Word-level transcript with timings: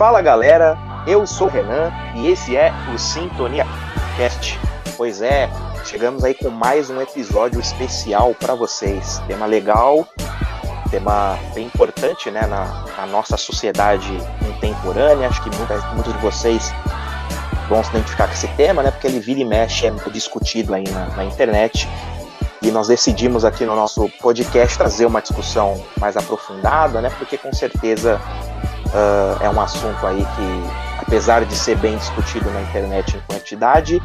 Fala 0.00 0.22
galera, 0.22 0.78
eu 1.06 1.26
sou 1.26 1.46
o 1.46 1.50
Renan 1.50 1.92
e 2.14 2.28
esse 2.28 2.56
é 2.56 2.72
o 2.94 2.98
Sintonia 2.98 3.66
Cast. 4.16 4.58
Pois 4.96 5.20
é, 5.20 5.46
chegamos 5.84 6.24
aí 6.24 6.32
com 6.32 6.48
mais 6.48 6.88
um 6.88 7.02
episódio 7.02 7.60
especial 7.60 8.34
para 8.34 8.54
vocês. 8.54 9.20
Tema 9.26 9.44
legal, 9.44 10.08
tema 10.90 11.38
bem 11.52 11.66
importante 11.66 12.30
né, 12.30 12.46
na, 12.46 12.86
na 12.96 13.06
nossa 13.08 13.36
sociedade 13.36 14.10
contemporânea. 14.42 15.28
Acho 15.28 15.42
que 15.42 15.50
muitos 15.54 16.14
de 16.14 16.18
vocês 16.20 16.72
vão 17.68 17.84
se 17.84 17.90
identificar 17.90 18.26
com 18.26 18.32
esse 18.32 18.48
tema, 18.56 18.82
né? 18.82 18.90
Porque 18.90 19.06
ele 19.06 19.20
vira 19.20 19.40
e 19.40 19.44
mexe, 19.44 19.86
é 19.86 19.90
muito 19.90 20.10
discutido 20.10 20.72
aí 20.72 20.88
na, 20.88 21.08
na 21.08 21.24
internet. 21.26 21.86
E 22.62 22.70
nós 22.70 22.88
decidimos 22.88 23.44
aqui 23.44 23.66
no 23.66 23.76
nosso 23.76 24.08
podcast 24.18 24.78
trazer 24.78 25.04
uma 25.04 25.20
discussão 25.20 25.84
mais 25.98 26.16
aprofundada, 26.16 27.02
né? 27.02 27.10
Porque 27.18 27.36
com 27.36 27.52
certeza 27.52 28.18
uh, 28.90 29.42
é 29.42 29.50
um 29.50 29.60
assunto 29.60 30.06
aí 30.06 30.24
que, 30.24 31.00
apesar 31.00 31.44
de 31.44 31.54
ser 31.54 31.76
bem 31.76 31.96
discutido 31.96 32.50
na 32.50 32.62
internet 32.62 33.16
em 33.16 33.20
quantidade, 33.20 34.02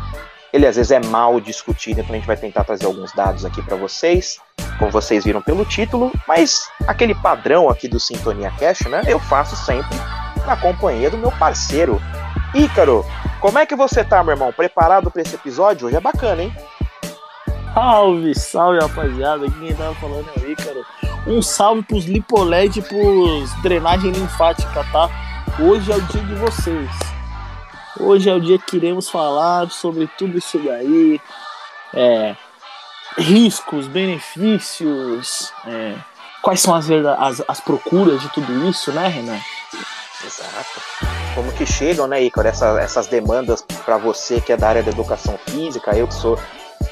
ele 0.54 0.66
às 0.66 0.76
vezes 0.76 0.92
é 0.92 1.00
mal 1.00 1.40
discutido, 1.42 2.02
então 2.02 2.14
a 2.14 2.18
gente 2.18 2.28
vai 2.28 2.38
tentar 2.38 2.64
trazer 2.64 2.86
alguns 2.86 3.12
dados 3.14 3.44
aqui 3.46 3.62
para 3.62 3.76
vocês, 3.76 4.40
como 4.80 4.90
vocês 4.92 5.24
viram 5.24 5.42
pelo 5.42 5.66
título, 5.66 6.12
mas 6.28 6.70
aquele 6.88 7.14
padrão 7.14 7.70
aqui 7.70 7.88
do 7.88 8.00
Sintonia 8.00 8.52
Cash, 8.58 8.82
né? 8.82 9.02
Eu 9.06 9.20
faço 9.20 9.56
sempre 9.56 9.98
na 10.46 10.56
companhia 10.56 11.10
do 11.10 11.18
meu 11.18 11.32
parceiro 11.32 12.02
Ícaro. 12.54 13.06
Como 13.42 13.60
é 13.60 13.66
que 13.66 13.76
você 13.76 14.04
tá, 14.04 14.24
meu 14.24 14.34
irmão? 14.34 14.54
Preparado 14.54 15.12
para 15.12 15.22
esse 15.22 15.36
episódio? 15.36 15.88
Hoje 15.88 15.98
é 15.98 16.02
bacana, 16.02 16.44
hein? 16.44 16.56
Salve, 17.74 18.34
salve, 18.34 18.80
rapaziada. 18.80 19.46
Quem 19.52 19.76
tava 19.76 19.94
falando 19.96 20.30
é 20.38 20.40
o 20.40 20.52
Ícaro. 20.52 20.86
Um 21.28 21.42
salve 21.42 21.82
pros 21.82 22.06
lipoled 22.06 22.78
e 22.78 22.82
pros 22.84 23.52
drenagem 23.64 24.12
linfática, 24.12 24.86
tá? 24.92 25.10
Hoje 25.60 25.92
é 25.92 25.96
o 25.96 26.02
dia 26.02 26.22
de 26.22 26.36
vocês. 26.36 26.90
Hoje 28.00 28.30
é 28.30 28.34
o 28.34 28.40
dia 28.40 28.60
que 28.60 28.76
iremos 28.78 29.10
falar 29.10 29.72
sobre 29.72 30.08
tudo 30.18 30.38
isso 30.38 30.60
daí. 30.60 31.20
É, 31.94 32.36
riscos, 33.18 33.88
benefícios, 33.88 35.52
é, 35.66 35.96
quais 36.42 36.62
são 36.62 36.76
as, 36.76 36.90
as, 36.92 37.42
as 37.48 37.60
procuras 37.60 38.22
de 38.22 38.30
tudo 38.30 38.70
isso, 38.70 38.92
né, 38.92 39.08
Renan? 39.08 39.40
Exato. 40.24 40.82
Como 41.34 41.52
que 41.54 41.66
chegam, 41.66 42.06
né, 42.06 42.22
Ícaro, 42.24 42.48
essa, 42.48 42.80
essas 42.80 43.08
demandas 43.08 43.66
para 43.84 43.98
você 43.98 44.40
que 44.40 44.54
é 44.54 44.58
da 44.58 44.68
área 44.68 44.84
da 44.84 44.92
educação 44.92 45.40
física, 45.48 45.98
eu 45.98 46.08
que 46.08 46.14
sou 46.14 46.40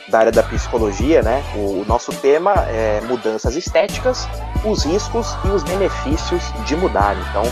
da 0.09 0.19
área 0.19 0.31
da 0.31 0.43
psicologia, 0.43 1.21
né? 1.21 1.43
O, 1.55 1.83
nosso 1.87 2.11
tema 2.13 2.53
é 2.67 3.01
mudanças 3.01 3.55
estéticas, 3.55 4.27
os 4.65 4.83
riscos 4.83 5.35
e 5.45 5.49
os 5.49 5.63
benefícios 5.63 6.43
de 6.65 6.75
mudar. 6.75 7.15
Então, 7.29 7.43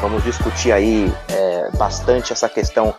vamos 0.00 0.22
discutir 0.24 0.72
aí 0.72 1.12
é, 1.28 1.70
bastante 1.76 2.32
essa 2.32 2.48
questão 2.48 2.94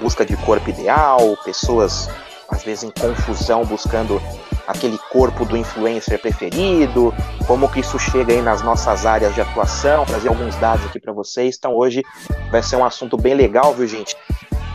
busca 0.00 0.24
de 0.24 0.36
corpo 0.38 0.68
ideal, 0.68 1.36
pessoas 1.44 2.10
às 2.48 2.62
vezes 2.62 2.84
em 2.84 2.90
confusão 2.90 3.64
buscando 3.64 4.20
aquele 4.66 4.98
corpo 5.10 5.44
do 5.44 5.56
influencer 5.56 6.18
preferido, 6.20 7.14
como 7.46 7.70
que 7.70 7.80
isso 7.80 7.98
chega 7.98 8.32
aí 8.32 8.40
nas 8.40 8.62
nossas 8.62 9.04
áreas 9.04 9.34
de 9.34 9.40
atuação, 9.40 10.04
trazer 10.04 10.28
alguns 10.28 10.54
dados 10.56 10.86
aqui 10.86 10.98
para 10.98 11.12
vocês. 11.12 11.56
Então 11.58 11.74
hoje 11.74 12.02
vai 12.50 12.62
ser 12.62 12.76
um 12.76 12.84
assunto 12.84 13.16
bem 13.16 13.34
legal, 13.34 13.74
viu, 13.74 13.86
gente? 13.86 14.16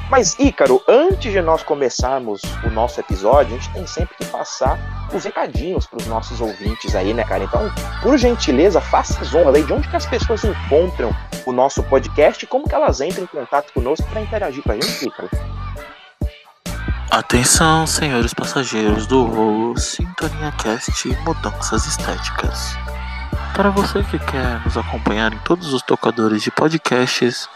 Mas, 0.10 0.36
Ícaro, 0.40 0.82
antes 0.88 1.32
de 1.32 1.40
nós 1.40 1.62
começarmos 1.62 2.42
o 2.64 2.70
nosso 2.72 3.00
episódio, 3.00 3.56
a 3.56 3.60
gente 3.60 3.74
tem 3.74 3.86
sempre 3.86 4.16
que 4.18 4.26
passar 4.26 4.80
os 5.14 5.24
recadinhos 5.24 5.86
para 5.86 6.00
os 6.00 6.08
nossos 6.08 6.42
ouvintes 6.42 6.96
aí, 6.96 7.14
né, 7.14 7.24
cara? 7.24 7.44
Então, 7.44 7.72
por 8.02 8.18
gentileza, 8.18 8.82
faça 8.82 9.22
as 9.22 9.34
honras 9.36 9.56
aí 9.56 9.64
de 9.64 9.72
onde 9.72 9.88
que 9.88 9.96
as 9.96 10.08
pessoas 10.08 10.44
encontram 10.44 11.16
o 11.46 11.52
nosso 11.52 11.84
podcast 11.84 12.44
e 12.44 12.48
como 12.48 12.68
que 12.68 12.74
elas 12.74 13.02
entram 13.02 13.24
em 13.24 13.28
contato 13.28 13.72
conosco 13.72 14.08
para 14.10 14.22
interagir 14.22 14.64
com 14.64 14.72
a 14.72 14.76
gente, 14.76 15.08
Ícaro. 15.08 15.30
Atenção, 17.12 17.86
senhores 17.86 18.34
passageiros 18.34 19.06
do 19.06 19.28
voo 19.28 19.78
Sintonia 19.78 20.52
Cast 20.54 21.08
Mudanças 21.24 21.86
Estéticas. 21.86 22.76
Para 23.54 23.70
você 23.70 24.04
que 24.04 24.18
quer 24.18 24.64
nos 24.66 24.76
acompanhar 24.76 25.34
em 25.34 25.40
todos 25.40 25.72
os 25.72 25.84
tocadores 25.84 26.42
de 26.42 26.50
podcasts, 26.50 27.48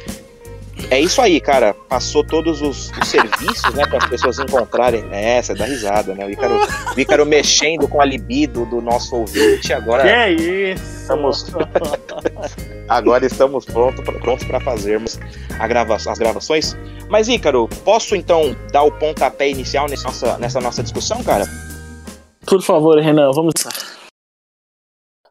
é 0.89 0.99
isso 0.99 1.21
aí, 1.21 1.39
cara. 1.39 1.73
Passou 1.73 2.23
todos 2.23 2.61
os, 2.61 2.91
os 2.91 3.07
serviços, 3.07 3.73
né, 3.73 3.85
para 3.85 3.97
as 3.97 4.05
pessoas 4.05 4.39
encontrarem. 4.39 5.03
É, 5.11 5.37
essa 5.37 5.53
dá 5.53 5.65
risada, 5.65 6.13
né? 6.13 6.25
O 6.25 6.29
Ícaro, 6.29 6.59
o 6.95 6.99
Ícaro 6.99 7.25
mexendo 7.25 7.87
com 7.87 8.01
a 8.01 8.05
libido 8.05 8.65
do 8.65 8.81
nosso 8.81 9.15
ouvinte. 9.15 9.73
Agora. 9.73 10.03
Que 10.03 10.09
é 10.09 10.31
isso? 10.31 10.83
Estamos... 11.01 11.45
agora 12.87 13.25
estamos 13.25 13.65
prontos 13.65 14.03
prontos 14.19 14.45
para 14.45 14.59
fazermos 14.59 15.19
grava... 15.67 15.95
as 15.95 16.17
gravações. 16.17 16.77
Mas, 17.09 17.27
Ícaro, 17.27 17.67
posso 17.83 18.15
então 18.15 18.55
dar 18.71 18.83
o 18.83 18.91
pontapé 18.91 19.49
inicial 19.49 19.87
nessa 19.87 20.07
nossa, 20.07 20.37
nessa 20.37 20.61
nossa 20.61 20.83
discussão, 20.83 21.23
cara? 21.23 21.45
Por 22.45 22.61
favor, 22.61 22.99
Renan, 22.99 23.31
vamos. 23.31 23.53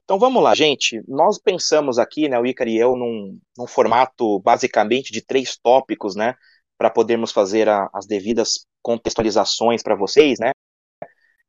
Então 0.08 0.19
vamos 0.19 0.42
lá, 0.42 0.54
gente. 0.54 1.02
Nós 1.06 1.38
pensamos 1.38 1.98
aqui, 1.98 2.30
né, 2.30 2.41
o 2.41 2.46
Ícaro 2.46 2.70
e 2.70 2.78
eu, 2.78 2.96
num, 2.96 3.38
num 3.59 3.66
formato 3.66 4.41
basicamente 4.41 5.12
de 5.12 5.21
três 5.21 5.59
tópicos, 5.59 6.16
né, 6.16 6.34
para 6.78 6.88
podermos 6.88 7.30
fazer 7.30 7.68
a, 7.68 7.91
as 7.92 8.06
devidas 8.06 8.66
contextualizações 8.80 9.83
para 9.83 9.94
vocês, 9.94 10.38
né. 10.38 10.53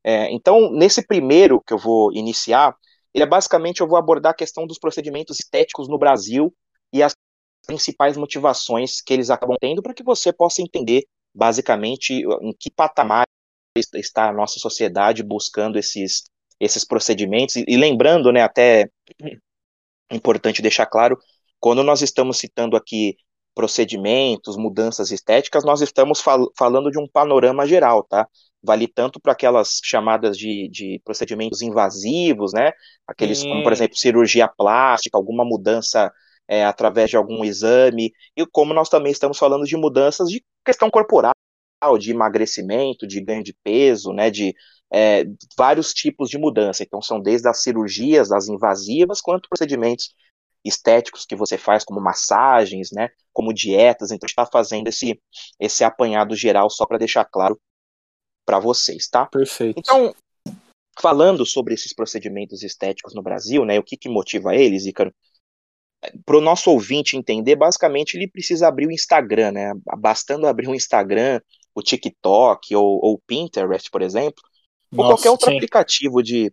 É, 0.04 0.30
então, 0.30 0.70
nesse 0.72 1.06
primeiro 1.06 1.58
que 1.66 1.72
eu 1.72 1.78
vou 1.78 2.12
iniciar, 2.12 2.76
ele 3.14 3.24
é 3.24 3.26
basicamente 3.26 3.80
eu 3.80 3.88
vou 3.88 3.96
abordar 3.96 4.32
a 4.32 4.36
questão 4.36 4.66
dos 4.66 4.78
procedimentos 4.78 5.40
estéticos 5.40 5.88
no 5.88 5.96
Brasil 5.98 6.54
e 6.92 7.02
as 7.02 7.14
principais 7.66 8.14
motivações 8.18 9.00
que 9.00 9.14
eles 9.14 9.30
acabam 9.30 9.56
tendo 9.58 9.82
para 9.82 9.94
que 9.94 10.02
você 10.02 10.34
possa 10.34 10.60
entender 10.60 11.06
basicamente 11.34 12.22
em 12.42 12.52
que 12.60 12.70
patamar 12.70 13.24
está 13.94 14.28
a 14.28 14.32
nossa 14.34 14.58
sociedade 14.58 15.22
buscando 15.22 15.78
esses 15.78 16.24
esses 16.60 16.84
procedimentos. 16.84 17.56
E, 17.56 17.64
e 17.66 17.76
lembrando, 17.76 18.30
né, 18.30 18.42
até 18.42 18.88
importante 20.10 20.62
deixar 20.62 20.86
claro, 20.86 21.18
quando 21.58 21.82
nós 21.82 22.02
estamos 22.02 22.38
citando 22.38 22.76
aqui 22.76 23.16
procedimentos, 23.54 24.56
mudanças 24.56 25.10
estéticas, 25.10 25.64
nós 25.64 25.80
estamos 25.80 26.20
fal 26.20 26.50
falando 26.56 26.90
de 26.90 26.98
um 26.98 27.08
panorama 27.08 27.66
geral, 27.66 28.04
tá? 28.04 28.26
Vale 28.62 28.86
tanto 28.86 29.20
para 29.20 29.32
aquelas 29.32 29.80
chamadas 29.82 30.36
de, 30.36 30.68
de, 30.70 31.00
procedimentos 31.04 31.60
invasivos, 31.62 32.52
né? 32.52 32.72
Aqueles, 33.06 33.38
Sim. 33.40 33.48
como 33.48 33.62
por 33.62 33.72
exemplo, 33.72 33.96
cirurgia 33.96 34.48
plástica, 34.48 35.16
alguma 35.18 35.44
mudança 35.44 36.12
é, 36.48 36.64
através 36.64 37.10
de 37.10 37.16
algum 37.16 37.44
exame, 37.44 38.12
e 38.36 38.46
como 38.46 38.74
nós 38.74 38.88
também 38.88 39.12
estamos 39.12 39.38
falando 39.38 39.64
de 39.64 39.76
mudanças 39.76 40.28
de 40.28 40.42
questão 40.64 40.90
corporal, 40.90 41.32
de 41.98 42.10
emagrecimento, 42.10 43.06
de 43.06 43.20
ganho 43.20 43.42
de 43.42 43.54
peso, 43.64 44.12
né, 44.12 44.30
de 44.30 44.54
é, 44.92 45.24
vários 45.56 45.94
tipos 45.94 46.28
de 46.28 46.38
mudança. 46.38 46.82
Então, 46.82 47.00
são 47.00 47.20
desde 47.20 47.48
as 47.48 47.62
cirurgias, 47.62 48.32
as 48.32 48.48
invasivas, 48.48 49.20
quanto 49.20 49.48
procedimentos 49.48 50.14
estéticos 50.64 51.24
que 51.24 51.36
você 51.36 51.56
faz, 51.56 51.84
como 51.84 52.00
massagens, 52.00 52.90
né, 52.92 53.08
como 53.32 53.52
dietas. 53.52 54.10
Então, 54.10 54.26
está 54.26 54.44
fazendo 54.44 54.88
esse, 54.88 55.20
esse 55.58 55.84
apanhado 55.84 56.34
geral 56.34 56.68
só 56.68 56.84
para 56.84 56.98
deixar 56.98 57.24
claro 57.24 57.58
para 58.44 58.58
vocês, 58.58 59.08
tá? 59.08 59.26
Perfeito. 59.26 59.78
Então, 59.78 60.14
falando 61.00 61.46
sobre 61.46 61.74
esses 61.74 61.94
procedimentos 61.94 62.62
estéticos 62.62 63.14
no 63.14 63.22
Brasil, 63.22 63.64
né, 63.64 63.78
o 63.78 63.82
que, 63.82 63.96
que 63.96 64.08
motiva 64.08 64.54
eles, 64.54 64.86
Ícaro? 64.86 65.14
Para 66.24 66.38
o 66.38 66.40
nosso 66.40 66.70
ouvinte 66.70 67.16
entender, 67.16 67.56
basicamente 67.56 68.16
ele 68.16 68.26
precisa 68.26 68.66
abrir 68.66 68.86
o 68.86 68.90
Instagram, 68.90 69.52
né? 69.52 69.72
Bastando 69.98 70.46
abrir 70.46 70.66
o 70.66 70.74
Instagram, 70.74 71.42
o 71.74 71.82
TikTok 71.82 72.74
ou 72.74 72.98
o 73.02 73.18
Pinterest, 73.18 73.90
por 73.90 74.00
exemplo, 74.00 74.42
Nossa, 74.92 75.08
ou 75.08 75.14
qualquer 75.14 75.30
outro 75.30 75.50
sim. 75.50 75.56
aplicativo 75.56 76.22
de, 76.22 76.52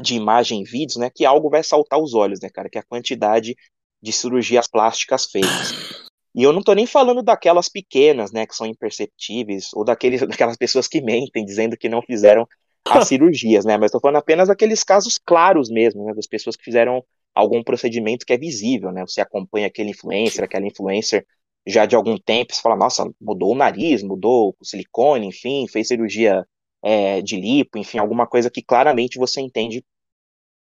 de 0.00 0.14
imagem 0.14 0.62
e 0.62 0.64
vídeos, 0.64 0.96
né? 0.96 1.10
Que 1.14 1.24
algo 1.24 1.50
vai 1.50 1.62
saltar 1.62 2.00
os 2.00 2.14
olhos, 2.14 2.40
né, 2.40 2.48
cara? 2.48 2.68
Que 2.68 2.78
é 2.78 2.80
a 2.80 2.84
quantidade 2.84 3.56
de 4.00 4.12
cirurgias 4.12 4.66
plásticas 4.66 5.26
feitas. 5.26 5.98
E 6.34 6.42
eu 6.42 6.52
não 6.52 6.62
tô 6.62 6.72
nem 6.72 6.86
falando 6.86 7.22
daquelas 7.22 7.68
pequenas, 7.68 8.30
né, 8.30 8.46
que 8.46 8.54
são 8.54 8.66
imperceptíveis, 8.66 9.70
ou 9.74 9.84
daqueles, 9.84 10.20
daquelas 10.26 10.56
pessoas 10.56 10.86
que 10.86 11.00
mentem, 11.00 11.44
dizendo 11.44 11.76
que 11.76 11.88
não 11.88 12.00
fizeram 12.00 12.46
as 12.84 13.06
cirurgias, 13.08 13.64
né? 13.64 13.76
Mas 13.76 13.90
tô 13.90 14.00
falando 14.00 14.16
apenas 14.16 14.48
daqueles 14.48 14.84
casos 14.84 15.18
claros 15.18 15.68
mesmo, 15.68 16.04
né? 16.04 16.14
Das 16.14 16.26
pessoas 16.26 16.56
que 16.56 16.64
fizeram 16.64 17.04
algum 17.34 17.62
procedimento 17.62 18.24
que 18.24 18.32
é 18.32 18.38
visível, 18.38 18.92
né? 18.92 19.02
Você 19.06 19.20
acompanha 19.20 19.66
aquele 19.66 19.90
influencer, 19.90 20.44
aquela 20.44 20.66
influencer 20.66 21.26
já 21.66 21.84
de 21.84 21.94
algum 21.94 22.16
tempo, 22.16 22.54
você 22.54 22.62
fala, 22.62 22.76
nossa, 22.76 23.10
mudou 23.20 23.52
o 23.52 23.54
nariz, 23.54 24.02
mudou 24.02 24.56
o 24.58 24.64
silicone, 24.64 25.26
enfim, 25.26 25.66
fez 25.68 25.88
cirurgia 25.88 26.46
é, 26.82 27.20
de 27.22 27.36
lipo, 27.36 27.78
enfim, 27.78 27.98
alguma 27.98 28.26
coisa 28.26 28.50
que 28.50 28.62
claramente 28.62 29.18
você 29.18 29.40
entende 29.40 29.84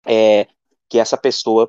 é, 0.06 0.47
que 0.88 0.99
essa 0.99 1.17
pessoa 1.17 1.69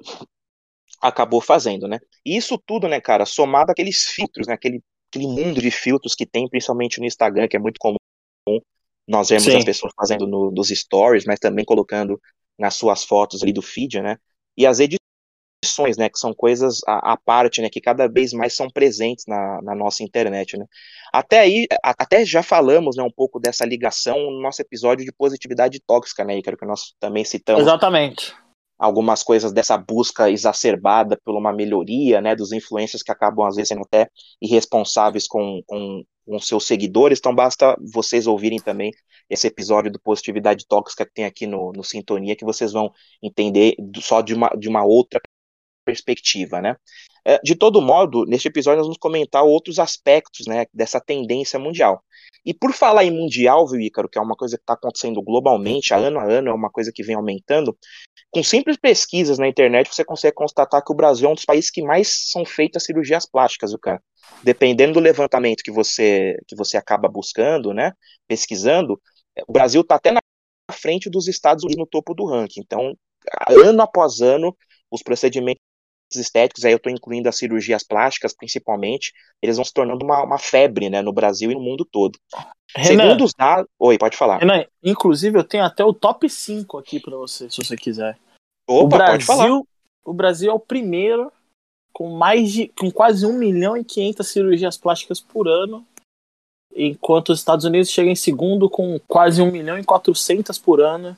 acabou 1.01 1.42
fazendo, 1.42 1.88
né? 1.88 2.00
E 2.25 2.38
isso 2.38 2.57
tudo, 2.66 2.88
né, 2.88 3.01
cara, 3.01 3.25
somado 3.25 3.72
àqueles 3.72 4.06
filtros, 4.06 4.48
né, 4.48 4.54
aquele, 4.54 4.81
aquele 5.10 5.28
mundo 5.28 5.62
de 5.62 5.72
filtros 5.72 6.16
que 6.16 6.25
tem, 6.25 6.48
principalmente 6.48 7.00
no 7.00 7.06
Instagram, 7.06 7.48
que 7.48 7.57
é 7.57 7.60
muito 7.60 7.80
comum 7.80 7.98
nós 9.07 9.30
vemos 9.30 9.44
Sim. 9.44 9.57
as 9.57 9.66
pessoas 9.66 9.92
fazendo 9.95 10.25
no, 10.25 10.51
nos 10.51 10.69
stories, 10.69 11.25
mas 11.25 11.39
também 11.39 11.66
colocando 11.66 12.22
nas 12.57 12.75
suas 12.75 13.04
fotos 13.04 13.44
ali 13.44 13.51
do 13.51 13.62
feed, 13.62 14.00
né? 14.01 14.18
e 14.56 14.66
as 14.66 14.80
edições, 15.63 15.96
né, 15.96 16.10
que 16.10 16.18
são 16.18 16.34
coisas 16.34 16.80
à, 16.88 17.13
à, 17.13 17.18
parte, 17.18 17.62
né, 17.62 17.69
que 17.69 17.80
cada 17.80 18.08
vez 18.08 18.34
mais 18.34 18.56
são 18.56 18.68
presentes 18.68 19.25
na, 19.28 19.62
na 19.62 19.75
nossa 19.75 20.04
internet, 20.04 20.58
né. 20.58 20.66
Até 21.13 21.40
aí, 21.40 21.68
a, 21.84 21.92
até 22.00 22.25
já 22.25 22.42
falamos, 22.42 22.98
né, 22.98 23.04
um 23.04 23.12
pouco 23.12 23.40
dessa 23.40 23.63
ligação 23.63 24.18
no 24.31 24.42
nosso 24.42 24.62
episódio 24.62 25.06
de 25.06 25.12
positividade 25.12 25.80
tóxica, 25.86 26.24
né, 26.24 26.38
Ícaro, 26.38 26.58
que 26.58 26.66
nós 26.66 26.94
também 27.00 27.24
citamos. 27.24 27.62
Exatamente. 27.62 28.34
Algumas 28.80 29.22
coisas 29.22 29.54
dessa 29.54 29.78
busca 29.78 30.31
exacerbada 30.31 31.16
por 31.24 31.38
uma 31.38 31.54
melhoria, 31.54 32.19
né, 32.19 32.36
dos 32.36 32.52
influencers 32.52 33.04
que 33.04 33.12
acabam 33.12 33.46
às 33.46 33.56
vezes 33.56 33.69
sendo 33.69 33.84
até 33.84 34.10
irresponsáveis 34.42 35.28
com, 35.28 35.62
com, 35.68 36.04
com 36.25 36.40
seus 36.40 36.66
seguidores, 36.66 37.19
então 37.19 37.36
basta 37.36 37.78
vocês 37.94 38.25
ouvirem 38.25 38.57
também 38.57 38.92
esse 39.30 39.46
episódio 39.46 39.92
do 39.92 40.00
Positividade 40.00 40.66
Tóxica 40.68 41.06
que 41.06 41.14
tem 41.14 41.25
aqui 41.25 41.46
no, 41.46 41.72
no 41.72 41.84
Sintonia, 41.84 42.36
que 42.36 42.44
vocês 42.44 42.72
vão 42.72 42.92
entender 43.22 43.75
só 43.98 44.22
de 44.22 44.34
uma, 44.34 44.50
de 44.57 44.68
uma 44.68 44.84
outra 44.84 45.22
perspectiva, 45.86 46.62
né? 46.62 46.75
É, 47.25 47.39
de 47.44 47.56
todo 47.56 47.81
modo, 47.81 48.25
neste 48.25 48.48
episódio 48.48 48.78
nós 48.78 48.88
vamos 48.88 48.98
comentar 48.98 49.44
outros 49.44 49.78
aspectos, 49.78 50.48
né, 50.48 50.66
dessa 50.74 51.00
tendência 51.00 51.60
mundial. 51.60 52.04
E 52.44 52.54
por 52.54 52.74
falar 52.74 53.06
em 53.06 53.12
mundial, 53.12 53.68
viu, 53.68 53.80
Ícaro, 53.80 54.10
que 54.10 54.18
é 54.18 54.22
uma 54.22 54.36
coisa 54.36 54.57
que 54.57 54.63
está 54.63 54.74
acontecendo 54.74 55.22
globalmente, 55.22 55.94
ano 55.94 56.19
a 56.19 56.24
ano, 56.24 56.50
é 56.50 56.54
uma 56.54 56.72
coisa 56.72 56.92
que 56.94 57.04
vem 57.04 57.16
aumentando, 57.16 57.78
com 58.31 58.42
simples 58.44 58.78
pesquisas 58.78 59.38
na 59.38 59.48
internet 59.48 59.94
você 59.94 60.04
consegue 60.04 60.36
constatar 60.36 60.83
que 60.83 60.92
o 60.92 60.95
Brasil 60.95 61.28
é 61.28 61.31
um 61.31 61.36
dos 61.36 61.45
países 61.45 61.69
que 61.69 61.83
mais 61.83 62.31
são 62.31 62.44
feitas 62.44 62.83
cirurgias 62.83 63.30
plásticas, 63.30 63.74
o 63.74 63.78
cara 63.78 64.01
dependendo 64.44 64.94
do 64.94 65.00
levantamento 65.00 65.63
que 65.63 65.72
você, 65.72 66.38
que 66.48 66.56
você 66.56 66.78
acaba 66.78 67.07
buscando, 67.07 67.74
né, 67.74 67.94
pesquisando, 68.28 69.00
o 69.48 69.51
Brasil 69.51 69.81
está 69.81 69.95
até 69.95 70.12
na 70.12 70.22
frente 70.72 71.10
dos 71.10 71.28
Estados 71.28 71.63
Unidos 71.63 71.80
no 71.80 71.88
topo 71.88 72.13
do 72.13 72.25
ranking. 72.25 72.62
Então, 72.62 72.95
ano 73.50 73.81
após 73.81 74.22
ano, 74.22 74.56
os 74.89 75.04
procedimentos 75.04 75.62
estéticos, 76.19 76.66
aí 76.66 76.72
eu 76.72 76.78
estou 76.78 76.92
incluindo 76.92 77.30
as 77.30 77.38
cirurgias 77.38 77.84
plásticas 77.84 78.34
principalmente, 78.34 79.13
eles 79.42 79.56
vão 79.56 79.66
se 79.66 79.74
tornando 79.74 80.06
uma, 80.06 80.24
uma 80.24 80.38
febre 80.38 80.90
né, 80.90 81.02
no 81.02 81.13
Brasil 81.13 81.52
e 81.52 81.56
no 81.56 81.62
mundo 81.62 81.86
todo. 81.86 82.18
Renan, 82.75 83.04
Segundo 83.04 83.25
os 83.25 83.34
dados. 83.34 83.69
Oi, 83.80 83.98
pode 83.98 84.18
falar. 84.18 84.38
Renan, 84.38 84.66
inclusive 84.84 85.38
eu 85.38 85.44
tenho 85.44 85.63
até 85.63 85.84
o 85.84 85.94
top 85.94 86.30
5 86.30 86.78
aqui 86.78 87.00
para 87.00 87.16
você, 87.18 87.50
se 87.50 87.58
você 87.63 87.75
quiser. 87.75 88.18
Opa, 88.68 88.84
o 88.84 88.88
Brasil, 88.88 89.12
pode 89.12 89.25
falar. 89.25 89.62
O 90.04 90.13
Brasil 90.13 90.52
é 90.52 90.54
o 90.54 90.60
primeiro 90.60 91.31
com 91.94 92.10
mais 92.10 92.52
de 92.52 92.68
com 92.69 92.90
quase 92.90 93.25
1 93.25 93.34
milhão 93.34 93.75
e 93.75 93.84
500 93.84 94.28
cirurgias 94.28 94.78
plásticas 94.78 95.19
por 95.19 95.48
ano, 95.48 95.86
enquanto 96.74 97.30
os 97.30 97.40
Estados 97.40 97.66
Unidos 97.66 97.90
chegam 97.90 98.12
em 98.12 98.16
segundo 98.16 98.69
com 98.69 99.00
quase 99.07 99.42
1 99.42 99.52
milhão 99.52 99.78
e 99.78 99.84
400 99.84 100.57
por 100.57 100.81
ano. 100.81 101.18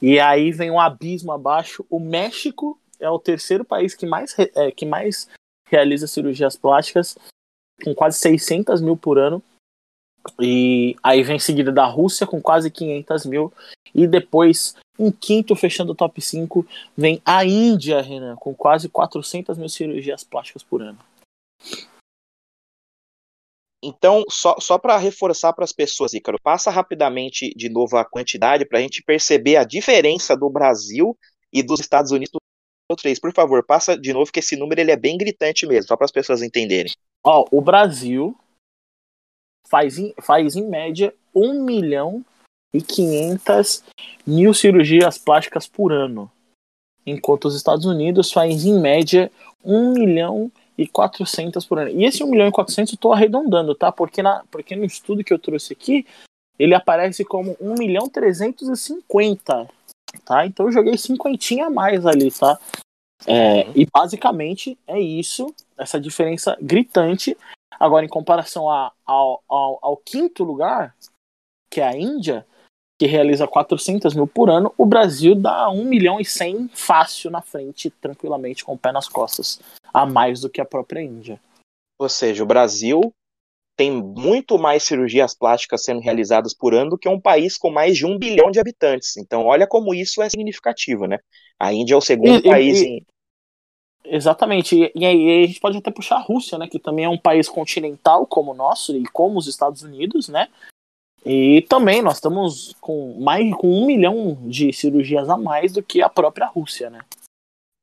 E 0.00 0.18
aí 0.18 0.50
vem 0.50 0.70
um 0.70 0.80
abismo 0.80 1.32
abaixo. 1.32 1.84
O 1.90 1.98
México 1.98 2.78
é 3.00 3.08
o 3.08 3.18
terceiro 3.18 3.64
país 3.64 3.94
que 3.94 4.06
mais, 4.06 4.36
é, 4.38 4.70
que 4.70 4.86
mais 4.86 5.28
realiza 5.66 6.06
cirurgias 6.06 6.56
plásticas, 6.56 7.16
com 7.82 7.94
quase 7.94 8.18
600 8.18 8.80
mil 8.80 8.96
por 8.96 9.18
ano. 9.18 9.42
E 10.38 10.94
aí 11.02 11.22
vem 11.22 11.38
seguida 11.38 11.72
da 11.72 11.86
Rússia 11.86 12.26
com 12.26 12.40
quase 12.40 12.70
500 12.70 13.26
mil. 13.26 13.52
E 13.94 14.06
depois 14.06 14.76
em 14.98 15.10
quinto, 15.10 15.56
fechando 15.56 15.92
o 15.92 15.94
top 15.94 16.20
5, 16.20 16.66
vem 16.94 17.22
a 17.24 17.42
Índia, 17.42 18.02
Renan, 18.02 18.36
com 18.36 18.54
quase 18.54 18.86
400 18.86 19.56
mil 19.56 19.68
cirurgias 19.68 20.22
plásticas 20.22 20.62
por 20.62 20.82
ano. 20.82 20.98
Então, 23.82 24.22
só, 24.28 24.56
só 24.60 24.76
para 24.76 24.98
reforçar 24.98 25.54
para 25.54 25.64
as 25.64 25.72
pessoas, 25.72 26.12
Ícaro, 26.12 26.38
passa 26.42 26.70
rapidamente 26.70 27.54
de 27.56 27.70
novo 27.70 27.96
a 27.96 28.04
quantidade 28.04 28.66
para 28.66 28.78
a 28.78 28.82
gente 28.82 29.02
perceber 29.02 29.56
a 29.56 29.64
diferença 29.64 30.36
do 30.36 30.50
Brasil 30.50 31.16
e 31.50 31.62
dos 31.62 31.80
Estados 31.80 32.10
Unidos 32.10 32.39
3. 32.96 33.18
Por 33.18 33.32
favor, 33.32 33.64
passa 33.64 33.96
de 33.96 34.12
novo, 34.12 34.32
que 34.32 34.40
esse 34.40 34.56
número 34.56 34.80
ele 34.80 34.90
é 34.90 34.96
bem 34.96 35.16
gritante 35.16 35.66
mesmo, 35.66 35.88
só 35.88 35.96
para 35.96 36.04
as 36.04 36.12
pessoas 36.12 36.42
entenderem. 36.42 36.92
Ó, 37.24 37.46
o 37.50 37.60
Brasil 37.60 38.36
faz 39.68 39.98
em, 39.98 40.14
faz 40.20 40.56
em 40.56 40.68
média 40.68 41.14
1 41.34 41.62
milhão 41.64 42.24
e 42.72 42.80
500 42.80 43.84
mil 44.26 44.54
cirurgias 44.54 45.18
plásticas 45.18 45.66
por 45.66 45.92
ano, 45.92 46.30
enquanto 47.06 47.46
os 47.46 47.56
Estados 47.56 47.84
Unidos 47.84 48.32
faz 48.32 48.64
em 48.64 48.80
média 48.80 49.30
1 49.64 49.92
milhão 49.92 50.50
e 50.76 50.86
400 50.86 51.64
por 51.66 51.78
ano. 51.78 51.90
E 51.90 52.04
esse 52.04 52.24
1 52.24 52.26
milhão 52.26 52.48
e 52.48 52.52
400 52.52 52.92
eu 52.92 52.96
estou 52.96 53.12
arredondando, 53.12 53.74
tá? 53.74 53.92
Porque, 53.92 54.22
na, 54.22 54.44
porque 54.50 54.74
no 54.74 54.84
estudo 54.84 55.22
que 55.22 55.32
eu 55.32 55.38
trouxe 55.38 55.72
aqui, 55.72 56.06
ele 56.58 56.74
aparece 56.74 57.24
como 57.24 57.56
1 57.60 57.74
milhão 57.74 58.08
350, 58.08 59.68
tá? 60.24 60.46
Então 60.46 60.66
eu 60.66 60.72
joguei 60.72 60.96
cinquentinha 60.96 61.66
a 61.66 61.70
mais 61.70 62.06
ali, 62.06 62.30
tá? 62.30 62.58
É, 63.26 63.68
e 63.74 63.86
basicamente 63.86 64.78
é 64.86 64.98
isso, 64.98 65.54
essa 65.76 66.00
diferença 66.00 66.56
gritante. 66.60 67.36
Agora, 67.78 68.04
em 68.04 68.08
comparação 68.08 68.68
a, 68.68 68.92
ao, 69.04 69.42
ao, 69.48 69.78
ao 69.82 69.96
quinto 69.96 70.44
lugar, 70.44 70.94
que 71.70 71.80
é 71.80 71.86
a 71.86 71.96
Índia, 71.96 72.46
que 72.98 73.06
realiza 73.06 73.48
400 73.48 74.14
mil 74.14 74.26
por 74.26 74.50
ano, 74.50 74.74
o 74.76 74.84
Brasil 74.84 75.34
dá 75.34 75.70
1 75.70 75.84
milhão 75.84 76.20
e 76.20 76.24
100 76.24 76.68
fácil 76.74 77.30
na 77.30 77.40
frente, 77.40 77.88
tranquilamente, 77.88 78.64
com 78.64 78.74
o 78.74 78.78
pé 78.78 78.92
nas 78.92 79.08
costas, 79.08 79.60
a 79.92 80.04
mais 80.04 80.40
do 80.40 80.50
que 80.50 80.60
a 80.60 80.66
própria 80.66 81.00
Índia. 81.00 81.40
Ou 81.98 82.08
seja, 82.08 82.42
o 82.42 82.46
Brasil 82.46 83.12
tem 83.76 83.90
muito 83.90 84.58
mais 84.58 84.82
cirurgias 84.82 85.34
plásticas 85.34 85.84
sendo 85.84 86.00
realizadas 86.00 86.54
por 86.54 86.74
ano 86.74 86.90
do 86.90 86.98
que 86.98 87.08
um 87.08 87.20
país 87.20 87.56
com 87.56 87.70
mais 87.70 87.96
de 87.96 88.06
um 88.06 88.18
bilhão 88.18 88.50
de 88.50 88.60
habitantes. 88.60 89.16
Então, 89.16 89.46
olha 89.46 89.66
como 89.66 89.94
isso 89.94 90.22
é 90.22 90.28
significativo, 90.28 91.06
né? 91.06 91.18
A 91.58 91.72
Índia 91.72 91.94
é 91.94 91.96
o 91.96 92.00
segundo 92.00 92.40
e, 92.40 92.42
país 92.42 92.80
e, 92.80 92.86
em. 92.86 93.06
Exatamente, 94.04 94.76
e, 94.76 94.92
e 94.94 95.04
aí 95.04 95.44
a 95.44 95.46
gente 95.46 95.60
pode 95.60 95.78
até 95.78 95.90
puxar 95.90 96.16
a 96.16 96.22
Rússia, 96.22 96.58
né, 96.58 96.66
que 96.66 96.78
também 96.78 97.04
é 97.04 97.08
um 97.08 97.18
país 97.18 97.48
continental 97.48 98.26
como 98.26 98.52
o 98.52 98.54
nosso 98.54 98.96
e 98.96 99.04
como 99.04 99.38
os 99.38 99.46
Estados 99.46 99.82
Unidos, 99.82 100.28
né, 100.28 100.48
e 101.24 101.62
também 101.68 102.00
nós 102.00 102.14
estamos 102.14 102.74
com 102.80 103.18
mais 103.20 103.54
com 103.54 103.68
um 103.68 103.86
milhão 103.86 104.38
de 104.48 104.72
cirurgias 104.72 105.28
a 105.28 105.36
mais 105.36 105.72
do 105.72 105.82
que 105.82 106.00
a 106.00 106.08
própria 106.08 106.46
Rússia, 106.46 106.88
né? 106.88 107.00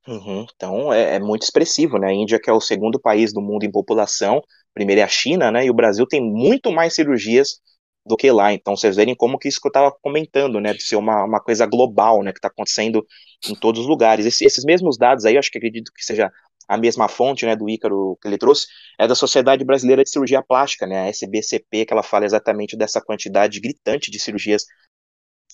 Uhum, 0.07 0.45
então 0.55 0.91
é, 0.91 1.15
é, 1.15 1.19
muito 1.19 1.43
expressivo, 1.43 1.99
né? 1.99 2.07
A 2.07 2.13
Índia 2.13 2.39
que 2.39 2.49
é 2.49 2.53
o 2.53 2.61
segundo 2.61 2.99
país 2.99 3.33
do 3.33 3.41
mundo 3.41 3.63
em 3.63 3.71
população, 3.71 4.41
primeiro 4.77 5.01
é 5.01 5.03
a 5.03 5.07
China, 5.07 5.51
né? 5.51 5.65
E 5.65 5.71
o 5.71 5.73
Brasil 5.73 6.05
tem 6.05 6.21
muito 6.21 6.71
mais 6.71 6.93
cirurgias 6.93 7.59
do 8.05 8.15
que 8.15 8.29
lá. 8.31 8.53
Então 8.53 8.77
vocês 8.77 8.95
verem 8.95 9.15
como 9.15 9.39
que 9.39 9.47
isso 9.47 9.59
que 9.59 9.67
eu 9.67 9.71
estava 9.71 9.91
comentando, 9.91 10.59
né? 10.61 10.71
De 10.71 10.83
ser 10.83 10.97
uma, 10.97 11.23
uma 11.25 11.41
coisa 11.41 11.65
global, 11.65 12.21
né? 12.21 12.31
Que 12.31 12.37
está 12.37 12.47
acontecendo 12.47 13.03
em 13.49 13.55
todos 13.55 13.81
os 13.81 13.87
lugares. 13.87 14.25
Esse, 14.27 14.45
esses 14.45 14.63
mesmos 14.63 14.97
dados 14.97 15.25
aí, 15.25 15.33
eu 15.33 15.39
acho 15.39 15.49
que 15.49 15.57
acredito 15.57 15.91
que 15.91 16.05
seja 16.05 16.31
a 16.67 16.77
mesma 16.77 17.07
fonte, 17.07 17.45
né, 17.45 17.55
do 17.55 17.69
Ícaro 17.69 18.17
que 18.21 18.27
ele 18.27 18.37
trouxe, 18.37 18.67
é 18.99 19.07
da 19.07 19.15
Sociedade 19.15 19.63
Brasileira 19.63 20.03
de 20.03 20.09
Cirurgia 20.09 20.43
Plástica, 20.43 20.85
né, 20.85 21.03
a 21.03 21.07
SBCP, 21.07 21.85
que 21.85 21.93
ela 21.93 22.03
fala 22.03 22.25
exatamente 22.25 22.75
dessa 22.75 22.99
quantidade 22.99 23.61
gritante 23.61 24.11
de 24.11 24.19
cirurgias 24.19 24.65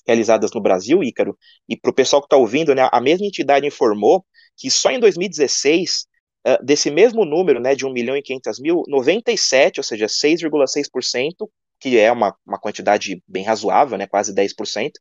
realizadas 0.08 0.52
no 0.52 0.60
Brasil, 0.60 1.04
Ícaro. 1.04 1.38
E 1.70 1.78
para 1.78 1.92
o 1.92 1.94
pessoal 1.94 2.20
que 2.20 2.26
está 2.26 2.36
ouvindo, 2.36 2.74
né, 2.74 2.90
a 2.92 3.00
mesma 3.00 3.28
entidade 3.28 3.68
informou 3.68 4.26
que 4.58 4.72
só 4.72 4.90
em 4.90 5.00
2016, 5.00 6.08
uh, 6.48 6.64
desse 6.64 6.90
mesmo 6.90 7.26
número, 7.26 7.60
né, 7.60 7.76
de 7.76 7.86
1 7.86 7.92
milhão 7.92 8.16
e 8.16 8.22
500 8.22 8.60
mil, 8.60 8.84
97, 8.88 9.80
ou 9.80 9.84
seja, 9.84 10.08
6,6%, 10.08 11.50
que 11.80 11.98
é 12.00 12.12
uma, 12.12 12.36
uma 12.46 12.60
quantidade 12.60 13.22
bem 13.28 13.44
razoável, 13.44 13.98
né, 13.98 14.08
quase 14.08 14.34
10%, 14.34 14.92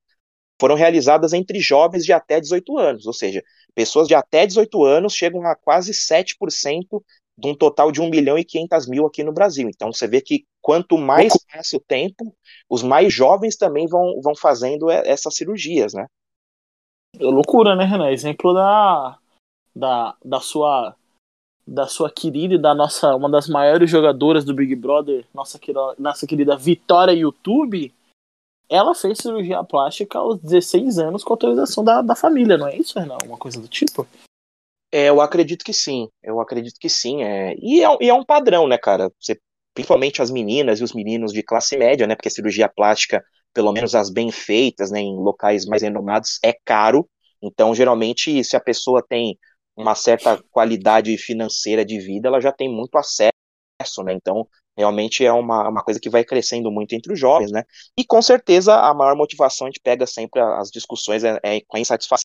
foram 0.61 0.75
realizadas 0.75 1.33
entre 1.33 1.61
jovens 1.61 2.05
de 2.05 2.13
até 2.13 2.41
18 2.41 2.79
anos, 2.79 3.07
ou 3.07 3.13
seja, 3.13 3.43
pessoas 3.75 4.07
de 4.07 4.15
até 4.15 4.47
18 4.47 4.85
anos 4.85 5.15
chegam 5.15 5.45
a 5.47 5.57
quase 5.57 5.93
7% 5.93 7.03
de 7.37 7.49
um 7.49 7.55
total 7.55 7.91
de 7.91 8.01
1 8.01 8.11
milhão 8.11 8.39
e 8.39 8.45
500 8.45 8.87
mil 8.87 9.07
aqui 9.07 9.25
no 9.25 9.33
Brasil. 9.33 9.69
Então 9.69 9.93
você 9.93 10.07
vê 10.07 10.21
que 10.21 10.45
quanto 10.61 10.99
mais 10.99 11.33
passa 11.51 11.77
o 11.77 11.81
tempo, 11.81 12.35
os 12.69 12.83
mais 12.83 13.13
jovens 13.13 13.57
também 13.57 13.87
vão, 13.87 14.21
vão 14.23 14.35
fazendo 14.37 14.91
essas 14.91 15.35
cirurgias, 15.35 15.95
né? 15.95 16.07
É 17.19 17.25
loucura, 17.25 17.75
né, 17.75 17.85
Renan? 17.85 18.11
Exemplo 18.11 18.55
da, 18.55 19.19
da, 19.75 20.17
da 20.25 20.41
sua 20.41 20.95
da 21.66 21.87
sua 21.87 22.11
querida 22.11 22.54
e 22.54 22.59
da 22.59 22.75
nossa 22.75 23.14
uma 23.14 23.31
das 23.31 23.49
maiores 23.49 23.90
jogadoras 23.90 24.45
do 24.45 24.54
Big 24.54 24.75
Brother, 24.75 25.25
nossa, 25.33 25.61
nossa 25.99 26.26
querida 26.26 26.57
Vitória 26.57 27.12
YouTube, 27.12 27.92
ela 28.69 28.95
fez 28.95 29.19
cirurgia 29.19 29.62
plástica 29.62 30.19
aos 30.19 30.38
16 30.40 30.99
anos 30.99 31.23
com 31.23 31.33
autorização 31.33 31.85
da, 31.85 32.02
da 32.02 32.16
família, 32.16 32.57
não 32.57 32.66
é 32.66 32.76
isso, 32.76 32.99
Renan? 32.99 33.19
Uma 33.25 33.37
coisa 33.37 33.61
do 33.61 33.69
tipo? 33.69 34.07
É, 34.90 35.09
eu 35.09 35.21
acredito 35.21 35.64
que 35.64 35.73
sim. 35.73 36.09
Eu 36.23 36.40
acredito 36.40 36.78
que 36.78 36.88
sim. 36.88 37.23
É... 37.23 37.54
E, 37.59 37.83
é, 37.85 37.97
e 38.00 38.09
é 38.09 38.14
um 38.14 38.25
padrão, 38.25 38.66
né, 38.66 38.76
cara? 38.76 39.11
Você, 39.19 39.38
principalmente 39.75 40.21
as 40.21 40.31
meninas 40.31 40.81
e 40.81 40.85
os 40.85 40.92
meninos 40.92 41.33
de 41.33 41.42
classe 41.42 41.76
média, 41.76 42.07
né? 42.07 42.14
Porque 42.14 42.31
cirurgia 42.31 42.69
plástica, 42.69 43.25
pelo 43.52 43.73
menos 43.73 43.95
as 43.95 44.11
bem 44.11 44.31
feitas, 44.31 44.90
né, 44.90 45.00
em 45.00 45.16
locais 45.16 45.64
mais 45.66 45.83
renomados, 45.83 46.38
é 46.42 46.54
caro. 46.64 47.09
Então, 47.42 47.75
geralmente, 47.75 48.45
se 48.45 48.57
a 48.57 48.61
pessoa 48.61 49.04
tem 49.07 49.38
uma 49.76 49.95
certa 49.95 50.43
qualidade 50.50 51.17
financeira 51.19 51.85
de 51.85 51.99
vida, 51.99 52.29
ela 52.29 52.41
já 52.41 52.52
tem 52.52 52.69
muito 52.69 52.97
acesso, 52.97 54.02
né? 54.05 54.12
Então, 54.12 54.47
realmente 54.76 55.25
é 55.25 55.33
uma, 55.33 55.69
uma 55.69 55.83
coisa 55.83 56.00
que 56.00 56.11
vai 56.11 56.25
crescendo 56.25 56.71
muito 56.71 56.95
entre 56.95 57.12
os 57.12 57.19
jovens, 57.19 57.50
né? 57.50 57.64
E 57.97 58.05
com 58.05 58.21
certeza 58.23 58.75
a 58.75 58.95
maior 58.95 59.17
motivação 59.17 59.67
a 59.67 59.71
gente 59.71 59.81
pega 59.81 60.07
sempre 60.07 60.41
as 60.41 60.71
discussões 60.71 61.25
é, 61.25 61.38
é 61.43 61.61
com 61.67 61.76
a 61.76 61.81
insatisfação 61.81 62.23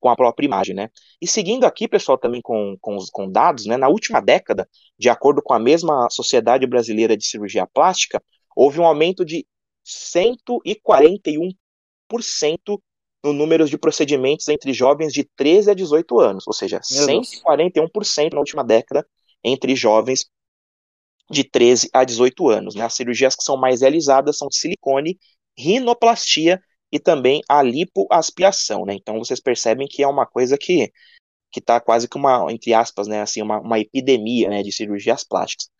com 0.00 0.08
a 0.08 0.16
própria 0.16 0.46
imagem, 0.46 0.74
né? 0.74 0.90
E 1.20 1.26
seguindo 1.26 1.64
aqui, 1.64 1.88
pessoal, 1.88 2.16
também 2.16 2.40
com, 2.40 2.76
com, 2.80 2.96
com 3.12 3.30
dados, 3.30 3.66
né? 3.66 3.76
Na 3.76 3.88
última 3.88 4.20
década, 4.20 4.68
de 4.98 5.08
acordo 5.08 5.42
com 5.42 5.54
a 5.54 5.58
mesma 5.58 6.08
Sociedade 6.10 6.66
Brasileira 6.66 7.16
de 7.16 7.26
Cirurgia 7.26 7.66
Plástica, 7.66 8.22
houve 8.54 8.80
um 8.80 8.86
aumento 8.86 9.24
de 9.24 9.46
141% 9.84 12.80
no 13.24 13.32
número 13.32 13.66
de 13.66 13.76
procedimentos 13.76 14.48
entre 14.48 14.72
jovens 14.72 15.12
de 15.12 15.24
13 15.36 15.70
a 15.70 15.74
18 15.74 16.20
anos, 16.20 16.46
ou 16.46 16.52
seja, 16.52 16.80
141% 16.80 18.32
na 18.32 18.38
última 18.38 18.64
década 18.64 19.06
entre 19.42 19.74
jovens 19.74 20.26
de 21.30 21.44
13 21.44 21.90
a 21.92 22.04
18 22.04 22.48
anos. 22.48 22.74
Né? 22.74 22.84
As 22.84 22.94
cirurgias 22.94 23.34
que 23.34 23.42
são 23.42 23.56
mais 23.56 23.80
realizadas 23.80 24.38
são 24.38 24.50
silicone, 24.50 25.18
rinoplastia 25.56 26.60
e 26.90 26.98
também 26.98 27.42
a 27.48 27.62
lipoaspiração. 27.62 28.84
Né? 28.86 28.94
Então 28.94 29.18
vocês 29.18 29.40
percebem 29.40 29.86
que 29.88 30.02
é 30.02 30.08
uma 30.08 30.26
coisa 30.26 30.56
que 30.56 30.92
que 31.50 31.60
está 31.60 31.80
quase 31.80 32.08
que 32.08 32.16
uma, 32.16 32.52
entre 32.52 32.74
aspas, 32.74 33.06
né, 33.06 33.22
assim, 33.22 33.40
uma, 33.40 33.58
uma 33.58 33.80
epidemia 33.80 34.50
né, 34.50 34.62
de 34.62 34.70
cirurgias 34.70 35.24
plásticas. 35.24 35.70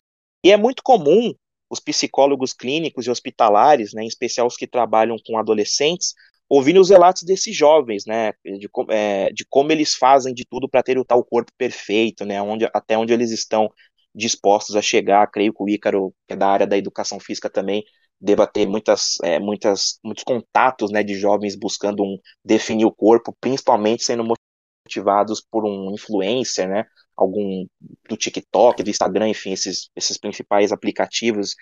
E 0.42 0.50
é 0.50 0.56
muito 0.56 0.82
comum 0.82 1.34
os 1.68 1.80
psicólogos 1.80 2.54
clínicos 2.54 3.06
e 3.06 3.10
hospitalares, 3.10 3.92
né, 3.92 4.02
em 4.02 4.06
especial 4.06 4.46
os 4.46 4.56
que 4.56 4.66
trabalham 4.66 5.16
com 5.26 5.36
adolescentes, 5.36 6.14
ouvindo 6.48 6.80
os 6.80 6.88
relatos 6.90 7.22
desses 7.22 7.54
jovens, 7.54 8.04
né, 8.06 8.32
de, 8.44 8.68
é, 8.90 9.30
de 9.32 9.44
como 9.48 9.70
eles 9.70 9.94
fazem 9.94 10.32
de 10.32 10.44
tudo 10.46 10.68
para 10.68 10.82
ter 10.82 10.98
o 10.98 11.04
tal 11.04 11.22
corpo 11.24 11.52
perfeito, 11.58 12.24
né, 12.24 12.40
onde, 12.40 12.64
até 12.72 12.96
onde 12.96 13.12
eles 13.12 13.30
estão 13.30 13.70
dispostos 14.14 14.74
a 14.74 14.82
chegar. 14.82 15.30
Creio 15.30 15.52
que 15.52 15.62
o 15.62 15.68
Ícaro, 15.68 16.14
que 16.26 16.34
é 16.34 16.36
da 16.36 16.48
área 16.48 16.66
da 16.66 16.78
educação 16.78 17.20
física 17.20 17.50
também, 17.50 17.84
deva 18.20 18.46
ter 18.46 18.66
muitas, 18.66 19.16
é, 19.22 19.38
muitas, 19.38 19.98
muitos 20.02 20.24
contatos 20.24 20.90
né, 20.90 21.02
de 21.02 21.14
jovens 21.14 21.54
buscando 21.54 22.02
um, 22.02 22.18
definir 22.44 22.86
o 22.86 22.92
corpo, 22.92 23.36
principalmente 23.40 24.02
sendo 24.02 24.24
motivados 24.24 25.40
por 25.50 25.64
um 25.64 25.92
influencer, 25.94 26.68
né, 26.68 26.84
algum 27.16 27.66
do 28.08 28.16
TikTok, 28.16 28.82
do 28.82 28.90
Instagram, 28.90 29.28
enfim, 29.28 29.52
esses, 29.52 29.90
esses 29.94 30.16
principais 30.18 30.72
aplicativos 30.72 31.54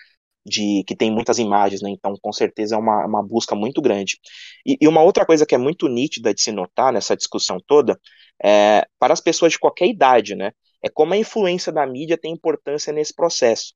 de 0.47 0.83
que 0.85 0.95
tem 0.95 1.11
muitas 1.11 1.39
imagens, 1.39 1.81
né? 1.81 1.89
Então, 1.89 2.15
com 2.21 2.31
certeza 2.31 2.75
é 2.75 2.77
uma, 2.77 3.05
uma 3.05 3.23
busca 3.23 3.55
muito 3.55 3.81
grande. 3.81 4.17
E, 4.65 4.77
e, 4.81 4.87
uma 4.87 5.01
outra 5.01 5.25
coisa 5.25 5.45
que 5.45 5.55
é 5.55 5.57
muito 5.57 5.87
nítida 5.87 6.33
de 6.33 6.41
se 6.41 6.51
notar 6.51 6.93
nessa 6.93 7.15
discussão 7.15 7.57
toda 7.65 7.99
é 8.43 8.87
para 8.99 9.13
as 9.13 9.21
pessoas 9.21 9.53
de 9.53 9.59
qualquer 9.59 9.87
idade, 9.87 10.35
né? 10.35 10.51
é 10.83 10.89
como 10.89 11.13
a 11.13 11.17
influência 11.17 11.71
da 11.71 11.85
mídia 11.85 12.17
tem 12.17 12.33
importância 12.33 12.93
nesse 12.93 13.13
processo. 13.13 13.73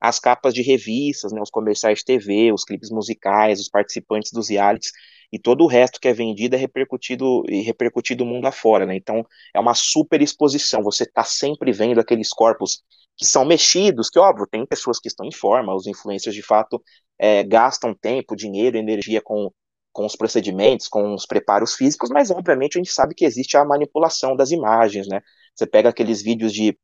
As 0.00 0.18
capas 0.18 0.52
de 0.54 0.62
revistas, 0.62 1.32
né, 1.32 1.40
os 1.40 1.50
comerciais 1.50 2.00
de 2.00 2.04
TV, 2.04 2.52
os 2.52 2.64
clipes 2.64 2.90
musicais, 2.90 3.60
os 3.60 3.68
participantes 3.68 4.32
dos 4.32 4.48
realities 4.50 4.92
e 5.32 5.38
todo 5.38 5.64
o 5.64 5.66
resto 5.66 6.00
que 6.00 6.08
é 6.08 6.12
vendido 6.12 6.54
é 6.56 6.58
repercutido 6.58 7.42
e 7.48 7.62
repercutido 7.62 8.24
mundo 8.26 8.46
afora, 8.46 8.86
né? 8.86 8.94
Então 8.96 9.26
é 9.54 9.58
uma 9.60 9.74
super 9.74 10.20
exposição. 10.22 10.82
Você 10.82 11.04
está 11.04 11.24
sempre 11.24 11.72
vendo 11.72 12.00
aqueles 12.00 12.30
corpos 12.30 12.82
que 13.16 13.24
são 13.26 13.44
mexidos, 13.44 14.10
que 14.10 14.18
óbvio 14.18 14.46
tem 14.46 14.66
pessoas 14.66 14.98
que 15.00 15.08
estão 15.08 15.26
em 15.26 15.32
forma, 15.32 15.74
os 15.74 15.86
influencers 15.86 16.34
de 16.34 16.42
fato 16.42 16.82
é, 17.18 17.42
gastam 17.44 17.94
tempo, 17.94 18.36
dinheiro, 18.36 18.76
energia 18.76 19.20
com 19.22 19.50
com 19.92 20.04
os 20.04 20.16
procedimentos, 20.16 20.88
com 20.88 21.14
os 21.14 21.24
preparos 21.24 21.74
físicos, 21.74 22.10
mas 22.10 22.28
obviamente 22.28 22.76
a 22.76 22.80
gente 22.82 22.92
sabe 22.92 23.14
que 23.14 23.24
existe 23.24 23.56
a 23.56 23.64
manipulação 23.64 24.34
das 24.34 24.50
imagens, 24.50 25.06
né? 25.06 25.20
Você 25.54 25.66
pega 25.68 25.88
aqueles 25.88 26.20
vídeos 26.20 26.52
de 26.52 26.76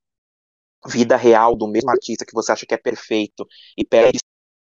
vida 0.87 1.17
real 1.17 1.57
do 1.57 1.69
mesmo 1.69 1.91
artista 1.91 2.25
que 2.25 2.33
você 2.33 2.53
acha 2.53 2.65
que 2.65 2.75
é 2.75 2.79
perfeito 2.79 3.47
e 3.77 3.85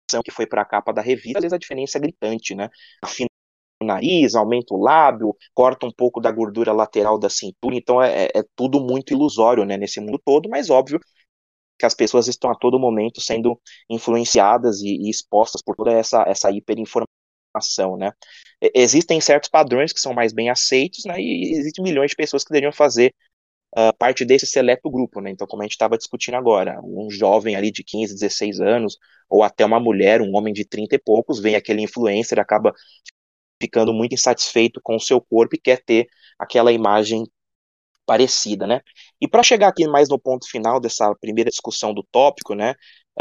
edição 0.07 0.23
que 0.23 0.31
foi 0.31 0.45
para 0.47 0.61
a 0.61 0.65
capa 0.65 0.93
da 0.93 1.01
revista, 1.01 1.39
às 1.39 1.43
vezes 1.43 1.53
a 1.53 1.57
diferença 1.57 1.97
é 1.97 2.01
gritante, 2.01 2.55
né? 2.55 2.69
Afina 3.03 3.27
o 3.81 3.85
nariz, 3.85 4.35
aumenta 4.35 4.73
o 4.73 4.81
lábio, 4.81 5.35
corta 5.53 5.85
um 5.85 5.91
pouco 5.91 6.19
da 6.21 6.31
gordura 6.31 6.71
lateral 6.73 7.19
da 7.19 7.29
cintura, 7.29 7.75
então 7.75 8.01
é, 8.01 8.25
é, 8.25 8.39
é 8.39 8.43
tudo 8.55 8.79
muito 8.79 9.13
ilusório, 9.13 9.65
né, 9.65 9.77
nesse 9.77 9.99
mundo 9.99 10.19
todo, 10.25 10.49
mas 10.49 10.69
óbvio 10.69 10.99
que 11.77 11.85
as 11.85 11.93
pessoas 11.93 12.27
estão 12.27 12.49
a 12.51 12.55
todo 12.55 12.79
momento 12.79 13.21
sendo 13.21 13.59
influenciadas 13.89 14.81
e, 14.81 15.07
e 15.07 15.09
expostas 15.09 15.61
por 15.61 15.75
toda 15.75 15.91
essa, 15.91 16.23
essa 16.27 16.51
hiperinformação, 16.51 17.97
né? 17.97 18.11
Existem 18.73 19.21
certos 19.21 19.49
padrões 19.49 19.93
que 19.93 19.99
são 19.99 20.13
mais 20.13 20.33
bem 20.33 20.49
aceitos, 20.49 21.05
né, 21.05 21.19
e 21.19 21.53
existem 21.57 21.83
milhões 21.83 22.11
de 22.11 22.15
pessoas 22.15 22.43
que 22.43 22.49
deveriam 22.49 22.71
fazer 22.71 23.13
uh, 23.77 23.95
parte 23.97 24.25
desse 24.25 24.47
seleto 24.47 24.89
grupo, 24.89 25.21
né? 25.21 25.31
Então, 25.31 25.47
como 25.47 25.61
a 25.61 25.65
gente 25.65 25.73
estava 25.73 25.97
discutindo 25.97 26.35
agora, 26.35 26.79
um 26.83 27.09
jovem 27.09 27.55
ali 27.55 27.71
de 27.71 27.83
15, 27.83 28.13
16 28.13 28.59
anos, 28.59 28.97
ou 29.29 29.43
até 29.43 29.65
uma 29.65 29.79
mulher, 29.79 30.21
um 30.21 30.35
homem 30.35 30.53
de 30.53 30.65
30 30.65 30.95
e 30.95 30.99
poucos, 30.99 31.39
vem 31.39 31.55
aquele 31.55 31.81
influencer, 31.81 32.39
acaba 32.39 32.73
ficando 33.61 33.93
muito 33.93 34.13
insatisfeito 34.13 34.79
com 34.81 34.95
o 34.95 34.99
seu 34.99 35.19
corpo 35.19 35.55
e 35.55 35.59
quer 35.59 35.83
ter 35.83 36.07
aquela 36.39 36.71
imagem 36.71 37.25
parecida, 38.07 38.65
né? 38.65 38.81
E 39.21 39.27
para 39.27 39.43
chegar 39.43 39.67
aqui 39.67 39.85
mais 39.87 40.09
no 40.09 40.17
ponto 40.17 40.49
final 40.49 40.79
dessa 40.79 41.13
primeira 41.21 41.49
discussão 41.49 41.93
do 41.93 42.03
tópico, 42.11 42.55
né? 42.55 42.73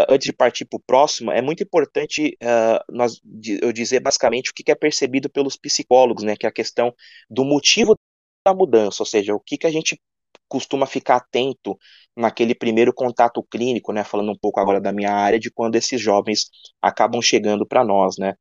Antes 0.09 0.27
de 0.27 0.33
partir 0.33 0.67
para 0.67 0.77
o 0.77 0.83
próximo, 0.87 1.31
é 1.33 1.43
muito 1.43 1.63
importante 1.63 2.37
uh, 2.43 2.93
nós, 2.93 3.21
eu 3.63 3.73
dizer 3.73 4.01
basicamente 4.01 4.51
o 4.51 4.55
que 4.55 4.71
é 4.71 4.75
percebido 4.75 5.29
pelos 5.29 5.57
psicólogos, 5.57 6.23
né? 6.23 6.37
Que 6.37 6.47
é 6.47 6.49
a 6.49 6.53
questão 6.53 6.95
do 7.29 7.45
motivo 7.45 7.99
da 8.47 8.55
mudança, 8.55 9.03
ou 9.03 9.07
seja, 9.07 9.35
o 9.35 9.41
que, 9.41 9.59
que 9.59 9.67
a 9.67 9.71
gente 9.71 10.01
costuma 10.49 10.87
ficar 10.87 11.17
atento 11.17 11.77
naquele 12.17 12.55
primeiro 12.55 12.93
contato 12.95 13.43
clínico, 13.51 13.93
né, 13.93 14.05
falando 14.05 14.31
um 14.31 14.39
pouco 14.39 14.61
agora 14.61 14.81
da 14.81 14.93
minha 14.93 15.13
área, 15.13 15.39
de 15.39 15.51
quando 15.51 15.77
esses 15.77 16.01
jovens 16.01 16.47
acabam 16.81 17.21
chegando 17.21 17.67
para 17.67 17.85
nós, 17.85 18.17
né. 18.19 18.35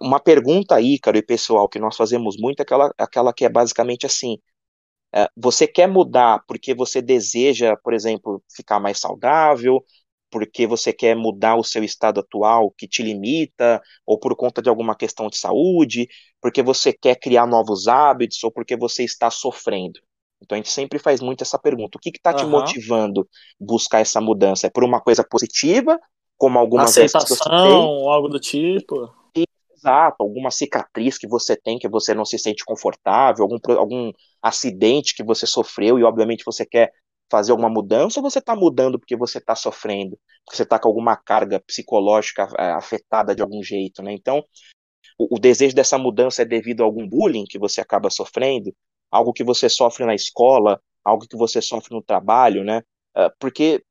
Uma 0.00 0.20
pergunta 0.20 0.76
aí, 0.76 0.98
cara, 0.98 1.18
e 1.18 1.22
pessoal, 1.22 1.68
que 1.68 1.78
nós 1.78 1.96
fazemos 1.96 2.36
muito, 2.38 2.60
é 2.60 2.62
aquela, 2.62 2.92
aquela 2.98 3.32
que 3.32 3.44
é 3.44 3.48
basicamente 3.48 4.06
assim, 4.06 4.38
você 5.36 5.66
quer 5.66 5.86
mudar 5.86 6.42
porque 6.46 6.74
você 6.74 7.00
deseja, 7.00 7.76
por 7.76 7.92
exemplo, 7.92 8.42
ficar 8.54 8.80
mais 8.80 8.98
saudável, 8.98 9.84
porque 10.30 10.66
você 10.66 10.92
quer 10.92 11.14
mudar 11.14 11.54
o 11.54 11.62
seu 11.62 11.84
estado 11.84 12.18
atual 12.18 12.72
que 12.76 12.88
te 12.88 13.02
limita, 13.02 13.80
ou 14.04 14.18
por 14.18 14.34
conta 14.34 14.60
de 14.60 14.68
alguma 14.68 14.96
questão 14.96 15.28
de 15.28 15.38
saúde, 15.38 16.08
porque 16.40 16.60
você 16.60 16.92
quer 16.92 17.14
criar 17.14 17.46
novos 17.46 17.86
hábitos, 17.86 18.42
ou 18.42 18.50
porque 18.50 18.76
você 18.76 19.04
está 19.04 19.30
sofrendo. 19.30 20.00
Então 20.42 20.56
a 20.56 20.58
gente 20.58 20.70
sempre 20.70 20.98
faz 20.98 21.20
muito 21.20 21.42
essa 21.42 21.58
pergunta: 21.58 21.96
o 21.96 22.00
que 22.00 22.10
está 22.10 22.34
te 22.34 22.44
uhum. 22.44 22.50
motivando 22.50 23.28
buscar 23.60 24.00
essa 24.00 24.20
mudança? 24.20 24.66
É 24.66 24.70
por 24.70 24.82
uma 24.82 25.00
coisa 25.00 25.22
positiva, 25.22 25.98
como 26.36 26.58
algumas 26.58 26.90
Aceitação, 26.90 28.10
algo 28.10 28.28
do 28.28 28.40
tipo? 28.40 29.08
Exato, 29.84 30.22
alguma 30.22 30.50
cicatriz 30.50 31.18
que 31.18 31.28
você 31.28 31.54
tem 31.54 31.78
que 31.78 31.86
você 31.86 32.14
não 32.14 32.24
se 32.24 32.38
sente 32.38 32.64
confortável, 32.64 33.44
algum, 33.44 33.58
algum 33.78 34.12
acidente 34.40 35.14
que 35.14 35.22
você 35.22 35.46
sofreu 35.46 35.98
e 35.98 36.04
obviamente 36.04 36.42
você 36.42 36.64
quer 36.64 36.90
fazer 37.30 37.52
alguma 37.52 37.68
mudança 37.68 38.18
ou 38.18 38.30
você 38.30 38.38
está 38.38 38.56
mudando 38.56 38.98
porque 38.98 39.14
você 39.14 39.36
está 39.38 39.54
sofrendo, 39.54 40.18
porque 40.44 40.56
você 40.56 40.62
está 40.62 40.78
com 40.78 40.88
alguma 40.88 41.16
carga 41.16 41.60
psicológica 41.60 42.48
é, 42.58 42.70
afetada 42.72 43.34
de 43.34 43.42
algum 43.42 43.62
jeito, 43.62 44.02
né? 44.02 44.14
Então, 44.14 44.42
o, 45.18 45.36
o, 45.36 45.38
desejo 45.38 45.74
dessa 45.74 45.98
mudança 45.98 46.42
é 46.42 46.44
devido 46.46 46.80
a 46.82 46.84
algum 46.84 47.06
bullying 47.06 47.44
que 47.44 47.58
você 47.58 47.80
acaba 47.82 48.08
sofrendo, 48.08 48.74
algo 49.10 49.34
que 49.34 49.44
você 49.44 49.68
sofre 49.68 50.06
na 50.06 50.14
escola, 50.14 50.80
algo 51.04 51.26
que 51.28 51.36
você 51.36 51.60
sofre 51.60 51.94
no 51.94 52.02
trabalho, 52.02 52.64
né? 52.64 52.82
Uh, 53.14 53.30
porque 53.38 53.84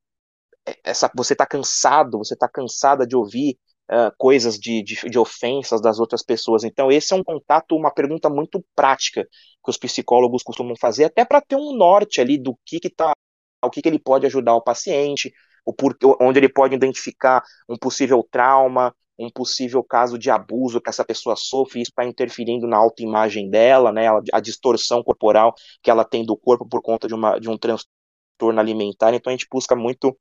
essa, 0.84 1.12
você 1.16 1.34
está 1.34 1.46
cansado, 1.46 2.18
você 2.18 2.34
está 2.34 2.48
cansada 2.48 3.06
de 3.06 3.16
ouvir 3.16 3.60
uh, 3.92 4.14
coisas 4.18 4.58
de, 4.58 4.84
de, 4.84 4.96
de, 5.10 5.20
ofensas 5.20 5.82
das 5.82 6.00
outras 6.00 6.24
pessoas. 6.24 6.64
Então, 6.64 6.92
esse 6.92 7.14
é 7.14 7.16
um 7.16 7.24
contato, 7.24 7.76
uma 7.76 7.92
pergunta 7.92 8.30
muito 8.30 8.64
prática 8.76 9.24
que 9.24 9.70
os 9.70 9.78
psicólogos 9.78 10.44
costumam 10.44 10.76
fazer, 10.80 11.06
até 11.06 11.26
para 11.26 11.42
ter 11.42 11.56
um 11.56 11.76
norte 11.76 12.22
ali 12.22 12.38
do 12.38 12.58
que 12.66 12.80
está, 12.84 13.14
o 13.64 13.70
que, 13.70 13.82
que 13.82 13.90
ele 13.90 14.00
pode 14.00 14.26
ajudar 14.26 14.56
o 14.56 14.62
paciente, 14.62 15.34
o 15.66 15.74
por, 15.74 15.98
onde 16.20 16.40
ele 16.40 16.50
pode 16.50 16.76
identificar 16.76 17.44
um 17.70 17.78
possível 17.78 18.28
trauma, 18.30 18.94
um 19.18 19.30
possível 19.30 19.84
caso 19.84 20.18
de 20.18 20.30
abuso 20.30 20.82
que 20.82 20.90
essa 20.90 21.06
pessoa 21.06 21.36
sofre, 21.36 21.82
isso 21.82 21.92
está 21.92 22.06
interferindo 22.06 22.68
na 22.68 22.78
autoimagem 22.78 23.50
dela, 23.50 23.92
né, 23.92 24.08
a 24.32 24.40
distorção 24.40 25.04
corporal 25.04 25.54
que 25.82 25.90
ela 25.90 26.04
tem 26.04 26.26
do 26.26 26.36
corpo 26.36 26.68
por 26.68 26.82
conta 26.82 27.08
de, 27.08 27.14
uma, 27.14 27.40
de 27.40 27.50
um 27.50 27.58
transtorno 27.58 28.60
alimentar. 28.60 29.14
Então 29.14 29.32
a 29.32 29.36
gente 29.36 29.48
busca 29.50 29.76
muito 29.76 30.18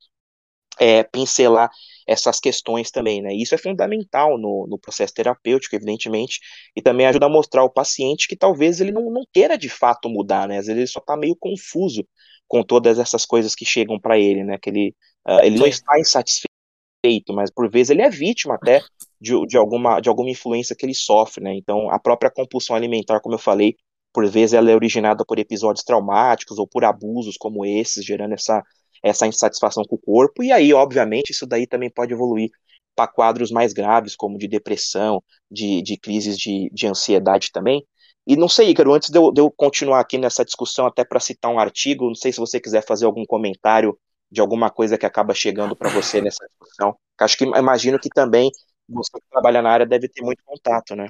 é, 0.78 1.02
pincelar 1.02 1.70
essas 2.06 2.40
questões 2.40 2.90
também, 2.90 3.22
né? 3.22 3.34
Isso 3.34 3.54
é 3.54 3.58
fundamental 3.58 4.38
no, 4.38 4.66
no 4.68 4.78
processo 4.78 5.14
terapêutico, 5.14 5.76
evidentemente, 5.76 6.40
e 6.76 6.82
também 6.82 7.06
ajuda 7.06 7.26
a 7.26 7.28
mostrar 7.28 7.62
ao 7.62 7.70
paciente 7.70 8.28
que 8.28 8.36
talvez 8.36 8.80
ele 8.80 8.92
não, 8.92 9.10
não 9.10 9.24
queira 9.32 9.56
de 9.56 9.68
fato 9.68 10.08
mudar, 10.08 10.48
né? 10.48 10.58
Às 10.58 10.66
vezes 10.66 10.78
ele 10.78 10.86
só 10.86 11.00
está 11.00 11.16
meio 11.16 11.36
confuso 11.36 12.06
com 12.48 12.62
todas 12.62 12.98
essas 12.98 13.24
coisas 13.24 13.54
que 13.54 13.64
chegam 13.64 13.98
para 13.98 14.18
ele, 14.18 14.44
né? 14.44 14.58
Que 14.58 14.70
ele, 14.70 14.94
uh, 15.26 15.40
ele 15.42 15.58
não 15.58 15.66
está 15.66 15.98
insatisfeito, 15.98 17.32
mas 17.32 17.50
por 17.50 17.70
vezes 17.70 17.90
ele 17.90 18.02
é 18.02 18.10
vítima 18.10 18.54
até 18.54 18.80
de, 19.20 19.46
de, 19.46 19.56
alguma, 19.56 20.00
de 20.00 20.08
alguma 20.08 20.30
influência 20.30 20.76
que 20.76 20.84
ele 20.84 20.94
sofre, 20.94 21.42
né? 21.42 21.54
Então, 21.54 21.90
a 21.90 21.98
própria 21.98 22.30
compulsão 22.30 22.76
alimentar, 22.76 23.20
como 23.20 23.34
eu 23.34 23.38
falei, 23.38 23.76
por 24.12 24.28
vezes 24.28 24.52
ela 24.52 24.70
é 24.70 24.74
originada 24.74 25.24
por 25.24 25.38
episódios 25.38 25.84
traumáticos 25.84 26.58
ou 26.58 26.66
por 26.66 26.84
abusos 26.84 27.36
como 27.36 27.64
esses, 27.64 28.04
gerando 28.04 28.34
essa 28.34 28.62
essa 29.02 29.26
insatisfação 29.26 29.84
com 29.84 29.96
o 29.96 29.98
corpo, 29.98 30.42
e 30.42 30.52
aí, 30.52 30.72
obviamente, 30.72 31.30
isso 31.30 31.46
daí 31.46 31.66
também 31.66 31.90
pode 31.90 32.12
evoluir 32.12 32.50
para 32.94 33.10
quadros 33.10 33.50
mais 33.50 33.72
graves, 33.72 34.14
como 34.14 34.38
de 34.38 34.46
depressão, 34.46 35.22
de, 35.50 35.82
de 35.82 35.96
crises 35.96 36.38
de, 36.38 36.70
de 36.72 36.86
ansiedade 36.86 37.50
também. 37.50 37.86
E 38.26 38.36
não 38.36 38.48
sei, 38.48 38.70
Ícaro, 38.70 38.92
antes 38.92 39.10
de 39.10 39.18
eu, 39.18 39.32
de 39.32 39.40
eu 39.40 39.50
continuar 39.50 40.00
aqui 40.00 40.16
nessa 40.16 40.44
discussão, 40.44 40.86
até 40.86 41.04
para 41.04 41.18
citar 41.18 41.50
um 41.50 41.58
artigo, 41.58 42.06
não 42.06 42.14
sei 42.14 42.32
se 42.32 42.38
você 42.38 42.60
quiser 42.60 42.84
fazer 42.86 43.04
algum 43.04 43.24
comentário 43.24 43.98
de 44.30 44.40
alguma 44.40 44.70
coisa 44.70 44.96
que 44.96 45.04
acaba 45.04 45.34
chegando 45.34 45.74
para 45.74 45.90
você 45.90 46.20
nessa 46.20 46.46
discussão. 46.48 46.96
Acho 47.18 47.36
que 47.36 47.44
imagino 47.44 47.98
que 47.98 48.08
também 48.08 48.50
você 48.88 49.10
que 49.12 49.26
trabalha 49.30 49.60
na 49.60 49.70
área 49.70 49.86
deve 49.86 50.08
ter 50.08 50.22
muito 50.22 50.42
contato, 50.44 50.94
né? 50.94 51.08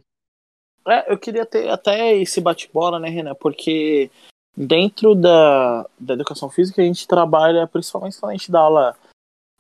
É, 0.89 1.13
eu 1.13 1.19
queria 1.19 1.47
ter 1.47 1.69
até 1.69 2.17
esse 2.17 2.41
bate-bola, 2.41 2.99
né, 2.99 3.09
Renan? 3.09 3.35
Porque 3.37 4.11
Dentro 4.57 5.15
da, 5.15 5.87
da 5.99 6.15
educação 6.15 6.51
física, 6.51 6.83
a 6.83 6.85
gente 6.85 7.09
trabalha, 7.09 7.67
principalmente 7.67 8.19
quando 8.19 8.31
a 8.31 8.37
gente 8.37 8.53
dá 8.53 8.61
aula 8.61 8.97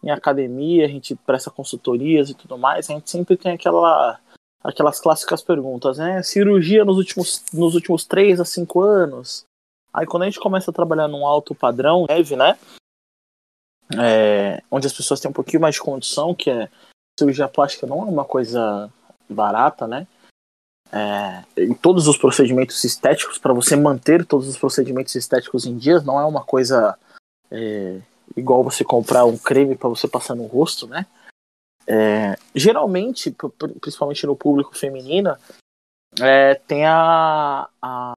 em 0.03 0.11
academia, 0.11 0.85
a 0.85 0.89
gente 0.89 1.15
presta 1.15 1.51
consultorias 1.51 2.29
e 2.29 2.35
tudo 2.35 2.59
mais, 2.59 2.91
a 2.91 2.95
gente 2.95 3.11
sempre 3.11 3.37
tem 3.37 3.53
aquela, 3.53 4.21
aquelas 4.63 5.01
clássicas 5.01 5.43
perguntas, 5.43 5.97
né? 5.97 6.23
Cirurgia 6.23 6.85
nos 6.85 6.99
últimos, 6.99 7.45
nos 7.53 7.75
últimos 7.75 8.05
3 8.05 8.41
a 8.41 8.45
5 8.45 8.81
anos. 8.83 9.45
Aí 9.93 10.07
quando 10.07 10.25
a 10.25 10.27
gente 10.27 10.41
começa 10.41 10.71
a 10.71 10.75
trabalhar 10.75 11.09
num 11.09 11.27
alto 11.27 11.55
padrão, 11.55 12.07
leve, 12.09 12.37
né? 12.37 12.59
É, 13.99 14.63
onde 14.71 14.87
as 14.87 14.93
pessoas 14.93 15.21
têm 15.21 15.31
um 15.31 15.35
pouquinho 15.35 15.61
mais 15.61 15.75
de 15.77 15.83
condição, 15.83 16.35
que 16.35 16.51
é 16.51 16.69
cirurgia 17.19 17.49
plástica 17.49 17.87
não 17.87 18.01
é 18.03 18.05
uma 18.05 18.25
coisa 18.25 18.91
barata, 19.29 19.87
né? 19.87 20.07
É, 20.93 21.43
em 21.57 21.73
todos 21.73 22.07
os 22.07 22.19
procedimentos 22.19 22.85
estéticos, 22.85 23.39
para 23.39 23.55
você 23.55 23.75
manter 23.75 24.27
todos 24.27 24.47
os 24.47 24.59
procedimentos 24.59 25.15
estéticos 25.15 25.65
em 25.65 25.77
dias, 25.77 26.05
não 26.05 26.21
é 26.21 26.25
uma 26.25 26.45
coisa 26.45 26.99
é, 27.51 28.01
igual 28.37 28.63
você 28.63 28.85
comprar 28.85 29.25
um 29.25 29.39
creme 29.39 29.75
para 29.75 29.89
você 29.89 30.07
passar 30.07 30.35
no 30.35 30.47
rosto, 30.47 30.87
né? 30.87 31.07
É, 31.87 32.37
geralmente, 32.55 33.35
principalmente 33.81 34.27
no 34.27 34.37
público 34.37 34.77
feminino, 34.77 35.37
é, 36.21 36.55
tem 36.55 36.85
a, 36.87 37.69
a, 37.81 38.13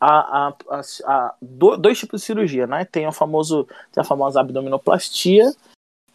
a, 0.00 0.54
a, 1.04 1.34
dois 1.40 1.98
tipos 1.98 2.20
de 2.20 2.26
cirurgia, 2.26 2.66
né? 2.66 2.84
Tem 2.84 3.06
a, 3.06 3.12
famoso, 3.12 3.66
tem 3.92 4.00
a 4.00 4.04
famosa 4.04 4.40
abdominoplastia 4.40 5.50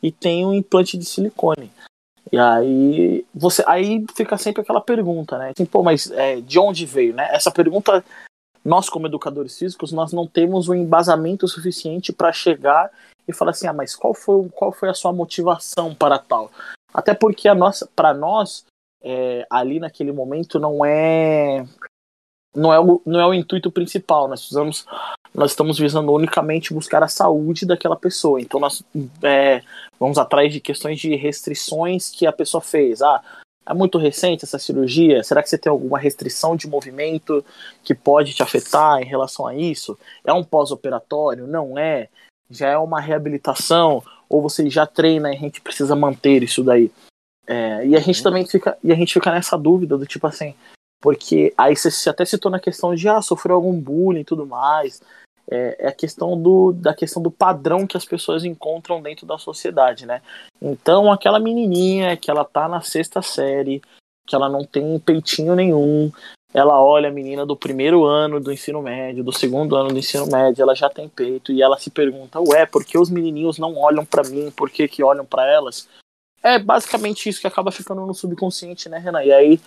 e 0.02 0.12
tem 0.12 0.46
o 0.46 0.54
implante 0.54 0.98
de 0.98 1.06
silicone. 1.06 1.72
E 2.34 2.40
aí 2.40 3.24
você 3.32 3.64
aí 3.68 4.04
fica 4.16 4.40
sempre 4.40 4.64
aquela 4.64 4.82
pergunta, 4.82 5.38
né? 5.38 5.52
Assim, 5.56 5.68
pô, 5.68 5.84
mas 5.84 6.10
é, 6.10 6.42
de 6.42 6.58
onde 6.58 6.84
veio, 6.84 7.14
né? 7.14 7.30
Essa 7.32 7.52
pergunta 7.52 8.04
nós 8.66 8.90
como 8.90 9.06
educadores 9.06 9.56
físicos 9.56 9.92
nós 9.92 10.12
não 10.12 10.26
temos 10.26 10.68
um 10.68 10.74
embasamento 10.74 11.48
suficiente 11.48 12.12
para 12.12 12.34
chegar 12.34 12.90
e 13.28 13.34
falar 13.34 13.52
assim, 13.52 13.68
ah, 13.68 13.74
mas 13.74 13.96
qual 13.96 14.16
foi 14.16 14.50
qual 14.50 14.72
foi 14.72 14.90
a 14.90 14.96
sua 14.96 15.14
motivação 15.14 15.94
para 15.94 16.18
tal? 16.18 16.50
Até 16.92 17.14
porque 17.14 17.48
a 17.48 17.54
nossa 17.54 17.88
para 17.96 18.16
nós 18.16 18.66
é, 19.04 19.46
ali 19.48 19.80
naquele 19.80 20.12
momento 20.12 20.60
não 20.60 20.84
é 20.84 21.64
não 22.56 22.74
é 22.74 22.80
o, 22.80 23.02
não 23.06 23.20
é 23.20 23.26
o 23.26 23.34
intuito 23.34 23.72
principal. 23.72 24.28
Nós 24.28 24.42
precisamos 24.42 24.86
nós 25.34 25.52
estamos 25.52 25.80
visando 25.80 26.12
unicamente 26.14 26.74
buscar 26.74 27.02
a 27.02 27.08
saúde 27.08 27.66
daquela 27.66 27.96
pessoa. 27.96 28.40
Então 28.40 28.60
nós 28.60 28.84
é, 29.24 29.64
vamos 30.00 30.18
atrás 30.18 30.54
de 30.54 30.60
questões 30.60 31.00
de 31.00 31.16
restrições 31.16 32.10
que 32.10 32.28
a 32.28 32.32
pessoa 32.32 32.62
fez. 32.62 33.02
Ah, 33.02 33.22
é 33.66 33.74
muito 33.74 33.98
recente 33.98 34.44
essa 34.44 34.60
cirurgia? 34.60 35.24
Será 35.24 35.42
que 35.42 35.50
você 35.50 35.58
tem 35.58 35.72
alguma 35.72 35.98
restrição 35.98 36.56
de 36.56 36.68
movimento 36.68 37.44
que 37.84 37.96
pode 37.96 38.34
te 38.34 38.44
afetar 38.44 39.02
em 39.02 39.06
relação 39.06 39.48
a 39.48 39.56
isso? 39.56 39.98
É 40.24 40.32
um 40.32 40.44
pós-operatório? 40.44 41.48
Não 41.48 41.78
é? 41.78 42.10
Já 42.50 42.70
é 42.70 42.78
uma 42.78 43.02
reabilitação? 43.02 44.04
Ou 44.30 44.42
você 44.42 44.70
já 44.70 44.86
treina 44.86 45.32
e 45.32 45.36
a 45.36 45.40
gente 45.40 45.62
precisa 45.62 45.96
manter 45.96 46.44
isso 46.44 46.64
daí? 46.64 46.92
É, 47.48 47.86
e 47.88 47.96
a 47.96 48.00
gente 48.00 48.20
uhum. 48.20 48.24
também 48.24 48.46
fica 48.46 48.78
e 48.84 48.92
a 48.92 48.96
gente 48.96 49.14
fica 49.14 49.32
nessa 49.32 49.58
dúvida 49.58 49.98
do 49.98 50.06
tipo 50.06 50.26
assim, 50.28 50.56
porque 51.04 51.54
aí 51.58 51.76
você 51.76 52.10
até 52.10 52.24
citou 52.24 52.50
na 52.50 52.62
questão 52.62 52.96
de 52.96 53.10
ah, 53.10 53.22
sofreu 53.22 53.58
algum 53.58 53.78
bullying 53.78 54.22
e 54.22 54.26
tudo 54.26 54.46
mais 54.48 55.02
é, 55.52 55.76
é, 55.78 55.88
a 55.90 55.92
questão 55.92 56.42
do, 56.42 56.72
da 56.72 56.94
questão 56.94 57.22
do 57.22 57.30
padrão 57.30 57.86
que 57.86 57.98
as 57.98 58.06
pessoas 58.06 58.46
encontram 58.46 59.02
dentro 59.02 59.26
da 59.26 59.38
sociedade, 59.38 60.06
né? 60.06 60.22
Então, 60.62 61.12
aquela 61.12 61.40
menininha 61.40 62.16
que 62.16 62.32
ela 62.32 62.46
tá 62.46 62.70
na 62.70 62.80
sexta 62.80 63.22
série, 63.22 63.82
que 64.26 64.34
ela 64.34 64.48
não 64.48 64.64
tem 64.64 64.98
peitinho 65.00 65.54
nenhum, 65.54 66.10
ela 66.54 66.82
olha 66.82 67.10
a 67.10 67.12
menina 67.12 67.46
do 67.46 67.58
primeiro 67.58 68.06
ano 68.06 68.40
do 68.40 68.54
ensino 68.54 68.82
médio, 68.82 69.24
do 69.24 69.34
segundo 69.34 69.76
ano 69.76 69.90
do 69.90 70.00
ensino 70.00 70.26
médio, 70.28 70.62
ela 70.62 70.74
já 70.74 70.90
tem 70.90 71.10
peito 71.10 71.52
e 71.52 71.62
ela 71.62 71.78
se 71.78 71.90
pergunta, 71.90 72.40
ué, 72.40 72.66
por 72.66 72.86
que 72.86 72.98
os 72.98 73.10
menininhos 73.10 73.58
não 73.58 73.76
olham 73.78 74.06
para 74.06 74.24
mim, 74.24 74.50
por 74.52 74.70
que 74.70 74.88
que 74.88 75.04
olham 75.04 75.26
para 75.26 75.46
elas? 75.46 75.90
É 76.42 76.58
basicamente 76.58 77.28
isso 77.28 77.42
que 77.42 77.48
acaba 77.48 77.72
ficando 77.72 78.06
no 78.06 78.14
subconsciente, 78.14 78.88
né, 78.88 78.98
Renan? 78.98 79.24
E 79.24 79.34
aí 79.34 79.60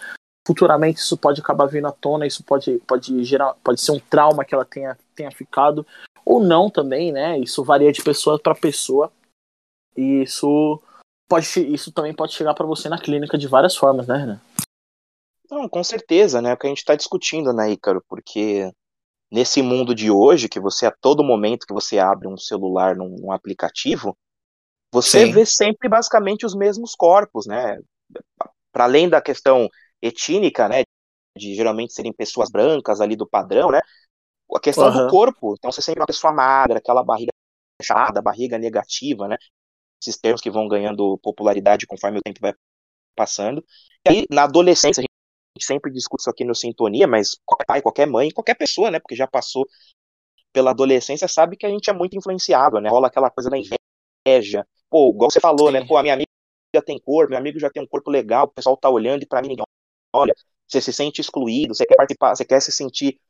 futuramente 0.47 1.01
isso 1.01 1.17
pode 1.17 1.41
acabar 1.41 1.67
vindo 1.67 1.89
à 1.89 1.93
tona, 1.93 2.27
isso 2.27 2.45
pode, 2.45 2.79
pode 2.87 3.25
gerar, 3.25 3.55
pode 3.65 3.81
ser 3.81 3.91
um 3.91 3.99
trauma 3.99 4.45
que 4.45 4.55
ela 4.55 4.65
tenha, 4.65 4.97
tenha 5.15 5.31
ficado, 5.33 5.85
ou 6.25 6.41
não 6.41 6.71
também, 6.71 7.11
né? 7.11 7.37
Isso 7.39 7.65
varia 7.65 7.91
de 7.91 8.03
pessoa 8.03 8.39
para 8.39 8.55
pessoa. 8.55 9.13
E 9.97 10.23
isso 10.23 10.81
pode 11.29 11.47
isso 11.73 11.91
também 11.91 12.15
pode 12.15 12.33
chegar 12.33 12.55
para 12.55 12.65
você 12.65 12.89
na 12.89 12.99
clínica 12.99 13.37
de 13.37 13.49
várias 13.49 13.77
formas, 13.77 14.07
né, 14.07 14.17
Renan? 14.19 14.41
Não, 15.51 15.69
com 15.69 15.83
certeza, 15.83 16.41
né? 16.41 16.51
É 16.51 16.55
o 16.55 16.57
que 16.57 16.67
a 16.67 16.69
gente 16.69 16.79
está 16.79 16.95
discutindo, 16.95 17.53
né, 17.53 17.71
Ícaro? 17.71 18.03
Porque 18.09 18.71
nesse 19.31 19.63
mundo 19.63 19.95
de 19.95 20.11
hoje, 20.11 20.49
que 20.49 20.61
você 20.61 20.87
a 20.87 20.93
todo 20.93 21.25
momento 21.25 21.67
que 21.67 21.75
você 21.75 21.99
abre 21.99 22.29
um 22.29 22.37
celular 22.37 22.95
num, 22.95 23.17
num 23.17 23.33
aplicativo, 23.33 24.17
você 24.93 25.27
Sim. 25.27 25.33
vê 25.33 25.47
sempre 25.47 25.89
basicamente 25.89 26.47
os 26.47 26.55
mesmos 26.55 26.95
corpos, 26.95 27.47
né? 27.47 27.81
Para 28.73 28.85
além 28.85 29.09
da 29.09 29.21
questão 29.21 29.69
etníca, 30.03 30.69
né? 30.69 30.83
De 31.37 31.55
geralmente 31.55 31.93
serem 31.93 32.13
pessoas 32.13 32.51
brancas 32.51 33.01
ali 33.01 33.17
do 33.17 33.29
padrão, 33.29 33.71
né? 33.71 33.81
A 34.55 34.61
questão 34.61 34.87
uhum. 34.89 35.07
do 35.07 35.11
corpo. 35.11 35.55
Então 35.59 35.71
você 35.71 35.83
sempre 35.83 36.01
uma 36.01 36.07
pessoa 36.07 36.33
magra, 36.33 36.79
aquela 36.79 37.03
barriga 37.05 37.31
fechada, 37.81 38.23
barriga 38.23 38.59
negativa, 38.59 39.29
né? 39.29 39.37
Esses 40.01 40.19
termos 40.19 40.41
que 40.41 40.51
vão 40.51 40.69
ganhando 40.69 41.19
popularidade 41.19 41.87
conforme 41.87 42.19
o 42.19 42.23
tempo 42.23 42.41
vai 42.41 42.55
passando. 43.15 43.65
E 44.07 44.11
aí, 44.11 44.27
na 44.31 44.45
adolescência, 44.45 45.01
a 45.01 45.03
gente 45.03 45.67
sempre 45.67 45.91
discute 45.91 46.23
isso 46.23 46.31
aqui 46.31 46.45
no 46.45 46.55
Sintonia, 46.55 47.07
mas 47.07 47.37
qualquer 47.45 47.65
pai, 47.65 47.83
qualquer 47.83 48.07
mãe, 48.07 48.31
qualquer 48.31 48.55
pessoa, 48.55 48.91
né? 48.91 49.01
Porque 49.01 49.17
já 49.17 49.27
passou 49.27 49.67
pela 50.53 50.71
adolescência, 50.71 51.29
sabe 51.29 51.57
que 51.57 51.67
a 51.67 51.69
gente 51.69 51.91
é 51.91 51.93
muito 51.93 52.17
influenciável, 52.17 52.81
né? 52.81 52.89
Rola 52.89 53.09
aquela 53.09 53.31
coisa 53.31 53.51
da 53.51 53.59
inveja. 53.59 54.67
Pô, 54.89 55.11
igual 55.11 55.31
você 55.31 55.41
falou, 55.41 55.71
né? 55.71 55.81
Né? 55.81 55.87
Pô, 55.87 55.97
a 55.97 56.03
minha 56.03 56.15
amiga 56.15 56.29
já 56.75 56.83
tem 56.83 56.99
corpo, 56.99 57.31
meu 57.31 57.39
amigo 57.39 57.59
já 57.59 57.71
tem 57.71 57.83
um 57.83 57.87
corpo 57.87 58.11
legal, 58.11 58.45
o 58.45 58.49
pessoal 58.49 58.77
tá 58.77 58.89
olhando 58.89 59.23
e 59.23 59.27
pra 59.27 59.43
mim 59.43 59.49
ninguém 59.49 59.65
olha, 60.17 60.35
você 60.69 60.81
se 60.81 60.93
sente 60.93 61.21
excluído, 61.21 61.75
você 61.75 61.87
quer 61.87 61.97
participar, 61.97 62.35
você 62.35 62.45
quer 62.45 62.61
se 62.61 62.73
sentir 62.73 63.21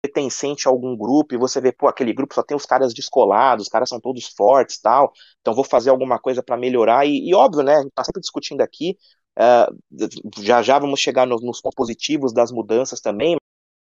pertencente 0.00 0.68
a 0.68 0.70
algum 0.70 0.96
grupo 0.96 1.34
e 1.34 1.38
você 1.38 1.60
vê, 1.60 1.72
pô, 1.72 1.88
aquele 1.88 2.12
grupo 2.12 2.34
só 2.34 2.42
tem 2.42 2.56
os 2.56 2.64
caras 2.66 2.94
descolados, 2.94 3.66
os 3.66 3.68
caras 3.68 3.88
são 3.88 4.00
todos 4.00 4.26
fortes 4.28 4.78
tal, 4.80 5.12
então 5.40 5.54
vou 5.54 5.64
fazer 5.64 5.90
alguma 5.90 6.18
coisa 6.18 6.42
para 6.42 6.56
melhorar. 6.56 7.06
E, 7.06 7.28
e, 7.28 7.34
óbvio, 7.34 7.62
né, 7.62 7.76
a 7.76 7.82
gente 7.82 7.92
tá 7.94 8.04
sempre 8.04 8.20
discutindo 8.20 8.60
aqui, 8.60 8.96
uh, 9.38 10.42
já 10.42 10.62
já 10.62 10.78
vamos 10.78 11.00
chegar 11.00 11.26
no, 11.26 11.36
nos 11.36 11.60
pontos 11.60 11.76
positivos 11.76 12.32
das 12.32 12.52
mudanças 12.52 13.00
também, 13.00 13.36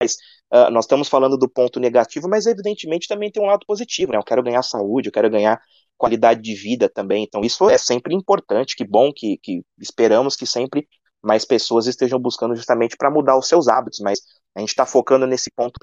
mas 0.01 0.15
uh, 0.53 0.71
nós 0.71 0.85
estamos 0.85 1.07
falando 1.09 1.37
do 1.37 1.49
ponto 1.49 1.79
negativo, 1.79 2.27
mas 2.27 2.45
evidentemente 2.45 3.07
também 3.07 3.31
tem 3.31 3.41
um 3.43 3.47
lado 3.47 3.65
positivo, 3.65 4.11
né? 4.11 4.17
Eu 4.17 4.23
quero 4.23 4.41
ganhar 4.43 4.63
saúde, 4.63 5.09
eu 5.09 5.13
quero 5.13 5.29
ganhar 5.29 5.61
qualidade 5.97 6.41
de 6.41 6.55
vida 6.55 6.89
também. 6.89 7.23
Então 7.23 7.41
isso 7.41 7.69
é 7.69 7.77
sempre 7.77 8.15
importante, 8.15 8.75
que 8.75 8.85
bom 8.85 9.11
que, 9.13 9.37
que 9.37 9.61
esperamos 9.79 10.35
que 10.35 10.45
sempre 10.45 10.87
mais 11.21 11.45
pessoas 11.45 11.87
estejam 11.87 12.19
buscando 12.19 12.55
justamente 12.55 12.95
para 12.97 13.11
mudar 13.11 13.37
os 13.37 13.47
seus 13.47 13.67
hábitos, 13.67 13.99
mas 13.99 14.19
a 14.55 14.59
gente 14.59 14.69
está 14.69 14.85
focando 14.85 15.27
nesse 15.27 15.51
ponto 15.51 15.79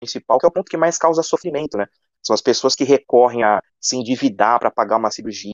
principal, 0.00 0.38
que 0.38 0.46
é 0.46 0.48
o 0.48 0.52
ponto 0.52 0.70
que 0.70 0.76
mais 0.76 0.98
causa 0.98 1.22
sofrimento, 1.22 1.76
né? 1.76 1.86
São 2.22 2.34
as 2.34 2.40
pessoas 2.40 2.74
que 2.74 2.84
recorrem 2.84 3.44
a 3.44 3.62
se 3.80 3.96
endividar 3.96 4.58
para 4.58 4.70
pagar 4.70 4.96
uma 4.96 5.10
cirurgia, 5.10 5.52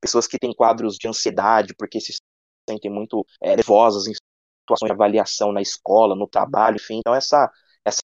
pessoas 0.00 0.26
que 0.26 0.38
têm 0.38 0.54
quadros 0.54 0.96
de 0.96 1.08
ansiedade 1.08 1.74
porque 1.76 2.00
se 2.00 2.14
sentem 2.68 2.90
muito 2.90 3.26
é, 3.40 3.56
nervosas 3.56 4.06
em 4.06 4.12
situações 4.62 4.88
de 4.88 4.92
avaliação 4.92 5.52
na 5.52 5.60
escola, 5.60 6.14
no 6.14 6.28
trabalho, 6.28 6.76
enfim. 6.76 6.98
Então 6.98 7.14
essa 7.14 7.50
essa 7.84 8.00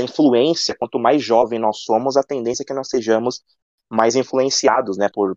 influência, 0.00 0.76
quanto 0.78 0.98
mais 0.98 1.22
jovem 1.22 1.58
nós 1.58 1.78
somos, 1.78 2.16
a 2.16 2.22
tendência 2.22 2.62
é 2.62 2.66
que 2.66 2.74
nós 2.74 2.88
sejamos 2.88 3.42
mais 3.90 4.14
influenciados, 4.16 4.96
né, 4.98 5.08
por 5.12 5.36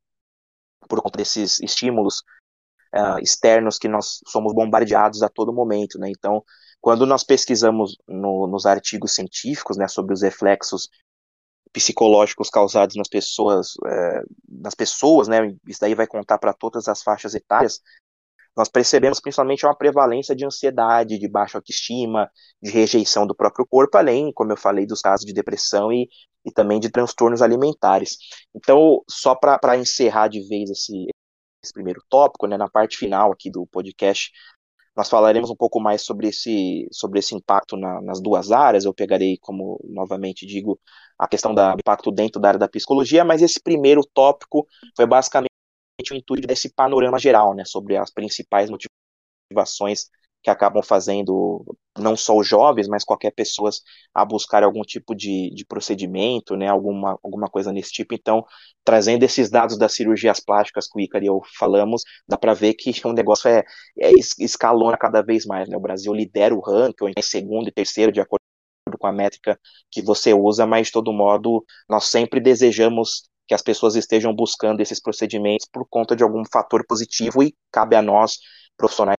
por 0.88 1.02
conta 1.02 1.18
desses 1.18 1.60
estímulos 1.60 2.24
uh, 2.94 3.20
externos 3.22 3.78
que 3.78 3.88
nós 3.88 4.20
somos 4.28 4.54
bombardeados 4.54 5.22
a 5.24 5.30
todo 5.30 5.54
momento, 5.54 6.00
né? 6.00 6.10
Então, 6.10 6.44
quando 6.82 7.06
nós 7.06 7.24
pesquisamos 7.24 7.98
no, 8.08 8.48
nos 8.48 8.66
artigos 8.66 9.14
científicos, 9.14 9.78
né, 9.78 9.88
sobre 9.88 10.14
os 10.14 10.22
reflexos 10.22 10.90
psicológicos 11.74 12.50
causados 12.50 12.96
nas 12.96 13.08
pessoas, 13.08 13.74
é, 13.86 14.22
nas 14.48 14.74
pessoas, 14.74 15.28
né, 15.28 15.56
isso 15.68 15.82
daí 15.82 15.94
vai 15.94 16.08
contar 16.08 16.38
para 16.38 16.54
todas 16.54 16.88
as 16.88 17.04
faixas 17.04 17.36
etárias, 17.36 17.82
nós 18.56 18.68
percebemos 18.68 19.20
principalmente 19.20 19.66
uma 19.66 19.76
prevalência 19.76 20.36
de 20.36 20.46
ansiedade, 20.46 21.20
de 21.20 21.28
baixa 21.30 21.58
autoestima, 21.58 22.30
de 22.62 22.72
rejeição 22.72 23.26
do 23.26 23.36
próprio 23.36 23.66
corpo, 23.66 23.98
além, 23.98 24.34
como 24.34 24.52
eu 24.52 24.58
falei, 24.58 24.86
dos 24.86 25.02
casos 25.02 25.26
de 25.26 25.34
depressão 25.34 25.94
e, 25.94 26.10
e 26.44 26.52
também 26.52 26.80
de 26.80 26.90
transtornos 26.90 27.42
alimentares. 27.42 28.18
Então, 28.54 29.02
só 29.10 29.36
para 29.36 29.78
encerrar 29.78 30.28
de 30.28 30.46
vez 30.48 30.70
esse, 30.70 31.08
esse 31.64 31.74
primeiro 31.74 32.04
tópico, 32.10 32.48
né, 32.48 32.58
na 32.58 32.70
parte 32.70 32.98
final 32.98 33.32
aqui 33.32 33.50
do 33.50 33.66
podcast, 33.68 34.32
nós 34.96 35.10
falaremos 35.10 35.50
um 35.50 35.56
pouco 35.56 35.80
mais 35.80 36.02
sobre 36.02 36.28
esse, 36.28 36.88
sobre 36.92 37.20
esse 37.20 37.36
impacto 37.36 37.78
na, 37.78 38.02
nas 38.02 38.20
duas 38.22 38.52
áreas. 38.52 38.86
Eu 38.86 38.94
pegarei, 38.94 39.38
como 39.40 39.80
novamente 39.84 40.46
digo, 40.46 40.80
a 41.18 41.28
questão 41.28 41.54
do 41.54 41.62
impacto 41.72 42.12
dentro 42.12 42.42
da 42.42 42.50
área 42.50 42.60
da 42.60 42.68
psicologia, 42.68 43.24
mas 43.24 43.42
esse 43.42 43.62
primeiro 43.62 44.02
tópico 44.14 44.68
foi 44.96 45.06
basicamente 45.06 45.50
o 46.12 46.16
intuito 46.16 46.48
desse 46.48 46.74
panorama 46.74 47.20
geral, 47.20 47.54
né, 47.54 47.64
sobre 47.66 47.98
as 47.98 48.12
principais 48.12 48.70
motivações 48.70 50.10
que 50.42 50.50
acabam 50.50 50.82
fazendo 50.82 51.66
não 51.98 52.16
só 52.16 52.38
os 52.38 52.48
jovens, 52.48 52.88
mas 52.88 53.04
qualquer 53.04 53.32
pessoa 53.32 53.70
a 54.14 54.24
buscar 54.24 54.64
algum 54.64 54.82
tipo 54.82 55.14
de, 55.14 55.50
de 55.54 55.66
procedimento, 55.66 56.56
né, 56.56 56.68
alguma, 56.68 57.20
alguma 57.22 57.48
coisa 57.50 57.74
nesse 57.74 57.92
tipo. 57.92 58.14
Então, 58.14 58.46
trazendo 58.84 59.24
esses 59.24 59.50
dados 59.50 59.78
das 59.78 59.94
cirurgias 59.94 60.40
plásticas 60.40 60.88
que 60.88 60.98
o 60.98 61.02
Icaro 61.02 61.24
e 61.26 61.28
eu 61.28 61.42
falamos, 61.58 62.04
dá 62.28 62.38
para 62.38 62.54
ver 62.54 62.74
que 62.74 62.92
o 63.06 63.14
negócio 63.14 63.50
é, 63.50 63.64
é 64.00 64.12
escalona 64.40 64.98
cada 64.98 65.22
vez 65.22 65.46
mais. 65.46 65.68
Né? 65.68 65.76
O 65.76 65.82
Brasil 65.82 66.14
lidera 66.14 66.56
o 66.56 66.62
ranking, 66.62 67.12
em 67.18 67.22
segundo 67.22 67.68
e 67.68 67.72
terceiro, 67.72 68.12
de 68.12 68.22
acordo 68.22 68.40
com 68.98 69.08
a 69.08 69.12
métrica 69.12 69.60
que 69.92 70.02
você 70.02 70.34
usa, 70.34 70.66
mas 70.66 70.88
de 70.88 70.94
todo 70.94 71.14
modo, 71.14 71.64
nós 71.88 72.06
sempre 72.06 72.40
desejamos 72.40 73.30
que 73.48 73.54
as 73.54 73.62
pessoas 73.62 73.96
estejam 73.96 74.34
buscando 74.34 74.82
esses 74.82 75.02
procedimentos 75.02 75.68
por 75.72 75.86
conta 75.90 76.16
de 76.16 76.24
algum 76.24 76.44
fator 76.52 76.86
positivo 76.88 77.44
e 77.44 77.56
cabe 77.72 77.96
a 77.96 78.02
nós, 78.02 78.38
profissionais 78.78 79.18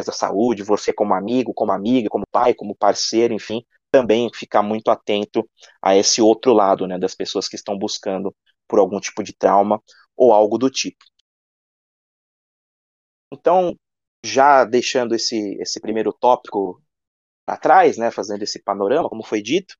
da 0.00 0.12
saúde, 0.12 0.62
você 0.62 0.92
como 0.92 1.14
amigo, 1.14 1.52
como 1.52 1.72
amiga, 1.72 2.08
como 2.08 2.24
pai, 2.30 2.54
como 2.54 2.74
parceiro, 2.74 3.34
enfim, 3.34 3.64
também 3.90 4.30
ficar 4.34 4.62
muito 4.62 4.90
atento 4.90 5.48
a 5.80 5.94
esse 5.94 6.22
outro 6.22 6.52
lado, 6.54 6.86
né, 6.86 6.98
das 6.98 7.14
pessoas 7.14 7.46
que 7.46 7.56
estão 7.56 7.78
buscando 7.78 8.34
por 8.66 8.78
algum 8.78 8.98
tipo 8.98 9.22
de 9.22 9.34
trauma 9.34 9.82
ou 10.16 10.32
algo 10.32 10.56
do 10.56 10.70
tipo. 10.70 11.04
Então, 13.30 13.76
já 14.24 14.64
deixando 14.64 15.14
esse, 15.14 15.56
esse 15.60 15.80
primeiro 15.80 16.12
tópico 16.12 16.82
atrás, 17.46 17.98
né, 17.98 18.10
fazendo 18.10 18.42
esse 18.42 18.62
panorama, 18.62 19.08
como 19.08 19.24
foi 19.24 19.42
dito, 19.42 19.74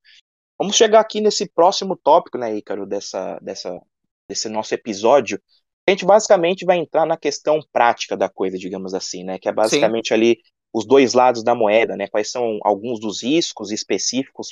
vamos 0.59 0.77
chegar 0.77 1.01
aqui 1.01 1.21
nesse 1.21 1.49
próximo 1.49 1.97
tópico, 1.97 2.37
né, 2.39 2.55
Ícaro, 2.55 2.87
dessa, 2.87 3.39
dessa, 3.41 3.81
desse 4.29 4.49
nosso 4.49 4.75
episódio, 4.75 5.41
a 5.87 5.91
gente 5.91 6.05
basicamente 6.05 6.65
vai 6.65 6.79
entrar 6.79 7.05
na 7.07 7.17
questão 7.17 7.61
prática 7.73 8.17
da 8.17 8.29
coisa, 8.29 8.57
digamos 8.57 8.95
assim, 8.95 9.25
né? 9.25 9.39
Que 9.39 9.49
é 9.49 9.53
basicamente 9.53 10.09
Sim. 10.09 10.15
ali 10.15 10.39
os 10.73 10.87
dois 10.87 11.13
lados 11.13 11.43
da 11.43 11.55
moeda, 11.55 11.97
né? 11.97 12.09
Quais 12.09 12.31
são 12.31 12.59
alguns 12.63 13.01
dos 13.01 13.23
riscos 13.23 13.71
específicos 13.73 14.49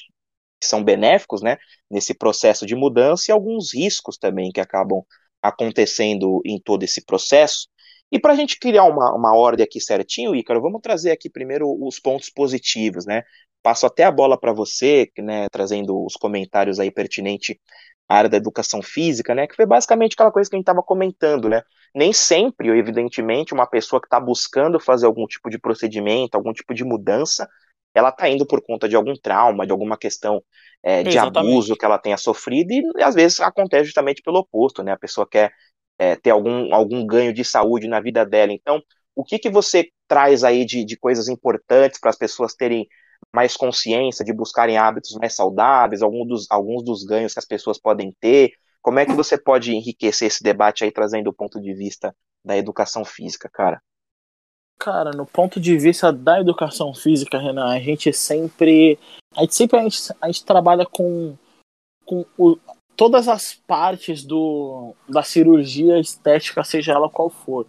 que 0.60 0.66
são 0.66 0.82
benéficos, 0.82 1.40
né? 1.40 1.56
Nesse 1.90 2.14
processo 2.14 2.66
de 2.66 2.74
mudança 2.74 3.30
e 3.30 3.32
alguns 3.32 3.72
riscos 3.72 4.18
também 4.18 4.50
que 4.50 4.60
acabam 4.60 5.02
acontecendo 5.40 6.42
em 6.44 6.60
todo 6.60 6.82
esse 6.82 7.04
processo. 7.04 7.68
E 8.12 8.18
para 8.18 8.32
a 8.32 8.36
gente 8.36 8.58
criar 8.58 8.84
uma, 8.84 9.14
uma 9.14 9.34
ordem 9.34 9.64
aqui 9.64 9.80
certinho, 9.80 10.34
Ícaro, 10.34 10.60
vamos 10.60 10.80
trazer 10.82 11.12
aqui 11.12 11.30
primeiro 11.30 11.68
os 11.80 12.00
pontos 12.00 12.28
positivos, 12.28 13.06
né? 13.06 13.22
Passo 13.62 13.86
até 13.86 14.04
a 14.04 14.10
bola 14.10 14.38
para 14.38 14.52
você, 14.52 15.10
né, 15.18 15.46
trazendo 15.50 16.04
os 16.04 16.14
comentários 16.14 16.80
aí 16.80 16.90
pertinentes 16.90 17.56
área 18.16 18.28
da 18.28 18.36
educação 18.36 18.82
física, 18.82 19.34
né, 19.34 19.46
que 19.46 19.54
foi 19.54 19.66
basicamente 19.66 20.14
aquela 20.14 20.32
coisa 20.32 20.50
que 20.50 20.56
a 20.56 20.58
gente 20.58 20.64
estava 20.64 20.82
comentando, 20.82 21.48
né, 21.48 21.62
nem 21.94 22.12
sempre, 22.12 22.68
evidentemente, 22.76 23.54
uma 23.54 23.66
pessoa 23.66 24.00
que 24.00 24.06
está 24.06 24.18
buscando 24.18 24.80
fazer 24.80 25.06
algum 25.06 25.26
tipo 25.26 25.48
de 25.48 25.58
procedimento, 25.58 26.34
algum 26.34 26.52
tipo 26.52 26.74
de 26.74 26.84
mudança, 26.84 27.48
ela 27.94 28.10
está 28.10 28.28
indo 28.28 28.46
por 28.46 28.62
conta 28.62 28.88
de 28.88 28.96
algum 28.96 29.14
trauma, 29.14 29.66
de 29.66 29.72
alguma 29.72 29.96
questão 29.96 30.42
é, 30.82 31.02
de 31.02 31.18
abuso 31.18 31.76
que 31.76 31.84
ela 31.84 31.98
tenha 31.98 32.16
sofrido, 32.16 32.72
e 32.98 33.02
às 33.02 33.14
vezes 33.14 33.40
acontece 33.40 33.84
justamente 33.84 34.22
pelo 34.22 34.38
oposto, 34.38 34.82
né, 34.82 34.92
a 34.92 34.98
pessoa 34.98 35.28
quer 35.28 35.52
é, 35.98 36.16
ter 36.16 36.30
algum, 36.30 36.74
algum 36.74 37.06
ganho 37.06 37.32
de 37.32 37.44
saúde 37.44 37.86
na 37.86 38.00
vida 38.00 38.24
dela, 38.26 38.52
então, 38.52 38.82
o 39.14 39.24
que, 39.24 39.38
que 39.38 39.50
você 39.50 39.88
traz 40.08 40.42
aí 40.42 40.64
de, 40.64 40.84
de 40.84 40.96
coisas 40.96 41.28
importantes 41.28 42.00
para 42.00 42.10
as 42.10 42.16
pessoas 42.16 42.54
terem 42.54 42.88
mais 43.35 43.56
consciência, 43.56 44.24
de 44.24 44.33
buscarem 44.33 44.76
hábitos 44.76 45.16
mais 45.16 45.35
saudáveis, 45.35 46.02
alguns 46.02 46.28
dos, 46.28 46.50
alguns 46.50 46.83
dos 46.83 47.04
ganhos 47.04 47.33
que 47.33 47.38
as 47.38 47.46
pessoas 47.46 47.78
podem 47.78 48.14
ter? 48.20 48.52
Como 48.83 48.98
é 48.98 49.06
que 49.06 49.12
você 49.12 49.38
pode 49.38 49.74
enriquecer 49.74 50.28
esse 50.28 50.42
debate 50.42 50.85
aí, 50.85 50.90
trazendo 50.90 51.28
o 51.28 51.35
ponto 51.35 51.61
de 51.61 51.74
vista 51.74 52.14
da 52.44 52.56
educação 52.56 53.04
física, 53.04 53.48
cara? 53.52 53.83
Cara, 54.78 55.11
no 55.11 55.26
ponto 55.26 55.61
de 55.61 55.76
vista 55.76 56.11
da 56.11 56.40
educação 56.40 56.94
física, 56.94 57.38
Renan, 57.38 57.66
a 57.66 57.78
gente 57.78 58.12
sempre. 58.12 58.98
A 59.37 59.42
gente 59.42 59.54
sempre 59.54 59.78
a 59.78 59.83
gente, 59.83 59.98
a 60.20 60.26
gente 60.26 60.44
trabalha 60.44 60.87
com, 60.87 61.37
com 62.06 62.24
o, 62.38 62.59
todas 62.96 63.28
as 63.28 63.54
partes 63.54 64.24
do, 64.24 64.94
da 65.09 65.22
cirurgia 65.22 66.00
estética, 66.00 66.64
seja 66.64 66.92
ela 66.92 67.11
qual 67.11 67.28
for. 67.28 67.66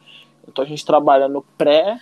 Então 0.48 0.64
a 0.64 0.68
gente 0.68 0.86
trabalha 0.86 1.28
no 1.28 1.42
pré, 1.58 2.00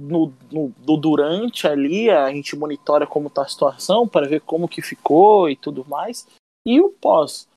no, 0.00 0.32
no, 0.50 0.96
durante 0.96 1.66
ali, 1.66 2.10
a 2.10 2.30
gente 2.30 2.56
monitora 2.56 3.06
como 3.06 3.28
está 3.28 3.42
a 3.42 3.48
situação 3.48 4.08
para 4.08 4.26
ver 4.26 4.40
como 4.40 4.68
que 4.68 4.82
ficou 4.82 5.48
e 5.48 5.56
tudo 5.56 5.84
mais. 5.88 6.26
E 6.66 6.80
o 6.80 6.90
pós. 6.90 7.48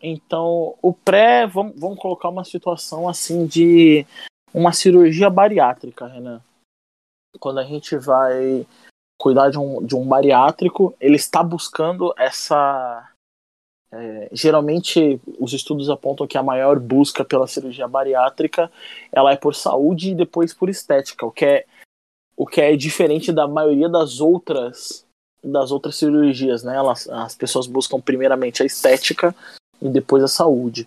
Então, 0.00 0.74
o 0.82 0.92
pré, 0.92 1.46
vamos, 1.46 1.78
vamos 1.78 1.98
colocar 1.98 2.28
uma 2.28 2.44
situação 2.44 3.08
assim 3.08 3.46
de 3.46 4.06
uma 4.52 4.72
cirurgia 4.72 5.30
bariátrica, 5.30 6.06
Renan. 6.06 6.42
Quando 7.38 7.58
a 7.58 7.64
gente 7.64 7.96
vai 7.96 8.66
cuidar 9.18 9.50
de 9.50 9.58
um, 9.58 9.84
de 9.84 9.94
um 9.94 10.06
bariátrico, 10.06 10.94
ele 11.00 11.16
está 11.16 11.42
buscando 11.42 12.12
essa. 12.18 13.11
É, 13.94 14.30
geralmente, 14.32 15.20
os 15.38 15.52
estudos 15.52 15.90
apontam 15.90 16.26
que 16.26 16.38
a 16.38 16.42
maior 16.42 16.78
busca 16.80 17.22
pela 17.22 17.46
cirurgia 17.46 17.86
bariátrica 17.86 18.72
ela 19.12 19.32
é 19.32 19.36
por 19.36 19.54
saúde 19.54 20.10
e 20.10 20.14
depois 20.14 20.54
por 20.54 20.70
estética, 20.70 21.26
o 21.26 21.30
que 21.30 21.44
é 21.44 21.66
o 22.34 22.46
que 22.46 22.60
é 22.60 22.74
diferente 22.74 23.30
da 23.30 23.46
maioria 23.46 23.90
das 23.90 24.18
outras 24.18 25.04
das 25.44 25.70
outras 25.70 25.96
cirurgias, 25.96 26.62
né? 26.62 26.74
Elas, 26.74 27.08
as 27.08 27.34
pessoas 27.34 27.66
buscam 27.66 28.00
primeiramente 28.00 28.62
a 28.62 28.66
estética 28.66 29.34
e 29.80 29.88
depois 29.88 30.22
a 30.22 30.28
saúde. 30.28 30.86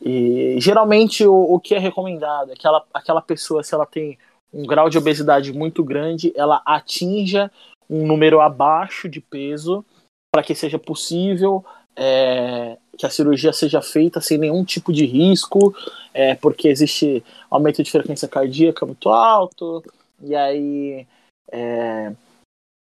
E 0.00 0.56
geralmente 0.60 1.26
o, 1.26 1.34
o 1.34 1.58
que 1.58 1.74
é 1.74 1.78
recomendado 1.78 2.52
é 2.52 2.54
que 2.54 2.66
ela, 2.66 2.84
aquela 2.94 3.22
pessoa, 3.22 3.64
se 3.64 3.74
ela 3.74 3.86
tem 3.86 4.18
um 4.52 4.64
grau 4.66 4.88
de 4.88 4.98
obesidade 4.98 5.52
muito 5.52 5.82
grande, 5.82 6.32
ela 6.36 6.62
atinja 6.64 7.50
um 7.88 8.06
número 8.06 8.40
abaixo 8.40 9.08
de 9.08 9.20
peso 9.20 9.84
para 10.32 10.42
que 10.42 10.54
seja 10.54 10.78
possível 10.78 11.64
é, 11.96 12.76
que 12.96 13.06
a 13.06 13.10
cirurgia 13.10 13.52
seja 13.52 13.80
feita 13.80 14.20
sem 14.20 14.38
nenhum 14.38 14.64
tipo 14.64 14.92
de 14.92 15.06
risco, 15.06 15.74
é, 16.12 16.34
porque 16.34 16.68
existe 16.68 17.24
aumento 17.50 17.82
de 17.82 17.90
frequência 17.90 18.28
cardíaca 18.28 18.84
muito 18.84 19.08
alto, 19.08 19.82
e 20.20 20.34
aí 20.34 21.06
é, 21.50 22.12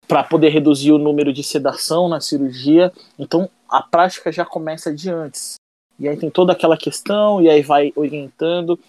para 0.07 0.23
poder 0.23 0.49
reduzir 0.49 0.91
o 0.91 0.97
número 0.97 1.31
de 1.31 1.43
sedação 1.43 2.09
na 2.09 2.19
cirurgia. 2.19 2.91
Então 3.17 3.49
a 3.69 3.81
prática 3.81 4.31
já 4.31 4.45
começa 4.45 4.93
de 4.93 5.09
antes. 5.09 5.55
E 5.99 6.07
aí 6.07 6.17
tem 6.17 6.29
toda 6.29 6.51
aquela 6.53 6.77
questão, 6.77 7.41
e 7.41 7.49
aí 7.49 7.61
vai 7.61 7.93
orientando, 7.95 8.79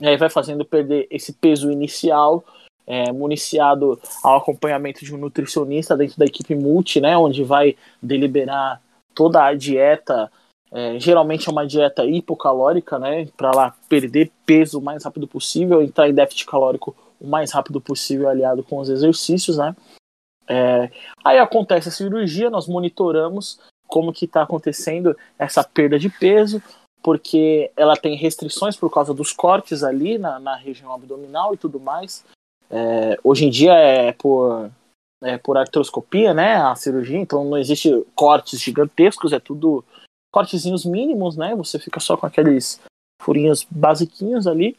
e 0.00 0.06
aí 0.06 0.16
vai 0.16 0.30
fazendo 0.30 0.64
perder 0.64 1.06
esse 1.10 1.32
peso 1.32 1.70
inicial, 1.70 2.44
é, 2.86 3.12
municiado 3.12 4.00
ao 4.22 4.38
acompanhamento 4.38 5.04
de 5.04 5.14
um 5.14 5.18
nutricionista 5.18 5.96
dentro 5.96 6.18
da 6.18 6.24
equipe 6.24 6.54
multi, 6.54 7.00
né, 7.00 7.16
onde 7.16 7.44
vai 7.44 7.76
deliberar 8.00 8.80
toda 9.14 9.44
a 9.44 9.54
dieta. 9.54 10.30
É, 10.70 10.98
geralmente 10.98 11.48
é 11.48 11.52
uma 11.52 11.66
dieta 11.66 12.04
hipocalórica, 12.04 12.98
né, 12.98 13.26
para 13.36 13.50
lá 13.50 13.74
perder 13.90 14.32
peso 14.46 14.78
o 14.78 14.82
mais 14.82 15.04
rápido 15.04 15.28
possível, 15.28 15.82
entrar 15.82 16.08
em 16.08 16.14
déficit 16.14 16.46
calórico 16.46 16.96
o 17.20 17.26
mais 17.26 17.52
rápido 17.52 17.78
possível, 17.78 18.28
aliado 18.28 18.62
com 18.62 18.78
os 18.78 18.88
exercícios, 18.88 19.58
né. 19.58 19.76
É, 20.48 20.90
aí 21.24 21.38
acontece 21.38 21.88
a 21.88 21.92
cirurgia, 21.92 22.50
nós 22.50 22.66
monitoramos 22.66 23.60
como 23.86 24.12
que 24.12 24.24
está 24.24 24.42
acontecendo 24.42 25.16
essa 25.38 25.62
perda 25.62 25.98
de 25.98 26.08
peso, 26.08 26.62
porque 27.02 27.70
ela 27.76 27.96
tem 27.96 28.16
restrições 28.16 28.76
por 28.76 28.90
causa 28.90 29.12
dos 29.12 29.32
cortes 29.32 29.82
ali 29.82 30.16
na, 30.16 30.38
na 30.38 30.56
região 30.56 30.92
abdominal 30.94 31.52
e 31.52 31.58
tudo 31.58 31.78
mais. 31.78 32.24
É, 32.70 33.18
hoje 33.22 33.44
em 33.44 33.50
dia 33.50 33.74
é 33.74 34.12
por, 34.12 34.70
é 35.22 35.38
por 35.38 35.56
artroscopia, 35.56 36.34
né, 36.34 36.56
a 36.56 36.74
cirurgia, 36.74 37.18
então 37.18 37.44
não 37.44 37.58
existe 37.58 37.90
cortes 38.14 38.60
gigantescos, 38.60 39.32
é 39.32 39.40
tudo 39.40 39.84
cortezinhos 40.32 40.84
mínimos, 40.84 41.36
né, 41.36 41.54
você 41.54 41.78
fica 41.78 42.00
só 42.00 42.16
com 42.16 42.26
aqueles 42.26 42.80
furinhos 43.20 43.66
basiquinhos 43.70 44.46
ali. 44.46 44.76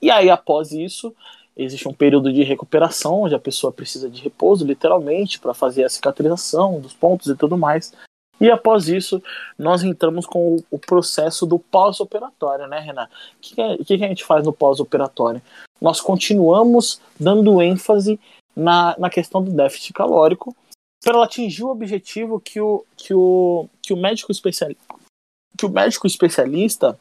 E 0.00 0.10
aí, 0.10 0.30
após 0.30 0.72
isso, 0.72 1.14
existe 1.56 1.86
um 1.86 1.92
período 1.92 2.32
de 2.32 2.42
recuperação, 2.42 3.22
onde 3.22 3.34
a 3.34 3.38
pessoa 3.38 3.72
precisa 3.72 4.08
de 4.08 4.22
repouso, 4.22 4.64
literalmente, 4.64 5.38
para 5.38 5.52
fazer 5.52 5.84
a 5.84 5.90
cicatrização 5.90 6.80
dos 6.80 6.94
pontos 6.94 7.26
e 7.26 7.36
tudo 7.36 7.58
mais. 7.58 7.92
E 8.40 8.50
após 8.50 8.88
isso, 8.88 9.22
nós 9.58 9.82
entramos 9.82 10.24
com 10.24 10.56
o, 10.70 10.78
processo 10.78 11.44
do 11.44 11.58
pós-operatório, 11.58 12.66
né, 12.66 12.80
Renan? 12.80 13.04
O 13.04 13.40
que, 13.40 13.54
que, 13.54 13.98
que, 13.98 14.04
a 14.04 14.08
gente 14.08 14.24
faz 14.24 14.46
no 14.46 14.52
pós-operatório? 14.52 15.42
Nós 15.78 16.00
continuamos 16.00 17.00
dando 17.18 17.60
ênfase 17.60 18.18
na, 18.60 18.96
na 18.98 19.10
questão 19.10 19.42
do 19.42 19.50
déficit 19.50 19.92
calórico 19.92 20.54
para 21.02 21.14
ela 21.14 21.24
atingir 21.24 21.64
o 21.64 21.70
objetivo 21.70 22.40
que 22.40 22.60
o, 22.60 22.84
que 22.96 23.14
o, 23.14 23.68
que 23.82 23.92
o 23.92 23.96
médico 23.96 24.30
especialista 24.30 24.82
que 25.56 25.66
o 25.66 25.70
médico 25.70 26.06
especialista 26.06 26.98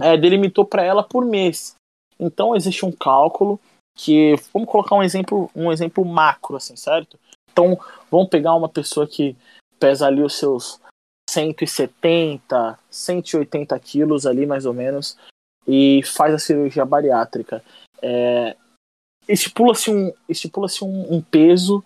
é, 0.00 0.16
delimitou 0.16 0.64
para 0.64 0.82
ela 0.82 1.02
por 1.02 1.24
mês. 1.24 1.74
Então 2.18 2.56
existe 2.56 2.84
um 2.84 2.92
cálculo 2.92 3.60
que 3.96 4.34
vamos 4.52 4.68
colocar 4.68 4.94
um 4.94 5.02
exemplo, 5.02 5.50
um 5.54 5.72
exemplo 5.72 6.04
macro 6.04 6.56
assim, 6.56 6.76
certo? 6.76 7.18
Então, 7.50 7.78
vamos 8.10 8.28
pegar 8.28 8.54
uma 8.54 8.68
pessoa 8.68 9.06
que 9.06 9.34
pesa 9.78 10.06
ali 10.06 10.22
os 10.22 10.36
seus 10.36 10.78
170, 11.30 12.78
180 12.90 13.78
quilos 13.80 14.26
ali 14.26 14.44
mais 14.44 14.66
ou 14.66 14.74
menos 14.74 15.16
e 15.66 16.02
faz 16.04 16.34
a 16.34 16.38
cirurgia 16.38 16.84
bariátrica. 16.84 17.64
É, 18.02 18.56
estipula-se 19.28 19.90
um, 19.90 20.12
estipula 20.28 20.68
um, 20.82 21.16
um 21.16 21.22
peso 21.22 21.84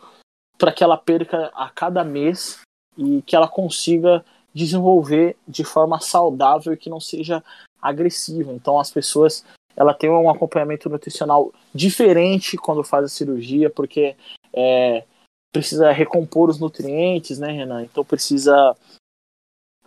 para 0.59 0.73
que 0.73 0.85
ela 0.85 0.97
perca 0.97 1.51
a 1.55 1.71
cada 1.71 2.05
mês 2.05 2.61
e 2.97 3.23
que 3.23 3.35
ela 3.35 3.49
consiga 3.49 4.25
desenvolver 4.53 5.37
de 5.47 5.65
forma 5.65 6.01
saudável 6.01 6.73
e 6.73 6.77
que 6.77 6.91
não 6.91 7.01
seja 7.01 7.43
agressiva. 7.81 8.53
Então 8.53 8.79
as 8.79 8.91
pessoas 8.91 9.45
ela 9.77 9.95
tem 9.95 10.11
um 10.11 10.29
acompanhamento 10.29 10.89
nutricional 10.91 11.53
diferente 11.75 12.57
quando 12.57 12.85
faz 12.85 13.05
a 13.05 13.09
cirurgia, 13.09 13.71
porque 13.71 14.17
é, 14.53 15.05
precisa 15.53 15.91
recompor 15.93 16.51
os 16.51 16.59
nutrientes, 16.59 17.39
né, 17.39 17.51
Renan? 17.53 17.83
Então 17.83 18.05
precisa 18.05 18.77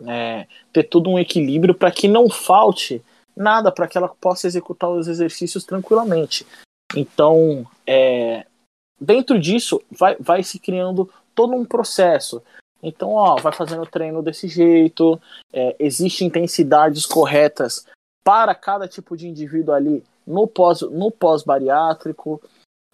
é, 0.06 0.46
ter 0.72 0.84
todo 0.84 1.08
um 1.10 1.18
equilíbrio 1.18 1.74
para 1.74 1.92
que 1.92 2.08
não 2.08 2.28
falte 2.28 3.04
nada, 3.36 3.70
para 3.70 3.86
que 3.86 3.96
ela 3.96 4.08
possa 4.08 4.46
executar 4.46 4.90
os 4.90 5.06
exercícios 5.06 5.64
tranquilamente. 5.64 6.46
Então, 6.96 7.66
é, 7.86 8.46
dentro 9.00 9.38
disso, 9.38 9.82
vai, 9.90 10.16
vai 10.18 10.42
se 10.42 10.58
criando 10.58 11.10
todo 11.34 11.54
um 11.54 11.64
processo. 11.64 12.42
Então, 12.82 13.12
ó, 13.12 13.36
vai 13.36 13.52
fazendo 13.52 13.86
treino 13.86 14.22
desse 14.22 14.46
jeito, 14.46 15.20
é, 15.52 15.74
existem 15.78 16.28
intensidades 16.28 17.06
corretas 17.06 17.86
para 18.22 18.54
cada 18.54 18.86
tipo 18.86 19.16
de 19.16 19.28
indivíduo 19.28 19.74
ali 19.74 20.04
no 20.26 20.46
pós 20.46 20.82
no 20.82 21.10
pós 21.10 21.42
bariátrico. 21.42 22.40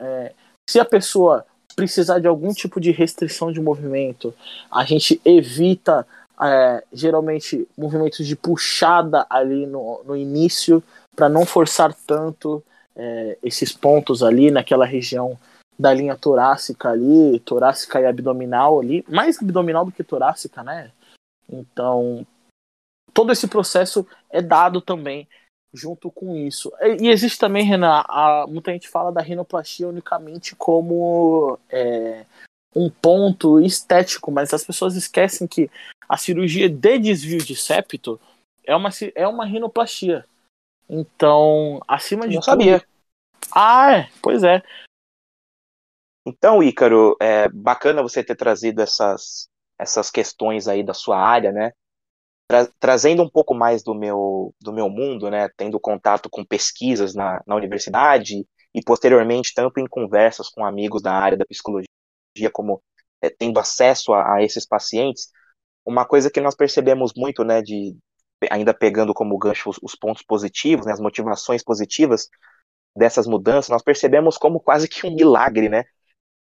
É, 0.00 0.32
se 0.68 0.78
a 0.78 0.84
pessoa 0.84 1.44
precisar 1.74 2.18
de 2.18 2.28
algum 2.28 2.52
tipo 2.52 2.80
de 2.80 2.90
restrição 2.90 3.52
de 3.52 3.60
movimento, 3.60 4.34
a 4.70 4.84
gente 4.84 5.20
evita 5.24 6.06
é, 6.40 6.84
geralmente 6.92 7.68
movimentos 7.76 8.26
de 8.26 8.36
puxada 8.36 9.26
ali 9.28 9.66
no, 9.66 10.02
no 10.04 10.16
início 10.16 10.82
para 11.14 11.28
não 11.28 11.44
forçar 11.44 11.92
tanto 12.06 12.62
é, 12.96 13.38
esses 13.42 13.72
pontos 13.72 14.22
ali 14.22 14.50
naquela 14.50 14.84
região 14.84 15.38
da 15.78 15.94
linha 15.94 16.16
torácica 16.16 16.90
ali, 16.90 17.40
torácica 17.40 18.00
e 18.00 18.06
abdominal 18.06 18.80
ali, 18.80 19.04
mais 19.08 19.40
abdominal 19.40 19.84
do 19.84 19.92
que 19.92 20.04
torácica, 20.04 20.62
né? 20.62 20.90
Então, 21.48 22.26
todo 23.14 23.32
esse 23.32 23.48
processo 23.48 24.06
é 24.28 24.42
dado 24.42 24.80
também 24.80 25.26
junto 25.72 26.10
com 26.10 26.36
isso. 26.36 26.72
E, 27.00 27.08
existe 27.08 27.38
também, 27.38 27.64
Renan, 27.64 28.02
a, 28.06 28.44
muita 28.48 28.72
gente 28.72 28.88
fala 28.88 29.10
da 29.10 29.22
rinoplastia 29.22 29.88
unicamente 29.88 30.54
como 30.54 31.58
é, 31.68 32.26
um 32.74 32.90
ponto 32.90 33.60
estético, 33.60 34.30
mas 34.30 34.52
as 34.52 34.64
pessoas 34.64 34.96
esquecem 34.96 35.46
que 35.46 35.70
a 36.08 36.16
cirurgia 36.16 36.68
de 36.68 36.98
desvio 36.98 37.38
de 37.38 37.54
septo 37.54 38.20
é 38.64 38.74
uma, 38.74 38.90
é 39.14 39.26
uma 39.26 39.44
rinoplastia. 39.44 40.24
Então, 40.92 41.80
acima 41.86 42.26
de 42.26 42.34
Não 42.34 42.40
tudo... 42.40 42.50
sabia. 42.50 42.84
Ah, 43.54 43.92
é, 43.92 44.10
pois 44.20 44.42
é. 44.42 44.60
Então, 46.26 46.60
Ícaro, 46.60 47.16
é 47.20 47.48
bacana 47.48 48.02
você 48.02 48.24
ter 48.24 48.34
trazido 48.34 48.82
essas, 48.82 49.48
essas 49.78 50.10
questões 50.10 50.66
aí 50.66 50.82
da 50.82 50.92
sua 50.92 51.16
área, 51.16 51.52
né? 51.52 51.72
Tra 52.48 52.66
trazendo 52.80 53.22
um 53.22 53.30
pouco 53.30 53.54
mais 53.54 53.84
do 53.84 53.94
meu, 53.94 54.52
do 54.60 54.72
meu 54.72 54.90
mundo, 54.90 55.30
né, 55.30 55.48
tendo 55.56 55.78
contato 55.78 56.28
com 56.28 56.44
pesquisas 56.44 57.14
na, 57.14 57.40
na 57.46 57.54
universidade 57.54 58.44
e 58.74 58.82
posteriormente 58.84 59.54
tanto 59.54 59.78
em 59.78 59.86
conversas 59.86 60.48
com 60.48 60.64
amigos 60.64 61.00
da 61.00 61.12
área 61.12 61.38
da 61.38 61.46
psicologia, 61.46 61.86
como 62.52 62.82
é, 63.22 63.30
tendo 63.30 63.60
acesso 63.60 64.12
a, 64.12 64.34
a, 64.34 64.42
esses 64.42 64.66
pacientes, 64.66 65.30
uma 65.86 66.04
coisa 66.04 66.28
que 66.28 66.40
nós 66.40 66.56
percebemos 66.56 67.12
muito, 67.16 67.44
né, 67.44 67.62
de 67.62 67.96
ainda 68.50 68.72
pegando 68.72 69.12
como 69.12 69.36
gancho 69.38 69.70
os, 69.70 69.78
os 69.82 69.94
pontos 69.94 70.22
positivos, 70.22 70.86
né, 70.86 70.92
as 70.92 71.00
motivações 71.00 71.62
positivas 71.62 72.28
dessas 72.96 73.26
mudanças, 73.26 73.68
nós 73.68 73.82
percebemos 73.82 74.38
como 74.38 74.60
quase 74.60 74.88
que 74.88 75.06
um 75.06 75.14
milagre, 75.14 75.68
né, 75.68 75.84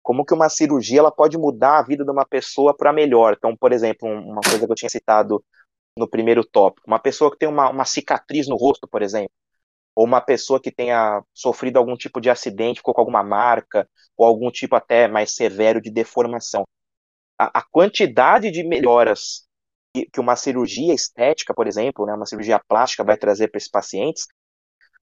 como 0.04 0.26
que 0.26 0.34
uma 0.34 0.50
cirurgia 0.50 1.00
ela 1.00 1.12
pode 1.12 1.38
mudar 1.38 1.80
a 1.80 1.84
vida 1.84 2.06
de 2.06 2.12
uma 2.12 2.26
pessoa 2.26 2.76
para 2.76 2.94
melhor. 2.94 3.36
Então, 3.38 3.56
por 3.58 3.74
exemplo, 3.74 4.08
uma 4.08 4.42
coisa 4.42 4.66
que 4.66 4.72
eu 4.72 4.76
tinha 4.76 4.90
citado 4.90 5.44
no 5.98 6.08
primeiro 6.08 6.46
tópico. 6.46 6.88
Uma 6.88 7.00
pessoa 7.00 7.32
que 7.32 7.38
tem 7.38 7.50
uma, 7.50 7.70
uma 7.70 7.86
cicatriz 7.86 8.48
no 8.48 8.56
rosto, 8.56 8.88
por 8.88 9.02
exemplo, 9.02 9.32
ou 9.96 10.06
uma 10.06 10.22
pessoa 10.22 10.62
que 10.62 10.72
tenha 10.72 11.24
sofrido 11.34 11.78
algum 11.78 11.98
tipo 11.98 12.22
de 12.22 12.30
acidente, 12.30 12.80
ficou 12.80 12.94
com 12.94 13.02
alguma 13.02 13.24
marca, 13.24 13.90
ou 14.16 14.28
algum 14.28 14.52
tipo 14.52 14.76
até 14.76 15.08
mais 15.08 15.34
severo 15.34 15.82
de 15.82 15.90
deformação. 15.90 16.64
A, 17.38 17.60
a 17.60 17.64
quantidade 17.64 18.52
de 18.52 18.64
melhoras 18.64 19.47
que, 19.98 20.10
que, 20.12 20.20
uma 20.20 20.36
cirurgia 20.36 20.94
estética, 20.94 21.54
por 21.54 21.68
exemplo, 21.68 22.06
né, 22.06 22.14
uma 22.14 22.26
cirurgia 22.26 22.62
plástica 22.68 23.04
vai 23.04 23.18
trazer 23.18 23.48
para 23.48 23.58
esses 23.58 23.70
pacientes, 23.70 24.28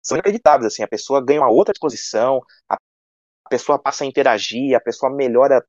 são 0.02 0.16
inacreditáveis. 0.16 0.72
Assim, 0.72 0.82
a 0.82 0.88
pessoa 0.88 1.24
ganha 1.24 1.40
uma 1.40 1.50
outra 1.50 1.72
disposição, 1.72 2.40
a 2.68 2.76
pessoa 3.48 3.78
passa 3.78 4.04
a 4.04 4.06
interagir, 4.06 4.76
a 4.76 4.80
pessoa 4.80 5.10
melhora 5.12 5.64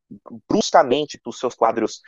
bruscamente 0.50 1.20
os 1.26 1.40
seus 1.40 1.56
quadros 1.56 2.02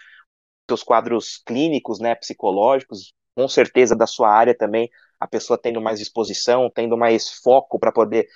seus 0.67 0.81
quadros 0.81 1.37
clínicos, 1.45 1.99
né, 1.99 2.15
psicológicos, 2.15 3.13
com 3.35 3.47
certeza 3.47 3.95
da 3.95 4.07
sua 4.07 4.31
área 4.31 4.57
também, 4.57 4.89
a 5.19 5.27
pessoa 5.27 5.59
tendo 5.59 5.79
mais 5.79 5.99
disposição, 5.99 6.71
tendo 6.73 6.97
mais 6.97 7.29
foco 7.29 7.77
para 7.77 7.91
poder 7.91 8.27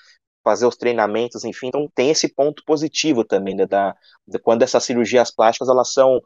fazer 0.44 0.68
os 0.68 0.78
treinamentos, 0.78 1.44
enfim, 1.44 1.70
então 1.70 1.90
tem 1.96 2.12
esse 2.12 2.32
ponto 2.32 2.64
positivo 2.64 3.26
também, 3.26 3.56
né, 3.56 3.66
da, 3.66 3.96
de 4.28 4.38
quando 4.38 4.62
essas 4.62 4.84
cirurgias 4.84 5.32
plásticas, 5.32 5.70
elas 5.70 5.92
são 5.92 6.22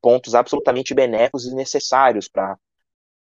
pontos 0.00 0.34
absolutamente 0.34 0.94
benéficos 0.94 1.46
e 1.46 1.54
necessários 1.54 2.28
para 2.28 2.56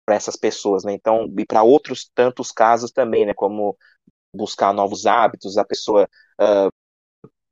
para 0.06 0.14
essas 0.14 0.36
pessoas, 0.36 0.84
né? 0.84 0.92
Então, 0.92 1.26
e 1.36 1.44
para 1.44 1.64
outros 1.64 2.08
tantos 2.14 2.52
casos 2.52 2.92
também, 2.92 3.26
né? 3.26 3.34
Como 3.34 3.76
buscar 4.32 4.72
novos 4.72 5.04
hábitos, 5.04 5.58
a 5.58 5.64
pessoa 5.64 6.08
uh, 6.40 6.70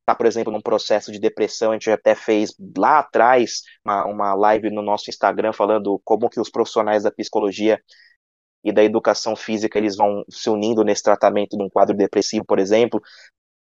está, 0.05 0.15
por 0.15 0.27
exemplo, 0.27 0.53
num 0.53 0.61
processo 0.61 1.11
de 1.11 1.19
depressão, 1.19 1.73
a 1.73 1.75
gente 1.75 1.91
até 1.91 2.15
fez 2.15 2.55
lá 2.77 3.01
atrás 3.01 3.63
uma, 3.85 4.07
uma 4.07 4.35
live 4.35 4.71
no 4.71 4.83
nosso 4.83 5.11
Instagram 5.11 5.53
falando 5.53 6.01
como 6.05 6.31
que 6.31 6.39
os 6.39 6.49
profissionais 6.51 7.03
da 7.03 7.11
psicologia 7.11 7.83
e 8.63 8.73
da 8.73 8.85
educação 8.85 9.35
física 9.35 9.79
eles 9.79 9.97
vão 9.97 10.25
se 10.31 10.49
unindo 10.49 10.85
nesse 10.85 11.03
tratamento 11.03 11.57
de 11.57 11.63
um 11.63 11.69
quadro 11.69 11.97
depressivo, 11.97 12.45
por 12.47 12.59
exemplo. 12.59 13.03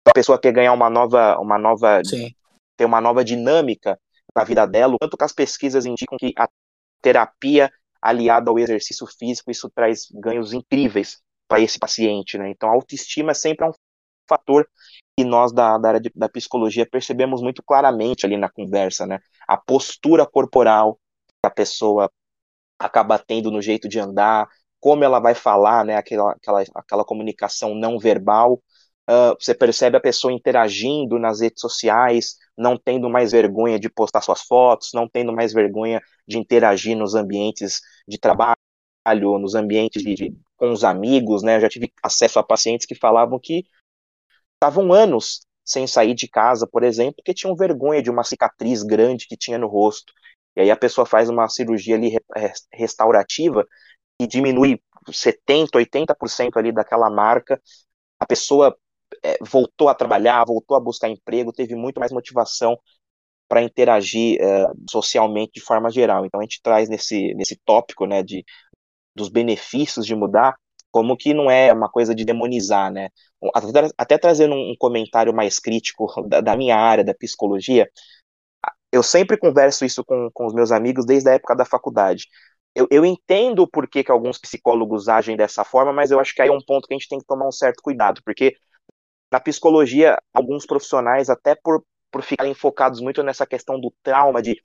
A 0.05 0.12
pessoa 0.12 0.38
quer 0.38 0.53
ganhar 0.53 0.73
uma 0.73 0.90
nova, 0.90 1.38
uma 1.38 1.59
nova 1.59 2.03
ter 2.77 2.85
uma 2.85 3.01
nova 3.01 3.25
dinâmica 3.25 3.99
na 4.37 4.45
vida 4.45 4.66
dela, 4.66 4.97
tanto 5.01 5.16
que 5.16 5.25
as 5.25 5.33
pesquisas 5.33 5.87
indicam 5.87 6.16
que 6.18 6.33
a 6.37 6.49
terapia 7.01 7.71
aliada 8.01 8.51
ao 8.51 8.59
exercício 8.59 9.07
físico, 9.07 9.51
isso 9.51 9.71
traz 9.71 10.09
ganhos 10.12 10.53
incríveis 10.53 11.21
para 11.49 11.61
esse 11.61 11.79
paciente, 11.79 12.38
né? 12.38 12.51
Então, 12.51 12.68
a 12.68 12.73
autoestima 12.73 13.35
sempre 13.35 13.66
é 13.66 13.68
um 13.71 13.73
fator 14.29 14.68
que 15.16 15.25
nós 15.25 15.53
da, 15.53 15.79
da 15.79 15.88
área 15.88 16.01
de, 16.01 16.11
da 16.14 16.29
psicologia 16.29 16.87
percebemos 16.88 17.42
muito 17.42 17.62
claramente 17.62 18.25
ali 18.27 18.37
na 18.37 18.49
conversa, 18.51 19.07
né? 19.07 19.21
A 19.47 19.57
postura 19.57 20.27
corporal 20.27 20.99
que 21.29 21.47
a 21.47 21.51
pessoa 21.51 22.11
acaba 22.79 23.18
tendo 23.18 23.51
no 23.51 23.62
jeito 23.62 23.88
de 23.88 23.99
andar, 23.99 24.49
como 24.81 25.05
ela 25.05 25.21
vai 25.21 25.35
falar, 25.35 25.85
né? 25.85 25.97
Aquela, 25.97 26.33
aquela, 26.33 26.62
aquela 26.75 27.05
comunicação 27.05 27.75
não 27.75 27.99
verbal. 27.99 28.61
Uh, 29.09 29.35
você 29.38 29.53
percebe 29.53 29.97
a 29.97 30.01
pessoa 30.01 30.33
interagindo 30.33 31.19
nas 31.19 31.41
redes 31.41 31.61
sociais, 31.61 32.37
não 32.57 32.77
tendo 32.77 33.11
mais 33.11 33.33
vergonha 33.33 33.79
de 33.79 33.91
postar 33.91 34.21
suas 34.21 34.43
fotos, 34.43 34.91
não 34.95 35.09
tendo 35.09 35.33
mais 35.33 35.53
vergonha 35.53 36.01
de 36.27 36.38
interagir 36.38 36.97
nos 36.97 37.15
ambientes 37.15 37.81
de 38.07 38.19
trabalho, 38.19 38.57
nos 39.41 39.55
ambientes 39.57 40.03
de, 40.03 40.15
de 40.15 40.37
com 40.57 40.71
os 40.71 40.85
amigos, 40.85 41.43
né? 41.43 41.57
Eu 41.57 41.62
já 41.62 41.69
tive 41.69 41.93
acesso 42.03 42.38
a 42.38 42.43
pacientes 42.45 42.87
que 42.87 42.95
falavam 42.95 43.41
que 43.41 43.65
estavam 44.55 44.93
anos 44.93 45.41
sem 45.65 45.87
sair 45.87 46.15
de 46.15 46.29
casa, 46.29 46.67
por 46.67 46.85
exemplo, 46.85 47.17
porque 47.17 47.35
tinham 47.35 47.57
vergonha 47.57 48.03
de 48.03 48.11
uma 48.11 48.23
cicatriz 48.23 48.83
grande 48.83 49.27
que 49.27 49.37
tinha 49.37 49.59
no 49.59 49.67
rosto. 49.67 50.12
E 50.57 50.61
aí 50.61 50.71
a 50.71 50.77
pessoa 50.77 51.07
faz 51.07 51.29
uma 51.29 51.49
cirurgia 51.49 51.97
ali 51.97 52.17
restaurativa 52.73 53.67
e 54.21 54.27
diminui 54.27 54.81
70%, 55.11 55.71
80% 55.75 56.57
ali 56.57 56.71
daquela 56.73 57.11
marca. 57.11 57.61
A 58.21 58.27
pessoa 58.27 58.77
é, 59.22 59.38
voltou 59.40 59.88
a 59.88 59.94
trabalhar, 59.94 60.44
voltou 60.44 60.76
a 60.76 60.80
buscar 60.80 61.08
emprego, 61.08 61.52
teve 61.52 61.74
muito 61.74 62.00
mais 62.00 62.12
motivação 62.12 62.78
para 63.48 63.62
interagir 63.62 64.40
é, 64.40 64.66
socialmente 64.90 65.52
de 65.54 65.61
forma 65.61 65.90
geral. 65.90 66.24
Então 66.24 66.40
a 66.40 66.42
gente 66.42 66.61
traz 66.62 66.88
nesse, 66.88 67.35
nesse 67.35 67.56
tópico 67.64 68.06
né, 68.06 68.22
de, 68.22 68.44
dos 69.14 69.28
benefícios 69.28 70.06
de 70.06 70.14
mudar, 70.14 70.56
como 70.90 71.16
que 71.16 71.32
não 71.35 71.50
é 71.50 71.72
uma 71.72 71.88
coisa 71.88 72.14
de 72.14 72.24
demonizar, 72.24 72.90
né? 72.92 73.08
Até, 73.54 73.90
até 73.98 74.18
trazendo 74.18 74.54
um, 74.54 74.74
comentário 74.78 75.35
mais 75.35 75.58
crítico 75.58 76.06
da, 76.28 76.40
da, 76.40 76.56
minha 76.56 76.76
área, 76.76 77.04
da 77.04 77.14
psicologia, 77.14 77.90
eu 78.92 79.02
sempre 79.02 79.37
converso 79.38 79.85
isso 79.85 80.04
com, 80.04 80.30
com 80.32 80.46
os 80.46 80.54
meus 80.54 80.70
amigos 80.70 81.06
desde 81.06 81.30
a 81.30 81.35
época 81.35 81.56
da 81.56 81.64
faculdade. 81.64 82.26
Eu, 82.74 82.87
eu 82.90 83.04
entendo 83.04 83.66
por 83.66 83.88
que, 83.88 84.04
que 84.04 84.11
alguns 84.11 84.38
psicólogos 84.38 85.08
agem 85.08 85.37
dessa 85.37 85.64
forma, 85.64 85.92
mas 85.92 86.11
eu 86.11 86.20
acho 86.20 86.35
que 86.35 86.42
aí 86.42 86.48
é 86.48 86.52
um 86.52 86.61
ponto 86.61 86.87
que 86.87 86.94
a 86.94 86.98
gente 86.98 87.08
tem 87.08 87.18
que 87.18 87.26
tomar 87.26 87.46
um 87.46 87.52
certo 87.52 87.82
cuidado, 87.82 88.22
porque 88.24 88.56
na 89.33 89.40
psicologia, 89.40 90.18
alguns 90.33 90.66
profissionais, 90.66 91.31
até 91.31 91.55
por, 91.55 91.83
por 92.11 92.23
ficarem 92.23 92.53
focados 92.53 93.01
muito 93.01 93.23
nessa 93.23 93.47
questão 93.47 93.81
do 93.81 93.90
trauma, 94.03 94.42
de 94.42 94.62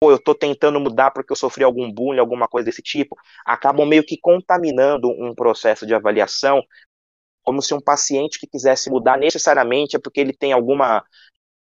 pô, 0.00 0.12
eu 0.12 0.22
tô 0.22 0.34
tentando 0.34 0.78
mudar 0.78 1.10
porque 1.10 1.32
eu 1.32 1.36
sofri 1.36 1.64
algum 1.64 1.92
bullying, 1.92 2.20
alguma 2.20 2.46
coisa 2.46 2.66
desse 2.66 2.80
tipo, 2.80 3.16
acabam 3.44 3.86
meio 3.86 4.04
que 4.04 4.16
contaminando 4.16 5.10
um 5.10 5.34
processo 5.34 5.84
de 5.84 5.94
avaliação, 5.94 6.62
como 7.42 7.60
se 7.60 7.74
um 7.74 7.80
paciente 7.80 8.38
que 8.38 8.46
quisesse 8.46 8.88
mudar 8.88 9.18
necessariamente 9.18 9.96
é 9.96 9.98
porque 9.98 10.20
ele 10.20 10.32
tem 10.32 10.52
alguma 10.52 11.04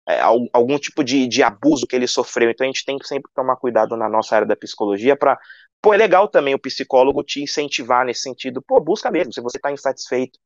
é, 0.08 0.22
algum 0.22 0.78
tipo 0.80 1.04
de, 1.04 1.28
de 1.28 1.44
abuso 1.44 1.86
que 1.86 1.96
ele 1.96 2.08
sofreu. 2.08 2.50
Então 2.50 2.65
a 2.65 2.67
gente 2.67 2.86
tem 2.86 2.98
que 2.98 3.08
sempre 3.08 3.30
tomar 3.36 3.58
cuidado 3.58 3.98
na 3.98 4.08
nossa 4.08 4.36
área 4.36 4.48
da 4.48 4.56
psicologia 4.56 5.17
para 5.17 5.38
Pô, 5.82 5.96
é 5.96 5.98
legal 5.98 6.28
também 6.28 6.54
o 6.54 6.60
psicólogo 6.60 7.24
te 7.24 7.41
incentivar 7.41 8.06
nesse 8.06 8.22
sentido. 8.22 8.62
Pô, 8.62 8.80
busca 8.80 9.10
mesmo. 9.10 9.34
Se 9.34 9.41
você 9.41 9.58
está 9.58 9.72
insatisfeito, 9.72 10.38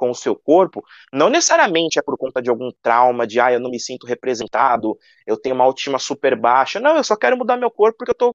com 0.00 0.10
o 0.10 0.14
seu 0.14 0.34
corpo, 0.34 0.82
não 1.12 1.28
necessariamente 1.28 1.98
é 1.98 2.02
por 2.02 2.16
conta 2.16 2.40
de 2.40 2.48
algum 2.48 2.70
trauma, 2.80 3.26
de 3.26 3.38
ah, 3.38 3.52
eu 3.52 3.60
não 3.60 3.68
me 3.68 3.78
sinto 3.78 4.06
representado, 4.06 4.96
eu 5.26 5.36
tenho 5.36 5.54
uma 5.54 5.64
autoestima 5.64 5.98
super 5.98 6.34
baixa. 6.34 6.80
Não, 6.80 6.96
eu 6.96 7.04
só 7.04 7.14
quero 7.14 7.36
mudar 7.36 7.58
meu 7.58 7.70
corpo 7.70 7.98
porque 7.98 8.12
eu 8.12 8.14
tô, 8.14 8.34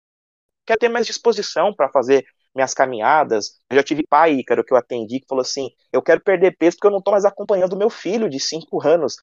quero 0.63 0.79
ter 0.79 0.89
mais 0.89 1.07
disposição 1.07 1.73
para 1.73 1.89
fazer 1.89 2.23
minhas 2.53 2.75
caminhadas. 2.75 3.59
Eu 3.67 3.77
já 3.77 3.83
tive 3.83 4.05
pai, 4.07 4.33
Ícaro, 4.33 4.63
que 4.63 4.71
eu 4.71 4.77
atendi, 4.77 5.19
que 5.19 5.27
falou 5.27 5.41
assim: 5.41 5.71
eu 5.91 6.03
quero 6.03 6.21
perder 6.21 6.55
peso 6.55 6.77
porque 6.77 6.85
eu 6.85 6.91
não 6.91 7.01
tô 7.01 7.09
mais 7.09 7.25
acompanhando 7.25 7.75
meu 7.75 7.89
filho 7.89 8.29
de 8.29 8.39
5 8.39 8.87
anos. 8.87 9.15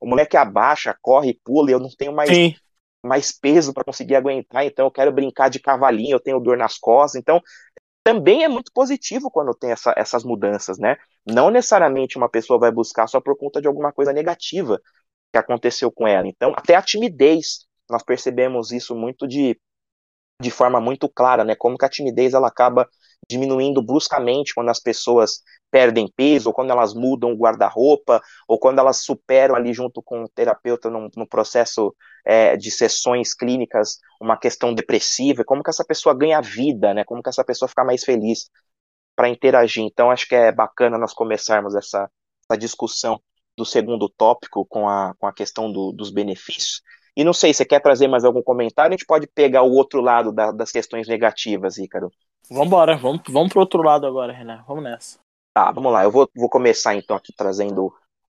O 0.00 0.06
moleque 0.06 0.36
abaixa, 0.36 0.96
corre, 1.00 1.38
pula, 1.44 1.70
e 1.70 1.74
eu 1.74 1.78
não 1.78 1.90
tenho 1.96 2.12
mais, 2.12 2.28
mais 3.04 3.30
peso 3.30 3.72
para 3.72 3.84
conseguir 3.84 4.16
aguentar, 4.16 4.64
então 4.64 4.86
eu 4.86 4.90
quero 4.90 5.12
brincar 5.12 5.48
de 5.48 5.60
cavalinho, 5.60 6.16
eu 6.16 6.20
tenho 6.20 6.40
dor 6.40 6.56
nas 6.56 6.76
costas. 6.76 7.20
Então, 7.20 7.40
também 8.08 8.42
é 8.42 8.48
muito 8.48 8.72
positivo 8.72 9.30
quando 9.30 9.54
tem 9.54 9.70
essa, 9.70 9.92
essas 9.94 10.24
mudanças, 10.24 10.78
né? 10.78 10.96
Não 11.26 11.50
necessariamente 11.50 12.16
uma 12.16 12.26
pessoa 12.26 12.58
vai 12.58 12.72
buscar 12.72 13.06
só 13.06 13.20
por 13.20 13.36
conta 13.36 13.60
de 13.60 13.68
alguma 13.68 13.92
coisa 13.92 14.14
negativa 14.14 14.80
que 15.30 15.38
aconteceu 15.38 15.92
com 15.92 16.08
ela. 16.08 16.26
Então, 16.26 16.54
até 16.56 16.74
a 16.74 16.80
timidez, 16.80 17.66
nós 17.90 18.02
percebemos 18.02 18.72
isso 18.72 18.96
muito 18.96 19.28
de, 19.28 19.60
de 20.40 20.50
forma 20.50 20.80
muito 20.80 21.06
clara, 21.06 21.44
né? 21.44 21.54
Como 21.54 21.76
que 21.76 21.84
a 21.84 21.88
timidez 21.90 22.32
ela 22.32 22.48
acaba 22.48 22.88
diminuindo 23.28 23.82
bruscamente 23.82 24.54
quando 24.54 24.70
as 24.70 24.80
pessoas 24.80 25.42
perdem 25.70 26.10
peso, 26.16 26.48
ou 26.48 26.54
quando 26.54 26.70
elas 26.70 26.94
mudam 26.94 27.32
o 27.32 27.36
guarda-roupa, 27.36 28.22
ou 28.46 28.58
quando 28.58 28.78
elas 28.78 28.98
superam 28.98 29.54
ali 29.54 29.72
junto 29.72 30.02
com 30.02 30.24
o 30.24 30.28
terapeuta 30.28 30.88
no, 30.88 31.10
no 31.14 31.26
processo 31.26 31.94
é, 32.24 32.56
de 32.56 32.70
sessões 32.70 33.34
clínicas 33.34 33.98
uma 34.20 34.36
questão 34.36 34.74
depressiva, 34.74 35.44
como 35.44 35.62
que 35.62 35.70
essa 35.70 35.84
pessoa 35.84 36.14
ganha 36.14 36.40
vida, 36.40 36.94
né? 36.94 37.04
Como 37.04 37.22
que 37.22 37.28
essa 37.28 37.44
pessoa 37.44 37.68
fica 37.68 37.84
mais 37.84 38.04
feliz 38.04 38.50
para 39.14 39.28
interagir. 39.28 39.84
Então 39.84 40.10
acho 40.10 40.28
que 40.28 40.34
é 40.34 40.52
bacana 40.52 40.98
nós 40.98 41.12
começarmos 41.12 41.74
essa, 41.74 42.10
essa 42.48 42.58
discussão 42.58 43.20
do 43.56 43.64
segundo 43.64 44.08
tópico 44.08 44.64
com 44.66 44.88
a, 44.88 45.14
com 45.18 45.26
a 45.26 45.32
questão 45.32 45.70
do, 45.70 45.92
dos 45.92 46.10
benefícios. 46.10 46.82
E 47.16 47.24
não 47.24 47.32
sei, 47.32 47.52
você 47.52 47.64
quer 47.64 47.80
trazer 47.80 48.06
mais 48.06 48.24
algum 48.24 48.42
comentário? 48.42 48.90
A 48.90 48.96
gente 48.96 49.06
pode 49.06 49.26
pegar 49.26 49.62
o 49.62 49.72
outro 49.72 50.00
lado 50.00 50.32
da, 50.32 50.52
das 50.52 50.70
questões 50.70 51.08
negativas, 51.08 51.76
Ícaro. 51.76 52.10
Vambora, 52.50 52.96
vamos, 52.96 53.22
vamos 53.28 53.50
pro 53.50 53.60
outro 53.60 53.82
lado 53.82 54.06
agora, 54.06 54.32
Renan. 54.32 54.64
Vamos 54.66 54.82
nessa. 54.82 55.18
Tá, 55.52 55.70
vamos 55.70 55.92
lá. 55.92 56.04
Eu 56.04 56.10
vou, 56.10 56.28
vou 56.34 56.48
começar 56.48 56.94
então 56.94 57.16
aqui 57.16 57.32
trazendo 57.36 57.92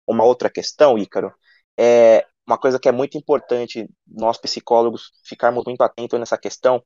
uma 0.06 0.24
outra 0.24 0.48
questão, 0.48 0.98
Ícaro. 0.98 1.32
É 1.78 2.26
uma 2.46 2.56
coisa 2.56 2.78
que 2.78 2.88
é 2.88 2.92
muito 2.92 3.18
importante 3.18 3.88
nós 4.06 4.38
psicólogos 4.38 5.12
ficarmos 5.24 5.64
muito 5.64 5.82
atentos 5.82 6.18
nessa 6.18 6.38
questão. 6.38 6.82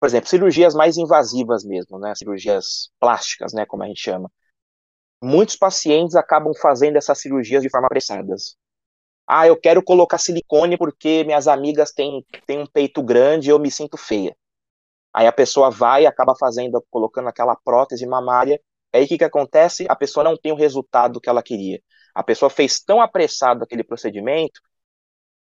Por 0.00 0.06
exemplo, 0.06 0.30
cirurgias 0.30 0.74
mais 0.74 0.96
invasivas 0.96 1.62
mesmo, 1.62 1.98
né? 1.98 2.14
Cirurgias 2.14 2.90
plásticas, 2.98 3.52
né? 3.52 3.66
Como 3.66 3.82
a 3.82 3.86
gente 3.86 4.00
chama. 4.00 4.32
Muitos 5.22 5.56
pacientes 5.56 6.16
acabam 6.16 6.54
fazendo 6.54 6.96
essas 6.96 7.18
cirurgias 7.20 7.62
de 7.62 7.68
forma 7.68 7.86
apressadas. 7.86 8.56
Ah, 9.26 9.46
eu 9.46 9.60
quero 9.60 9.82
colocar 9.82 10.16
silicone 10.16 10.78
porque 10.78 11.22
minhas 11.24 11.46
amigas 11.46 11.92
têm, 11.92 12.24
têm 12.46 12.60
um 12.60 12.66
peito 12.66 13.02
grande 13.02 13.48
e 13.48 13.52
eu 13.52 13.58
me 13.58 13.70
sinto 13.70 13.98
feia. 13.98 14.34
Aí 15.12 15.26
a 15.26 15.32
pessoa 15.32 15.70
vai 15.70 16.06
acaba 16.06 16.34
fazendo, 16.38 16.84
colocando 16.90 17.28
aquela 17.28 17.56
prótese 17.56 18.06
mamária. 18.06 18.60
Aí 18.92 19.04
o 19.04 19.08
que, 19.08 19.18
que 19.18 19.24
acontece? 19.24 19.86
A 19.88 19.96
pessoa 19.96 20.24
não 20.24 20.36
tem 20.36 20.52
o 20.52 20.56
resultado 20.56 21.20
que 21.20 21.28
ela 21.28 21.42
queria. 21.42 21.80
A 22.14 22.22
pessoa 22.22 22.50
fez 22.50 22.80
tão 22.80 23.00
apressado 23.00 23.64
aquele 23.64 23.84
procedimento 23.84 24.60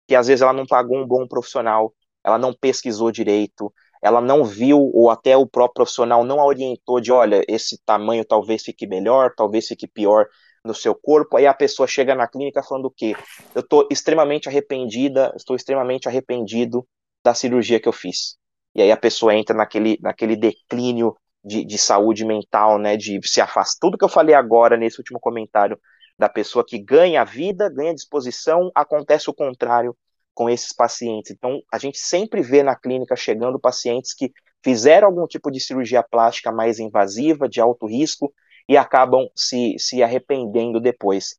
que 0.08 0.16
às 0.16 0.28
vezes 0.28 0.42
ela 0.42 0.54
não 0.54 0.66
pagou 0.66 0.98
um 0.98 1.08
bom 1.08 1.28
profissional, 1.28 1.94
ela 2.24 2.38
não 2.38 2.54
pesquisou 2.54 3.12
direito, 3.12 3.74
ela 4.02 4.20
não 4.22 4.44
viu, 4.44 4.92
ou 4.94 5.10
até 5.10 5.36
o 5.38 5.48
próprio 5.48 5.76
profissional 5.76 6.24
não 6.24 6.40
a 6.40 6.46
orientou 6.46 7.00
de, 7.00 7.12
olha, 7.12 7.44
esse 7.48 7.78
tamanho 7.86 8.26
talvez 8.26 8.64
fique 8.64 8.86
melhor, 8.86 9.34
talvez 9.36 9.68
fique 9.68 9.88
pior 9.88 10.28
no 10.64 10.74
seu 10.74 10.94
corpo. 10.96 11.38
Aí 11.38 11.48
a 11.48 11.54
pessoa 11.54 11.88
chega 11.88 12.16
na 12.16 12.28
clínica 12.28 12.64
falando 12.64 12.86
o 12.86 12.92
quê? 12.92 13.16
Eu 13.56 13.62
estou 13.62 13.88
extremamente 13.90 14.50
arrependida, 14.50 15.34
estou 15.36 15.56
extremamente 15.56 16.08
arrependido 16.08 16.88
da 17.24 17.34
cirurgia 17.34 17.80
que 17.80 17.88
eu 17.88 17.94
fiz. 17.94 18.38
E 18.76 18.82
aí 18.82 18.92
a 18.92 18.98
pessoa 18.98 19.36
entra 19.36 19.56
naquele, 19.56 19.98
naquele 20.02 20.36
declínio 20.36 21.16
de, 21.44 21.66
de 21.66 21.78
saúde 21.78 22.26
mental, 22.26 22.78
né, 22.80 22.96
de 22.98 23.20
se 23.24 23.42
afastar. 23.42 23.80
Tudo 23.80 23.98
que 23.98 24.04
eu 24.04 24.10
falei 24.10 24.34
agora 24.34 24.78
nesse 24.78 25.00
último 25.00 25.20
comentário 25.20 25.80
da 26.18 26.30
pessoa 26.30 26.66
que 26.66 26.80
ganha 26.80 27.22
a 27.22 27.26
vida, 27.26 27.70
ganha 27.70 27.94
disposição, 27.94 28.72
acontece 28.74 29.30
o 29.30 29.34
contrário 29.34 29.96
com 30.34 30.50
esses 30.50 30.74
pacientes. 30.74 31.32
Então, 31.32 31.62
a 31.72 31.78
gente 31.78 31.98
sempre 31.98 32.42
vê 32.42 32.64
na 32.64 32.76
clínica 32.76 33.16
chegando 33.16 33.60
pacientes 33.60 34.14
que 34.14 34.32
fizeram 34.64 35.08
algum 35.08 35.28
tipo 35.28 35.52
de 35.52 35.60
cirurgia 35.60 36.02
plástica 36.02 36.52
mais 36.52 36.80
invasiva, 36.80 37.50
de 37.50 37.60
alto 37.60 37.86
risco, 37.86 38.34
e 38.68 38.78
acabam 38.78 39.28
se, 39.36 39.76
se 39.78 40.02
arrependendo 40.02 40.80
depois. 40.80 41.36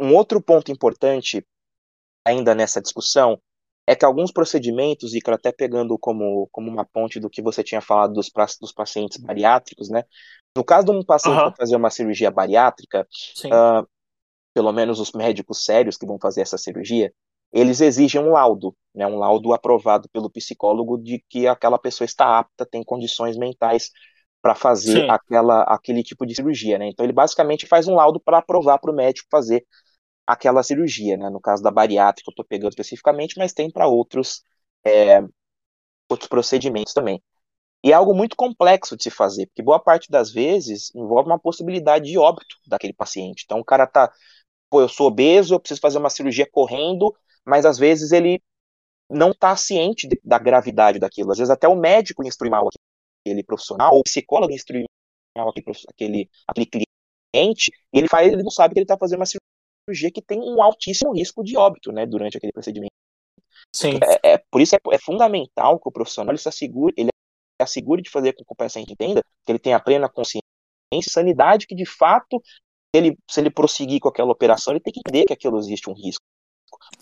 Um 0.00 0.14
outro 0.14 0.40
ponto 0.40 0.72
importante, 0.72 1.46
ainda 2.24 2.54
nessa 2.54 2.80
discussão, 2.80 3.38
é 3.86 3.94
que 3.94 4.04
alguns 4.04 4.32
procedimentos, 4.32 5.14
e 5.14 5.20
até 5.26 5.52
pegando 5.52 5.98
como, 5.98 6.48
como 6.50 6.70
uma 6.70 6.84
ponte 6.84 7.20
do 7.20 7.28
que 7.28 7.42
você 7.42 7.62
tinha 7.62 7.80
falado 7.80 8.14
dos, 8.14 8.30
dos 8.60 8.72
pacientes 8.72 9.18
bariátricos, 9.18 9.90
né? 9.90 10.04
No 10.56 10.64
caso 10.64 10.86
de 10.86 10.92
um 10.92 11.04
paciente 11.04 11.42
uhum. 11.42 11.52
fazer 11.56 11.76
uma 11.76 11.90
cirurgia 11.90 12.30
bariátrica, 12.30 13.06
uh, 13.46 13.86
pelo 14.54 14.72
menos 14.72 15.00
os 15.00 15.12
médicos 15.12 15.64
sérios 15.64 15.96
que 15.96 16.06
vão 16.06 16.18
fazer 16.18 16.40
essa 16.40 16.56
cirurgia, 16.56 17.12
eles 17.52 17.80
exigem 17.80 18.20
um 18.20 18.30
laudo, 18.30 18.74
né, 18.94 19.06
um 19.06 19.16
laudo 19.16 19.52
aprovado 19.52 20.08
pelo 20.12 20.30
psicólogo 20.30 20.98
de 20.98 21.22
que 21.28 21.46
aquela 21.46 21.78
pessoa 21.78 22.04
está 22.04 22.38
apta, 22.38 22.66
tem 22.66 22.82
condições 22.82 23.36
mentais 23.36 23.90
para 24.42 24.54
fazer 24.54 25.08
aquela, 25.10 25.62
aquele 25.62 26.02
tipo 26.02 26.26
de 26.26 26.34
cirurgia. 26.34 26.78
Né? 26.78 26.88
Então 26.88 27.04
ele 27.04 27.12
basicamente 27.12 27.66
faz 27.66 27.86
um 27.86 27.94
laudo 27.94 28.20
para 28.20 28.38
aprovar 28.38 28.78
para 28.78 28.90
o 28.90 28.94
médico 28.94 29.28
fazer 29.30 29.64
aquela 30.26 30.62
cirurgia, 30.62 31.16
né? 31.16 31.30
No 31.30 31.40
caso 31.40 31.62
da 31.62 31.70
bariátrica, 31.70 32.28
eu 32.30 32.32
estou 32.32 32.44
pegando 32.44 32.70
especificamente, 32.70 33.36
mas 33.38 33.52
tem 33.52 33.70
para 33.70 33.86
outros, 33.86 34.44
é, 34.84 35.20
outros 36.08 36.28
procedimentos 36.28 36.94
também. 36.94 37.22
E 37.84 37.92
é 37.92 37.94
algo 37.94 38.14
muito 38.14 38.34
complexo 38.36 38.96
de 38.96 39.04
se 39.04 39.10
fazer, 39.10 39.46
porque 39.46 39.62
boa 39.62 39.78
parte 39.78 40.10
das 40.10 40.32
vezes 40.32 40.90
envolve 40.94 41.28
uma 41.28 41.38
possibilidade 41.38 42.06
de 42.10 42.18
óbito 42.18 42.56
daquele 42.66 42.94
paciente. 42.94 43.44
Então 43.44 43.60
o 43.60 43.64
cara 43.64 43.86
tá, 43.86 44.10
pô, 44.70 44.80
eu 44.80 44.88
sou 44.88 45.08
obeso, 45.08 45.54
eu 45.54 45.60
preciso 45.60 45.80
fazer 45.82 45.98
uma 45.98 46.10
cirurgia 46.10 46.48
correndo, 46.50 47.14
mas 47.44 47.66
às 47.66 47.78
vezes 47.78 48.10
ele 48.12 48.42
não 49.10 49.30
está 49.32 49.56
ciente 49.56 50.08
da 50.24 50.38
gravidade 50.38 50.98
daquilo. 50.98 51.32
Às 51.32 51.38
vezes 51.38 51.50
até 51.50 51.68
o 51.68 51.76
médico 51.76 52.24
instrui 52.26 52.50
mal 52.50 52.68
aquele 53.22 53.42
profissional, 53.44 53.94
ou 53.94 54.00
o 54.00 54.04
psicólogo 54.04 54.52
instrui 54.52 54.84
mal 55.36 55.50
aquele, 55.50 55.66
aquele, 55.88 56.30
aquele 56.46 56.66
cliente, 57.34 57.70
e 57.92 57.98
ele 57.98 58.08
faz, 58.08 58.32
ele 58.32 58.42
não 58.42 58.50
sabe 58.50 58.74
que 58.74 58.80
ele 58.80 58.84
está 58.84 58.96
fazendo 58.98 59.20
uma 59.20 59.26
cirurgia 59.26 59.53
que 60.12 60.22
tem 60.22 60.40
um 60.40 60.62
altíssimo 60.62 61.12
risco 61.12 61.42
de 61.42 61.56
óbito, 61.56 61.92
né, 61.92 62.06
durante 62.06 62.36
aquele 62.36 62.52
procedimento. 62.52 62.92
Sim. 63.74 63.98
É, 64.22 64.34
é 64.34 64.38
por 64.50 64.60
isso 64.60 64.76
é, 64.76 64.78
é, 64.92 64.98
fundamental 64.98 65.80
que 65.80 65.88
o 65.88 65.92
profissional 65.92 66.32
ele 66.32 66.38
se 66.38 66.48
assegure, 66.48 66.94
ele 66.96 67.10
assegure 67.60 68.02
de 68.02 68.10
fazer 68.10 68.32
com 68.32 68.44
que 68.44 68.52
o 68.52 68.56
paciente 68.56 68.92
entenda 68.92 69.22
que 69.44 69.52
ele 69.52 69.58
tenha 69.58 69.80
plena 69.80 70.08
consciência 70.08 70.42
e 70.92 71.02
sanidade 71.02 71.66
que 71.66 71.74
de 71.74 71.84
fato 71.84 72.40
ele, 72.94 73.18
se 73.28 73.40
ele 73.40 73.50
prosseguir 73.50 74.00
com 74.00 74.08
aquela 74.08 74.30
operação, 74.30 74.72
ele 74.72 74.80
tem 74.80 74.92
que 74.92 75.00
entender 75.00 75.24
que 75.24 75.32
aquilo 75.32 75.58
existe 75.58 75.90
um 75.90 75.94
risco. 75.94 76.24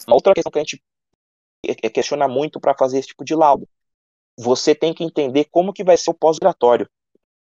Uma 0.07 0.17
outra 0.17 0.33
questão 0.33 0.51
que 0.51 0.59
a 0.59 0.63
gente 0.63 0.83
questiona 1.93 2.27
muito 2.27 2.59
para 2.59 2.75
fazer 2.75 2.99
esse 2.99 3.09
tipo 3.09 3.25
de 3.25 3.35
laudo. 3.35 3.69
Você 4.39 4.75
tem 4.75 4.95
que 4.95 5.05
entender 5.05 5.45
como 5.51 5.73
que 5.73 5.85
vai 5.85 5.97
ser 5.97 6.11
o 6.11 6.15
pós-operatório. 6.15 6.89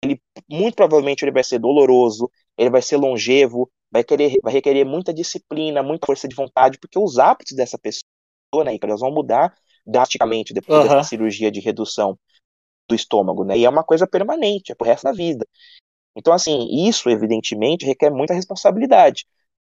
Ele 0.03 0.21
muito 0.47 0.75
provavelmente 0.75 1.23
ele 1.23 1.31
vai 1.31 1.43
ser 1.43 1.57
doloroso, 1.57 2.29
ele 2.58 2.70
vai 2.70 2.82
ser 2.82 2.97
longevo, 2.97 3.70
vai 3.91 4.03
querer 4.03 4.38
vai 4.43 4.53
requerer 4.53 4.86
muita 4.86 5.14
disciplina, 5.14 5.84
muita 5.84 6.06
força 6.06 6.28
de 6.28 6.36
vontade, 6.36 6.80
porque 6.80 6.99
os 6.99 7.18
hábitos 7.20 7.56
dessa 7.56 7.78
pessoa, 7.78 8.64
né, 8.64 8.78
elas 8.82 8.99
vão 8.99 9.12
mudar 9.12 9.53
drasticamente 9.86 10.53
depois 10.53 10.80
uhum. 10.80 10.88
dessa 10.88 11.10
cirurgia 11.10 11.51
de 11.51 11.60
redução 11.60 12.18
do 12.88 12.95
estômago, 12.95 13.43
né? 13.43 13.58
E 13.58 13.66
é 13.66 13.70
uma 13.70 13.84
coisa 13.84 14.08
permanente, 14.08 14.72
é 14.72 14.76
pro 14.76 14.88
resto 14.88 15.03
da 15.03 15.12
vida. 15.12 15.45
Então, 16.16 16.34
assim, 16.34 16.88
isso 16.88 17.10
evidentemente 17.10 17.86
requer 17.86 18.10
muita 18.10 18.34
responsabilidade, 18.34 19.26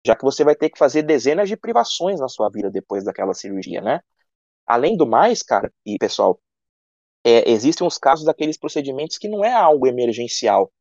já 0.06 0.16
que 0.16 0.24
você 0.24 0.44
vai 0.44 0.56
ter 0.56 0.70
que 0.70 0.78
fazer 0.78 1.04
dezenas 1.04 1.50
de 1.50 1.58
privações 1.58 2.20
na 2.20 2.28
sua 2.28 2.50
vida 2.50 2.70
depois 2.70 3.04
daquela 3.04 3.34
cirurgia, 3.34 3.82
né? 3.82 4.02
Além 4.66 4.96
do 4.98 5.08
mais, 5.08 5.42
cara, 5.42 5.72
e 5.86 5.98
pessoal, 5.98 6.40
é, 7.24 7.50
existem 7.50 7.86
os 7.88 7.98
casos 7.98 8.26
daqueles 8.26 8.58
procedimentos 8.58 9.18
que 9.18 9.28
não 9.28 9.44
é 9.44 9.54
algo 9.54 9.88
emergencial. 9.88 10.72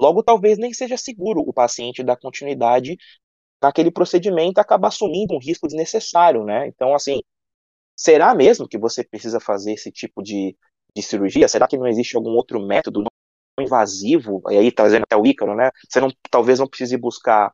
Logo, 0.00 0.22
talvez 0.22 0.58
nem 0.58 0.72
seja 0.72 0.96
seguro 0.96 1.40
o 1.40 1.52
paciente 1.52 2.02
dar 2.02 2.16
continuidade 2.16 2.96
naquele 3.62 3.90
procedimento 3.90 4.58
acabar 4.58 4.88
assumindo 4.88 5.34
um 5.34 5.38
risco 5.38 5.68
desnecessário, 5.68 6.44
né? 6.44 6.66
Então, 6.66 6.94
assim, 6.94 7.20
será 7.96 8.34
mesmo 8.34 8.68
que 8.68 8.76
você 8.76 9.04
precisa 9.04 9.38
fazer 9.38 9.74
esse 9.74 9.90
tipo 9.92 10.22
de, 10.22 10.56
de 10.94 11.02
cirurgia? 11.02 11.48
Será 11.48 11.68
que 11.68 11.78
não 11.78 11.86
existe 11.86 12.16
algum 12.16 12.30
outro 12.30 12.60
método 12.60 13.04
invasivo? 13.60 14.42
E 14.50 14.56
aí, 14.56 14.72
trazendo 14.72 15.04
até 15.04 15.16
o 15.16 15.24
Ícaro, 15.24 15.54
né? 15.54 15.70
Você 15.88 16.00
não, 16.00 16.08
talvez 16.30 16.58
não 16.58 16.66
precise 16.66 16.96
buscar 16.96 17.52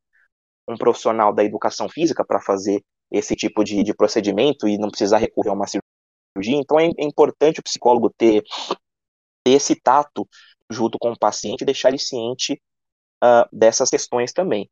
um 0.66 0.76
profissional 0.76 1.34
da 1.34 1.44
educação 1.44 1.88
física 1.88 2.24
para 2.24 2.40
fazer 2.40 2.82
esse 3.10 3.34
tipo 3.34 3.64
de, 3.64 3.82
de, 3.82 3.94
procedimento 3.94 4.68
e 4.68 4.78
não 4.78 4.90
precisar 4.90 5.18
recorrer 5.18 5.50
a 5.50 5.54
uma 5.54 5.66
cirurgia. 5.66 6.60
Então, 6.60 6.78
é, 6.78 6.86
é 6.86 7.04
importante 7.04 7.60
o 7.60 7.62
psicólogo 7.62 8.10
ter, 8.16 8.42
ter 9.44 9.52
esse 9.52 9.74
tato 9.74 10.28
junto 10.70 10.98
com 10.98 11.12
o 11.12 11.18
paciente 11.18 11.62
e 11.62 11.64
deixar 11.64 11.88
ele 11.88 11.98
ciente 11.98 12.60
uh, 13.22 13.48
dessas 13.52 13.90
questões 13.90 14.32
também. 14.32 14.70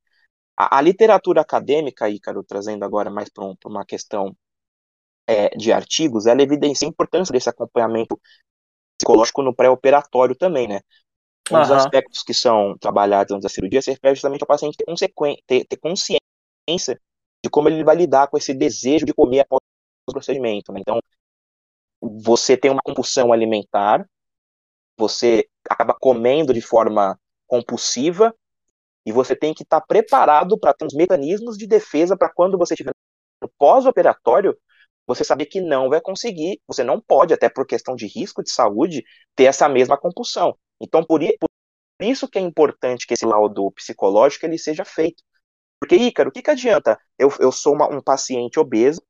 A, 0.56 0.78
a, 0.78 0.80
literatura 0.80 1.40
acadêmica, 1.40 2.08
Ícaro, 2.08 2.42
trazendo 2.42 2.84
agora 2.84 3.10
mais 3.10 3.28
para 3.28 3.44
um, 3.44 3.54
uma 3.66 3.84
questão 3.84 4.36
é, 5.26 5.48
de 5.50 5.72
artigos, 5.72 6.26
ela 6.26 6.42
evidencia 6.42 6.86
a 6.86 6.90
importância 6.90 7.32
desse 7.32 7.48
acompanhamento 7.48 8.18
psicológico 8.98 9.42
no 9.42 9.54
pré-operatório 9.54 10.34
também, 10.34 10.68
né? 10.68 10.80
Um 11.50 11.54
uhum. 11.54 11.62
dos 11.62 11.70
aspectos 11.70 12.22
que 12.22 12.34
são 12.34 12.76
trabalhados 12.78 13.32
antes 13.32 13.44
da 13.44 13.48
cirurgia 13.48 13.82
se 13.82 13.90
refere 13.90 14.14
justamente 14.14 14.42
ao 14.42 14.48
paciente 14.48 14.76
ter, 14.76 14.86
ter, 15.46 15.64
ter 15.64 15.76
consciência 15.76 17.00
de 17.44 17.50
como 17.50 17.68
ele 17.68 17.84
vai 17.84 17.94
lidar 17.94 18.28
com 18.28 18.36
esse 18.36 18.52
desejo 18.52 19.06
de 19.06 19.14
comer 19.14 19.40
após 19.40 19.60
o 20.08 20.12
procedimento. 20.12 20.72
Né? 20.72 20.80
Então, 20.80 20.98
você 22.00 22.56
tem 22.56 22.70
uma 22.70 22.82
compulsão 22.82 23.32
alimentar, 23.32 24.08
você 24.96 25.46
acaba 25.68 25.94
comendo 25.94 26.52
de 26.52 26.60
forma 26.60 27.18
compulsiva 27.46 28.34
e 29.04 29.12
você 29.12 29.36
tem 29.36 29.54
que 29.54 29.62
estar 29.62 29.80
preparado 29.80 30.58
para 30.58 30.74
ter 30.74 30.84
uns 30.84 30.94
mecanismos 30.94 31.56
de 31.56 31.66
defesa 31.66 32.16
para 32.16 32.32
quando 32.32 32.58
você 32.58 32.74
estiver 32.74 32.92
no 33.40 33.48
pós-operatório, 33.58 34.56
você 35.06 35.22
saber 35.22 35.46
que 35.46 35.60
não 35.60 35.88
vai 35.88 36.00
conseguir, 36.00 36.60
você 36.66 36.82
não 36.82 37.00
pode, 37.00 37.32
até 37.32 37.48
por 37.48 37.66
questão 37.66 37.94
de 37.94 38.06
risco 38.06 38.42
de 38.42 38.50
saúde, 38.50 39.04
ter 39.36 39.44
essa 39.44 39.68
mesma 39.68 39.96
compulsão. 39.96 40.58
Então, 40.80 41.04
por, 41.04 41.20
isso 42.00 42.28
que 42.28 42.38
é 42.38 42.42
importante 42.42 43.06
que 43.06 43.14
esse 43.14 43.24
laudo 43.24 43.70
psicológico 43.72 44.44
ele 44.44 44.58
seja 44.58 44.84
feito. 44.84 45.22
Porque, 45.80 45.96
Ícaro, 45.96 46.30
o 46.30 46.32
que, 46.32 46.42
que 46.42 46.50
adianta? 46.50 46.98
Eu, 47.18 47.30
eu 47.38 47.52
sou 47.52 47.74
uma, 47.74 47.88
um 47.88 48.00
paciente 48.00 48.58
obeso, 48.58 49.00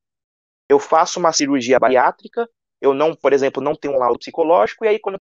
eu 0.69 0.79
faço 0.79 1.19
uma 1.19 1.33
cirurgia 1.33 1.79
bariátrica, 1.79 2.49
eu 2.81 2.93
não, 2.93 3.15
por 3.15 3.33
exemplo, 3.33 3.63
não 3.63 3.75
tenho 3.75 3.95
um 3.95 3.99
laudo 3.99 4.19
psicológico, 4.19 4.85
e 4.85 4.89
aí 4.89 4.99
quando 4.99 5.19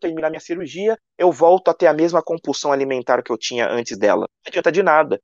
terminar 0.00 0.30
minha 0.30 0.40
cirurgia, 0.40 0.98
eu 1.18 1.30
volto 1.30 1.68
a 1.68 1.74
ter 1.74 1.86
a 1.86 1.92
mesma 1.92 2.22
compulsão 2.22 2.72
alimentar 2.72 3.22
que 3.22 3.30
eu 3.30 3.38
tinha 3.38 3.68
antes 3.68 3.96
dela. 3.96 4.26
Não 4.44 4.48
adianta 4.48 4.72
de 4.72 4.82
nada. 4.82 5.20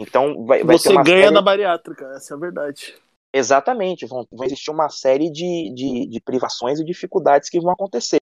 Então, 0.00 0.44
vai, 0.44 0.64
vai 0.64 0.78
Você 0.78 0.92
ganha 0.94 1.24
série... 1.24 1.34
da 1.34 1.42
bariátrica, 1.42 2.04
essa 2.16 2.34
é 2.34 2.36
a 2.36 2.40
verdade. 2.40 2.94
Exatamente, 3.32 4.04
vão, 4.04 4.26
vão 4.30 4.44
existir 4.44 4.70
uma 4.70 4.88
série 4.88 5.30
de, 5.30 5.72
de, 5.74 6.06
de, 6.06 6.20
privações 6.20 6.78
e 6.78 6.84
dificuldades 6.84 7.48
que 7.48 7.60
vão 7.60 7.72
acontecer. 7.72 8.18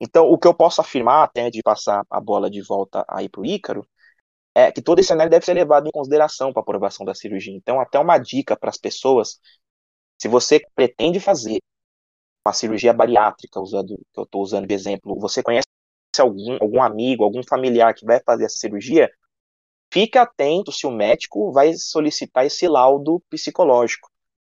Então, 0.00 0.26
o 0.26 0.38
que 0.38 0.46
eu 0.46 0.54
posso 0.54 0.80
afirmar, 0.80 1.24
até 1.24 1.50
de 1.50 1.60
passar 1.62 2.04
a 2.08 2.20
bola 2.20 2.48
de 2.48 2.62
volta 2.62 3.04
aí 3.08 3.28
para 3.28 3.40
o 3.40 3.44
Ícaro, 3.44 3.86
é 4.54 4.72
que 4.72 4.80
todo 4.80 4.98
esse 4.98 5.08
cenário 5.08 5.30
deve 5.30 5.44
ser 5.44 5.54
levado 5.54 5.88
em 5.88 5.90
consideração 5.90 6.52
para 6.52 6.60
a 6.60 6.62
aprovação 6.62 7.04
da 7.04 7.14
cirurgia. 7.14 7.54
Então, 7.54 7.80
até 7.80 7.98
uma 7.98 8.16
dica 8.16 8.56
para 8.56 8.70
as 8.70 8.78
pessoas: 8.78 9.40
se 10.16 10.28
você 10.28 10.60
pretende 10.74 11.20
fazer 11.20 11.58
uma 12.48 12.52
cirurgia 12.54 12.92
bariátrica, 12.92 13.60
usando 13.60 13.96
que 13.96 14.20
eu 14.20 14.24
estou 14.24 14.42
usando 14.42 14.66
de 14.66 14.74
exemplo, 14.74 15.18
você 15.18 15.42
conhece 15.42 15.66
algum, 16.18 16.56
algum 16.60 16.82
amigo, 16.82 17.24
algum 17.24 17.42
familiar 17.42 17.94
que 17.94 18.04
vai 18.04 18.20
fazer 18.20 18.44
essa 18.44 18.58
cirurgia, 18.58 19.10
fique 19.92 20.18
atento 20.18 20.72
se 20.72 20.86
o 20.86 20.90
médico 20.90 21.52
vai 21.52 21.74
solicitar 21.74 22.46
esse 22.46 22.66
laudo 22.68 23.22
psicológico. 23.30 24.10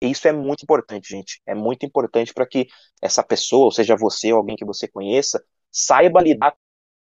E 0.03 0.11
isso 0.11 0.27
é 0.29 0.33
muito 0.33 0.63
importante, 0.63 1.11
gente. 1.11 1.43
É 1.47 1.55
muito 1.55 1.85
importante 1.85 2.33
para 2.33 2.47
que 2.47 2.69
essa 3.03 3.23
pessoa, 3.23 3.67
ou 3.67 3.73
seja 3.73 3.97
você 3.97 4.33
ou 4.33 4.39
alguém 4.39 4.57
que 4.57 4.65
você 4.65 4.89
conheça, 4.89 5.43
saiba 5.71 6.23
lidar 6.23 6.57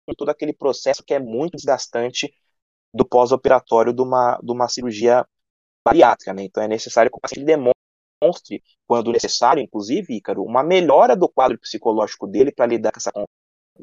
com 0.06 0.14
todo 0.14 0.28
aquele 0.28 0.52
processo 0.52 1.02
que 1.02 1.14
é 1.14 1.18
muito 1.18 1.56
desgastante 1.56 2.32
do 2.92 3.06
pós-operatório 3.06 3.92
de 3.92 4.02
uma, 4.02 4.38
de 4.42 4.52
uma 4.52 4.68
cirurgia 4.68 5.26
bariátrica. 5.84 6.34
Né? 6.34 6.44
Então 6.44 6.62
é 6.62 6.68
necessário 6.68 7.10
que 7.10 7.16
o 7.16 7.20
paciente 7.20 7.46
demonstre, 7.46 7.79
quando 8.86 9.12
necessário, 9.12 9.62
inclusive, 9.62 10.16
Ícaro, 10.16 10.42
uma 10.42 10.62
melhora 10.62 11.16
do 11.16 11.28
quadro 11.28 11.58
psicológico 11.58 12.26
dele 12.26 12.52
para 12.52 12.66
lidar 12.66 12.92
com 12.92 12.98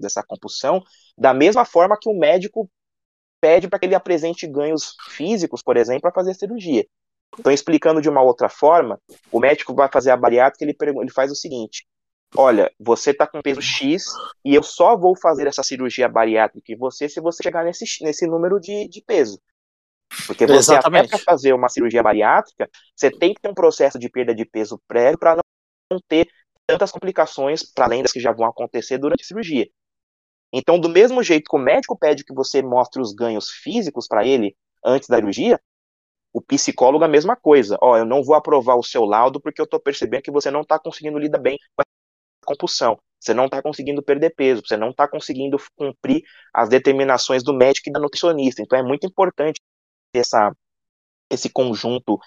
essa, 0.04 0.24
compulsão, 0.24 0.84
da 1.18 1.34
mesma 1.34 1.66
forma 1.66 1.98
que 2.00 2.10
o 2.10 2.18
médico 2.18 2.70
pede 3.42 3.68
para 3.68 3.80
que 3.80 3.86
ele 3.86 3.96
apresente 3.96 4.48
ganhos 4.48 4.96
físicos, 5.10 5.62
por 5.64 5.78
exemplo, 5.78 6.02
para 6.02 6.14
fazer 6.14 6.32
a 6.32 6.36
cirurgia. 6.36 6.86
Então, 7.40 7.52
explicando 7.52 8.02
de 8.02 8.10
uma 8.10 8.22
outra 8.22 8.50
forma, 8.50 9.00
o 9.32 9.40
médico 9.40 9.74
vai 9.74 9.90
fazer 9.92 10.12
a 10.12 10.18
bariátrica, 10.18 10.64
ele, 10.64 10.76
ele 11.02 11.12
faz 11.12 11.32
o 11.32 11.36
seguinte: 11.36 11.86
olha, 12.36 12.72
você 12.80 13.12
está 13.12 13.28
com 13.28 13.42
peso 13.42 13.62
X 13.62 14.06
e 14.46 14.56
eu 14.56 14.64
só 14.64 14.98
vou 14.98 15.16
fazer 15.16 15.48
essa 15.48 15.64
cirurgia 15.64 16.08
bariátrica 16.08 16.72
em 16.72 16.78
você 16.78 17.10
se 17.10 17.20
você 17.20 17.44
chegar 17.44 17.64
nesse, 17.64 17.86
nesse 18.02 18.26
número 18.26 18.60
de, 18.60 18.88
de 18.88 19.02
peso. 19.02 19.40
Porque 20.26 20.46
você 20.46 20.74
Exatamente. 20.74 21.08
até 21.08 21.10
para 21.10 21.20
fazer 21.20 21.54
uma 21.54 21.70
cirurgia 21.70 22.02
bariátrica, 22.02 22.70
você 22.96 23.12
tem 23.12 23.34
que 23.34 23.42
ter 23.42 23.50
um 23.50 23.54
processo 23.54 24.00
de 24.00 24.10
perda 24.10 24.34
de 24.34 24.46
peso 24.46 24.82
prévio 24.88 25.20
para 25.20 25.38
não 25.92 26.00
ter 26.08 26.28
tantas 26.66 26.92
complicações 26.92 27.64
para 27.64 27.86
além 27.86 28.04
das 28.04 28.12
que 28.12 28.20
já 28.20 28.32
vão 28.32 28.48
acontecer 28.48 28.98
durante 28.98 29.22
a 29.22 29.26
cirurgia. 29.26 29.68
Então, 30.52 30.80
do 30.80 30.90
mesmo 30.90 31.22
jeito 31.22 31.50
que 31.50 31.56
o 31.56 31.60
médico 31.60 31.98
pede 31.98 32.24
que 32.24 32.34
você 32.34 32.62
mostre 32.62 33.02
os 33.02 33.14
ganhos 33.14 33.50
físicos 33.50 34.08
para 34.08 34.26
ele 34.26 34.56
antes 34.84 35.10
da 35.10 35.18
cirurgia, 35.18 35.60
o 36.34 36.42
psicólogo 36.42 37.04
a 37.04 37.08
mesma 37.08 37.36
coisa. 37.36 37.78
Ó, 37.82 37.92
oh, 37.92 37.98
eu 37.98 38.06
não 38.06 38.24
vou 38.24 38.36
aprovar 38.36 38.76
o 38.76 38.84
seu 38.84 39.04
laudo 39.06 39.42
porque 39.42 39.60
eu 39.60 39.66
estou 39.66 39.80
percebendo 39.80 40.22
que 40.22 40.32
você 40.32 40.52
não 40.52 40.62
está 40.62 40.80
conseguindo 40.80 41.18
lidar 41.18 41.40
bem 41.40 41.58
com 41.76 41.82
a 41.82 42.46
compulsão. 42.46 42.98
Você 43.20 43.34
não 43.34 43.46
está 43.46 43.62
conseguindo 43.62 44.04
perder 44.04 44.36
peso, 44.36 44.62
você 44.66 44.78
não 44.78 44.92
está 44.92 45.08
conseguindo 45.08 45.58
cumprir 45.76 46.24
as 46.54 46.70
determinações 46.70 47.44
do 47.44 47.54
médico 47.54 47.90
e 47.90 47.92
da 47.92 48.00
nutricionista. 48.00 48.62
Então 48.62 48.78
é 48.78 48.84
muito 48.84 49.08
importante 49.08 49.60
essa, 50.14 50.52
esse 51.32 51.50
conjunto 51.50 52.20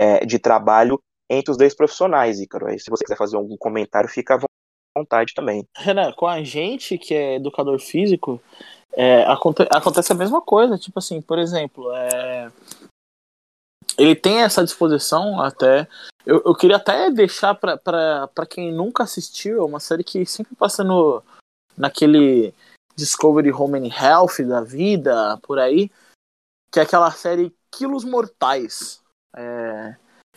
é, 0.00 0.24
de 0.24 0.38
trabalho 0.38 1.00
entre 1.28 1.50
os 1.50 1.56
dois 1.56 1.74
profissionais, 1.74 2.40
Ícaro. 2.40 2.66
Aí, 2.66 2.78
se 2.78 2.90
você 2.90 3.04
quiser 3.04 3.16
fazer 3.16 3.36
algum 3.36 3.56
comentário, 3.56 4.08
fica 4.08 4.36
à 4.36 4.40
vontade 4.96 5.34
também. 5.34 5.66
Renan, 5.76 6.12
com 6.12 6.26
a 6.26 6.42
gente 6.42 6.98
que 6.98 7.14
é 7.14 7.36
educador 7.36 7.78
físico, 7.78 8.40
é, 8.92 9.24
aconte 9.24 9.62
acontece 9.70 10.12
a 10.12 10.16
mesma 10.16 10.40
coisa. 10.40 10.78
Tipo 10.78 10.98
assim, 10.98 11.20
por 11.20 11.38
exemplo, 11.38 11.92
é, 11.94 12.50
ele 13.98 14.14
tem 14.14 14.42
essa 14.42 14.64
disposição 14.64 15.40
até. 15.40 15.88
Eu, 16.24 16.42
eu 16.44 16.54
queria 16.54 16.76
até 16.76 17.10
deixar 17.10 17.54
para 17.54 18.46
quem 18.48 18.72
nunca 18.72 19.04
assistiu, 19.04 19.60
é 19.60 19.64
uma 19.64 19.80
série 19.80 20.02
que 20.02 20.26
sempre 20.26 20.56
passa 20.56 20.82
no, 20.82 21.22
naquele 21.76 22.52
Discovery 22.96 23.52
Home 23.52 23.78
and 23.78 23.92
Health 23.94 24.44
da 24.46 24.60
vida, 24.60 25.38
por 25.42 25.58
aí, 25.58 25.90
que 26.70 26.80
é 26.80 26.82
aquela 26.82 27.10
série 27.10 27.54
Quilos 27.70 28.04
Mortais. 28.04 29.00
É, 29.34 29.96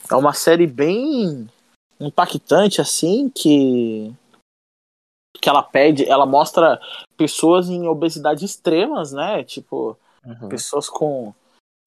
é 0.09 0.15
uma 0.15 0.33
série 0.33 0.67
bem 0.67 1.49
impactante, 1.99 2.81
assim, 2.81 3.29
que 3.29 4.13
que 5.41 5.47
ela 5.47 5.63
pede, 5.63 6.05
ela 6.05 6.25
mostra 6.25 6.79
pessoas 7.15 7.69
em 7.69 7.87
obesidade 7.87 8.43
extremas, 8.43 9.13
né? 9.13 9.43
Tipo, 9.43 9.97
uhum. 10.25 10.49
pessoas 10.49 10.89
com 10.89 11.33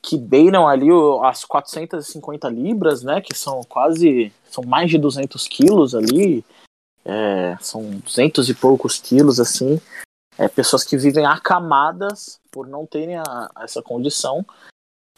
que 0.05 0.19
beiram 0.19 0.67
ali 0.67 0.89
as 1.23 1.45
450 1.45 2.49
libras, 2.49 3.03
né? 3.03 3.21
Que 3.21 3.35
são 3.35 3.63
quase, 3.63 4.33
são 4.51 4.65
mais 4.65 4.91
de 4.91 4.99
200 4.99 5.47
quilos 5.49 5.95
ali, 5.95 6.45
é, 7.05 7.57
são 7.61 7.83
200 8.01 8.49
e 8.49 8.55
poucos 8.55 8.99
quilos, 8.99 9.39
assim. 9.39 9.81
É, 10.39 10.49
pessoas 10.49 10.83
que 10.85 10.97
vivem 10.97 11.27
acamadas 11.27 12.41
por 12.51 12.67
não 12.67 12.87
terem 12.87 13.17
a, 13.17 13.51
essa 13.61 13.83
condição. 13.83 14.45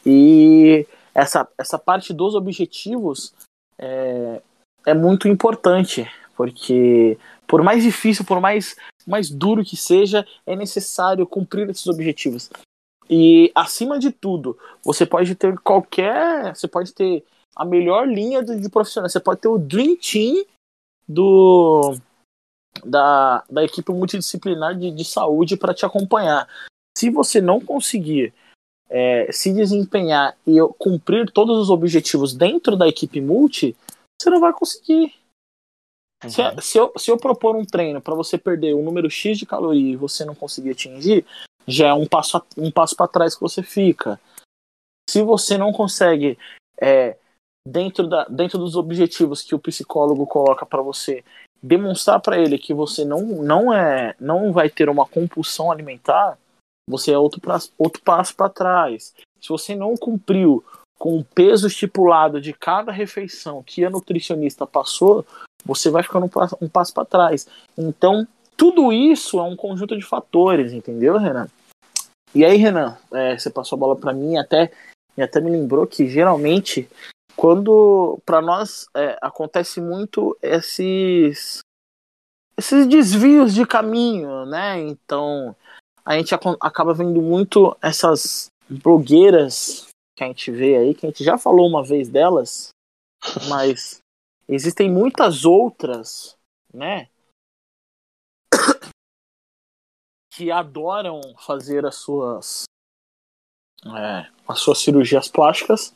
E 0.05 0.87
essa, 1.15 1.49
essa 1.57 1.79
parte 1.79 2.13
dos 2.13 2.35
objetivos 2.35 3.33
é, 3.79 4.43
é 4.87 4.95
muito 4.95 5.29
importante, 5.29 6.11
porque 6.37 7.17
por 7.47 7.63
mais 7.63 7.83
difícil, 7.83 8.25
por 8.25 8.41
mais, 8.41 8.77
mais 9.07 9.31
duro 9.31 9.65
que 9.65 9.77
seja, 9.77 10.27
é 10.47 10.57
necessário 10.57 11.27
cumprir 11.27 11.69
esses 11.71 11.87
objetivos. 11.87 12.51
E 13.09 13.53
acima 13.55 13.99
de 13.99 14.11
tudo, 14.11 14.59
você 14.83 15.05
pode 15.05 15.35
ter 15.35 15.59
qualquer. 15.59 16.55
Você 16.55 16.67
pode 16.67 16.93
ter 16.93 17.23
a 17.55 17.65
melhor 17.65 18.09
linha 18.09 18.43
de, 18.43 18.59
de. 18.59 18.69
Você 18.69 19.21
pode 19.21 19.41
ter 19.41 19.49
o 19.49 19.59
Dream 19.59 19.97
Team 19.97 20.45
do, 21.07 21.97
da, 22.85 23.45
da 23.51 23.65
equipe 23.65 23.91
multidisciplinar 23.93 24.77
de, 24.77 24.91
de 24.91 25.05
saúde 25.05 25.57
para 25.57 25.75
te 25.75 25.85
acompanhar. 25.85 26.49
Se 26.97 27.11
você 27.11 27.41
não 27.41 27.61
conseguir 27.61 28.33
é, 28.89 29.31
se 29.33 29.53
desempenhar 29.53 30.37
e 30.47 30.57
cumprir 30.79 31.31
todos 31.31 31.59
os 31.59 31.71
objetivos 31.71 32.35
dentro 32.35 32.77
da 32.77 32.87
equipe 32.87 33.21
multi, 33.21 33.77
você 34.21 34.31
não 34.31 34.41
vai 34.41 34.53
conseguir. 34.53 35.15
Uhum. 36.23 36.31
Se, 36.31 36.43
se, 36.63 36.79
eu, 36.79 36.93
se 36.97 37.11
eu 37.11 37.19
propor 37.19 37.57
um 37.57 37.65
treino 37.65 38.01
para 38.01 38.15
você 38.15 38.39
perder 38.39 38.75
o 38.75 38.81
um 38.81 38.85
número 38.85 39.11
X 39.11 39.39
de 39.39 39.47
caloria 39.47 39.93
e 39.93 39.97
você 39.97 40.25
não 40.25 40.35
conseguir 40.35 40.71
atingir, 40.71 41.27
já 41.67 41.89
é 41.89 41.95
um 41.95 42.07
passo, 42.07 42.41
um 42.57 42.71
passo 42.71 42.95
para 42.97 43.09
trás 43.09 43.35
que 43.35 43.41
você 43.41 43.63
fica. 43.63 44.21
Se 45.09 45.23
você 45.23 45.59
não 45.59 45.73
consegue, 45.73 46.39
é, 46.81 47.17
dentro, 47.67 48.09
da, 48.09 48.25
dentro 48.25 48.59
dos 48.59 48.77
objetivos 48.77 49.43
que 49.43 49.55
o 49.55 49.59
psicólogo 49.59 50.27
coloca 50.27 50.65
para 50.65 50.83
você, 50.83 51.25
demonstrar 51.65 52.21
para 52.21 52.39
ele 52.39 52.59
que 52.59 52.75
você 52.75 53.07
não, 53.07 53.23
não, 53.23 53.73
é, 53.73 54.15
não 54.21 54.53
vai 54.53 54.69
ter 54.69 54.91
uma 54.91 55.07
compulsão 55.07 55.73
alimentar, 55.73 56.37
você 56.89 57.13
é 57.13 57.19
outro, 57.19 57.41
pra, 57.41 57.59
outro 57.79 58.03
passo 58.03 58.37
para 58.37 58.51
trás. 58.51 59.15
Se 59.41 59.49
você 59.49 59.75
não 59.75 59.97
cumpriu 59.97 60.63
com 60.99 61.19
o 61.19 61.25
peso 61.25 61.67
estipulado 61.67 62.39
de 62.39 62.53
cada 62.53 62.93
refeição 62.93 63.63
que 63.63 63.83
a 63.83 63.89
nutricionista 63.89 64.67
passou, 64.67 65.25
você 65.65 65.89
vai 65.89 66.03
ficando 66.03 66.31
um 66.61 66.69
passo 66.69 66.93
para 66.93 67.07
trás. 67.07 67.49
Então, 67.79 68.29
tudo 68.59 68.93
isso 68.93 69.39
é 69.39 69.43
um 69.43 69.57
conjunto 69.57 69.97
de 69.97 70.05
fatores, 70.05 70.75
entendeu, 70.75 71.17
Renan? 71.17 71.49
E 72.35 72.45
aí, 72.45 72.59
Renan, 72.59 72.95
é, 73.11 73.39
você 73.39 73.49
passou 73.49 73.77
a 73.77 73.81
bola 73.81 73.97
para 73.97 74.13
mim 74.13 74.37
até 74.37 74.71
e 75.17 75.23
até 75.23 75.41
me 75.41 75.51
lembrou 75.51 75.87
que 75.87 76.09
geralmente 76.09 76.89
quando 77.37 78.21
para 78.25 78.41
nós 78.41 78.87
é, 78.95 79.19
acontece 79.21 79.81
muito 79.81 80.37
esses 80.43 81.61
esses 82.57 82.87
desvios 82.87 83.53
de 83.53 83.67
caminho, 83.67 84.47
né? 84.47 84.81
Então 84.81 85.57
a 86.05 86.17
gente 86.17 86.35
acaba 86.35 86.95
vendo 86.95 87.21
muito 87.21 87.77
essas 87.83 88.47
blogueiras 88.69 89.89
que 90.17 90.23
a 90.23 90.29
gente 90.29 90.51
vê 90.51 90.77
aí, 90.77 90.95
que 90.95 91.07
a 91.07 91.09
gente 91.09 91.25
já 91.25 91.37
falou 91.37 91.69
uma 91.69 91.83
vez 91.83 92.09
delas, 92.09 92.69
mas 93.49 93.99
existem 94.49 94.91
muitas 94.91 95.45
outras, 95.45 96.37
né? 96.73 97.09
que 100.33 100.51
adoram 100.51 101.21
fazer 101.39 101.85
as 101.85 101.97
suas 101.97 102.65
é, 103.87 104.31
as 104.49 104.61
suas 104.61 104.79
cirurgias 104.79 105.29
plásticas, 105.29 105.95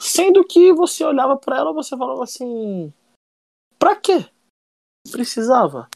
sendo 0.00 0.42
que 0.44 0.72
você 0.72 1.04
olhava 1.04 1.36
para 1.36 1.58
ela, 1.58 1.72
você 1.72 1.96
falava 1.96 2.24
assim, 2.24 2.92
para 3.78 3.94
quê? 3.94 4.30
Precisava. 5.12 5.88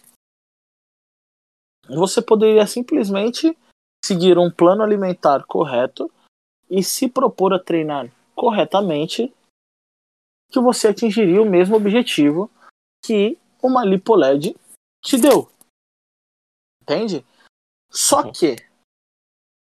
Você 1.88 2.20
poderia 2.20 2.66
simplesmente 2.66 3.56
seguir 4.04 4.38
um 4.38 4.50
plano 4.50 4.82
alimentar 4.82 5.44
correto 5.46 6.10
e 6.68 6.82
se 6.82 7.08
propor 7.08 7.54
a 7.54 7.58
treinar 7.58 8.10
corretamente, 8.34 9.32
que 10.50 10.60
você 10.60 10.88
atingiria 10.88 11.40
o 11.40 11.48
mesmo 11.48 11.76
objetivo 11.76 12.50
que 13.04 13.38
uma 13.62 13.84
LipoLed 13.84 14.54
te 15.02 15.18
deu. 15.18 15.50
Entende? 16.82 17.24
Só 17.90 18.22
uhum. 18.22 18.32
que 18.32 18.56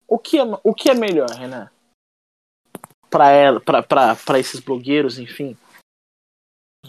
o 0.07 0.19
que 0.19 0.39
é, 0.39 0.43
o 0.43 0.75
que 0.75 0.91
é 0.91 0.95
melhor, 0.95 1.31
Renan? 1.31 1.71
Para 3.11 3.31
ela, 3.31 3.61
para 3.61 4.39
esses 4.39 4.61
blogueiros, 4.61 5.19
enfim, 5.19 5.57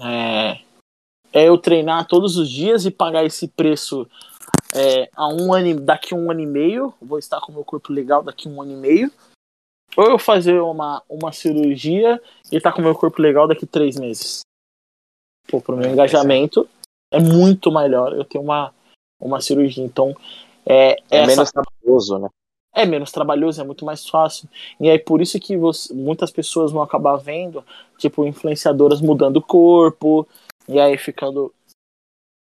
é, 0.02 0.60
é 1.32 1.48
eu 1.48 1.58
treinar 1.58 2.08
todos 2.08 2.38
os 2.38 2.50
dias 2.50 2.86
e 2.86 2.92
pagar 2.92 3.24
esse 3.24 3.48
preço 3.48 4.08
é, 4.76 5.10
a 5.16 5.28
um 5.28 5.54
ano, 5.54 5.80
daqui 5.80 6.14
a 6.14 6.18
um 6.18 6.30
ano 6.30 6.42
e 6.42 6.46
meio, 6.46 6.94
vou 7.02 7.18
estar 7.18 7.40
com 7.42 7.52
o 7.52 7.56
meu 7.56 7.64
corpo 7.64 7.92
legal 7.92 8.22
daqui 8.22 8.48
a 8.48 8.52
um 8.52 8.62
ano 8.62 8.74
e 8.74 8.76
meio, 8.76 9.12
ou 9.96 10.06
eu 10.06 10.20
fazer 10.20 10.60
uma, 10.60 11.02
uma 11.10 11.32
cirurgia 11.32 12.22
e 12.52 12.58
estar 12.58 12.72
com 12.72 12.82
o 12.82 12.84
meu 12.84 12.96
corpo 12.96 13.22
legal 13.22 13.48
daqui 13.48 13.66
a 13.66 13.68
três 13.68 13.98
meses. 13.98 14.42
Pô, 15.48 15.60
pro 15.60 15.78
meu 15.78 15.90
engajamento 15.90 16.68
é 17.12 17.20
muito 17.20 17.72
melhor 17.72 18.14
eu 18.14 18.24
ter 18.24 18.38
uma, 18.38 18.74
uma 19.20 19.42
cirurgia. 19.42 19.84
Então, 19.84 20.16
é, 20.66 20.92
é 20.92 21.18
essa... 21.18 21.28
menos 21.28 21.52
trabalhoso, 21.52 22.20
né? 22.20 22.30
É 22.74 22.86
menos 22.86 23.12
trabalhoso, 23.12 23.62
é 23.62 23.64
muito 23.64 23.84
mais 23.84 24.08
fácil. 24.08 24.48
E 24.80 24.90
aí 24.90 25.00
por 25.00 25.22
isso 25.22 25.40
que 25.40 25.58
você, 25.58 25.94
muitas 25.94 26.32
pessoas 26.32 26.72
vão 26.72 26.82
acabar 26.82 27.18
vendo, 27.18 27.66
tipo, 27.98 28.26
influenciadoras 28.26 29.02
mudando 29.02 29.38
o 29.38 29.42
corpo, 29.42 30.28
e 30.68 30.80
aí 30.80 30.98
ficando 30.98 31.54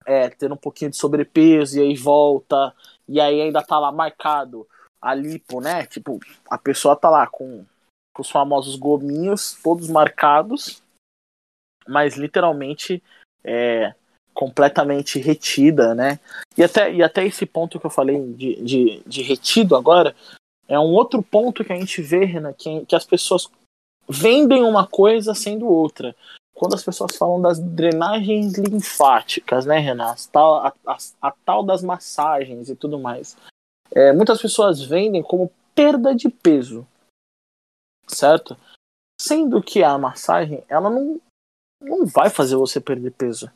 é, 0.06 0.28
tendo 0.30 0.54
um 0.54 0.58
pouquinho 0.58 0.90
de 0.90 0.96
sobrepeso, 0.96 1.78
e 1.78 1.82
aí 1.82 1.96
volta, 1.96 2.74
e 3.08 3.20
aí 3.20 3.40
ainda 3.40 3.62
tá 3.62 3.78
lá 3.78 3.90
marcado 3.92 4.66
a 5.00 5.14
lipo, 5.14 5.60
né? 5.60 5.84
Tipo, 5.86 6.20
a 6.48 6.56
pessoa 6.56 6.96
tá 6.96 7.10
lá 7.10 7.26
com, 7.26 7.64
com 8.14 8.22
os 8.22 8.30
famosos 8.30 8.76
gominhos 8.76 9.60
todos 9.62 9.88
marcados, 9.88 10.82
mas 11.86 12.16
literalmente 12.16 13.02
é, 13.44 13.94
completamente 14.34 15.18
retida, 15.18 15.94
né? 15.94 16.18
E 16.56 16.62
até, 16.62 16.92
e 16.92 17.02
até 17.02 17.26
esse 17.26 17.46
ponto 17.46 17.78
que 17.78 17.86
eu 17.86 17.90
falei 17.90 18.20
de, 18.34 18.62
de, 18.62 19.02
de 19.06 19.22
retido 19.22 19.76
agora 19.76 20.14
é 20.68 20.78
um 20.78 20.92
outro 20.92 21.22
ponto 21.22 21.64
que 21.64 21.72
a 21.72 21.76
gente 21.76 22.00
vê, 22.00 22.24
Renan, 22.24 22.52
que, 22.52 22.84
que 22.86 22.96
as 22.96 23.04
pessoas 23.04 23.48
vendem 24.08 24.62
uma 24.64 24.86
coisa 24.86 25.34
sendo 25.34 25.66
outra. 25.66 26.14
Quando 26.54 26.74
as 26.74 26.82
pessoas 26.82 27.16
falam 27.16 27.40
das 27.40 27.58
drenagens 27.58 28.54
linfáticas, 28.54 29.66
né, 29.66 29.78
Renan? 29.78 30.12
A 30.12 30.16
tal, 30.30 30.54
a, 30.54 30.74
a, 30.86 30.96
a 31.20 31.30
tal 31.44 31.62
das 31.62 31.82
massagens 31.82 32.68
e 32.68 32.76
tudo 32.76 32.98
mais. 32.98 33.36
É, 33.90 34.12
muitas 34.12 34.40
pessoas 34.40 34.82
vendem 34.82 35.22
como 35.22 35.52
perda 35.74 36.14
de 36.14 36.28
peso, 36.28 36.86
certo? 38.06 38.56
Sendo 39.20 39.62
que 39.62 39.82
a 39.82 39.96
massagem, 39.98 40.62
ela 40.68 40.88
não, 40.88 41.20
não 41.80 42.06
vai 42.06 42.30
fazer 42.30 42.56
você 42.56 42.80
perder 42.80 43.12
peso 43.12 43.50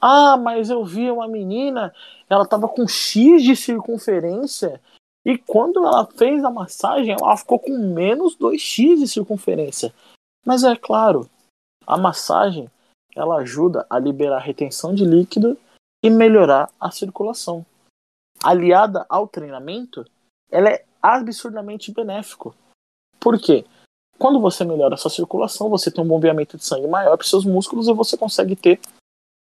ah, 0.00 0.36
mas 0.36 0.70
eu 0.70 0.84
vi 0.84 1.10
uma 1.10 1.28
menina, 1.28 1.94
ela 2.28 2.46
tava 2.46 2.68
com 2.68 2.86
X 2.86 3.42
de 3.42 3.54
circunferência 3.54 4.80
e 5.24 5.36
quando 5.36 5.84
ela 5.84 6.06
fez 6.06 6.42
a 6.44 6.50
massagem, 6.50 7.14
ela 7.18 7.36
ficou 7.36 7.58
com 7.58 7.76
menos 7.76 8.36
2x 8.36 8.98
de 8.98 9.08
circunferência. 9.08 9.92
Mas 10.44 10.64
é 10.64 10.74
claro, 10.74 11.28
a 11.86 11.98
massagem 11.98 12.70
ela 13.14 13.36
ajuda 13.36 13.86
a 13.90 13.98
liberar 13.98 14.36
a 14.36 14.40
retenção 14.40 14.94
de 14.94 15.04
líquido 15.04 15.58
e 16.02 16.08
melhorar 16.08 16.70
a 16.80 16.90
circulação. 16.90 17.66
Aliada 18.42 19.04
ao 19.08 19.28
treinamento, 19.28 20.06
ela 20.50 20.70
é 20.70 20.84
absurdamente 21.02 21.92
benéfico. 21.92 22.54
Por 23.18 23.38
quê? 23.38 23.66
Quando 24.18 24.40
você 24.40 24.64
melhora 24.64 24.94
a 24.94 24.98
sua 24.98 25.10
circulação, 25.10 25.68
você 25.68 25.90
tem 25.90 26.02
um 26.02 26.08
bombeamento 26.08 26.56
de 26.56 26.64
sangue 26.64 26.86
maior 26.86 27.16
para 27.16 27.26
seus 27.26 27.44
músculos 27.44 27.88
e 27.88 27.92
você 27.92 28.16
consegue 28.16 28.56
ter 28.56 28.80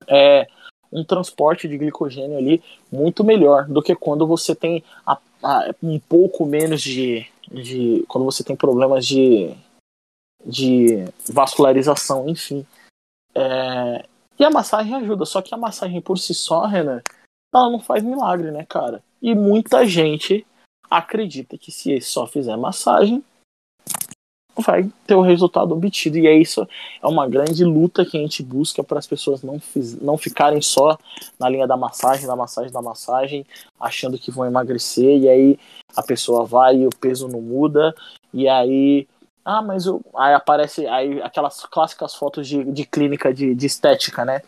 é, 0.09 0.46
um 0.92 1.04
transporte 1.04 1.68
de 1.68 1.76
glicogênio 1.76 2.38
ali 2.38 2.62
muito 2.90 3.22
melhor 3.22 3.66
do 3.66 3.82
que 3.82 3.94
quando 3.94 4.26
você 4.26 4.54
tem 4.54 4.82
a, 5.06 5.18
a, 5.42 5.74
um 5.82 5.98
pouco 5.98 6.46
menos 6.46 6.80
de, 6.80 7.26
de. 7.50 8.04
quando 8.09 8.24
você 8.24 8.42
tem 8.42 8.56
problemas 8.56 9.06
de, 9.06 9.54
de 10.44 11.04
vascularização, 11.30 12.28
enfim. 12.28 12.66
É, 13.34 14.04
e 14.38 14.44
a 14.44 14.50
massagem 14.50 14.94
ajuda, 14.94 15.24
só 15.24 15.42
que 15.42 15.54
a 15.54 15.59
massagem 15.59 16.00
por 16.00 16.18
si 16.18 16.34
só, 16.34 16.64
Renan, 16.64 17.02
ela 17.54 17.70
não 17.70 17.80
faz 17.80 18.02
milagre, 18.02 18.50
né, 18.50 18.64
cara? 18.64 19.02
E 19.20 19.34
muita 19.34 19.86
gente 19.86 20.46
acredita 20.90 21.59
que 21.59 21.70
se 21.70 22.00
só 22.00 22.26
fizer 22.26 22.56
massagem, 22.56 23.22
vai 24.61 24.88
ter 25.06 25.14
o 25.14 25.22
resultado 25.22 25.72
obtido. 25.72 26.18
E 26.18 26.26
é 26.26 26.34
isso, 26.36 26.66
é 27.02 27.06
uma 27.06 27.28
grande 27.28 27.64
luta 27.64 28.04
que 28.04 28.16
a 28.16 28.20
gente 28.20 28.42
busca 28.42 28.82
para 28.82 28.98
as 28.98 29.06
pessoas 29.06 29.42
não, 29.42 29.61
não 30.00 30.18
ficarem 30.18 30.61
só 30.61 30.98
na 31.38 31.48
linha 31.48 31.66
da 31.66 31.76
massagem, 31.76 32.26
da 32.26 32.36
massagem, 32.36 32.72
da 32.72 32.82
massagem, 32.82 33.46
achando 33.80 34.18
que 34.18 34.30
vão 34.30 34.46
emagrecer, 34.46 35.18
e 35.18 35.28
aí 35.28 35.59
a 35.96 36.02
pessoa 36.02 36.44
vai 36.44 36.76
e 36.76 36.86
o 36.86 36.90
peso 36.90 37.28
não 37.28 37.40
muda, 37.40 37.94
e 38.32 38.48
aí. 38.48 39.06
Ah, 39.44 39.62
mas 39.62 39.86
eu, 39.86 40.02
aí 40.14 40.34
aparece 40.34 40.86
aí 40.86 41.22
aquelas 41.22 41.64
clássicas 41.64 42.14
fotos 42.14 42.46
de, 42.46 42.64
de 42.64 42.84
clínica 42.84 43.32
de, 43.32 43.54
de 43.54 43.66
estética, 43.66 44.22
né? 44.22 44.42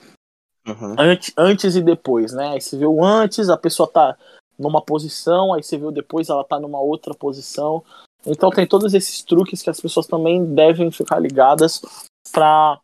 Uhum. 0.66 0.94
Antes, 0.98 1.32
antes 1.38 1.74
e 1.74 1.80
depois, 1.80 2.34
né? 2.34 2.50
Aí 2.50 2.60
você 2.60 2.76
vê 2.76 2.84
o 2.84 3.02
antes, 3.02 3.48
a 3.48 3.56
pessoa 3.56 3.90
tá 3.90 4.14
numa 4.58 4.82
posição, 4.82 5.54
aí 5.54 5.62
você 5.62 5.78
vê 5.78 5.86
o 5.86 5.90
depois, 5.90 6.28
ela 6.28 6.44
tá 6.44 6.60
numa 6.60 6.78
outra 6.78 7.14
posição. 7.14 7.82
Então 8.26 8.50
tem 8.50 8.66
todos 8.66 8.94
esses 8.94 9.22
truques 9.22 9.62
que 9.62 9.70
as 9.70 9.80
pessoas 9.80 10.06
também 10.06 10.44
devem 10.54 10.90
ficar 10.90 11.18
ligadas 11.18 11.80
para 12.32 12.78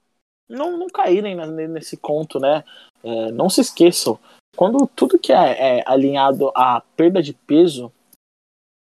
não, 0.48 0.76
não 0.76 0.86
caírem 0.88 1.36
nesse 1.68 1.96
conto, 1.96 2.38
né? 2.38 2.64
É, 3.02 3.30
não 3.30 3.48
se 3.48 3.60
esqueçam, 3.60 4.18
quando 4.56 4.86
tudo 4.86 5.18
que 5.18 5.32
é, 5.32 5.78
é 5.78 5.84
alinhado 5.86 6.50
à 6.54 6.80
perda 6.96 7.22
de 7.22 7.34
peso, 7.34 7.92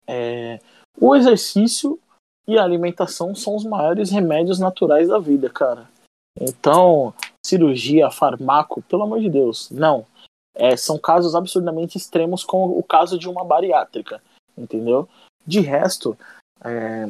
é, 0.08 0.60
o 1.00 1.16
exercício 1.16 2.00
e 2.48 2.58
a 2.58 2.64
alimentação 2.64 3.36
são 3.36 3.56
os 3.56 3.64
maiores 3.64 4.10
remédios 4.10 4.60
naturais 4.60 5.08
da 5.08 5.20
vida, 5.20 5.50
cara. 5.50 5.88
Então, 6.40 7.14
cirurgia, 7.46 8.10
farmaco, 8.10 8.82
pelo 8.84 9.04
amor 9.04 9.20
de 9.20 9.30
Deus, 9.30 9.70
não. 9.70 10.06
É, 10.56 10.76
são 10.76 10.98
casos 10.98 11.36
absurdamente 11.36 11.98
extremos, 11.98 12.44
como 12.44 12.78
o 12.78 12.84
caso 12.84 13.18
de 13.18 13.30
uma 13.30 13.46
bariátrica, 13.46 14.22
entendeu? 14.58 15.08
De 15.46 15.60
resto, 15.60 16.18
é, 16.64 17.10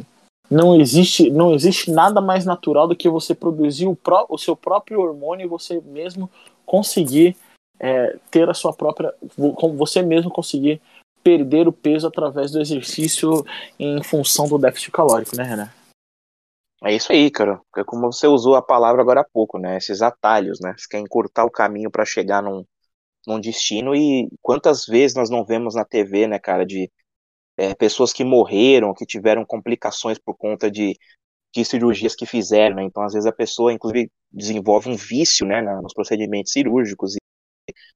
não 0.49 0.79
existe 0.79 1.29
não 1.29 1.53
existe 1.53 1.91
nada 1.91 2.19
mais 2.19 2.45
natural 2.45 2.87
do 2.87 2.95
que 2.95 3.09
você 3.09 3.33
produzir 3.33 3.87
o, 3.87 3.97
o 4.29 4.37
seu 4.37 4.55
próprio 4.55 4.99
hormônio 4.99 5.45
e 5.45 5.49
você 5.49 5.79
mesmo 5.81 6.29
conseguir 6.65 7.35
é, 7.79 8.17
ter 8.29 8.49
a 8.49 8.53
sua 8.53 8.73
própria 8.73 9.13
você 9.75 10.01
mesmo 10.01 10.29
conseguir 10.29 10.81
perder 11.23 11.67
o 11.67 11.71
peso 11.71 12.07
através 12.07 12.51
do 12.51 12.59
exercício 12.59 13.45
em 13.79 14.01
função 14.03 14.47
do 14.47 14.57
déficit 14.57 14.91
calórico, 14.91 15.35
né, 15.35 15.43
Renan? 15.43 15.69
É 16.83 16.95
isso 16.95 17.11
aí, 17.11 17.29
cara. 17.29 17.61
É 17.77 17.83
como 17.83 18.11
você 18.11 18.25
usou 18.25 18.55
a 18.55 18.61
palavra 18.61 19.01
agora 19.01 19.21
há 19.21 19.23
pouco, 19.23 19.59
né? 19.59 19.77
Esses 19.77 20.01
atalhos, 20.01 20.59
né? 20.59 20.73
Você 20.75 20.87
quer 20.89 20.99
encurtar 20.99 21.45
o 21.45 21.51
caminho 21.51 21.91
para 21.91 22.05
chegar 22.05 22.41
num, 22.41 22.65
num 23.27 23.39
destino 23.39 23.95
e 23.95 24.29
quantas 24.41 24.85
vezes 24.85 25.15
nós 25.15 25.29
não 25.29 25.45
vemos 25.45 25.75
na 25.75 25.85
TV, 25.85 26.27
né, 26.27 26.39
cara, 26.39 26.65
de 26.65 26.91
é, 27.57 27.73
pessoas 27.75 28.13
que 28.13 28.23
morreram, 28.23 28.93
que 28.93 29.05
tiveram 29.05 29.45
complicações 29.45 30.17
por 30.19 30.35
conta 30.37 30.69
de, 30.71 30.97
de 31.55 31.65
cirurgias 31.65 32.15
que 32.15 32.25
fizeram, 32.25 32.77
né? 32.77 32.83
Então, 32.83 33.03
às 33.03 33.13
vezes 33.13 33.27
a 33.27 33.33
pessoa, 33.33 33.73
inclusive, 33.73 34.11
desenvolve 34.31 34.89
um 34.89 34.95
vício, 34.97 35.45
né, 35.45 35.61
nos 35.81 35.93
procedimentos 35.93 36.53
cirúrgicos 36.53 37.15
e 37.15 37.19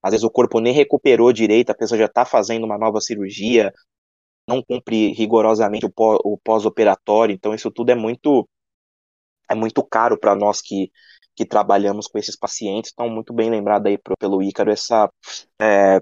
às 0.04 0.12
vezes 0.12 0.24
o 0.24 0.30
corpo 0.30 0.60
nem 0.60 0.74
recuperou 0.74 1.34
direito, 1.34 1.72
a 1.72 1.76
pessoa 1.76 1.98
já 1.98 2.06
está 2.06 2.26
fazendo 2.26 2.66
uma 2.66 2.78
nova 2.78 3.02
cirurgia, 3.02 3.74
não 4.48 4.64
cumpre 4.64 5.14
rigorosamente 5.14 5.88
o 5.88 6.38
pós-operatório, 6.44 7.34
então 7.34 7.54
isso 7.54 7.72
tudo 7.72 7.92
é 7.92 7.96
muito 7.96 8.48
é 9.50 9.56
muito 9.56 9.84
caro 9.84 10.18
para 10.20 10.36
nós 10.36 10.62
que, 10.62 10.92
que 11.36 11.46
trabalhamos 11.46 12.08
com 12.08 12.18
esses 12.18 12.36
pacientes, 12.38 12.92
então 12.94 13.10
muito 13.10 13.34
bem 13.34 13.50
lembrado 13.50 13.88
aí 13.88 13.98
pelo 14.20 14.42
Ícaro 14.42 14.72
essa, 14.72 15.10
é, 15.62 16.02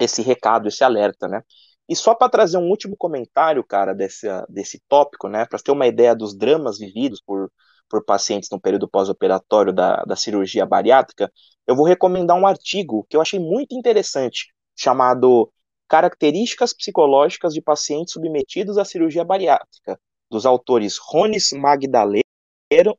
esse 0.00 0.22
recado, 0.22 0.68
esse 0.68 0.82
alerta, 0.84 1.28
né? 1.28 1.42
E 1.90 1.96
só 1.96 2.14
para 2.14 2.28
trazer 2.28 2.56
um 2.56 2.68
último 2.68 2.96
comentário, 2.96 3.64
cara, 3.64 3.92
desse, 3.92 4.28
desse 4.48 4.80
tópico, 4.88 5.28
né, 5.28 5.44
para 5.44 5.58
ter 5.58 5.72
uma 5.72 5.88
ideia 5.88 6.14
dos 6.14 6.36
dramas 6.36 6.78
vividos 6.78 7.20
por, 7.20 7.50
por 7.88 8.04
pacientes 8.04 8.48
no 8.48 8.60
período 8.60 8.88
pós-operatório 8.88 9.72
da, 9.72 10.04
da 10.04 10.14
cirurgia 10.14 10.64
bariátrica, 10.64 11.32
eu 11.66 11.74
vou 11.74 11.84
recomendar 11.84 12.38
um 12.38 12.46
artigo 12.46 13.04
que 13.10 13.16
eu 13.16 13.20
achei 13.20 13.40
muito 13.40 13.74
interessante, 13.74 14.54
chamado 14.76 15.52
Características 15.88 16.72
Psicológicas 16.72 17.52
de 17.52 17.60
Pacientes 17.60 18.12
Submetidos 18.12 18.78
à 18.78 18.84
Cirurgia 18.84 19.24
Bariátrica, 19.24 19.98
dos 20.30 20.46
autores 20.46 20.96
Rones 20.96 21.50
Magdaleno, 21.50 22.22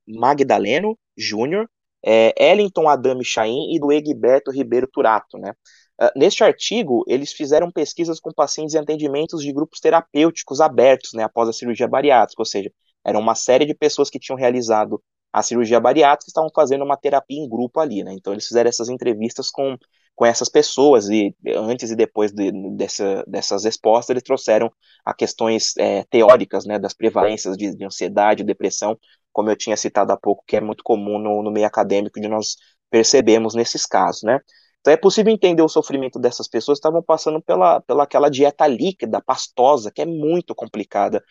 Magdaleno 0.05 0.99
Jr., 1.17 1.65
é, 2.03 2.33
Ellington 2.37 2.89
Adame 2.89 3.23
Chaim 3.23 3.73
e 3.73 3.79
do 3.79 3.89
Egberto 3.89 4.51
Ribeiro 4.51 4.87
Turato, 4.91 5.37
né? 5.37 5.53
Uh, 6.01 6.09
neste 6.15 6.43
artigo, 6.43 7.03
eles 7.07 7.31
fizeram 7.31 7.71
pesquisas 7.71 8.19
com 8.19 8.31
pacientes 8.33 8.73
em 8.73 8.79
atendimentos 8.79 9.43
de 9.43 9.53
grupos 9.53 9.79
terapêuticos 9.79 10.59
abertos, 10.59 11.13
né, 11.13 11.23
após 11.23 11.47
a 11.47 11.53
cirurgia 11.53 11.87
bariátrica, 11.87 12.41
ou 12.41 12.45
seja, 12.45 12.71
era 13.05 13.19
uma 13.19 13.35
série 13.35 13.65
de 13.65 13.75
pessoas 13.75 14.09
que 14.09 14.19
tinham 14.19 14.37
realizado 14.37 15.01
a 15.31 15.41
cirurgia 15.41 15.79
bariátrica 15.79 16.27
e 16.27 16.31
estavam 16.31 16.49
fazendo 16.53 16.83
uma 16.83 16.97
terapia 16.97 17.39
em 17.39 17.47
grupo 17.47 17.79
ali, 17.79 18.03
né? 18.03 18.13
Então 18.13 18.33
eles 18.33 18.47
fizeram 18.47 18.69
essas 18.69 18.89
entrevistas 18.89 19.49
com, 19.49 19.77
com 20.15 20.25
essas 20.25 20.49
pessoas 20.49 21.09
e 21.09 21.35
antes 21.55 21.91
e 21.91 21.95
depois 21.95 22.31
de, 22.31 22.51
dessa, 22.75 23.23
dessas 23.27 23.63
respostas 23.63 24.09
eles 24.09 24.23
trouxeram 24.23 24.71
a 25.05 25.13
questões 25.13 25.75
é, 25.77 26.03
teóricas, 26.05 26.65
né, 26.65 26.77
das 26.77 26.93
prevalências 26.93 27.55
de, 27.57 27.75
de 27.75 27.85
ansiedade, 27.85 28.43
depressão, 28.43 28.99
como 29.31 29.49
eu 29.49 29.55
tinha 29.55 29.77
citado 29.77 30.11
há 30.11 30.17
pouco, 30.17 30.43
que 30.45 30.57
é 30.57 30.61
muito 30.61 30.83
comum 30.83 31.17
no, 31.17 31.41
no 31.43 31.51
meio 31.51 31.65
acadêmico 31.65 32.19
de 32.19 32.27
nós 32.27 32.55
percebemos 32.89 33.55
nesses 33.55 33.85
casos, 33.85 34.23
né? 34.23 34.39
Então 34.81 34.93
é 34.93 34.97
possível 34.97 35.31
entender 35.31 35.61
o 35.61 35.69
sofrimento 35.69 36.19
dessas 36.19 36.47
pessoas 36.47 36.77
que 36.77 36.81
estavam 36.81 37.03
passando 37.03 37.41
pela, 37.41 37.79
pela 37.81 38.03
aquela 38.03 38.29
dieta 38.29 38.67
líquida, 38.67 39.21
pastosa, 39.21 39.91
que 39.91 40.01
é 40.01 40.05
muito 40.05 40.55
complicada 40.55 41.23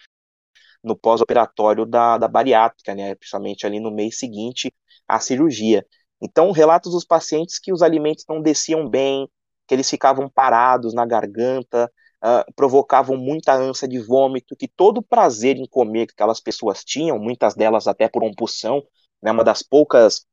no 0.83 0.97
pós-operatório 0.97 1.85
da, 1.85 2.17
da 2.17 2.29
bariátrica, 2.29 2.95
né, 2.95 3.15
principalmente 3.15 3.67
ali 3.67 3.81
no 3.81 3.91
mês 3.91 4.19
seguinte 4.19 4.73
à 5.07 5.21
cirurgia. 5.21 5.85
Então, 6.23 6.53
relatos 6.53 6.93
dos 6.93 7.05
pacientes 7.05 7.59
que 7.59 7.73
os 7.73 7.83
alimentos 7.83 8.25
não 8.29 8.41
desciam 8.41 8.89
bem, 8.89 9.29
que 9.67 9.75
eles 9.75 9.89
ficavam 9.91 10.29
parados 10.29 10.95
na 10.95 11.05
garganta, 11.05 11.91
uh, 12.25 12.53
provocavam 12.55 13.17
muita 13.17 13.55
ânsia 13.55 13.89
de 13.89 13.99
vômito, 13.99 14.57
que 14.57 14.69
todo 14.69 14.99
o 14.99 15.03
prazer 15.03 15.57
em 15.57 15.67
comer 15.67 16.07
que 16.07 16.13
aquelas 16.13 16.41
pessoas 16.41 16.85
tinham, 16.85 17.19
muitas 17.19 17.55
delas 17.55 17.87
até 17.87 18.09
por 18.09 18.23
compulsão, 18.23 18.83
né, 19.23 19.33
uma 19.33 19.45
das 19.45 19.63
poucas 19.63 20.25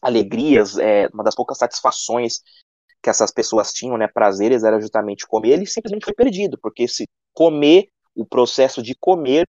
alegrias, 0.00 0.78
é, 0.78 1.08
uma 1.12 1.24
das 1.24 1.34
poucas 1.34 1.58
satisfações 1.58 2.40
que 3.02 3.10
essas 3.10 3.30
pessoas 3.30 3.72
tinham, 3.72 3.96
né, 3.96 4.08
prazeres, 4.08 4.64
era 4.64 4.80
justamente 4.80 5.26
comer, 5.26 5.50
ele 5.50 5.66
simplesmente 5.66 6.04
foi 6.04 6.14
perdido, 6.14 6.58
porque 6.60 6.88
se 6.88 7.06
comer, 7.32 7.88
o 8.14 8.26
processo 8.26 8.82
de 8.82 8.96
comer 8.96 9.46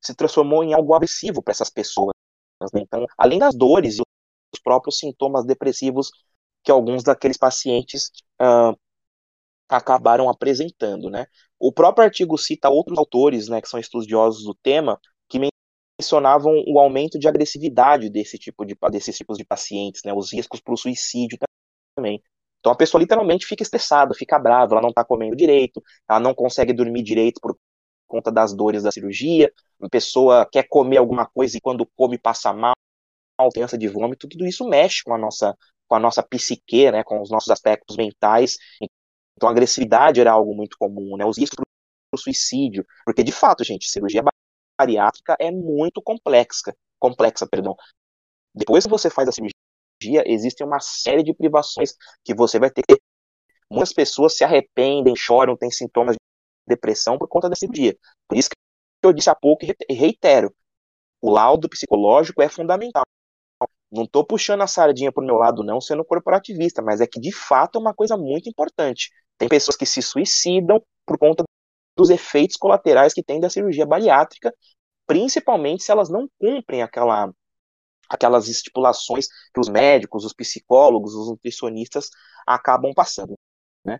se 0.00 0.14
transformou 0.14 0.62
em 0.62 0.74
algo 0.74 0.94
agressivo 0.94 1.42
para 1.42 1.52
essas 1.52 1.70
pessoas. 1.70 2.12
Né? 2.60 2.82
Então, 2.82 3.06
além 3.16 3.38
das 3.38 3.54
dores 3.54 3.96
e 3.96 4.02
os 4.54 4.60
próprios 4.62 4.98
sintomas 4.98 5.46
depressivos 5.46 6.10
que 6.62 6.70
alguns 6.70 7.02
daqueles 7.02 7.38
pacientes 7.38 8.10
uh, 8.40 8.78
acabaram 9.68 10.28
apresentando, 10.28 11.10
né? 11.10 11.26
O 11.58 11.72
próprio 11.72 12.04
artigo 12.04 12.36
cita 12.38 12.70
outros 12.70 12.98
autores, 12.98 13.48
né, 13.48 13.60
que 13.60 13.68
são 13.68 13.80
estudiosos 13.80 14.44
do 14.44 14.54
tema, 14.54 14.98
mencionavam 16.00 16.62
o 16.66 16.78
aumento 16.78 17.18
de 17.18 17.26
agressividade 17.26 18.08
desse 18.08 18.38
tipo 18.38 18.64
de, 18.64 18.76
desses 18.90 19.16
tipos 19.16 19.36
de 19.36 19.44
pacientes, 19.44 20.02
né, 20.04 20.12
os 20.12 20.32
riscos 20.32 20.60
para 20.60 20.72
o 20.72 20.76
suicídio 20.76 21.38
também. 21.96 22.22
Então 22.60 22.72
a 22.72 22.76
pessoa 22.76 23.00
literalmente 23.00 23.46
fica 23.46 23.62
estressada, 23.62 24.14
fica 24.14 24.38
brava, 24.38 24.74
ela 24.74 24.82
não 24.82 24.90
está 24.90 25.04
comendo 25.04 25.36
direito, 25.36 25.82
ela 26.08 26.20
não 26.20 26.34
consegue 26.34 26.72
dormir 26.72 27.02
direito 27.02 27.40
por 27.40 27.58
conta 28.06 28.30
das 28.30 28.54
dores 28.54 28.84
da 28.84 28.92
cirurgia, 28.92 29.52
a 29.82 29.88
pessoa 29.88 30.46
quer 30.50 30.66
comer 30.68 30.96
alguma 30.98 31.26
coisa 31.26 31.56
e 31.56 31.60
quando 31.60 31.86
come 31.96 32.18
passa 32.18 32.52
mal, 32.52 32.74
doença 33.54 33.76
de 33.78 33.88
vômito, 33.88 34.28
tudo 34.28 34.46
isso 34.46 34.68
mexe 34.68 35.02
com 35.04 35.14
a 35.14 35.18
nossa 35.18 35.56
com 35.86 35.94
a 35.94 35.98
nossa 35.98 36.22
psique, 36.22 36.90
né, 36.90 37.02
com 37.02 37.22
os 37.22 37.30
nossos 37.30 37.48
aspectos 37.48 37.96
mentais. 37.96 38.58
Então 39.36 39.48
a 39.48 39.52
agressividade 39.52 40.20
era 40.20 40.32
algo 40.32 40.54
muito 40.54 40.76
comum, 40.78 41.16
né, 41.16 41.24
os 41.24 41.38
riscos 41.38 41.56
para 41.56 41.64
o 42.16 42.20
suicídio, 42.20 42.84
porque 43.06 43.22
de 43.24 43.32
fato, 43.32 43.64
gente, 43.64 43.88
cirurgia 43.88 44.22
bariátrica 44.78 45.36
é 45.40 45.50
muito 45.50 46.00
complexa, 46.02 46.74
complexa, 46.98 47.46
perdão. 47.46 47.76
Depois 48.54 48.84
que 48.84 48.90
você 48.90 49.10
faz 49.10 49.28
a 49.28 49.32
cirurgia, 49.32 50.24
existem 50.26 50.66
uma 50.66 50.80
série 50.80 51.22
de 51.22 51.34
privações 51.34 51.94
que 52.24 52.34
você 52.34 52.58
vai 52.58 52.70
ter 52.70 52.84
Muitas 53.70 53.92
pessoas 53.92 54.36
se 54.36 54.44
arrependem, 54.44 55.14
choram, 55.14 55.56
têm 55.56 55.70
sintomas 55.70 56.14
de 56.14 56.20
depressão 56.66 57.18
por 57.18 57.28
conta 57.28 57.48
da 57.48 57.56
cirurgia. 57.56 57.96
Por 58.26 58.36
isso 58.36 58.48
que 58.48 58.56
eu 59.02 59.12
disse 59.12 59.28
há 59.28 59.34
pouco 59.34 59.64
e 59.64 59.94
reitero, 59.94 60.54
o 61.20 61.30
laudo 61.30 61.68
psicológico 61.68 62.40
é 62.42 62.48
fundamental. 62.48 63.04
Não 63.90 64.04
estou 64.04 64.24
puxando 64.24 64.62
a 64.62 64.66
sardinha 64.66 65.12
para 65.12 65.22
o 65.22 65.26
meu 65.26 65.36
lado, 65.36 65.62
não, 65.62 65.80
sendo 65.80 66.04
corporativista, 66.04 66.82
mas 66.82 67.00
é 67.00 67.06
que 67.06 67.20
de 67.20 67.32
fato 67.32 67.78
é 67.78 67.80
uma 67.80 67.94
coisa 67.94 68.16
muito 68.16 68.48
importante. 68.48 69.10
Tem 69.36 69.48
pessoas 69.48 69.76
que 69.76 69.86
se 69.86 70.02
suicidam 70.02 70.82
por 71.06 71.18
conta 71.18 71.44
dos 71.98 72.10
efeitos 72.10 72.56
colaterais 72.56 73.12
que 73.12 73.22
tem 73.22 73.40
da 73.40 73.50
cirurgia 73.50 73.84
bariátrica 73.84 74.54
principalmente 75.08 75.82
se 75.82 75.90
elas 75.90 76.10
não 76.10 76.28
cumprem 76.38 76.82
aquela, 76.82 77.32
aquelas 78.10 78.46
estipulações 78.46 79.26
que 79.52 79.58
os 79.58 79.68
médicos, 79.68 80.24
os 80.24 80.34
psicólogos, 80.34 81.14
os 81.14 81.30
nutricionistas 81.30 82.10
acabam 82.46 82.92
passando. 82.94 83.34
Né? 83.82 83.98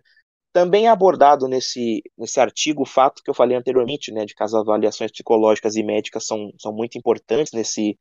Também 0.53 0.85
é 0.85 0.89
abordado 0.89 1.47
nesse, 1.47 2.03
nesse 2.15 2.39
artigo 2.39 2.83
o 2.83 2.85
fato 2.85 3.23
que 3.23 3.29
eu 3.29 3.33
falei 3.33 3.57
anteriormente, 3.57 4.11
né, 4.11 4.25
de 4.25 4.35
que 4.35 4.43
as 4.43 4.53
avaliações 4.53 5.11
psicológicas 5.11 5.75
e 5.75 5.83
médicas 5.83 6.25
são, 6.25 6.51
são 6.59 6.71
muito 6.73 6.97
importantes 6.97 7.53
nesse, 7.53 7.97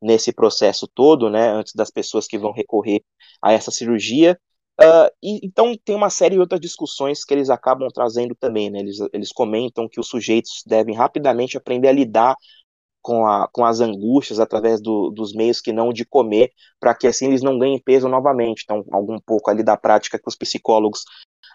nesse 0.00 0.32
processo 0.32 0.88
todo, 0.88 1.28
né, 1.28 1.50
antes 1.50 1.74
das 1.74 1.90
pessoas 1.90 2.26
que 2.26 2.38
vão 2.38 2.52
recorrer 2.52 3.02
a 3.42 3.52
essa 3.52 3.70
cirurgia. 3.70 4.38
Uh, 4.82 5.10
e, 5.22 5.46
então 5.46 5.76
tem 5.84 5.94
uma 5.94 6.08
série 6.08 6.36
de 6.36 6.40
outras 6.40 6.60
discussões 6.60 7.22
que 7.22 7.34
eles 7.34 7.50
acabam 7.50 7.88
trazendo 7.92 8.34
também, 8.34 8.70
né, 8.70 8.78
eles, 8.78 8.96
eles 9.12 9.30
comentam 9.30 9.86
que 9.86 10.00
os 10.00 10.08
sujeitos 10.08 10.62
devem 10.66 10.94
rapidamente 10.94 11.58
aprender 11.58 11.88
a 11.88 11.92
lidar 11.92 12.34
com, 13.02 13.26
a, 13.26 13.48
com 13.52 13.64
as 13.64 13.80
angústias 13.80 14.40
através 14.40 14.80
do, 14.80 15.10
dos 15.10 15.32
meios 15.32 15.60
que 15.60 15.72
não 15.72 15.92
de 15.92 16.04
comer, 16.04 16.52
para 16.78 16.94
que 16.94 17.06
assim 17.06 17.26
eles 17.26 17.42
não 17.42 17.58
ganhem 17.58 17.80
peso 17.82 18.08
novamente. 18.08 18.62
Então, 18.64 18.84
algum 18.90 19.18
pouco 19.18 19.50
ali 19.50 19.62
da 19.62 19.76
prática 19.76 20.18
que 20.18 20.28
os 20.28 20.36
psicólogos 20.36 21.04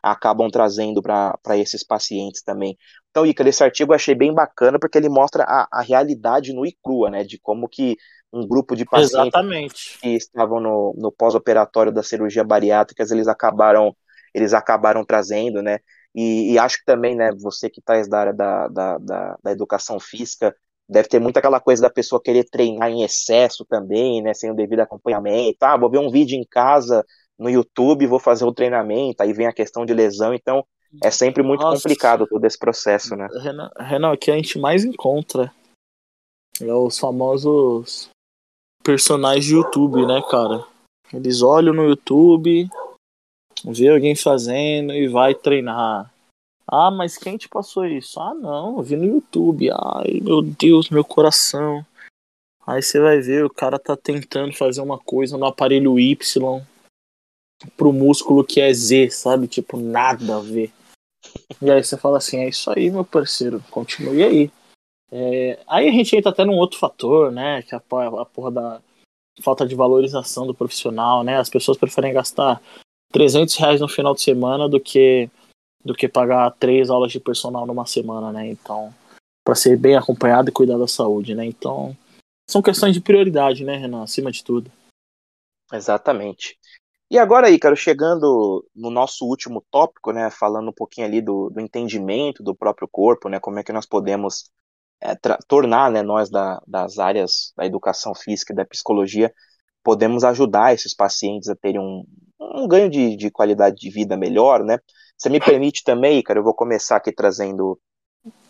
acabam 0.01 0.49
trazendo 0.49 1.01
para 1.01 1.57
esses 1.57 1.83
pacientes 1.83 2.41
também. 2.43 2.77
Então, 3.09 3.25
Ica, 3.25 3.47
esse 3.47 3.63
artigo 3.63 3.91
eu 3.91 3.95
achei 3.95 4.13
bem 4.13 4.33
bacana 4.33 4.79
porque 4.79 4.97
ele 4.97 5.09
mostra 5.09 5.43
a, 5.43 5.67
a 5.71 5.81
realidade 5.81 6.53
no 6.53 6.65
e 6.65 6.75
crua, 6.83 7.09
né, 7.09 7.23
de 7.23 7.39
como 7.39 7.67
que 7.67 7.97
um 8.35 8.45
grupo 8.45 8.75
de 8.75 8.85
pacientes 8.85 9.13
Exatamente. 9.13 9.97
que 9.99 10.09
estavam 10.09 10.59
no, 10.59 10.93
no 10.97 11.11
pós-operatório 11.11 11.91
da 11.91 12.03
cirurgia 12.03 12.43
bariátrica, 12.43 13.03
eles 13.09 13.27
acabaram 13.27 13.95
eles 14.33 14.53
acabaram 14.53 15.05
trazendo, 15.05 15.61
né, 15.61 15.79
e, 16.13 16.51
e 16.51 16.59
acho 16.59 16.79
que 16.79 16.85
também, 16.85 17.15
né, 17.15 17.31
você 17.39 17.69
que 17.69 17.79
está 17.79 18.01
da 18.01 18.19
área 18.19 18.33
da, 18.33 18.67
da, 18.67 18.97
da, 18.97 19.37
da 19.41 19.51
educação 19.51 19.97
física, 19.97 20.53
deve 20.89 21.07
ter 21.07 21.19
muito 21.19 21.37
aquela 21.37 21.59
coisa 21.59 21.81
da 21.81 21.89
pessoa 21.89 22.21
querer 22.21 22.43
treinar 22.43 22.89
em 22.89 23.03
excesso 23.03 23.63
também, 23.63 24.21
né, 24.21 24.33
sem 24.33 24.51
o 24.51 24.55
devido 24.55 24.81
acompanhamento. 24.81 25.57
Ah, 25.61 25.77
vou 25.77 25.89
ver 25.89 25.99
um 25.99 26.11
vídeo 26.11 26.37
em 26.37 26.45
casa 26.45 27.05
no 27.39 27.49
YouTube, 27.49 28.07
vou 28.07 28.19
fazer 28.19 28.43
o 28.43 28.53
treinamento, 28.53 29.23
aí 29.23 29.31
vem 29.31 29.47
a 29.47 29.53
questão 29.53 29.85
de 29.85 29.93
lesão, 29.93 30.33
então 30.33 30.65
é 31.03 31.11
sempre 31.11 31.43
muito 31.43 31.61
Nossa. 31.61 31.81
complicado 31.81 32.27
todo 32.27 32.45
esse 32.45 32.57
processo, 32.57 33.15
né? 33.15 33.27
Renan, 33.41 33.69
Renan, 33.77 34.11
o 34.13 34.17
que 34.17 34.31
a 34.31 34.35
gente 34.35 34.57
mais 34.57 34.85
encontra 34.85 35.51
é 36.61 36.73
os 36.73 36.97
famosos 36.97 38.09
personagens 38.85 39.43
de 39.43 39.55
YouTube, 39.55 40.05
né, 40.05 40.21
cara? 40.29 40.63
Eles 41.11 41.41
olham 41.41 41.73
no 41.73 41.89
YouTube, 41.89 42.69
vê 43.65 43.89
alguém 43.89 44.15
fazendo 44.15 44.93
e 44.93 45.07
vai 45.07 45.33
treinar. 45.33 46.13
Ah, 46.67 46.91
mas 46.91 47.17
quem 47.17 47.35
te 47.35 47.49
passou 47.49 47.85
isso? 47.85 48.19
Ah, 48.19 48.35
não, 48.35 48.77
eu 48.77 48.83
vi 48.83 48.95
no 48.95 49.05
YouTube. 49.05 49.71
Ai, 49.71 50.19
meu 50.21 50.43
Deus, 50.43 50.89
meu 50.89 51.03
coração. 51.03 51.83
Aí 52.65 52.81
você 52.81 52.99
vai 52.99 53.19
ver, 53.19 53.43
o 53.43 53.49
cara 53.49 53.79
tá 53.79 53.97
tentando 53.97 54.53
fazer 54.53 54.81
uma 54.81 54.99
coisa 54.99 55.37
no 55.37 55.45
aparelho 55.45 55.99
Y 55.99 56.15
pro 57.75 57.91
músculo 57.93 58.43
que 58.43 58.61
é 58.61 58.71
Z, 58.73 59.09
sabe? 59.11 59.47
Tipo, 59.47 59.77
nada 59.77 60.37
a 60.37 60.41
ver. 60.41 60.71
E 61.61 61.71
aí 61.71 61.83
você 61.83 61.97
fala 61.97 62.17
assim, 62.17 62.37
é 62.37 62.49
isso 62.49 62.69
aí, 62.71 62.89
meu 62.91 63.05
parceiro, 63.05 63.63
continue 63.71 64.23
aí. 64.23 64.51
É, 65.11 65.59
aí 65.67 65.87
a 65.87 65.91
gente 65.91 66.15
entra 66.15 66.31
até 66.31 66.43
num 66.43 66.57
outro 66.57 66.79
fator, 66.79 67.31
né? 67.31 67.61
Que 67.61 67.75
é 67.75 67.77
a, 67.77 68.21
a 68.21 68.25
porra 68.25 68.51
da 68.51 68.81
falta 69.41 69.65
de 69.65 69.75
valorização 69.75 70.47
do 70.47 70.53
profissional, 70.53 71.23
né? 71.23 71.37
As 71.37 71.49
pessoas 71.49 71.77
preferem 71.77 72.13
gastar 72.13 72.61
300 73.11 73.55
reais 73.55 73.81
no 73.81 73.87
final 73.87 74.13
de 74.13 74.21
semana 74.21 74.67
do 74.67 74.79
que 74.79 75.29
do 75.83 75.93
que 75.93 76.07
pagar 76.07 76.49
três 76.51 76.89
aulas 76.89 77.11
de 77.11 77.19
personal 77.19 77.65
numa 77.67 77.85
semana, 77.85 78.31
né? 78.31 78.47
Então, 78.47 78.93
para 79.45 79.53
ser 79.53 79.77
bem 79.77 79.95
acompanhado 79.95 80.49
e 80.49 80.53
cuidar 80.53 80.79
da 80.79 80.87
saúde, 80.87 81.35
né? 81.35 81.45
Então, 81.45 81.95
são 82.49 82.61
questões 82.61 82.95
de 82.95 83.01
prioridade, 83.01 83.63
né, 83.63 83.77
Renan? 83.77 84.01
Acima 84.03 84.31
de 84.31 84.43
tudo. 84.43 84.71
Exatamente. 85.71 86.57
E 87.09 87.19
agora 87.19 87.47
aí, 87.47 87.59
cara, 87.59 87.75
chegando 87.75 88.65
no 88.75 88.89
nosso 88.89 89.25
último 89.25 89.63
tópico, 89.69 90.11
né, 90.11 90.31
falando 90.31 90.69
um 90.69 90.73
pouquinho 90.73 91.05
ali 91.05 91.21
do, 91.21 91.51
do 91.51 91.61
entendimento 91.61 92.41
do 92.41 92.55
próprio 92.55 92.87
corpo, 92.87 93.29
né, 93.29 93.39
como 93.39 93.59
é 93.59 93.63
que 93.63 93.71
nós 93.71 93.85
podemos 93.85 94.49
é, 95.11 95.37
tornar, 95.47 95.91
né, 95.91 96.01
nós 96.01 96.29
da, 96.29 96.61
das 96.67 96.99
áreas 96.99 97.53
da 97.55 97.65
educação 97.65 98.13
física 98.15 98.53
e 98.53 98.55
da 98.55 98.65
psicologia, 98.65 99.33
podemos 99.83 100.23
ajudar 100.23 100.73
esses 100.73 100.95
pacientes 100.95 101.49
a 101.49 101.55
terem 101.55 101.79
um, 101.79 102.03
um 102.39 102.67
ganho 102.67 102.89
de, 102.89 103.15
de 103.15 103.29
qualidade 103.29 103.75
de 103.77 103.89
vida 103.89 104.17
melhor, 104.17 104.63
né, 104.63 104.79
você 105.17 105.29
me 105.29 105.39
permite 105.39 105.83
também, 105.83 106.21
cara, 106.21 106.39
eu 106.39 106.43
vou 106.43 106.53
começar 106.53 106.97
aqui 106.97 107.11
trazendo 107.11 107.79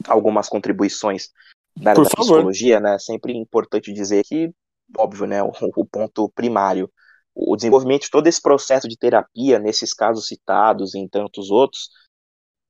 algumas 0.08 0.49
contribuições 0.49 1.30
da 1.78 1.93
da 1.93 2.03
psicologia, 2.03 2.80
né? 2.80 2.97
Sempre 2.97 3.34
importante 3.34 3.93
dizer 3.93 4.24
que, 4.24 4.51
óbvio, 4.97 5.28
né, 5.28 5.43
o, 5.43 5.51
o 5.76 5.86
ponto 5.86 6.30
primário, 6.30 6.91
o 7.34 7.56
desenvolvimento 7.56 8.03
de 8.03 8.10
todo 8.10 8.28
esse 8.28 8.41
processo 8.41 8.88
de 8.88 8.97
terapia, 8.97 9.60
nesses 9.60 9.93
casos 9.93 10.28
citados 10.28 10.95
e 10.95 10.99
em 10.99 11.08
tantos 11.08 11.51
outros, 11.51 11.89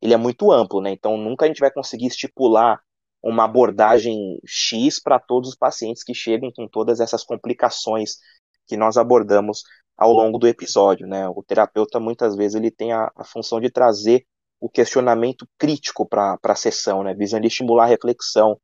ele 0.02 0.14
é 0.14 0.18
muito 0.18 0.52
amplo, 0.52 0.82
né? 0.82 0.92
Então 0.92 1.18
nunca 1.18 1.46
a 1.46 1.48
gente 1.48 1.60
vai 1.60 1.72
conseguir 1.72 2.08
estipular 2.08 2.82
uma 3.26 3.46
abordagem 3.46 4.40
X 4.46 5.02
para 5.02 5.20
todos 5.20 5.50
os 5.50 5.56
pacientes 5.56 6.04
que 6.04 6.14
chegam 6.14 6.52
com 6.56 6.68
todas 6.68 7.00
essas 7.00 7.24
complicações 7.24 8.18
que 8.68 8.78
nós 8.78 8.98
abordamos 8.98 9.64
ao 9.98 10.12
longo 10.12 10.38
do 10.38 10.48
episódio, 10.48 11.08
né? 11.08 11.28
O 11.30 11.42
terapeuta 11.42 12.00
muitas 12.00 12.36
vezes 12.36 12.56
ele 12.56 12.70
tem 12.70 12.94
a, 12.94 13.12
a 13.16 13.24
função 13.24 13.60
de 13.60 13.72
trazer 13.72 14.26
o 14.60 14.70
questionamento 14.70 15.48
crítico 15.58 16.08
para 16.08 16.38
a 16.44 16.56
sessão, 16.56 17.04
né? 17.04 17.16
Visando 17.16 17.48
estimular 17.48 17.86
a 17.86 17.88
reflexão. 17.88 18.60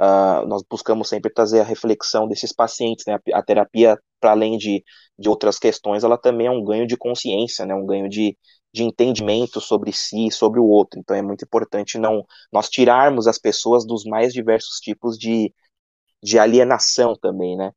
Uh, 0.00 0.46
nós 0.46 0.62
buscamos 0.70 1.08
sempre 1.08 1.30
trazer 1.30 1.60
a 1.60 1.64
reflexão 1.64 2.26
desses 2.26 2.52
pacientes, 2.52 3.04
né? 3.06 3.18
A, 3.34 3.38
a 3.40 3.42
terapia, 3.42 3.98
para 4.20 4.30
além 4.30 4.56
de, 4.56 4.82
de 5.18 5.28
outras 5.28 5.58
questões, 5.58 6.02
ela 6.02 6.16
também 6.16 6.46
é 6.46 6.50
um 6.50 6.64
ganho 6.64 6.86
de 6.86 6.96
consciência, 6.96 7.66
né? 7.66 7.74
Um 7.74 7.84
ganho 7.84 8.08
de, 8.08 8.38
de 8.72 8.82
entendimento 8.84 9.60
sobre 9.60 9.92
si 9.92 10.26
e 10.28 10.32
sobre 10.32 10.60
o 10.60 10.64
outro. 10.66 11.00
Então 11.00 11.16
é 11.16 11.22
muito 11.22 11.44
importante 11.44 11.98
não 11.98 12.24
nós 12.52 12.68
tirarmos 12.68 13.26
as 13.26 13.38
pessoas 13.38 13.86
dos 13.86 14.04
mais 14.04 14.32
diversos 14.32 14.78
tipos 14.80 15.18
de, 15.18 15.52
de 16.22 16.38
alienação 16.38 17.14
também, 17.16 17.56
né? 17.56 17.72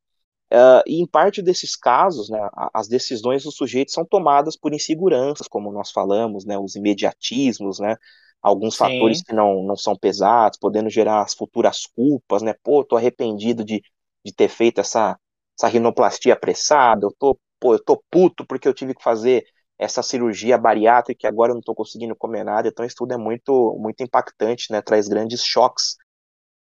Uh, 0.54 0.84
e 0.86 1.02
em 1.02 1.08
parte 1.08 1.42
desses 1.42 1.76
casos, 1.78 2.30
né, 2.30 2.40
as 2.74 2.88
decisões 2.88 3.44
dos 3.44 3.56
sujeitos 3.56 3.94
são 3.94 4.06
tomadas 4.06 4.58
por 4.58 4.74
inseguranças, 4.74 5.48
como 5.48 5.72
nós 5.72 5.92
falamos, 5.92 6.46
né, 6.46 6.58
os 6.60 6.76
imediatismos, 6.76 7.80
né, 7.80 7.96
alguns 8.42 8.76
Sim. 8.76 8.78
fatores 8.78 9.22
que 9.24 9.34
não, 9.34 9.64
não 9.64 9.78
são 9.78 9.96
pesados, 9.98 10.60
podendo 10.60 10.90
gerar 10.90 11.22
as 11.24 11.34
futuras 11.34 11.86
culpas, 11.86 12.42
né, 12.42 12.54
pô, 12.64 12.84
tô 12.84 12.98
arrependido 12.98 13.64
de, 13.64 13.82
de 14.26 14.34
ter 14.34 14.50
feito 14.50 14.82
essa, 14.82 15.18
essa 15.58 15.68
rinoplastia 15.70 16.34
apressada, 16.34 17.06
eu 17.06 17.16
tô, 17.18 17.40
pô, 17.60 17.76
eu 17.76 17.84
tô 17.84 18.04
puto 18.12 18.46
porque 18.46 18.68
eu 18.68 18.74
tive 18.74 18.94
que 18.94 19.04
fazer 19.04 19.46
essa 19.82 20.04
cirurgia 20.04 20.60
bariátrica 20.60 21.26
e 21.26 21.28
agora 21.28 21.52
eu 21.52 21.56
não 21.56 21.62
tô 21.62 21.74
conseguindo 21.74 22.16
comer 22.16 22.44
nada, 22.44 22.68
então 22.68 22.86
isso 22.86 22.96
tudo 22.98 23.14
é 23.14 23.18
muito, 23.18 23.76
muito 23.80 24.04
impactante, 24.04 24.72
né, 24.72 24.80
traz 24.80 25.08
grandes 25.08 25.44
choques 25.44 25.98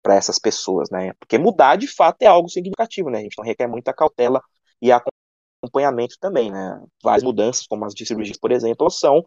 para 0.03 0.15
essas 0.15 0.39
pessoas, 0.39 0.89
né? 0.91 1.13
Porque 1.21 1.39
mudar 1.39 1.77
de 1.77 1.89
fato 1.89 2.23
é 2.23 2.27
algo 2.27 2.49
significativo, 2.49 3.11
né? 3.11 3.19
A 3.19 3.23
gente 3.23 3.37
não 3.37 3.45
requer 3.45 3.67
muita 3.67 3.93
cautela 3.93 4.41
e 4.81 4.91
acompanhamento 4.93 6.17
também, 6.21 6.51
né? 6.51 6.83
Várias 7.03 7.23
mudanças, 7.23 7.67
como 7.67 7.85
as 7.85 7.95
de 7.95 8.07
cirurgias, 8.07 8.39
por 8.39 8.53
exemplo, 8.53 8.89
são 8.91 9.27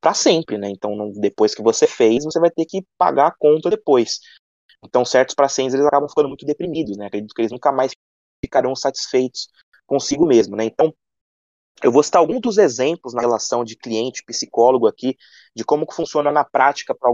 para 0.00 0.14
sempre, 0.14 0.58
né? 0.58 0.70
Então, 0.70 0.96
não, 0.96 1.12
depois 1.12 1.54
que 1.54 1.62
você 1.62 1.86
fez, 1.86 2.24
você 2.24 2.40
vai 2.40 2.50
ter 2.50 2.64
que 2.66 2.86
pagar 2.96 3.28
a 3.28 3.34
conta 3.38 3.70
depois. 3.70 4.20
Então, 4.84 5.04
certos 5.04 5.34
pacientes 5.34 5.74
eles 5.74 5.86
acabam 5.86 6.08
ficando 6.08 6.28
muito 6.28 6.46
deprimidos, 6.46 6.96
né? 6.96 7.06
Acredito 7.06 7.34
que 7.34 7.42
eles 7.42 7.52
nunca 7.52 7.72
mais 7.72 7.92
ficarão 8.44 8.74
satisfeitos 8.76 9.48
consigo 9.86 10.26
mesmo, 10.26 10.56
né? 10.56 10.64
Então, 10.64 10.94
eu 11.82 11.92
vou 11.92 12.02
citar 12.02 12.20
alguns 12.20 12.40
dos 12.40 12.58
exemplos 12.58 13.14
na 13.14 13.20
relação 13.20 13.64
de 13.64 13.76
cliente 13.76 14.22
psicólogo 14.24 14.86
aqui, 14.86 15.16
de 15.54 15.64
como 15.64 15.90
funciona 15.92 16.30
na 16.30 16.44
prática 16.44 16.94
para 16.94 17.08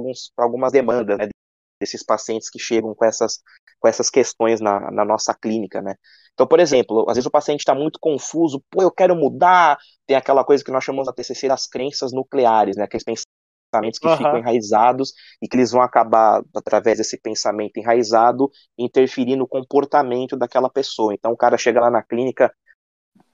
algumas 0.44 0.72
demandas, 0.72 1.18
né? 1.18 1.28
desses 1.80 2.04
pacientes 2.04 2.50
que 2.50 2.58
chegam 2.58 2.94
com 2.94 3.04
essas, 3.04 3.40
com 3.80 3.88
essas 3.88 4.10
questões 4.10 4.60
na, 4.60 4.90
na 4.90 5.04
nossa 5.04 5.34
clínica, 5.34 5.80
né? 5.80 5.94
Então, 6.34 6.46
por 6.46 6.60
exemplo, 6.60 7.06
às 7.08 7.16
vezes 7.16 7.26
o 7.26 7.30
paciente 7.30 7.60
está 7.60 7.74
muito 7.74 7.98
confuso, 7.98 8.62
pô, 8.70 8.82
eu 8.82 8.90
quero 8.90 9.16
mudar, 9.16 9.78
tem 10.06 10.16
aquela 10.16 10.44
coisa 10.44 10.62
que 10.62 10.70
nós 10.70 10.84
chamamos 10.84 11.06
na 11.06 11.12
TCC 11.12 11.48
das 11.48 11.66
crenças 11.66 12.12
nucleares, 12.12 12.76
né? 12.76 12.84
Aqueles 12.84 13.04
pensamentos 13.04 13.98
que 13.98 14.06
uhum. 14.06 14.16
ficam 14.16 14.38
enraizados 14.38 15.12
e 15.40 15.48
que 15.48 15.56
eles 15.56 15.72
vão 15.72 15.80
acabar, 15.80 16.42
através 16.54 16.98
desse 16.98 17.18
pensamento 17.18 17.78
enraizado, 17.78 18.50
interferir 18.78 19.36
no 19.36 19.48
comportamento 19.48 20.36
daquela 20.36 20.68
pessoa. 20.68 21.14
Então, 21.14 21.32
o 21.32 21.36
cara 21.36 21.56
chega 21.56 21.80
lá 21.80 21.90
na 21.90 22.02
clínica, 22.02 22.52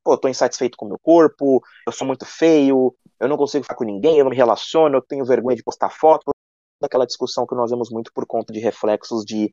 pô, 0.07 0.13
eu 0.13 0.19
tô 0.19 0.29
insatisfeito 0.29 0.77
com 0.79 0.87
o 0.87 0.89
meu 0.89 0.99
corpo, 1.01 1.61
eu 1.85 1.93
sou 1.93 2.07
muito 2.07 2.25
feio, 2.25 2.95
eu 3.19 3.29
não 3.29 3.37
consigo 3.37 3.65
ficar 3.65 3.75
com 3.75 3.83
ninguém, 3.83 4.19
eu 4.19 4.25
não 4.25 4.31
me 4.31 4.37
relaciono, 4.37 4.97
eu 4.97 5.03
tenho 5.03 5.25
vergonha 5.25 5.57
de 5.57 5.65
postar 5.65 5.91
foto, 5.91 6.33
daquela 6.81 7.05
discussão 7.05 7.45
que 7.45 7.57
nós 7.57 7.71
vemos 7.73 7.91
muito 7.91 8.13
por 8.15 8.25
conta 8.25 8.53
de 8.53 8.61
reflexos 8.61 9.25
de, 9.25 9.53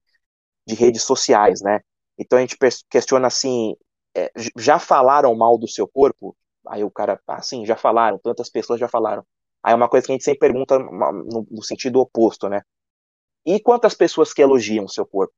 de 0.68 0.76
redes 0.76 1.02
sociais, 1.02 1.62
né? 1.62 1.82
Então 2.20 2.38
a 2.38 2.42
gente 2.42 2.56
questiona 2.88 3.26
assim, 3.28 3.76
é, 4.16 4.32
já 4.56 4.78
falaram 4.78 5.34
mal 5.34 5.58
do 5.58 5.68
seu 5.68 5.88
corpo? 5.88 6.38
Aí 6.68 6.84
o 6.84 6.92
cara, 6.92 7.20
assim, 7.28 7.64
ah, 7.64 7.66
já 7.66 7.76
falaram, 7.76 8.20
tantas 8.20 8.50
pessoas 8.50 8.80
já 8.80 8.88
falaram. 8.88 9.26
Aí 9.64 9.74
é 9.74 9.76
uma 9.76 9.90
coisa 9.90 10.06
que 10.06 10.12
a 10.12 10.16
gente 10.16 10.24
sempre 10.24 10.42
pergunta 10.42 10.78
no, 10.78 11.48
no 11.50 11.64
sentido 11.64 12.00
oposto, 12.00 12.48
né? 12.48 12.62
E 13.44 13.60
quantas 13.60 13.96
pessoas 13.96 14.32
que 14.34 14.42
elogiam 14.44 14.86
o 14.86 14.90
seu 14.90 15.06
corpo? 15.06 15.34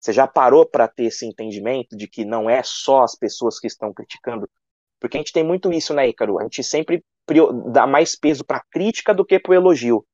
Você 0.00 0.12
já 0.12 0.26
parou 0.26 0.66
para 0.66 0.86
ter 0.86 1.04
esse 1.04 1.26
entendimento 1.26 1.96
de 1.96 2.06
que 2.06 2.24
não 2.24 2.48
é 2.48 2.62
só 2.62 3.02
as 3.02 3.14
pessoas 3.14 3.58
que 3.58 3.66
estão 3.66 3.92
criticando? 3.92 4.48
Porque 5.00 5.16
a 5.16 5.20
gente 5.20 5.32
tem 5.32 5.44
muito 5.44 5.72
isso, 5.72 5.92
né, 5.92 6.08
Ícaro? 6.08 6.38
A 6.38 6.42
gente 6.42 6.62
sempre 6.62 7.04
dá 7.72 7.86
mais 7.86 8.14
peso 8.14 8.44
para 8.44 8.62
crítica 8.70 9.12
do 9.12 9.24
que 9.24 9.38
para 9.38 9.50
o 9.50 9.54
elogio. 9.54 10.04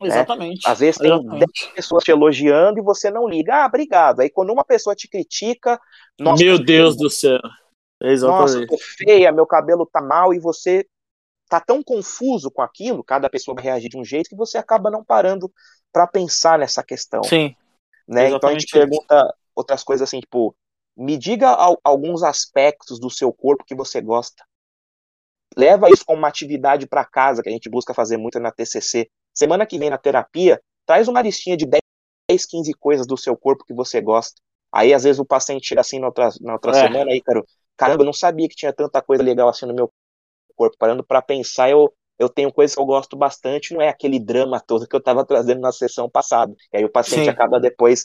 Né? 0.00 0.08
Exatamente. 0.08 0.66
Né? 0.66 0.72
Às 0.72 0.80
vezes 0.80 0.98
tem 0.98 1.12
Exatamente. 1.12 1.62
10 1.64 1.74
pessoas 1.74 2.04
te 2.04 2.10
elogiando 2.10 2.78
e 2.78 2.82
você 2.82 3.10
não 3.10 3.28
liga. 3.28 3.62
Ah, 3.62 3.66
obrigado. 3.66 4.20
Aí 4.20 4.30
quando 4.30 4.52
uma 4.52 4.64
pessoa 4.64 4.96
te 4.96 5.08
critica. 5.08 5.80
Nossa, 6.18 6.42
Meu 6.42 6.58
Deus 6.58 6.96
do 6.96 7.08
céu. 7.08 7.38
Exatamente. 8.02 8.54
Nossa, 8.54 8.66
tô 8.66 8.78
feia, 8.78 9.30
meu 9.30 9.46
cabelo 9.46 9.86
tá 9.86 10.00
mal, 10.00 10.32
e 10.32 10.38
você 10.38 10.86
tá 11.48 11.60
tão 11.60 11.82
confuso 11.82 12.50
com 12.50 12.62
aquilo, 12.62 13.04
cada 13.04 13.28
pessoa 13.28 13.54
vai 13.54 13.64
reagir 13.64 13.90
de 13.90 13.98
um 13.98 14.04
jeito, 14.04 14.30
que 14.30 14.36
você 14.36 14.56
acaba 14.56 14.90
não 14.90 15.04
parando 15.04 15.52
para 15.92 16.06
pensar 16.06 16.58
nessa 16.58 16.82
questão. 16.82 17.22
Sim. 17.24 17.54
Né? 18.10 18.28
Então 18.30 18.50
a 18.50 18.52
gente 18.52 18.66
pergunta 18.66 19.32
outras 19.54 19.84
coisas 19.84 20.08
assim, 20.08 20.18
tipo, 20.18 20.52
me 20.96 21.16
diga 21.16 21.48
alguns 21.84 22.24
aspectos 22.24 22.98
do 22.98 23.08
seu 23.08 23.32
corpo 23.32 23.64
que 23.64 23.74
você 23.74 24.00
gosta. 24.00 24.44
Leva 25.56 25.88
isso 25.90 26.04
como 26.04 26.18
uma 26.18 26.28
atividade 26.28 26.88
para 26.88 27.04
casa, 27.04 27.40
que 27.40 27.48
a 27.48 27.52
gente 27.52 27.70
busca 27.70 27.94
fazer 27.94 28.16
muito 28.16 28.40
na 28.40 28.50
TCC. 28.50 29.08
Semana 29.32 29.64
que 29.64 29.78
vem 29.78 29.90
na 29.90 29.98
terapia, 29.98 30.60
traz 30.84 31.06
uma 31.06 31.22
listinha 31.22 31.56
de 31.56 31.66
10, 31.66 32.46
15 32.46 32.74
coisas 32.74 33.06
do 33.06 33.16
seu 33.16 33.36
corpo 33.36 33.64
que 33.64 33.72
você 33.72 34.00
gosta. 34.00 34.40
Aí, 34.72 34.92
às 34.92 35.04
vezes, 35.04 35.20
o 35.20 35.24
paciente 35.24 35.68
chega 35.68 35.80
assim 35.80 36.00
na 36.00 36.08
outra, 36.08 36.30
na 36.40 36.54
outra 36.54 36.72
é. 36.72 36.74
semana, 36.74 37.12
aí, 37.12 37.20
cara, 37.20 37.44
caramba, 37.76 38.02
eu 38.02 38.06
não 38.06 38.12
sabia 38.12 38.48
que 38.48 38.56
tinha 38.56 38.72
tanta 38.72 39.00
coisa 39.00 39.22
legal 39.22 39.48
assim 39.48 39.66
no 39.66 39.74
meu 39.74 39.92
corpo. 40.56 40.76
Parando 40.78 41.04
para 41.04 41.22
pensar, 41.22 41.70
eu, 41.70 41.92
eu 42.20 42.28
tenho 42.28 42.52
coisas 42.52 42.74
que 42.74 42.80
eu 42.80 42.86
gosto 42.86 43.16
bastante, 43.16 43.72
não 43.74 43.80
é 43.80 43.88
aquele 43.88 44.20
drama 44.20 44.60
todo 44.60 44.86
que 44.86 44.94
eu 44.94 45.00
estava 45.00 45.24
trazendo 45.24 45.60
na 45.60 45.72
sessão 45.72 46.08
passada. 46.08 46.54
E 46.72 46.76
aí 46.76 46.84
o 46.84 46.92
paciente 46.92 47.24
Sim. 47.24 47.30
acaba 47.30 47.58
depois 47.58 48.04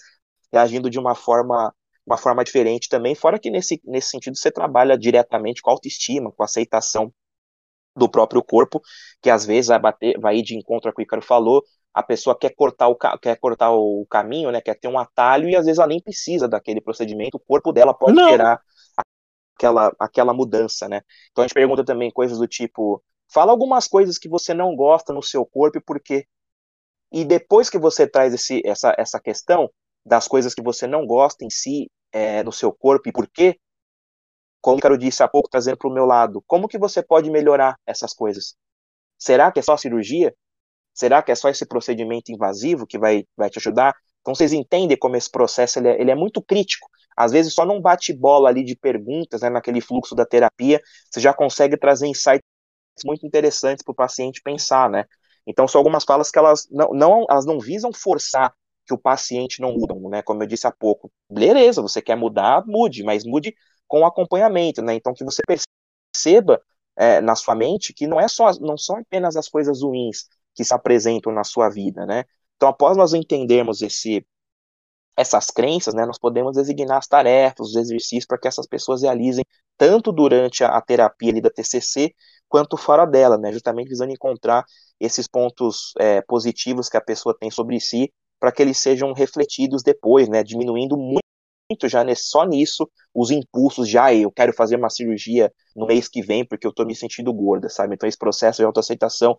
reagindo 0.51 0.89
de 0.89 0.97
uma 0.97 1.13
forma 1.13 1.73
uma 2.07 2.17
forma 2.17 2.43
diferente 2.43 2.87
também, 2.87 3.15
fora 3.15 3.39
que 3.39 3.49
nesse, 3.49 3.81
nesse 3.83 4.11
sentido 4.11 4.37
você 4.37 4.51
trabalha 4.51 4.95
diretamente 4.95 5.59
com 5.59 5.71
autoestima, 5.71 6.31
com 6.31 6.43
aceitação 6.43 7.11
do 7.95 8.07
próprio 8.07 8.43
corpo, 8.43 8.79
que 9.21 9.29
às 9.29 9.43
vezes 9.43 9.69
vai 9.69 9.79
bater, 9.79 10.19
vai 10.19 10.37
ir 10.37 10.43
de 10.43 10.55
encontro 10.55 10.89
ao 10.89 10.93
que 10.93 11.01
o 11.01 11.03
Icaro 11.03 11.23
falou, 11.23 11.63
a 11.91 12.03
pessoa 12.03 12.37
quer 12.37 12.53
cortar 12.53 12.89
o, 12.89 12.95
quer 12.95 13.39
cortar 13.39 13.71
o 13.71 14.05
caminho, 14.07 14.51
né, 14.51 14.61
quer 14.61 14.75
ter 14.75 14.87
um 14.87 14.99
atalho 14.99 15.49
e 15.49 15.55
às 15.55 15.65
vezes 15.65 15.79
ela 15.79 15.87
nem 15.87 15.99
precisa 15.99 16.47
daquele 16.47 16.79
procedimento, 16.79 17.37
o 17.37 17.39
corpo 17.39 17.73
dela 17.73 17.91
pode 17.91 18.15
Não. 18.15 18.29
gerar 18.29 18.61
aquela, 19.57 19.95
aquela 19.99 20.33
mudança, 20.33 20.87
né? 20.87 21.01
Então 21.31 21.43
a 21.43 21.47
gente 21.47 21.55
pergunta 21.55 21.83
também 21.83 22.11
coisas 22.11 22.37
do 22.37 22.47
tipo, 22.47 23.01
fala 23.31 23.51
algumas 23.51 23.87
coisas 23.87 24.17
que 24.17 24.29
você 24.29 24.53
não 24.53 24.75
gosta 24.75 25.13
no 25.13 25.23
seu 25.23 25.45
corpo 25.45 25.77
e 25.77 25.81
por 25.81 25.99
quê. 25.99 26.25
E 27.11 27.23
depois 27.23 27.69
que 27.69 27.77
você 27.77 28.07
traz 28.07 28.33
esse, 28.33 28.61
essa, 28.65 28.93
essa 28.97 29.19
questão 29.19 29.69
das 30.05 30.27
coisas 30.27 30.53
que 30.53 30.61
você 30.61 30.87
não 30.87 31.05
gosta 31.05 31.45
em 31.45 31.49
si, 31.49 31.89
é, 32.11 32.43
no 32.43 32.51
seu 32.51 32.71
corpo 32.71 33.09
e 33.09 33.11
por 33.11 33.27
quê, 33.27 33.59
como 34.61 34.77
o 34.77 34.81
Caro 34.81 34.97
disse 34.97 35.21
há 35.21 35.27
pouco, 35.27 35.49
trazendo 35.49 35.77
para 35.77 35.87
o 35.87 35.93
meu 35.93 36.05
lado, 36.05 36.43
como 36.47 36.67
que 36.67 36.77
você 36.77 37.03
pode 37.03 37.29
melhorar 37.29 37.77
essas 37.85 38.13
coisas? 38.13 38.55
Será 39.17 39.51
que 39.51 39.59
é 39.59 39.61
só 39.61 39.77
cirurgia? 39.77 40.33
Será 40.93 41.21
que 41.21 41.31
é 41.31 41.35
só 41.35 41.49
esse 41.49 41.65
procedimento 41.67 42.31
invasivo 42.31 42.87
que 42.87 42.97
vai, 42.97 43.25
vai 43.37 43.49
te 43.49 43.59
ajudar? 43.59 43.93
Então 44.21 44.33
vocês 44.33 44.53
entendem 44.53 44.97
como 44.97 45.15
esse 45.15 45.29
processo 45.29 45.77
ele 45.77 45.89
é, 45.89 46.01
ele 46.01 46.09
é 46.09 46.15
muito 46.15 46.41
crítico. 46.41 46.89
Às 47.15 47.31
vezes 47.31 47.53
só 47.53 47.65
não 47.65 47.79
bate 47.79 48.11
bola 48.11 48.49
ali 48.49 48.63
de 48.63 48.75
perguntas, 48.75 49.41
né, 49.41 49.49
naquele 49.49 49.81
fluxo 49.81 50.15
da 50.15 50.25
terapia, 50.25 50.81
você 51.11 51.19
já 51.19 51.33
consegue 51.33 51.77
trazer 51.77 52.07
insights 52.07 52.43
muito 53.03 53.25
interessantes 53.25 53.83
para 53.83 53.91
o 53.91 53.95
paciente 53.95 54.41
pensar, 54.41 54.89
né? 54.89 55.05
Então 55.47 55.67
são 55.67 55.79
algumas 55.79 56.03
falas 56.03 56.31
que 56.31 56.39
elas 56.39 56.67
não, 56.71 56.89
não, 56.89 57.25
elas 57.29 57.45
não 57.45 57.59
visam 57.59 57.91
forçar 57.93 58.53
que 58.85 58.93
o 58.93 58.97
paciente 58.97 59.61
não 59.61 59.73
muda, 59.73 59.95
né? 60.09 60.21
Como 60.21 60.41
eu 60.43 60.47
disse 60.47 60.67
há 60.67 60.71
pouco. 60.71 61.11
Beleza, 61.29 61.81
você 61.81 62.01
quer 62.01 62.15
mudar, 62.15 62.63
mude, 62.65 63.03
mas 63.03 63.23
mude 63.25 63.55
com 63.87 64.05
acompanhamento, 64.05 64.81
né? 64.81 64.93
Então 64.95 65.13
que 65.13 65.23
você 65.23 65.41
perceba 66.13 66.61
é, 66.95 67.21
na 67.21 67.35
sua 67.35 67.55
mente 67.55 67.93
que 67.93 68.07
não 68.07 68.19
é 68.19 68.27
só, 68.27 68.51
não 68.59 68.77
são 68.77 68.97
apenas 68.97 69.35
as 69.35 69.49
coisas 69.49 69.81
ruins 69.81 70.27
que 70.53 70.63
se 70.63 70.73
apresentam 70.73 71.33
na 71.33 71.43
sua 71.43 71.69
vida, 71.69 72.05
né? 72.05 72.23
Então 72.55 72.69
após 72.69 72.95
nós 72.97 73.13
entendermos 73.13 73.81
esse 73.81 74.25
essas 75.17 75.47
crenças, 75.47 75.93
né, 75.93 76.05
nós 76.05 76.19
podemos 76.19 76.55
designar 76.55 76.97
as 76.97 77.07
tarefas, 77.07 77.69
os 77.69 77.75
exercícios 77.75 78.25
para 78.25 78.37
que 78.37 78.47
essas 78.47 78.67
pessoas 78.67 79.01
realizem 79.01 79.43
tanto 79.77 80.11
durante 80.11 80.63
a, 80.63 80.69
a 80.69 80.81
terapia 80.81 81.31
ali 81.31 81.41
da 81.41 81.49
TCC 81.49 82.13
quanto 82.47 82.77
fora 82.77 83.05
dela, 83.05 83.37
né, 83.37 83.51
justamente 83.51 83.89
visando 83.89 84.11
encontrar 84.11 84.65
esses 84.99 85.27
pontos 85.27 85.93
é, 85.99 86.21
positivos 86.21 86.89
que 86.89 86.97
a 86.97 87.01
pessoa 87.01 87.35
tem 87.37 87.49
sobre 87.51 87.79
si 87.79 88.11
para 88.39 88.51
que 88.51 88.61
eles 88.61 88.77
sejam 88.77 89.13
refletidos 89.13 89.81
depois, 89.83 90.27
né, 90.29 90.43
diminuindo 90.43 90.97
muito 90.97 91.23
já 91.87 92.03
só 92.15 92.45
nisso 92.45 92.89
os 93.13 93.31
impulsos 93.31 93.89
já 93.89 94.13
eu 94.13 94.31
quero 94.31 94.53
fazer 94.53 94.75
uma 94.75 94.89
cirurgia 94.89 95.51
no 95.75 95.87
mês 95.87 96.07
que 96.07 96.21
vem 96.21 96.45
porque 96.45 96.67
eu 96.67 96.73
tô 96.73 96.85
me 96.85 96.95
sentindo 96.95 97.33
gorda, 97.33 97.69
sabe? 97.69 97.95
Então 97.95 98.07
esse 98.07 98.17
processo 98.17 98.57
de 98.61 98.65
autoaceitação 98.65 99.37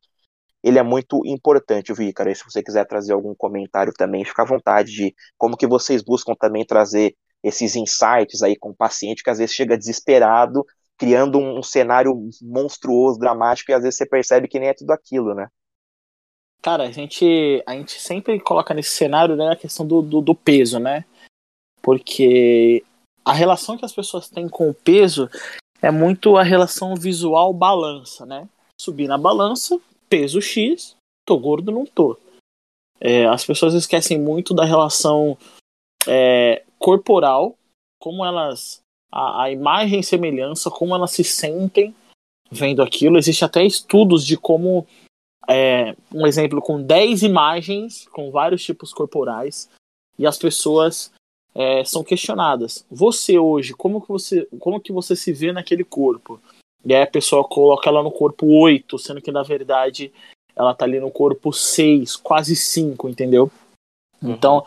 ele 0.66 0.80
é 0.80 0.82
muito 0.82 1.22
importante, 1.24 1.92
viu, 1.92 2.12
cara? 2.12 2.32
E 2.32 2.34
se 2.34 2.42
você 2.42 2.60
quiser 2.60 2.84
trazer 2.86 3.12
algum 3.12 3.32
comentário 3.36 3.92
também, 3.92 4.24
fica 4.24 4.42
à 4.42 4.44
vontade 4.44 4.90
de 4.90 5.14
como 5.38 5.56
que 5.56 5.64
vocês 5.64 6.02
buscam 6.02 6.34
também 6.34 6.66
trazer 6.66 7.16
esses 7.40 7.76
insights 7.76 8.42
aí 8.42 8.56
com 8.56 8.70
o 8.70 8.74
paciente 8.74 9.22
que 9.22 9.30
às 9.30 9.38
vezes 9.38 9.54
chega 9.54 9.78
desesperado, 9.78 10.66
criando 10.98 11.38
um, 11.38 11.60
um 11.60 11.62
cenário 11.62 12.12
monstruoso, 12.42 13.16
dramático, 13.16 13.70
e 13.70 13.74
às 13.74 13.84
vezes 13.84 13.96
você 13.96 14.06
percebe 14.06 14.48
que 14.48 14.58
nem 14.58 14.70
é 14.70 14.74
tudo 14.74 14.90
aquilo, 14.90 15.34
né? 15.34 15.46
Cara, 16.60 16.82
a 16.82 16.90
gente, 16.90 17.62
a 17.64 17.74
gente 17.74 18.00
sempre 18.00 18.40
coloca 18.40 18.74
nesse 18.74 18.90
cenário 18.90 19.36
né, 19.36 19.52
a 19.52 19.56
questão 19.56 19.86
do, 19.86 20.02
do, 20.02 20.20
do 20.20 20.34
peso, 20.34 20.80
né? 20.80 21.04
Porque 21.80 22.82
a 23.24 23.32
relação 23.32 23.78
que 23.78 23.84
as 23.84 23.92
pessoas 23.92 24.28
têm 24.28 24.48
com 24.48 24.68
o 24.68 24.74
peso 24.74 25.30
é 25.80 25.92
muito 25.92 26.36
a 26.36 26.42
relação 26.42 26.96
visual 26.96 27.52
balança, 27.52 28.26
né? 28.26 28.48
Subir 28.80 29.06
na 29.06 29.16
balança, 29.16 29.80
peso 30.08 30.40
X, 30.40 30.96
tô 31.24 31.38
gordo, 31.38 31.72
não 31.72 31.84
tô. 31.84 32.18
É, 33.00 33.26
as 33.26 33.44
pessoas 33.44 33.74
esquecem 33.74 34.18
muito 34.18 34.54
da 34.54 34.64
relação 34.64 35.36
é, 36.06 36.64
corporal, 36.78 37.56
como 38.00 38.24
elas. 38.24 38.80
A, 39.12 39.44
a 39.44 39.50
imagem 39.50 40.00
e 40.00 40.04
semelhança, 40.04 40.70
como 40.70 40.94
elas 40.94 41.12
se 41.12 41.24
sentem 41.24 41.94
vendo 42.50 42.82
aquilo. 42.82 43.18
Existe 43.18 43.44
até 43.44 43.64
estudos 43.64 44.26
de 44.26 44.36
como 44.36 44.86
é, 45.48 45.94
um 46.12 46.26
exemplo 46.26 46.60
com 46.60 46.82
10 46.82 47.22
imagens 47.22 48.06
com 48.08 48.30
vários 48.30 48.64
tipos 48.64 48.92
corporais 48.92 49.68
e 50.18 50.26
as 50.26 50.36
pessoas 50.36 51.12
é, 51.54 51.84
são 51.84 52.02
questionadas. 52.02 52.84
Você 52.90 53.38
hoje, 53.38 53.72
como 53.72 54.00
que 54.00 54.08
você, 54.08 54.46
como 54.58 54.80
que 54.80 54.92
você 54.92 55.14
se 55.14 55.32
vê 55.32 55.52
naquele 55.52 55.84
corpo? 55.84 56.40
E 56.84 56.94
aí 56.94 57.02
a 57.02 57.06
pessoa 57.06 57.42
coloca 57.44 57.88
ela 57.88 58.02
no 58.02 58.10
corpo 58.10 58.46
8, 58.46 58.98
sendo 58.98 59.20
que 59.20 59.32
na 59.32 59.42
verdade 59.42 60.12
ela 60.54 60.74
tá 60.74 60.84
ali 60.84 60.98
no 61.00 61.10
corpo 61.10 61.52
6, 61.52 62.16
quase 62.16 62.56
5, 62.56 63.08
entendeu? 63.08 63.50
Uhum. 64.22 64.32
Então, 64.32 64.64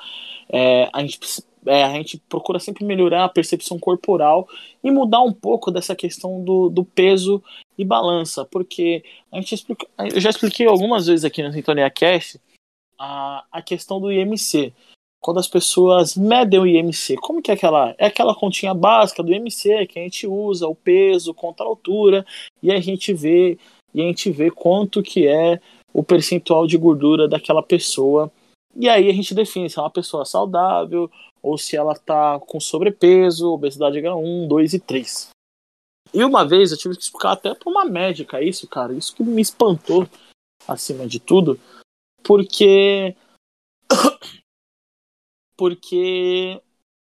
é, 0.48 0.90
a, 0.94 1.02
gente, 1.02 1.20
é, 1.66 1.84
a 1.84 1.94
gente 1.94 2.18
procura 2.30 2.60
sempre 2.60 2.86
melhorar 2.86 3.26
a 3.26 3.30
percepção 3.30 3.80
corporal 3.80 4.48
e 4.84 4.92
mudar 4.92 5.22
um 5.22 5.34
pouco 5.34 5.72
dessa 5.72 5.96
questão 5.96 6.44
do, 6.44 6.70
do 6.70 6.86
peso 6.86 7.44
e 7.78 7.86
balança, 7.86 8.46
porque 8.46 9.04
a 9.32 9.38
gente 9.38 9.56
explica, 9.56 9.88
eu 9.98 10.20
já 10.20 10.30
expliquei 10.30 10.68
algumas 10.68 11.08
vezes 11.08 11.26
aqui 11.26 11.42
no 11.42 11.52
Sintonia 11.52 11.90
Cast 11.90 12.40
a, 12.98 13.46
a 13.52 13.62
questão 13.62 14.00
do 14.00 14.12
IMC 14.12 14.74
quando 15.22 15.40
as 15.40 15.48
pessoas 15.48 16.16
medem 16.16 16.60
o 16.60 16.66
IMC. 16.66 17.18
Como 17.18 17.42
que 17.42 17.52
é 17.52 17.54
aquela? 17.54 17.94
É 17.98 18.06
aquela 18.06 18.34
continha 18.34 18.74
básica 18.74 19.22
do 19.22 19.34
IMC 19.34 19.88
que 19.88 20.00
a 20.00 20.04
gente 20.04 20.26
usa 20.26 20.68
o 20.68 20.76
peso 20.76 21.34
contra 21.34 21.66
a 21.66 21.70
altura 21.70 22.26
e 22.62 22.72
a 22.72 22.80
gente 22.80 23.14
vê 23.14 23.58
e 23.94 24.02
a 24.02 24.06
gente 24.06 24.32
vê 24.32 24.52
quanto 24.52 25.02
que 25.02 25.28
é 25.28 25.60
o 25.94 26.04
percentual 26.04 26.68
de 26.68 26.78
gordura 26.78 27.28
daquela 27.28 27.64
pessoa. 27.64 28.32
E 28.76 28.88
aí 28.88 29.10
a 29.10 29.14
gente 29.14 29.34
define 29.34 29.70
se 29.70 29.80
é 29.80 29.82
uma 29.82 29.90
pessoa 29.90 30.26
saudável 30.26 31.10
ou 31.42 31.58
se 31.58 31.76
ela 31.76 31.94
está 31.94 32.40
com 32.40 32.60
sobrepeso, 32.60 33.52
obesidade 33.52 34.00
H1, 34.00 34.48
2 34.48 34.74
e 34.74 34.80
3. 34.80 35.30
E 36.14 36.24
uma 36.24 36.46
vez 36.46 36.72
eu 36.72 36.78
tive 36.78 36.96
que 36.96 37.04
explicar 37.04 37.34
até 37.34 37.54
para 37.54 37.70
uma 37.70 37.86
médica 37.86 38.42
isso, 38.42 38.68
cara. 38.68 38.94
Isso 38.94 39.16
que 39.16 39.24
me 39.24 39.42
espantou 39.42 40.08
acima 40.68 41.08
de 41.08 41.20
tudo, 41.20 41.60
porque 42.24 43.16
porque 45.60 46.62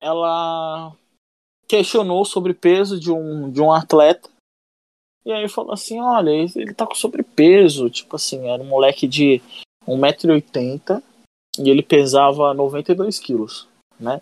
ela 0.02 0.92
questionou 1.68 2.24
sobre 2.24 2.52
peso 2.52 2.98
de 2.98 3.12
um, 3.12 3.48
de 3.48 3.62
um 3.62 3.70
atleta. 3.70 4.28
E 5.24 5.30
aí 5.30 5.48
falou 5.48 5.72
assim, 5.72 6.00
olha, 6.00 6.30
ele 6.30 6.74
tá 6.74 6.84
com 6.84 6.96
sobrepeso. 6.96 7.88
Tipo 7.88 8.16
assim, 8.16 8.48
era 8.48 8.60
um 8.60 8.66
moleque 8.66 9.06
de 9.06 9.40
1,80m 9.86 11.00
e 11.60 11.70
ele 11.70 11.82
pesava 11.82 12.52
92 12.52 13.20
quilos, 13.20 13.68
né? 14.00 14.20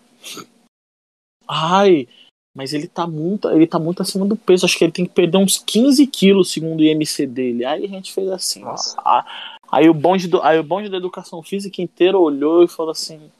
Ai, 1.49 2.07
mas 2.55 2.75
ele 2.75 2.87
tá 2.87 3.07
muito, 3.07 3.49
ele 3.49 3.67
tá 3.67 3.79
muito 3.79 4.03
acima 4.03 4.27
do 4.27 4.37
peso. 4.37 4.67
Acho 4.67 4.77
que 4.77 4.85
ele 4.85 4.93
tem 4.93 5.07
que 5.07 5.15
perder 5.15 5.39
uns 5.39 5.57
15 5.57 6.07
quilos 6.09 6.53
segundo 6.53 6.81
o 6.81 6.85
IMC 6.85 7.27
dele. 7.27 7.65
Aí 7.65 7.87
a 7.87 7.89
gente 7.89 8.13
fez 8.13 8.29
assim, 8.29 8.63
ó, 8.63 9.25
aí 9.73 9.89
o 9.89 9.95
bonde 9.95 10.29
do, 10.29 10.43
aí 10.43 10.59
o 10.59 10.65
bonde 10.65 10.91
da 10.91 10.99
educação 10.99 11.43
física 11.43 11.81
inteira 11.81 12.19
olhou 12.19 12.63
e 12.63 12.69
falou 12.69 12.93
assim: 12.93 13.31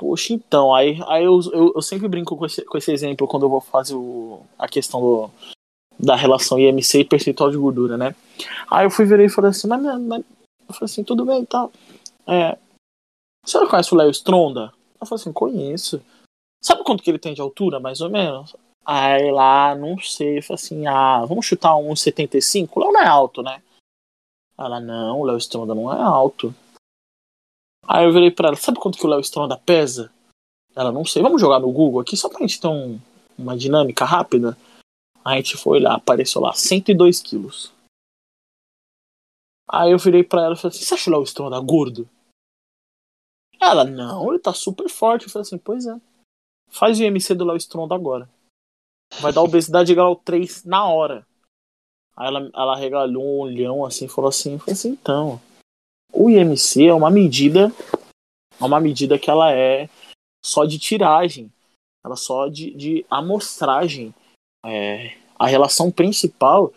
Poxa, 0.00 0.32
então, 0.32 0.74
aí, 0.74 0.98
aí 1.06 1.24
eu, 1.24 1.38
eu, 1.52 1.72
eu 1.76 1.82
sempre 1.82 2.08
brinco 2.08 2.34
com 2.34 2.46
esse, 2.46 2.64
com 2.64 2.78
esse 2.78 2.90
exemplo 2.90 3.28
quando 3.28 3.42
eu 3.42 3.50
vou 3.50 3.60
fazer 3.60 3.94
o, 3.94 4.40
a 4.58 4.66
questão 4.66 4.98
do, 4.98 5.30
da 5.98 6.16
relação 6.16 6.58
IMC 6.58 7.00
e 7.00 7.04
percentual 7.04 7.50
de 7.50 7.58
gordura, 7.58 7.98
né? 7.98 8.14
Aí 8.70 8.86
eu 8.86 8.90
fui 8.90 9.04
ver 9.04 9.20
e 9.20 9.28
falei 9.28 9.50
assim, 9.50 9.68
mas, 9.68 9.82
mas 9.82 10.24
eu 10.66 10.74
falei 10.74 10.84
assim, 10.84 11.04
tudo 11.04 11.26
bem 11.26 11.42
e 11.42 11.46
tá. 11.46 11.58
tal. 11.58 11.72
É, 12.26 12.56
você 13.44 13.60
não 13.60 13.68
conhece 13.68 13.92
o 13.92 13.96
Léo 13.98 14.08
Stronda? 14.08 14.72
Eu 14.98 15.06
falei 15.06 15.20
assim, 15.20 15.34
conheço. 15.34 16.00
Sabe 16.64 16.82
quanto 16.82 17.02
que 17.02 17.10
ele 17.10 17.18
tem 17.18 17.34
de 17.34 17.42
altura, 17.42 17.78
mais 17.78 18.00
ou 18.00 18.08
menos? 18.08 18.56
Aí 18.86 19.30
lá, 19.30 19.74
não 19.74 19.98
sei, 19.98 20.38
eu 20.38 20.42
falei 20.42 20.54
assim, 20.54 20.86
ah, 20.86 21.26
vamos 21.26 21.44
chutar 21.44 21.76
um 21.76 21.94
75? 21.94 22.80
O 22.80 22.82
Léo 22.84 22.92
não 22.94 23.02
é 23.02 23.06
alto, 23.06 23.42
né? 23.42 23.62
Ela, 24.56 24.80
não, 24.80 25.20
o 25.20 25.24
Léo 25.24 25.36
Stronda 25.36 25.74
não 25.74 25.92
é 25.92 26.00
alto. 26.00 26.54
Aí 27.92 28.04
eu 28.04 28.12
virei 28.12 28.30
pra 28.30 28.46
ela, 28.46 28.56
sabe 28.56 28.78
quanto 28.78 28.96
que 28.96 29.04
o 29.04 29.08
Léo 29.08 29.18
Stronda 29.18 29.56
pesa? 29.56 30.12
Ela, 30.76 30.92
não 30.92 31.04
sei, 31.04 31.20
vamos 31.20 31.40
jogar 31.40 31.58
no 31.58 31.72
Google 31.72 32.00
aqui 32.00 32.16
só 32.16 32.28
pra 32.28 32.38
gente 32.38 32.60
ter 32.60 32.68
um, 32.68 33.00
uma 33.36 33.56
dinâmica 33.56 34.04
rápida? 34.04 34.56
A 35.24 35.34
gente 35.34 35.56
foi 35.56 35.80
lá, 35.80 35.96
apareceu 35.96 36.40
lá, 36.40 36.52
102 36.52 37.20
quilos. 37.20 37.72
Aí 39.68 39.90
eu 39.90 39.98
virei 39.98 40.22
pra 40.22 40.44
ela 40.44 40.54
e 40.54 40.56
falei 40.56 40.76
assim, 40.76 40.84
você 40.84 40.94
acha 40.94 41.10
o 41.10 41.12
Léo 41.12 41.24
Stronda 41.24 41.58
gordo? 41.58 42.08
Ela, 43.60 43.82
não, 43.82 44.30
ele 44.30 44.38
tá 44.38 44.54
super 44.54 44.88
forte. 44.88 45.24
Eu 45.24 45.30
falei 45.30 45.42
assim, 45.42 45.58
pois 45.58 45.84
é. 45.84 46.00
Faz 46.68 47.00
o 47.00 47.02
IMC 47.02 47.34
do 47.34 47.44
Léo 47.44 47.56
Stronda 47.56 47.96
agora. 47.96 48.28
Vai 49.20 49.32
dar 49.32 49.42
obesidade 49.42 49.92
grau 49.96 50.14
3 50.14 50.64
na 50.64 50.86
hora. 50.86 51.26
Aí 52.16 52.28
ela, 52.28 52.50
ela 52.54 52.76
regalhou 52.76 53.24
um 53.24 53.40
olhão 53.40 53.84
assim 53.84 54.06
falou 54.06 54.28
assim, 54.28 54.58
falei 54.58 54.74
assim, 54.74 54.90
então, 54.90 55.40
o 56.12 56.28
IMC 56.28 56.86
é 56.86 56.94
uma 56.94 57.10
medida, 57.10 57.72
é 58.60 58.64
uma 58.64 58.80
medida 58.80 59.18
que 59.18 59.30
ela 59.30 59.52
é 59.52 59.88
só 60.44 60.64
de 60.64 60.78
tiragem, 60.78 61.50
ela 62.04 62.16
só 62.16 62.48
de, 62.48 62.72
de 62.72 63.06
amostragem. 63.10 64.14
É, 64.64 65.16
a 65.38 65.46
relação 65.46 65.90
principal 65.90 66.72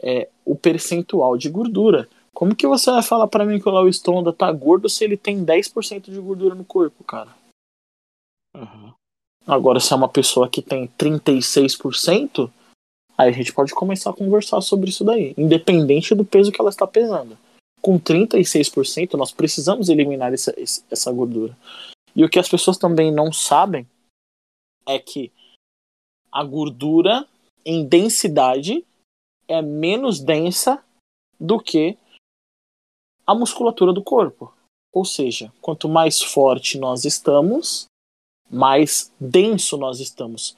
é 0.00 0.28
o 0.44 0.56
percentual 0.56 1.36
de 1.36 1.48
gordura. 1.48 2.08
Como 2.34 2.54
que 2.54 2.66
você 2.66 2.90
vai 2.90 3.02
falar 3.02 3.28
para 3.28 3.44
mim 3.44 3.60
que 3.60 3.68
o 3.68 3.72
Léo 3.72 3.88
Stronda 3.88 4.32
tá 4.32 4.50
gordo 4.52 4.88
se 4.88 5.04
ele 5.04 5.16
tem 5.16 5.44
10% 5.44 6.10
de 6.10 6.20
gordura 6.20 6.54
no 6.54 6.64
corpo, 6.64 7.02
cara? 7.04 7.34
Uhum. 8.56 8.92
Agora, 9.46 9.80
se 9.80 9.92
é 9.92 9.96
uma 9.96 10.08
pessoa 10.08 10.48
que 10.48 10.62
tem 10.62 10.86
36%, 10.88 12.50
aí 13.16 13.28
a 13.28 13.32
gente 13.32 13.52
pode 13.52 13.74
começar 13.74 14.10
a 14.10 14.14
conversar 14.14 14.60
sobre 14.60 14.90
isso 14.90 15.04
daí, 15.04 15.34
independente 15.36 16.14
do 16.14 16.24
peso 16.24 16.52
que 16.52 16.60
ela 16.60 16.70
está 16.70 16.86
pesando 16.86 17.36
com 17.88 17.98
36%, 17.98 19.14
nós 19.14 19.32
precisamos 19.32 19.88
eliminar 19.88 20.34
essa, 20.34 20.54
essa 20.90 21.10
gordura. 21.10 21.56
E 22.14 22.22
o 22.22 22.28
que 22.28 22.38
as 22.38 22.46
pessoas 22.46 22.76
também 22.76 23.10
não 23.10 23.32
sabem 23.32 23.88
é 24.86 24.98
que 24.98 25.32
a 26.30 26.44
gordura 26.44 27.26
em 27.64 27.88
densidade 27.88 28.84
é 29.48 29.62
menos 29.62 30.20
densa 30.20 30.84
do 31.40 31.58
que 31.58 31.96
a 33.26 33.34
musculatura 33.34 33.90
do 33.90 34.04
corpo. 34.04 34.52
Ou 34.92 35.06
seja, 35.06 35.50
quanto 35.58 35.88
mais 35.88 36.20
forte 36.20 36.76
nós 36.76 37.06
estamos, 37.06 37.86
mais 38.50 39.10
denso 39.18 39.78
nós 39.78 39.98
estamos. 39.98 40.54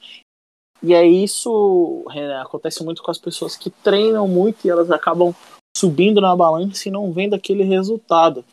E 0.83 0.93
é 0.93 1.07
isso, 1.07 2.03
acontece 2.41 2.83
muito 2.83 3.01
com 3.01 3.09
as 3.09 3.17
pessoas 3.17 3.55
que 3.55 3.69
treinam 3.69 4.27
muito 4.27 4.67
e 4.67 4.69
elas 4.69 4.91
acabam 4.91 5.33
subindo 5.75 6.21
na 6.21 6.35
balança 6.35 6.87
e 6.87 6.91
não 6.91 7.11
vendo 7.11 7.33
aquele 7.33 7.63
resultado. 7.63 8.45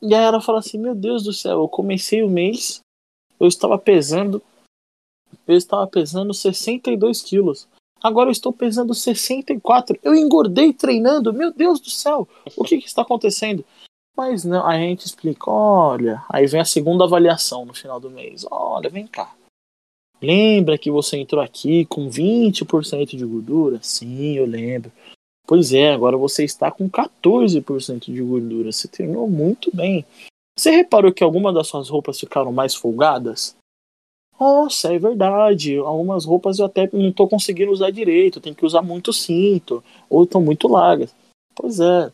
E 0.00 0.14
aí 0.14 0.24
ela 0.24 0.40
fala 0.40 0.58
assim: 0.58 0.78
Meu 0.78 0.94
Deus 0.94 1.24
do 1.24 1.32
céu, 1.32 1.60
eu 1.60 1.68
comecei 1.68 2.22
o 2.22 2.30
mês, 2.30 2.80
eu 3.38 3.46
estava 3.46 3.78
pesando, 3.78 4.42
eu 5.46 5.56
estava 5.56 5.86
pesando 5.86 6.32
62 6.34 7.22
quilos. 7.22 7.68
Agora 8.02 8.28
eu 8.28 8.32
estou 8.32 8.52
pesando 8.52 8.94
64. 8.94 9.98
Eu 10.02 10.14
engordei 10.14 10.72
treinando. 10.72 11.32
Meu 11.32 11.52
Deus 11.52 11.80
do 11.80 11.90
céu, 11.90 12.28
o 12.56 12.64
que, 12.64 12.78
que 12.78 12.86
está 12.86 13.02
acontecendo? 13.02 13.64
Mas 14.16 14.44
não, 14.44 14.66
a 14.66 14.76
gente 14.76 15.06
explica: 15.06 15.50
olha, 15.50 16.24
aí 16.28 16.46
vem 16.46 16.60
a 16.60 16.64
segunda 16.64 17.04
avaliação 17.04 17.64
no 17.64 17.74
final 17.74 17.98
do 17.98 18.10
mês. 18.10 18.46
Olha, 18.50 18.88
vem 18.88 19.06
cá. 19.06 19.34
Lembra 20.20 20.76
que 20.76 20.90
você 20.90 21.16
entrou 21.16 21.40
aqui 21.40 21.86
com 21.86 22.10
20% 22.10 23.16
de 23.16 23.24
gordura? 23.24 23.78
Sim, 23.80 24.34
eu 24.34 24.46
lembro. 24.46 24.90
Pois 25.48 25.72
é, 25.72 25.94
agora 25.94 26.14
você 26.14 26.44
está 26.44 26.70
com 26.70 26.90
14% 26.90 28.12
de 28.12 28.20
gordura. 28.20 28.70
Você 28.70 28.86
treinou 28.86 29.26
muito 29.30 29.74
bem. 29.74 30.04
Você 30.54 30.70
reparou 30.70 31.10
que 31.10 31.24
algumas 31.24 31.54
das 31.54 31.66
suas 31.66 31.88
roupas 31.88 32.20
ficaram 32.20 32.52
mais 32.52 32.74
folgadas? 32.74 33.56
Nossa, 34.38 34.92
é 34.92 34.98
verdade. 34.98 35.78
Algumas 35.78 36.26
roupas 36.26 36.58
eu 36.58 36.66
até 36.66 36.86
não 36.92 37.08
estou 37.08 37.26
conseguindo 37.26 37.72
usar 37.72 37.90
direito. 37.90 38.42
Tem 38.42 38.52
que 38.52 38.66
usar 38.66 38.82
muito 38.82 39.10
cinto. 39.10 39.82
Ou 40.10 40.24
estão 40.24 40.42
muito 40.42 40.68
largas. 40.68 41.14
Pois 41.54 41.80
é. 41.80 42.12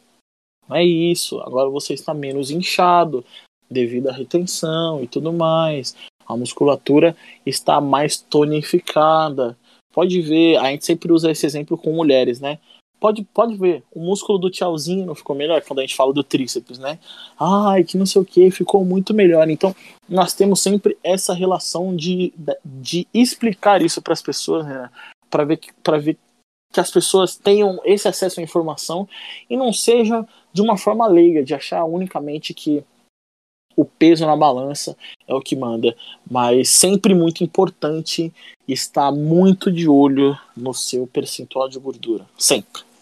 É 0.71 0.85
isso. 0.85 1.41
Agora 1.41 1.69
você 1.69 1.93
está 1.93 2.15
menos 2.15 2.53
inchado 2.53 3.25
devido 3.69 4.11
à 4.11 4.13
retenção 4.13 5.03
e 5.03 5.09
tudo 5.09 5.33
mais. 5.33 5.97
A 6.25 6.37
musculatura 6.37 7.17
está 7.45 7.81
mais 7.81 8.17
tonificada. 8.17 9.59
Pode 9.93 10.21
ver, 10.21 10.57
a 10.57 10.71
gente 10.71 10.85
sempre 10.85 11.13
usa 11.13 11.33
esse 11.33 11.45
exemplo 11.45 11.77
com 11.77 11.93
mulheres, 11.93 12.39
né? 12.39 12.61
Pode, 13.05 13.23
pode 13.23 13.55
ver, 13.55 13.83
o 13.93 14.01
músculo 14.01 14.39
do 14.39 14.49
tchauzinho 14.49 15.05
não 15.05 15.15
ficou 15.15 15.37
melhor 15.37 15.61
quando 15.61 15.81
a 15.81 15.83
gente 15.83 15.95
fala 15.95 16.11
do 16.11 16.25
tríceps, 16.25 16.79
né? 16.79 16.99
Ai, 17.39 17.85
que 17.85 17.99
não 17.99 18.07
sei 18.07 18.23
o 18.23 18.25
que, 18.25 18.51
ficou 18.51 18.83
muito 18.83 19.13
melhor. 19.13 19.51
Então, 19.51 19.77
nós 20.09 20.33
temos 20.33 20.63
sempre 20.63 20.97
essa 21.05 21.35
relação 21.35 21.95
de, 21.95 22.33
de 22.65 23.07
explicar 23.13 23.83
isso 23.83 24.01
para 24.01 24.15
as 24.15 24.23
pessoas, 24.23 24.65
né? 24.65 24.89
Para 25.29 25.45
ver, 25.45 25.61
para 25.83 25.99
ver 25.99 26.17
que 26.73 26.81
as 26.81 26.91
pessoas 26.91 27.37
tenham 27.37 27.79
esse 27.85 28.09
acesso 28.09 28.41
à 28.41 28.43
informação 28.43 29.07
e 29.51 29.55
não 29.55 29.71
seja 29.71 30.27
de 30.51 30.63
uma 30.63 30.79
forma 30.79 31.07
leiga, 31.07 31.45
de 31.45 31.53
achar 31.53 31.85
unicamente 31.85 32.55
que 32.55 32.83
o 33.77 33.85
peso 33.85 34.25
na 34.25 34.35
balança 34.35 34.97
é 35.29 35.35
o 35.35 35.43
que 35.43 35.55
manda, 35.55 35.95
mas 36.31 36.71
sempre 36.71 37.15
muito 37.15 37.45
importante 37.45 38.33
estar 38.67 39.13
muito 39.13 39.71
de 39.71 39.87
olho 39.87 40.39
no 40.57 40.73
seu 40.73 41.07
percentual 41.07 41.69
de 41.69 41.79
gordura, 41.79 42.25
sempre. 42.39 42.94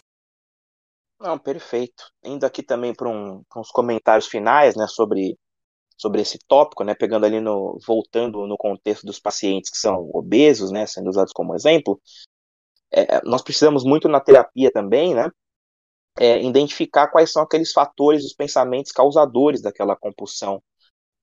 Não, 1.23 1.39
perfeito. 1.39 2.05
Indo 2.25 2.45
aqui 2.45 2.65
também 2.65 2.93
para 2.93 3.09
um, 3.09 3.45
uns 3.57 3.71
comentários 3.71 4.27
finais, 4.27 4.75
né, 4.75 4.89
sobre, 4.89 5.39
sobre 5.97 6.21
esse 6.21 6.37
tópico, 6.49 6.83
né, 6.83 6.97
pegando 6.97 7.25
ali 7.25 7.39
no, 7.39 7.79
voltando 7.87 8.45
no 8.45 8.57
contexto 8.57 9.07
dos 9.07 9.21
pacientes 9.21 9.71
que 9.71 9.79
são 9.79 10.11
obesos, 10.13 10.73
né, 10.73 10.85
sendo 10.85 11.09
usados 11.09 11.33
como 11.33 11.55
exemplo, 11.55 12.01
é, 12.91 13.23
nós 13.25 13.41
precisamos 13.41 13.85
muito 13.85 14.09
na 14.09 14.21
terapia 14.21 14.69
também, 14.73 15.15
né, 15.15 15.31
é, 16.19 16.43
identificar 16.43 17.07
quais 17.09 17.33
são 17.33 17.43
aqueles 17.45 17.73
fatores, 17.73 18.25
os 18.25 18.35
pensamentos 18.35 18.91
causadores 18.91 19.63
daquela 19.63 19.95
compulsão 19.95 20.61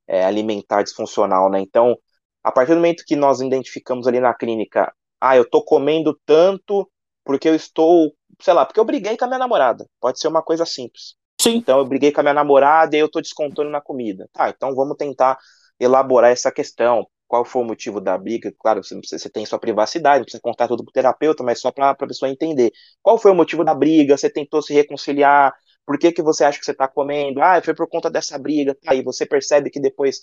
é, 0.08 0.24
alimentar 0.24 0.84
disfuncional, 0.84 1.50
né. 1.50 1.60
Então, 1.60 1.98
a 2.42 2.54
partir 2.54 2.72
do 2.72 2.78
momento 2.78 3.04
que 3.06 3.18
nós 3.18 3.42
identificamos 3.42 4.08
ali 4.08 4.22
na 4.22 4.34
clínica, 4.34 4.94
ah, 5.20 5.36
eu 5.36 5.44
estou 5.44 5.62
comendo 5.64 6.18
tanto 6.26 6.90
porque 7.26 7.50
eu 7.50 7.56
estou 7.56 8.14
sei 8.42 8.54
lá, 8.54 8.66
porque 8.66 8.80
eu 8.80 8.86
briguei 8.86 9.18
com 9.18 9.26
a 9.26 9.28
minha 9.28 9.40
namorada. 9.40 9.86
Pode 10.00 10.20
ser 10.20 10.28
uma 10.28 10.42
coisa 10.42 10.66
simples. 10.66 11.16
Sim. 11.40 11.56
Então 11.56 11.80
eu 11.80 11.86
briguei 11.86 12.12
com 12.12 12.20
a 12.20 12.24
minha 12.24 12.34
namorada 12.34 12.96
e 12.96 13.00
eu 13.00 13.10
tô 13.10 13.22
descontando 13.22 13.70
na 13.70 13.82
comida. 13.82 14.30
Tá, 14.34 14.50
então 14.50 14.76
vamos 14.76 14.98
tentar 14.98 15.38
elaborar 15.80 16.32
essa 16.32 16.52
questão. 16.52 17.08
Qual 17.28 17.46
foi 17.46 17.62
o 17.62 17.66
motivo 17.66 18.02
da 18.02 18.18
briga? 18.18 18.52
Claro, 18.60 18.84
você, 18.84 18.96
você 18.96 19.30
tem 19.30 19.46
sua 19.46 19.60
privacidade, 19.60 20.18
não 20.18 20.24
precisa 20.24 20.42
contar 20.42 20.68
tudo 20.68 20.84
pro 20.84 20.92
terapeuta, 20.92 21.44
mas 21.44 21.62
só 21.62 21.72
para 21.72 21.92
a 21.92 21.96
pessoa 21.96 22.30
entender. 22.30 22.72
Qual 23.02 23.18
foi 23.20 23.32
o 23.32 23.36
motivo 23.36 23.64
da 23.64 23.74
briga? 23.74 24.18
Você 24.18 24.30
tentou 24.30 24.62
se 24.62 24.74
reconciliar? 24.74 25.54
Por 25.86 25.98
que, 25.98 26.12
que 26.12 26.24
você 26.24 26.44
acha 26.44 26.60
que 26.60 26.66
você 26.66 26.74
tá 26.74 26.88
comendo? 26.88 27.42
Ah, 27.42 27.62
foi 27.64 27.74
por 27.76 27.88
conta 27.88 28.10
dessa 28.10 28.38
briga. 28.38 28.76
Tá, 28.76 28.96
e 28.96 29.04
você 29.04 29.26
percebe 29.26 29.70
que 29.70 29.80
depois 29.80 30.22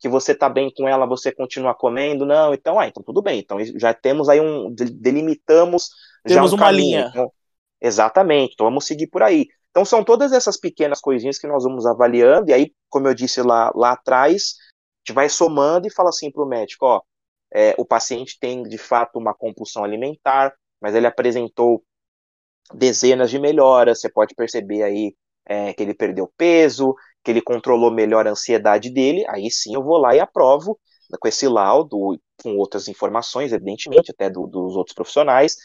que 0.00 0.08
você 0.08 0.34
tá 0.34 0.48
bem 0.48 0.72
com 0.74 0.88
ela, 0.88 1.06
você 1.06 1.30
continua 1.30 1.74
comendo? 1.74 2.26
Não, 2.26 2.52
então, 2.52 2.80
ah, 2.80 2.86
então 2.86 3.02
tudo 3.02 3.22
bem. 3.22 3.38
Então 3.38 3.58
já 3.76 3.94
temos 3.94 4.28
aí 4.28 4.40
um. 4.40 4.74
Delimitamos. 4.74 5.90
Temos 6.26 6.52
um 6.52 6.56
uma 6.56 6.66
caminho. 6.66 6.82
linha. 6.82 7.08
Então, 7.10 7.32
Exatamente, 7.80 8.52
então 8.54 8.66
vamos 8.66 8.86
seguir 8.86 9.06
por 9.06 9.22
aí. 9.22 9.46
Então 9.70 9.84
são 9.84 10.04
todas 10.04 10.32
essas 10.32 10.56
pequenas 10.58 11.00
coisinhas 11.00 11.38
que 11.38 11.46
nós 11.46 11.64
vamos 11.64 11.86
avaliando, 11.86 12.50
e 12.50 12.52
aí, 12.54 12.74
como 12.88 13.08
eu 13.08 13.14
disse 13.14 13.40
lá, 13.42 13.70
lá 13.74 13.92
atrás, 13.92 14.54
a 14.58 15.08
gente 15.10 15.14
vai 15.14 15.28
somando 15.28 15.86
e 15.86 15.92
fala 15.92 16.10
assim 16.10 16.30
para 16.30 16.42
o 16.42 16.46
médico, 16.48 16.84
ó, 16.86 17.00
é, 17.52 17.74
o 17.78 17.84
paciente 17.84 18.38
tem 18.40 18.62
de 18.62 18.78
fato 18.78 19.18
uma 19.18 19.34
compulsão 19.34 19.84
alimentar, 19.84 20.54
mas 20.80 20.94
ele 20.94 21.06
apresentou 21.06 21.82
dezenas 22.74 23.30
de 23.30 23.38
melhoras, 23.38 24.00
você 24.00 24.08
pode 24.10 24.34
perceber 24.34 24.82
aí 24.82 25.14
é, 25.46 25.72
que 25.72 25.82
ele 25.82 25.94
perdeu 25.94 26.32
peso, 26.36 26.94
que 27.24 27.30
ele 27.30 27.42
controlou 27.42 27.90
melhor 27.90 28.26
a 28.26 28.30
ansiedade 28.30 28.90
dele, 28.90 29.24
aí 29.28 29.50
sim 29.50 29.74
eu 29.74 29.82
vou 29.82 29.98
lá 29.98 30.14
e 30.14 30.20
aprovo 30.20 30.78
com 31.20 31.28
esse 31.28 31.48
laudo, 31.48 32.16
com 32.42 32.56
outras 32.56 32.86
informações, 32.86 33.52
evidentemente, 33.52 34.12
até 34.12 34.30
do, 34.30 34.46
dos 34.46 34.76
outros 34.76 34.94
profissionais, 34.94 35.56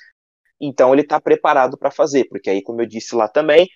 então 0.60 0.94
ele 0.94 1.02
está 1.02 1.20
preparado 1.20 1.78
para 1.78 1.92
fazer, 1.92 2.26
porque 2.30 2.50
aí, 2.50 2.62
como 2.64 2.82
eu 2.82 2.86
disse 2.86 3.16
lá 3.16 3.28
também, 3.28 3.68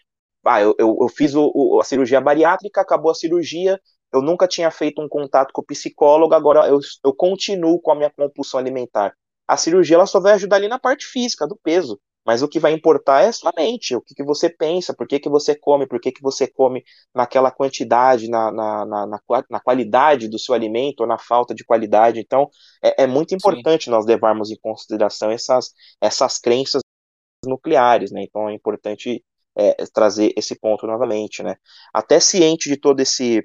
ah, 0.46 0.62
eu, 0.62 0.76
eu, 0.80 0.98
eu 1.02 1.10
fiz 1.10 1.36
o, 1.36 1.52
o, 1.54 1.80
a 1.82 1.84
cirurgia 1.84 2.22
bariátrica, 2.22 2.82
acabou 2.82 3.12
a 3.12 3.16
cirurgia, 3.16 3.80
eu 4.14 4.22
nunca 4.22 4.48
tinha 4.48 4.72
feito 4.72 5.02
um 5.02 5.08
contato 5.10 5.52
com 5.54 5.62
o 5.62 5.66
psicólogo, 5.66 6.34
agora 6.34 6.68
eu, 6.68 6.80
eu 7.04 7.14
continuo 7.14 7.80
com 7.82 7.92
a 7.92 7.96
minha 7.96 8.10
compulsão 8.10 8.60
alimentar. 8.60 9.14
A 9.48 9.58
cirurgia 9.58 9.96
ela 9.96 10.06
só 10.06 10.20
vai 10.20 10.34
ajudar 10.34 10.58
ali 10.58 10.68
na 10.68 10.80
parte 10.80 11.06
física, 11.06 11.48
do 11.48 11.58
peso. 11.62 12.00
Mas 12.30 12.44
o 12.44 12.48
que 12.48 12.60
vai 12.60 12.74
importar 12.74 13.24
é 13.24 13.30
a 13.30 13.34
sua 13.34 13.52
mente, 13.58 13.96
o 13.96 14.02
que, 14.02 14.14
que 14.14 14.24
você 14.24 14.52
pensa, 14.52 14.94
por 14.94 15.08
que, 15.08 15.20
que 15.20 15.28
você 15.28 15.56
come, 15.56 15.88
por 15.88 16.00
que, 16.00 16.12
que 16.12 16.22
você 16.22 16.46
come 16.46 16.84
naquela 17.12 17.50
quantidade, 17.50 18.30
na, 18.30 18.52
na, 18.52 18.86
na, 18.86 19.08
na, 19.08 19.20
na 19.50 19.60
qualidade 19.60 20.28
do 20.28 20.38
seu 20.38 20.54
alimento 20.54 21.00
ou 21.00 21.08
na 21.08 21.18
falta 21.18 21.56
de 21.56 21.66
qualidade. 21.66 22.20
Então, 22.20 22.48
é, 22.84 23.06
é 23.06 23.08
muito 23.08 23.34
importante 23.34 23.86
Sim. 23.86 23.90
nós 23.90 24.06
levarmos 24.06 24.52
em 24.52 24.60
consideração 24.62 25.32
essas, 25.32 25.74
essas 26.00 26.38
crenças 26.38 26.84
nucleares, 27.44 28.12
né? 28.12 28.22
Então 28.22 28.48
é 28.48 28.54
importante 28.54 29.26
é, 29.58 29.84
trazer 29.92 30.32
esse 30.38 30.56
ponto 30.56 30.86
novamente, 30.86 31.42
né? 31.42 31.56
Até 31.92 32.20
ciente 32.20 32.70
de 32.70 32.78
todo 32.78 33.00
esse 33.00 33.44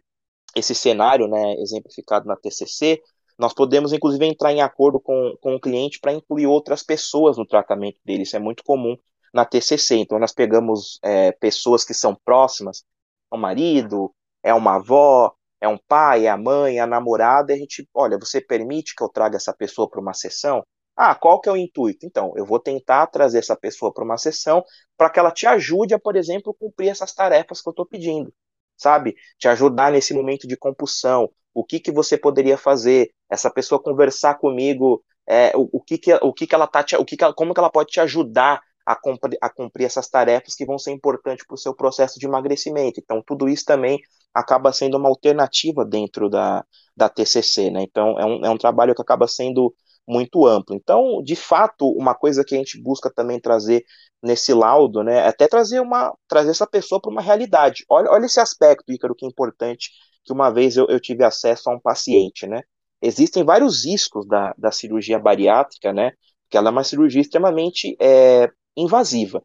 esse 0.55 0.74
cenário, 0.74 1.26
né, 1.26 1.55
exemplificado 1.55 2.28
na 2.28 2.37
TCC, 2.37 3.01
nós 3.39 3.53
podemos, 3.53 3.93
inclusive, 3.93 4.24
entrar 4.26 4.53
em 4.53 4.62
acordo 4.62 5.01
com, 5.01 5.37
com 5.41 5.55
o 5.57 5.61
cliente 5.61 5.99
para 6.01 6.12
incluir 6.12 6.47
outras 6.47 6.82
pessoas 6.82 7.37
no 7.37 7.47
tratamento 7.47 7.99
dele. 8.05 8.22
Isso 8.22 8.37
é 8.37 8.39
muito 8.39 8.62
comum 8.64 8.97
na 9.32 9.45
TCC. 9.45 9.97
Então, 9.97 10.18
nós 10.18 10.32
pegamos 10.32 10.99
é, 11.03 11.32
pessoas 11.32 11.85
que 11.85 11.95
são 11.95 12.16
próximas, 12.24 12.85
é 13.32 13.37
um 13.37 13.39
marido, 13.39 14.14
é 14.43 14.55
uma 14.55 14.76
avó, 14.76 15.35
é 15.61 15.68
um 15.68 15.78
pai, 15.89 16.26
é 16.26 16.30
a 16.30 16.37
mãe, 16.37 16.78
é 16.78 16.80
a 16.80 16.87
namorada, 16.87 17.53
e 17.53 17.57
a 17.57 17.59
gente, 17.59 17.89
olha, 17.95 18.18
você 18.18 18.41
permite 18.41 18.95
que 18.95 19.03
eu 19.03 19.09
traga 19.09 19.37
essa 19.37 19.53
pessoa 19.53 19.89
para 19.89 20.01
uma 20.01 20.14
sessão? 20.14 20.64
Ah, 20.97 21.14
qual 21.14 21.41
que 21.41 21.49
é 21.49 21.53
o 21.53 21.57
intuito? 21.57 22.07
Então, 22.07 22.32
eu 22.37 22.47
vou 22.47 22.61
tentar 22.61 23.07
trazer 23.09 23.39
essa 23.39 23.57
pessoa 23.57 23.93
para 23.93 24.05
uma 24.05 24.16
sessão 24.16 24.64
para 24.97 25.11
que 25.11 25.18
ela 25.18 25.32
te 25.32 25.47
ajude 25.47 25.95
a, 25.95 25.99
por 25.99 26.14
exemplo, 26.14 26.55
cumprir 26.55 26.89
essas 26.89 27.12
tarefas 27.12 27.61
que 27.61 27.68
eu 27.68 27.72
estou 27.72 27.87
pedindo, 27.87 28.32
sabe? 28.76 29.14
Te 29.38 29.48
ajudar 29.48 29.92
nesse 29.92 30.14
momento 30.14 30.46
de 30.46 30.56
compulsão, 30.56 31.30
o 31.52 31.64
que, 31.64 31.78
que 31.78 31.92
você 31.92 32.18
poderia 32.18 32.58
fazer, 32.58 33.10
essa 33.30 33.50
pessoa 33.50 33.82
conversar 33.82 34.34
comigo, 34.34 35.02
é, 35.26 35.52
o, 35.56 35.68
o, 35.72 35.80
que, 35.80 35.96
que, 35.98 36.14
o 36.14 36.32
que, 36.32 36.46
que 36.46 36.54
ela 36.54 36.66
tá 36.66 36.82
te, 36.82 36.96
o 36.96 37.04
que, 37.04 37.16
que 37.16 37.24
ela, 37.24 37.32
como 37.32 37.54
que 37.54 37.60
ela 37.60 37.70
pode 37.70 37.90
te 37.90 38.00
ajudar 38.00 38.60
a 38.84 38.94
cumprir, 38.94 39.38
a 39.40 39.48
cumprir 39.48 39.84
essas 39.86 40.08
tarefas 40.08 40.54
que 40.54 40.66
vão 40.66 40.78
ser 40.78 40.92
importantes 40.92 41.46
para 41.46 41.54
o 41.54 41.58
seu 41.58 41.74
processo 41.74 42.18
de 42.18 42.26
emagrecimento. 42.26 43.00
Então, 43.00 43.22
tudo 43.26 43.48
isso 43.48 43.64
também 43.64 43.98
acaba 44.32 44.72
sendo 44.72 44.98
uma 44.98 45.08
alternativa 45.08 45.84
dentro 45.84 46.28
da, 46.28 46.64
da 46.96 47.08
TCC, 47.08 47.70
né? 47.70 47.82
Então, 47.82 48.18
é 48.18 48.26
um, 48.26 48.44
é 48.44 48.50
um 48.50 48.58
trabalho 48.58 48.94
que 48.94 49.00
acaba 49.00 49.26
sendo 49.26 49.74
muito 50.06 50.46
amplo. 50.46 50.76
Então, 50.76 51.22
de 51.22 51.34
fato, 51.34 51.88
uma 51.92 52.14
coisa 52.14 52.44
que 52.44 52.54
a 52.54 52.58
gente 52.58 52.80
busca 52.82 53.10
também 53.10 53.40
trazer 53.40 53.84
nesse 54.24 54.52
laudo, 54.54 55.02
né, 55.02 55.18
é 55.18 55.28
até 55.28 55.46
trazer 55.46 55.80
uma 55.80 56.12
trazer 56.28 56.50
essa 56.50 56.66
pessoa 56.66 57.00
para 57.00 57.10
uma 57.10 57.22
realidade. 57.22 57.84
Olha, 57.88 58.10
olha 58.10 58.26
esse 58.26 58.40
aspecto, 58.40 58.92
Ícaro, 58.92 59.14
que 59.14 59.24
é 59.26 59.28
importante 59.28 59.90
que 60.24 60.32
uma 60.32 60.50
vez 60.50 60.76
eu, 60.76 60.86
eu 60.88 60.98
tive 61.00 61.24
acesso 61.24 61.70
a 61.70 61.74
um 61.74 61.80
paciente, 61.80 62.46
né? 62.46 62.62
Existem 63.02 63.44
vários 63.44 63.84
riscos 63.84 64.26
da, 64.26 64.54
da 64.56 64.70
cirurgia 64.72 65.18
bariátrica, 65.18 65.92
né? 65.92 66.12
Que 66.48 66.56
ela 66.56 66.70
é 66.70 66.72
uma 66.72 66.84
cirurgia 66.84 67.20
extremamente 67.20 67.96
é, 68.00 68.50
invasiva. 68.76 69.42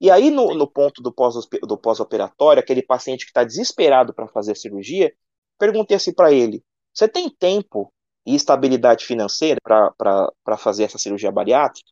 E 0.00 0.10
aí, 0.10 0.30
no, 0.30 0.54
no 0.54 0.70
ponto 0.70 1.02
do 1.02 1.12
pós-operatório, 1.78 2.60
aquele 2.60 2.82
paciente 2.82 3.24
que 3.24 3.30
está 3.30 3.42
desesperado 3.44 4.14
para 4.14 4.28
fazer 4.28 4.52
a 4.52 4.54
cirurgia, 4.56 5.12
perguntei 5.58 5.96
assim 5.96 6.12
para 6.12 6.32
ele: 6.32 6.62
você 6.92 7.08
tem 7.08 7.28
tempo 7.30 7.92
e 8.26 8.34
estabilidade 8.34 9.04
financeira 9.04 9.58
para 9.64 10.56
fazer 10.58 10.84
essa 10.84 10.98
cirurgia 10.98 11.32
bariátrica? 11.32 11.90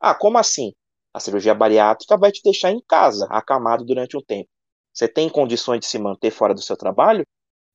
Ah, 0.00 0.14
como 0.14 0.38
assim? 0.38 0.72
A 1.14 1.20
cirurgia 1.20 1.54
bariátrica 1.54 2.18
vai 2.18 2.32
te 2.32 2.42
deixar 2.42 2.72
em 2.72 2.82
casa, 2.88 3.26
acamado 3.30 3.84
durante 3.84 4.16
um 4.16 4.20
tempo. 4.20 4.50
Você 4.92 5.08
tem 5.08 5.28
condições 5.30 5.80
de 5.80 5.86
se 5.86 5.98
manter 5.98 6.30
fora 6.32 6.54
do 6.54 6.60
seu 6.60 6.76
trabalho? 6.76 7.24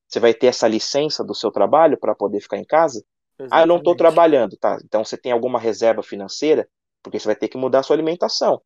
Você 0.08 0.20
vai 0.20 0.34
ter 0.34 0.48
essa 0.48 0.68
licença 0.68 1.24
do 1.24 1.36
seu 1.36 1.52
trabalho 1.52 1.98
para 2.00 2.16
poder 2.16 2.42
ficar 2.42 2.58
em 2.58 2.66
casa? 2.66 3.04
Exatamente. 3.40 3.54
Ah, 3.54 3.62
eu 3.62 3.68
não 3.68 3.78
estou 3.78 3.96
trabalhando, 3.96 4.58
tá? 4.58 4.78
Então 4.84 5.06
você 5.06 5.18
tem 5.18 5.32
alguma 5.32 5.60
reserva 5.60 6.04
financeira? 6.04 6.68
Porque 7.02 7.20
você 7.20 7.28
vai 7.28 7.36
ter 7.36 7.48
que 7.48 7.58
mudar 7.58 7.80
a 7.80 7.84
sua 7.84 7.96
alimentação. 7.96 8.62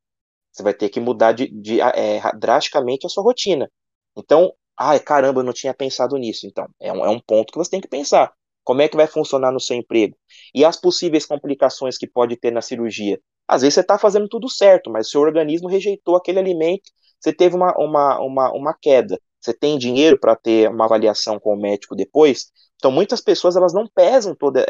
Você 0.52 0.64
vai 0.64 0.74
ter 0.74 0.90
que 0.90 1.00
mudar 1.00 1.34
de, 1.34 1.48
de 1.50 1.82
é, 1.82 2.22
drasticamente 2.38 3.06
a 3.06 3.10
sua 3.10 3.24
rotina. 3.24 3.70
Então, 4.16 4.54
ai, 4.78 5.00
caramba, 5.00 5.42
eu 5.42 5.44
não 5.44 5.54
tinha 5.54 5.74
pensado 5.74 6.18
nisso. 6.18 6.48
Então, 6.48 6.68
é 6.80 6.94
um, 6.94 7.06
é 7.06 7.10
um 7.10 7.20
ponto 7.20 7.52
que 7.52 7.58
você 7.58 7.72
tem 7.72 7.82
que 7.82 7.88
pensar. 7.88 8.34
Como 8.64 8.82
é 8.82 8.88
que 8.88 8.96
vai 8.96 9.08
funcionar 9.08 9.52
no 9.52 9.60
seu 9.60 9.76
emprego? 9.76 10.16
E 10.54 10.64
as 10.64 10.80
possíveis 10.80 11.26
complicações 11.26 11.98
que 11.98 12.08
pode 12.08 12.38
ter 12.38 12.52
na 12.52 12.62
cirurgia? 12.62 13.20
Às 13.54 13.62
vezes 13.62 13.76
você 13.76 13.82
está 13.82 13.98
fazendo 13.98 14.28
tudo 14.28 14.50
certo, 14.50 14.90
mas 14.90 15.10
seu 15.10 15.22
organismo 15.22 15.68
rejeitou 15.68 16.16
aquele 16.16 16.40
alimento, 16.40 16.92
você 17.20 17.34
teve 17.34 17.56
uma, 17.56 17.74
uma, 17.78 18.20
uma, 18.20 18.52
uma 18.52 18.74
queda 18.74 19.18
você 19.44 19.54
tem 19.54 19.78
dinheiro 19.78 20.18
para 20.18 20.36
ter 20.36 20.70
uma 20.70 20.86
avaliação 20.86 21.38
com 21.40 21.54
o 21.54 21.60
médico 21.60 21.96
depois. 21.96 22.52
Então, 22.78 22.90
muitas 22.92 23.20
pessoas 23.20 23.56
elas 23.56 23.74
não 23.74 23.88
pesam 23.88 24.34
todos 24.36 24.64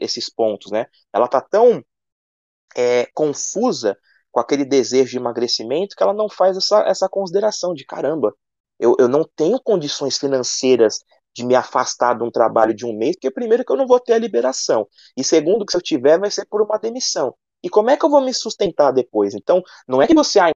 esses 0.00 0.30
pontos, 0.30 0.70
né? 0.72 0.86
Ela 1.12 1.26
está 1.26 1.40
tão 1.40 1.84
é, 2.76 3.06
confusa 3.14 3.96
com 4.32 4.40
aquele 4.40 4.64
desejo 4.64 5.10
de 5.10 5.18
emagrecimento 5.18 5.94
que 5.94 6.02
ela 6.02 6.14
não 6.14 6.28
faz 6.28 6.56
essa, 6.56 6.80
essa 6.88 7.08
consideração 7.08 7.74
de 7.74 7.84
caramba, 7.84 8.34
eu, 8.80 8.96
eu 8.98 9.08
não 9.08 9.24
tenho 9.36 9.60
condições 9.62 10.18
financeiras 10.18 10.98
de 11.32 11.44
me 11.44 11.54
afastar 11.54 12.16
de 12.16 12.24
um 12.24 12.30
trabalho 12.30 12.74
de 12.74 12.84
um 12.84 12.96
mês, 12.96 13.16
porque 13.16 13.30
primeiro 13.30 13.64
que 13.64 13.72
eu 13.72 13.76
não 13.76 13.86
vou 13.86 14.00
ter 14.00 14.14
a 14.14 14.18
liberação, 14.18 14.88
e 15.16 15.22
segundo 15.22 15.64
que 15.64 15.72
se 15.72 15.76
eu 15.76 15.82
tiver 15.82 16.18
vai 16.18 16.30
ser 16.30 16.46
por 16.46 16.62
uma 16.62 16.78
demissão. 16.78 17.34
E 17.64 17.70
como 17.70 17.90
é 17.90 17.96
que 17.96 18.04
eu 18.04 18.10
vou 18.10 18.20
me 18.20 18.34
sustentar 18.34 18.92
depois? 18.92 19.34
Então, 19.34 19.62
não 19.88 20.02
é 20.02 20.06
que 20.06 20.14
você, 20.14 20.38
ah, 20.38 20.52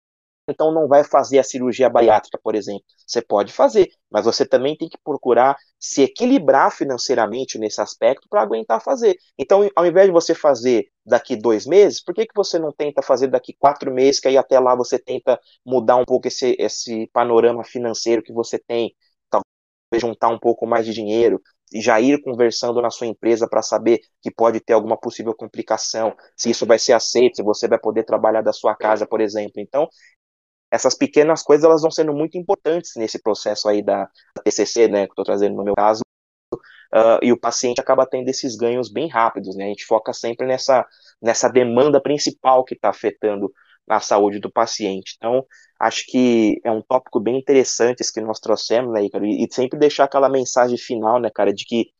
então 0.48 0.72
não 0.72 0.88
vai 0.88 1.04
fazer 1.04 1.38
a 1.38 1.44
cirurgia 1.44 1.88
bariátrica, 1.90 2.38
por 2.42 2.54
exemplo. 2.54 2.84
Você 3.06 3.22
pode 3.22 3.52
fazer, 3.52 3.90
mas 4.11 4.24
você 4.26 4.46
também 4.46 4.76
tem 4.76 4.88
que 4.88 4.98
procurar 5.04 5.56
se 5.78 6.02
equilibrar 6.02 6.70
financeiramente 6.72 7.59
nesse 7.59 7.80
aspecto 7.80 8.28
para 8.28 8.42
aguentar 8.42 8.82
fazer. 8.82 9.16
Então, 9.38 9.68
ao 9.76 9.86
invés 9.86 10.06
de 10.06 10.12
você 10.12 10.34
fazer 10.34 10.88
daqui 11.04 11.36
dois 11.36 11.66
meses, 11.66 12.02
por 12.02 12.14
que, 12.14 12.26
que 12.26 12.34
você 12.34 12.59
não 12.59 12.72
tenta 12.72 13.02
fazer 13.02 13.28
daqui 13.28 13.54
quatro 13.59 13.92
meses, 13.92 14.20
que 14.20 14.28
aí 14.28 14.36
até 14.36 14.59
lá 14.61 14.74
você 14.74 14.98
tenta 14.98 15.40
mudar 15.64 15.96
um 15.96 16.04
pouco 16.04 16.28
esse, 16.28 16.56
esse 16.59 17.09
panorama 17.12 17.64
financeiro 17.64 18.22
que 18.22 18.32
você 18.32 18.59
tem, 18.59 18.94
talvez 19.30 20.00
juntar 20.00 20.28
um 20.28 20.38
pouco 20.38 20.66
mais 20.66 20.86
de 20.86 20.92
dinheiro, 20.92 21.40
já 21.75 22.01
ir 22.01 22.23
conversando 22.23 22.81
na 22.81 22.91
sua 22.91 23.07
empresa 23.07 23.49
para 23.49 23.62
saber 23.62 24.01
que 24.23 24.31
pode 24.31 24.61
ter 24.61 24.73
alguma 24.73 24.97
possível 24.97 25.35
complicação, 25.35 26.16
se 26.37 26.51
isso 26.51 26.66
vai 26.66 26.79
ser 26.79 26.93
aceito, 26.93 27.37
se 27.37 27.43
você 27.43 27.69
vai 27.69 27.79
poder 27.79 28.05
trabalhar 28.05 28.43
da 28.43 28.53
sua 28.53 28.75
casa, 28.75 29.07
por 29.07 29.21
exemplo. 29.21 29.55
Então, 29.57 29.89
essas 30.71 30.95
pequenas 30.95 31.43
coisas 31.43 31.64
elas 31.64 31.83
vão 31.83 31.91
sendo 31.91 32.12
muito 32.12 32.37
importantes 32.37 32.93
nesse 32.97 33.21
processo 33.21 33.69
aí 33.69 33.83
da, 33.83 34.09
TCC, 34.45 34.89
né, 34.89 35.07
que 35.07 35.12
estou 35.12 35.25
trazendo 35.25 35.57
no 35.57 35.65
meu 35.65 35.74
caso, 35.74 36.03
uh, 36.55 37.19
e 37.23 37.32
o 37.32 37.40
paciente 37.40 37.81
acaba 37.81 38.07
tendo 38.07 38.28
esses 38.28 38.57
ganhos 38.57 38.90
bem 38.90 39.09
rápidos, 39.09 39.57
né, 39.57 39.65
a 39.65 39.69
gente 39.69 39.86
foca 39.86 40.12
sempre 40.12 40.47
nessa, 40.47 40.86
nessa 41.20 41.49
demanda 41.49 42.01
principal 42.01 42.65
que 42.65 42.74
está 42.74 42.90
afetando 42.90 43.53
a 43.89 44.01
saúde 44.01 44.39
do 44.39 44.51
paciente. 44.51 45.15
Então, 45.16 45.44
acho 45.81 46.05
que 46.06 46.60
é 46.65 46.70
um 46.70 46.82
tópico 46.82 47.20
bem 47.20 47.39
interessante 47.39 48.01
esse 48.01 48.12
que 48.12 48.20
nós 48.20 48.40
trouxemos, 48.40 48.93
né, 48.93 49.05
Icaro, 49.05 49.27
e, 49.27 49.47
sempre 49.51 49.78
deixar 49.78 50.05
aquela 50.05 50.28
mensagem 50.28 50.77
final, 50.78 51.20
né, 51.20 51.31
cara, 51.31 51.52
de 51.52 51.65
que 51.65 51.90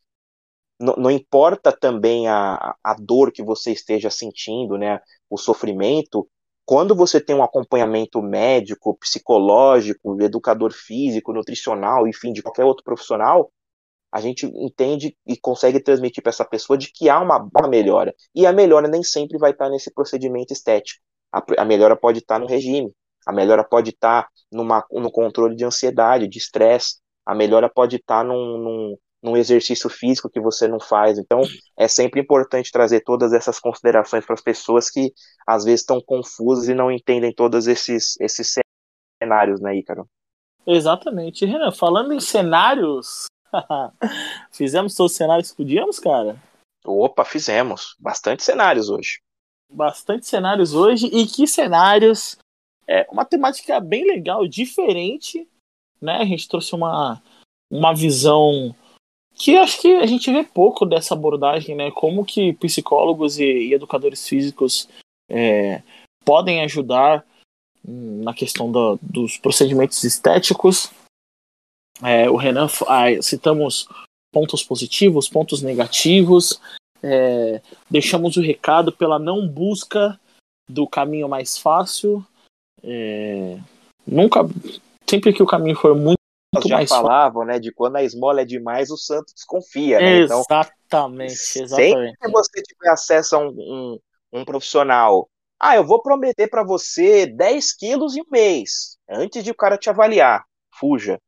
não, 0.79 1.11
importa 1.11 1.73
também 1.73 2.27
a, 2.29 2.75
a 2.81 2.95
dor 2.97 3.31
que 3.33 3.43
você 3.43 3.71
esteja 3.71 4.09
sentindo, 4.09 4.77
né, 4.77 4.99
o 5.29 5.37
sofrimento, 5.37 6.27
quando 6.65 6.95
você 6.95 7.19
tem 7.19 7.35
um 7.35 7.43
acompanhamento 7.43 8.21
médico, 8.21 8.97
psicológico, 8.97 10.21
educador 10.21 10.71
físico, 10.71 11.33
nutricional, 11.33 12.07
enfim, 12.07 12.31
de 12.31 12.41
qualquer 12.41 12.63
outro 12.63 12.83
profissional, 12.83 13.51
a 14.11 14.21
gente 14.21 14.45
entende 14.45 15.15
e 15.25 15.37
consegue 15.37 15.79
transmitir 15.79 16.23
para 16.23 16.29
essa 16.29 16.45
pessoa 16.45 16.77
de 16.77 16.91
que 16.91 17.09
há 17.09 17.19
uma, 17.19 17.37
uma, 17.37 17.67
melhora. 17.67 18.13
E 18.33 18.45
a 18.45 18.53
melhora 18.53 18.87
nem 18.87 19.03
sempre 19.03 19.37
vai 19.37 19.51
estar 19.51 19.69
nesse 19.69 19.93
procedimento 19.93 20.53
estético. 20.53 21.01
A, 21.31 21.43
a 21.59 21.65
melhora 21.65 21.95
pode 21.95 22.19
estar 22.19 22.39
no 22.39 22.47
regime, 22.47 22.91
a 23.25 23.31
melhora 23.31 23.63
pode 23.63 23.91
estar 23.91 24.27
numa, 24.51 24.83
no 24.91 25.11
controle 25.11 25.55
de 25.55 25.63
ansiedade, 25.63 26.27
de 26.27 26.37
estresse, 26.37 26.97
a 27.25 27.35
melhora 27.35 27.69
pode 27.69 27.97
estar 27.97 28.23
num, 28.23 28.57
num, 28.57 28.97
num 29.21 29.37
exercício 29.37 29.89
físico 29.89 30.29
que 30.29 30.39
você 30.39 30.67
não 30.67 30.79
faz. 30.79 31.17
Então, 31.17 31.41
é 31.77 31.87
sempre 31.87 32.21
importante 32.21 32.71
trazer 32.71 33.01
todas 33.01 33.33
essas 33.33 33.59
considerações 33.59 34.25
para 34.25 34.33
as 34.33 34.41
pessoas 34.41 34.89
que 34.89 35.13
às 35.45 35.63
vezes 35.63 35.81
estão 35.81 36.01
confusas 36.01 36.67
e 36.67 36.73
não 36.73 36.91
entendem 36.91 37.33
todos 37.33 37.67
esses, 37.67 38.19
esses 38.19 38.55
cenários, 39.21 39.61
né, 39.61 39.75
Ícaro? 39.75 40.07
Exatamente. 40.65 41.45
Renan, 41.45 41.71
falando 41.71 42.13
em 42.13 42.19
cenários, 42.19 43.25
fizemos 44.51 44.95
todos 44.95 45.11
os 45.11 45.17
cenários 45.17 45.51
que 45.51 45.57
podíamos, 45.57 45.99
cara? 45.99 46.41
Opa, 46.85 47.25
fizemos. 47.25 47.95
Bastante 47.99 48.43
cenários 48.43 48.89
hoje. 48.89 49.19
Bastante 49.71 50.25
cenários 50.25 50.73
hoje. 50.73 51.07
E 51.07 51.25
que 51.25 51.47
cenários? 51.47 52.37
É 52.87 53.07
uma 53.11 53.23
temática 53.23 53.79
bem 53.79 54.05
legal, 54.05 54.47
diferente. 54.47 55.47
Né? 56.01 56.17
A 56.17 56.25
gente 56.25 56.47
trouxe 56.47 56.73
uma, 56.73 57.21
uma 57.71 57.93
visão 57.93 58.75
que 59.35 59.55
acho 59.55 59.81
que 59.81 59.93
a 59.93 60.05
gente 60.05 60.31
vê 60.31 60.43
pouco 60.43 60.85
dessa 60.85 61.13
abordagem, 61.13 61.75
né? 61.75 61.91
Como 61.91 62.25
que 62.25 62.53
psicólogos 62.53 63.39
e, 63.39 63.45
e 63.45 63.73
educadores 63.73 64.27
físicos 64.27 64.89
é, 65.29 65.81
podem 66.25 66.61
ajudar 66.61 67.25
na 67.83 68.33
questão 68.33 68.69
da, 68.69 68.97
dos 69.01 69.37
procedimentos 69.37 70.03
estéticos. 70.03 70.91
É, 72.03 72.29
o 72.29 72.35
Renan, 72.35 72.67
ah, 72.87 73.21
citamos 73.21 73.87
pontos 74.31 74.63
positivos, 74.63 75.29
pontos 75.29 75.61
negativos, 75.61 76.59
é, 77.03 77.61
deixamos 77.89 78.37
o 78.37 78.41
recado 78.41 78.91
pela 78.91 79.19
não 79.19 79.47
busca 79.47 80.19
do 80.67 80.87
caminho 80.87 81.27
mais 81.27 81.57
fácil. 81.57 82.25
É, 82.83 83.57
nunca, 84.05 84.41
sempre 85.09 85.33
que 85.33 85.43
o 85.43 85.47
caminho 85.47 85.75
for 85.75 85.95
muito 85.95 86.19
nós 86.53 86.63
já 86.63 86.87
falavam, 86.87 87.45
né, 87.45 87.59
de 87.59 87.71
quando 87.71 87.97
a 87.97 88.03
esmola 88.03 88.41
é 88.41 88.45
demais, 88.45 88.89
o 88.89 88.97
santo 88.97 89.33
desconfia, 89.35 89.99
né? 89.99 90.21
Então, 90.21 90.39
exatamente, 90.39 91.33
exatamente. 91.33 91.93
Sempre 91.93 92.17
que 92.19 92.31
você 92.31 92.61
tiver 92.63 92.89
acesso 92.89 93.35
a 93.35 93.39
um, 93.39 93.49
um, 93.49 93.99
um 94.33 94.45
profissional, 94.45 95.29
ah, 95.59 95.75
eu 95.75 95.83
vou 95.83 96.01
prometer 96.01 96.47
para 96.47 96.63
você 96.63 97.27
10 97.27 97.73
quilos 97.73 98.15
em 98.15 98.21
um 98.21 98.29
mês, 98.31 98.97
antes 99.07 99.43
de 99.43 99.51
o 99.51 99.55
cara 99.55 99.77
te 99.77 99.89
avaliar, 99.89 100.43
fuja. 100.73 101.19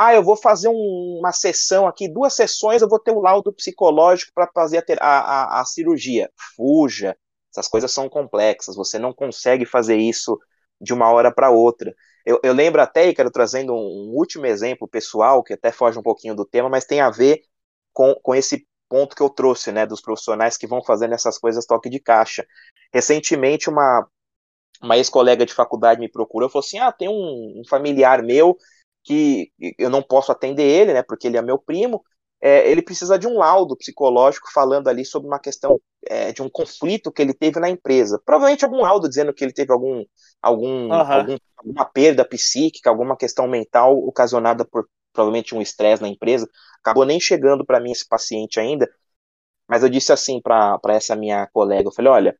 Ah, 0.00 0.14
eu 0.14 0.22
vou 0.22 0.36
fazer 0.36 0.68
um, 0.68 1.18
uma 1.18 1.32
sessão 1.32 1.84
aqui, 1.84 2.08
duas 2.08 2.32
sessões, 2.32 2.80
eu 2.80 2.88
vou 2.88 3.00
ter 3.00 3.10
um 3.10 3.18
laudo 3.18 3.52
psicológico 3.52 4.30
para 4.32 4.46
fazer 4.54 4.84
a, 5.00 5.06
a, 5.58 5.60
a 5.60 5.64
cirurgia. 5.64 6.30
Fuja. 6.54 7.16
Essas 7.50 7.66
coisas 7.66 7.90
são 7.90 8.08
complexas, 8.08 8.76
você 8.76 8.96
não 8.96 9.12
consegue 9.12 9.66
fazer 9.66 9.96
isso 9.96 10.38
de 10.80 10.94
uma 10.94 11.10
hora 11.10 11.34
para 11.34 11.50
outra. 11.50 11.92
Eu, 12.24 12.38
eu, 12.44 12.52
lembro 12.52 12.80
até, 12.80 13.08
e 13.08 13.14
quero 13.14 13.28
trazendo 13.28 13.72
um, 13.72 14.12
um, 14.12 14.14
último 14.14 14.46
exemplo 14.46 14.86
pessoal, 14.86 15.42
que 15.42 15.54
até 15.54 15.72
foge 15.72 15.98
um 15.98 16.02
pouquinho 16.02 16.36
do 16.36 16.44
tema, 16.44 16.68
mas 16.68 16.84
tem 16.84 17.00
a 17.00 17.10
ver 17.10 17.42
com, 17.92 18.14
com 18.22 18.36
esse 18.36 18.68
ponto 18.88 19.16
que 19.16 19.22
eu 19.22 19.28
trouxe, 19.28 19.72
né, 19.72 19.84
dos 19.84 20.00
profissionais 20.00 20.56
que 20.56 20.68
vão 20.68 20.80
fazendo 20.80 21.14
essas 21.14 21.38
coisas 21.38 21.66
toque 21.66 21.90
de 21.90 21.98
caixa. 21.98 22.46
Recentemente, 22.94 23.68
uma, 23.68 24.06
uma 24.80 24.96
ex-colega 24.96 25.44
de 25.44 25.52
faculdade 25.52 26.00
me 26.00 26.08
procurou 26.08 26.48
e 26.48 26.52
falou 26.52 26.64
assim: 26.64 26.78
ah, 26.78 26.92
tem 26.92 27.08
um, 27.08 27.60
um 27.60 27.62
familiar 27.68 28.22
meu 28.22 28.56
que 29.08 29.50
eu 29.78 29.88
não 29.88 30.02
posso 30.02 30.30
atender 30.30 30.62
ele, 30.62 30.92
né, 30.92 31.02
porque 31.02 31.26
ele 31.26 31.38
é 31.38 31.42
meu 31.42 31.58
primo, 31.58 32.02
é, 32.40 32.70
ele 32.70 32.82
precisa 32.82 33.18
de 33.18 33.26
um 33.26 33.38
laudo 33.38 33.76
psicológico 33.76 34.52
falando 34.52 34.88
ali 34.88 35.04
sobre 35.04 35.26
uma 35.26 35.40
questão 35.40 35.80
é, 36.06 36.30
de 36.32 36.42
um 36.42 36.48
conflito 36.48 37.10
que 37.10 37.22
ele 37.22 37.34
teve 37.34 37.58
na 37.58 37.70
empresa. 37.70 38.20
Provavelmente 38.24 38.64
algum 38.64 38.82
laudo 38.82 39.08
dizendo 39.08 39.32
que 39.32 39.42
ele 39.42 39.52
teve 39.52 39.72
algum, 39.72 40.04
algum, 40.40 40.86
uhum. 40.86 40.92
algum 40.92 41.36
alguma 41.56 41.84
perda 41.84 42.24
psíquica, 42.24 42.88
alguma 42.88 43.16
questão 43.16 43.48
mental 43.48 43.98
ocasionada 43.98 44.64
por 44.64 44.88
provavelmente 45.12 45.54
um 45.54 45.60
estresse 45.60 46.02
na 46.02 46.08
empresa. 46.08 46.48
Acabou 46.80 47.04
nem 47.04 47.18
chegando 47.18 47.64
para 47.64 47.80
mim 47.80 47.90
esse 47.90 48.06
paciente 48.06 48.60
ainda, 48.60 48.88
mas 49.66 49.82
eu 49.82 49.88
disse 49.88 50.12
assim 50.12 50.40
para 50.40 50.78
essa 50.90 51.16
minha 51.16 51.48
colega, 51.48 51.88
eu 51.88 51.92
falei, 51.92 52.12
olha, 52.12 52.38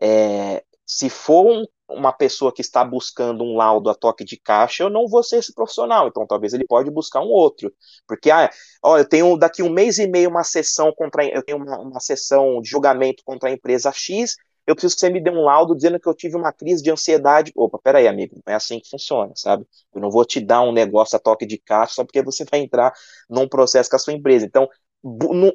é, 0.00 0.64
se 0.86 1.10
for 1.10 1.46
um, 1.46 1.64
uma 1.88 2.12
pessoa 2.12 2.52
que 2.52 2.62
está 2.62 2.84
buscando 2.84 3.44
um 3.44 3.56
laudo 3.56 3.90
a 3.90 3.94
toque 3.94 4.24
de 4.24 4.36
caixa, 4.38 4.82
eu 4.82 4.90
não 4.90 5.06
vou 5.06 5.22
ser 5.22 5.36
esse 5.38 5.52
profissional. 5.52 6.08
Então, 6.08 6.26
talvez 6.26 6.54
ele 6.54 6.66
pode 6.66 6.90
buscar 6.90 7.20
um 7.20 7.28
outro. 7.28 7.72
Porque, 8.06 8.30
ah, 8.30 8.50
ó, 8.82 8.98
eu 8.98 9.08
tenho 9.08 9.36
daqui 9.36 9.62
um 9.62 9.70
mês 9.70 9.98
e 9.98 10.06
meio 10.06 10.30
uma 10.30 10.44
sessão 10.44 10.92
contra. 10.94 11.24
Eu 11.26 11.42
tenho 11.42 11.58
uma, 11.58 11.78
uma 11.78 12.00
sessão 12.00 12.60
de 12.60 12.68
julgamento 12.70 13.22
contra 13.24 13.48
a 13.48 13.52
empresa 13.52 13.92
X. 13.92 14.36
Eu 14.66 14.74
preciso 14.74 14.94
que 14.94 15.00
você 15.00 15.10
me 15.10 15.20
dê 15.20 15.30
um 15.30 15.42
laudo 15.42 15.74
dizendo 15.74 16.00
que 16.00 16.08
eu 16.08 16.14
tive 16.14 16.36
uma 16.36 16.52
crise 16.52 16.82
de 16.82 16.90
ansiedade. 16.90 17.52
Opa, 17.54 17.78
peraí, 17.78 18.08
amigo, 18.08 18.40
não 18.46 18.52
é 18.52 18.56
assim 18.56 18.80
que 18.80 18.88
funciona, 18.88 19.32
sabe? 19.36 19.66
Eu 19.94 20.00
não 20.00 20.10
vou 20.10 20.24
te 20.24 20.40
dar 20.40 20.62
um 20.62 20.72
negócio 20.72 21.16
a 21.16 21.20
toque 21.20 21.44
de 21.44 21.58
caixa 21.58 21.94
só 21.96 22.04
porque 22.04 22.22
você 22.22 22.44
vai 22.50 22.60
entrar 22.60 22.92
num 23.28 23.46
processo 23.46 23.90
com 23.90 23.96
a 23.96 23.98
sua 23.98 24.14
empresa. 24.14 24.46
Então, 24.46 24.68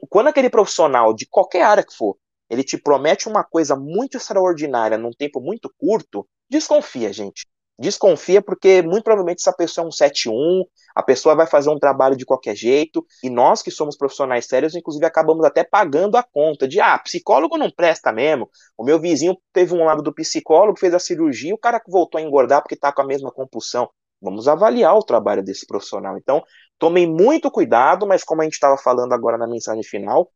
quando 0.10 0.28
aquele 0.28 0.50
profissional, 0.50 1.14
de 1.14 1.26
qualquer 1.26 1.64
área 1.64 1.84
que 1.84 1.94
for, 1.96 2.16
ele 2.50 2.64
te 2.64 2.78
promete 2.78 3.28
uma 3.28 3.44
coisa 3.44 3.76
muito 3.76 4.18
extraordinária 4.18 4.98
num 4.98 5.12
tempo 5.12 5.40
muito 5.40 5.72
curto, 5.78 6.28
desconfia, 6.50 7.14
gente. 7.14 7.48
Desconfia 7.80 8.42
porque 8.42 8.82
muito 8.82 9.06
provavelmente 9.06 9.40
essa 9.40 9.54
pessoa 9.54 9.86
é 9.86 9.88
um 9.88 9.92
7-1, 9.92 10.66
a 10.94 11.02
pessoa 11.02 11.34
vai 11.34 11.48
fazer 11.48 11.70
um 11.70 11.80
trabalho 11.80 12.18
de 12.18 12.26
qualquer 12.26 12.54
jeito, 12.54 13.06
e 13.24 13.30
nós 13.30 13.62
que 13.62 13.72
somos 13.72 13.96
profissionais 13.96 14.46
sérios, 14.48 14.76
inclusive 14.76 15.06
acabamos 15.06 15.46
até 15.46 15.64
pagando 15.64 16.18
a 16.18 16.24
conta 16.24 16.68
de, 16.68 16.82
ah, 16.82 17.00
psicólogo 17.00 17.58
não 17.58 17.72
presta 17.72 18.12
mesmo. 18.12 18.50
O 18.78 18.84
meu 18.84 19.00
vizinho 19.00 19.38
teve 19.54 19.74
um 19.74 19.86
lado 19.86 20.04
do 20.04 20.14
psicólogo, 20.14 20.78
fez 20.78 20.94
a 20.94 21.00
cirurgia, 21.00 21.56
o 21.56 21.58
cara 21.58 21.82
voltou 21.88 22.20
a 22.20 22.22
engordar 22.22 22.62
porque 22.62 22.76
tá 22.76 22.92
com 22.92 23.02
a 23.02 23.06
mesma 23.06 23.32
compulsão. 23.32 23.90
Vamos 24.22 24.50
avaliar 24.50 24.98
o 24.98 25.04
trabalho 25.04 25.42
desse 25.42 25.66
profissional. 25.66 26.18
Então, 26.18 26.44
tomem 26.78 27.08
muito 27.08 27.50
cuidado, 27.50 28.06
mas 28.06 28.26
como 28.26 28.42
a 28.42 28.44
gente 28.44 28.56
estava 28.56 28.78
falando 28.78 29.14
agora 29.14 29.38
na 29.38 29.48
mensagem 29.48 29.84
final, 29.84 30.30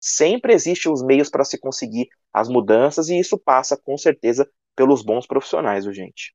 sempre 0.00 0.52
existem 0.52 0.92
os 0.92 1.02
meios 1.02 1.28
para 1.28 1.44
se 1.44 1.58
conseguir 1.58 2.08
as 2.32 2.48
mudanças 2.48 3.08
e 3.08 3.18
isso 3.18 3.38
passa 3.38 3.76
com 3.76 3.96
certeza 3.96 4.48
pelos 4.76 5.02
bons 5.02 5.26
profissionais, 5.26 5.84
gente. 5.84 6.34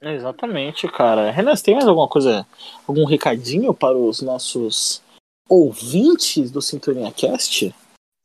Exatamente, 0.00 0.86
cara. 0.88 1.30
Renan, 1.30 1.54
tem 1.56 1.74
mais 1.74 1.88
alguma 1.88 2.08
coisa, 2.08 2.46
algum 2.86 3.04
recadinho 3.04 3.72
para 3.72 3.96
os 3.96 4.20
nossos 4.20 5.02
ouvintes 5.48 6.50
do 6.50 6.60
Sintonia 6.60 7.10
Cast? 7.10 7.74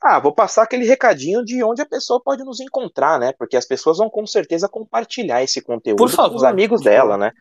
Ah, 0.02 0.20
vou 0.20 0.34
passar 0.34 0.64
aquele 0.64 0.86
recadinho 0.86 1.44
de 1.44 1.62
onde 1.64 1.82
a 1.82 1.86
pessoa 1.86 2.22
pode 2.22 2.44
nos 2.44 2.60
encontrar, 2.60 3.20
né? 3.20 3.34
Porque 3.38 3.58
as 3.58 3.66
pessoas 3.66 3.98
vão 3.98 4.10
com 4.10 4.26
certeza 4.26 4.70
compartilhar 4.70 5.44
esse 5.44 5.62
conteúdo 5.62 6.08
favor, 6.08 6.32
com 6.32 6.36
os 6.38 6.44
amigos 6.44 6.82
dela, 6.82 7.18
né? 7.18 7.32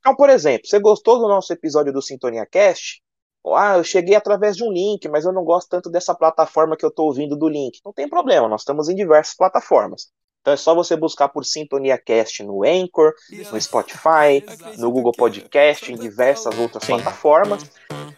Então, 0.00 0.16
por 0.16 0.28
exemplo, 0.28 0.66
você 0.66 0.78
gostou 0.80 1.18
do 1.18 1.28
nosso 1.28 1.52
episódio 1.52 1.92
do 1.92 2.02
Sintonia 2.02 2.46
Cast? 2.46 3.00
Ah, 3.46 3.76
eu 3.78 3.82
cheguei 3.84 4.14
através 4.14 4.56
de 4.56 4.62
um 4.64 4.70
link, 4.72 5.08
mas 5.08 5.24
eu 5.24 5.32
não 5.32 5.42
gosto 5.44 5.68
tanto 5.68 5.90
dessa 5.90 6.14
plataforma 6.14 6.76
que 6.76 6.84
eu 6.84 6.88
estou 6.90 7.06
ouvindo 7.06 7.36
do 7.36 7.48
link. 7.48 7.80
Não 7.84 7.92
tem 7.92 8.08
problema, 8.08 8.46
nós 8.48 8.60
estamos 8.60 8.88
em 8.88 8.94
diversas 8.94 9.34
plataformas. 9.34 10.08
Então 10.40 10.54
é 10.54 10.56
só 10.56 10.74
você 10.74 10.96
buscar 10.96 11.28
por 11.28 11.44
Sintonia 11.44 11.98
Cast 11.98 12.42
no 12.42 12.64
Anchor, 12.64 13.12
no 13.52 13.60
Spotify, 13.60 14.42
no 14.78 14.90
Google 14.90 15.12
Podcast, 15.12 15.92
em 15.92 15.96
diversas 15.96 16.58
outras 16.58 16.84
Sim. 16.84 16.94
plataformas. 16.94 17.64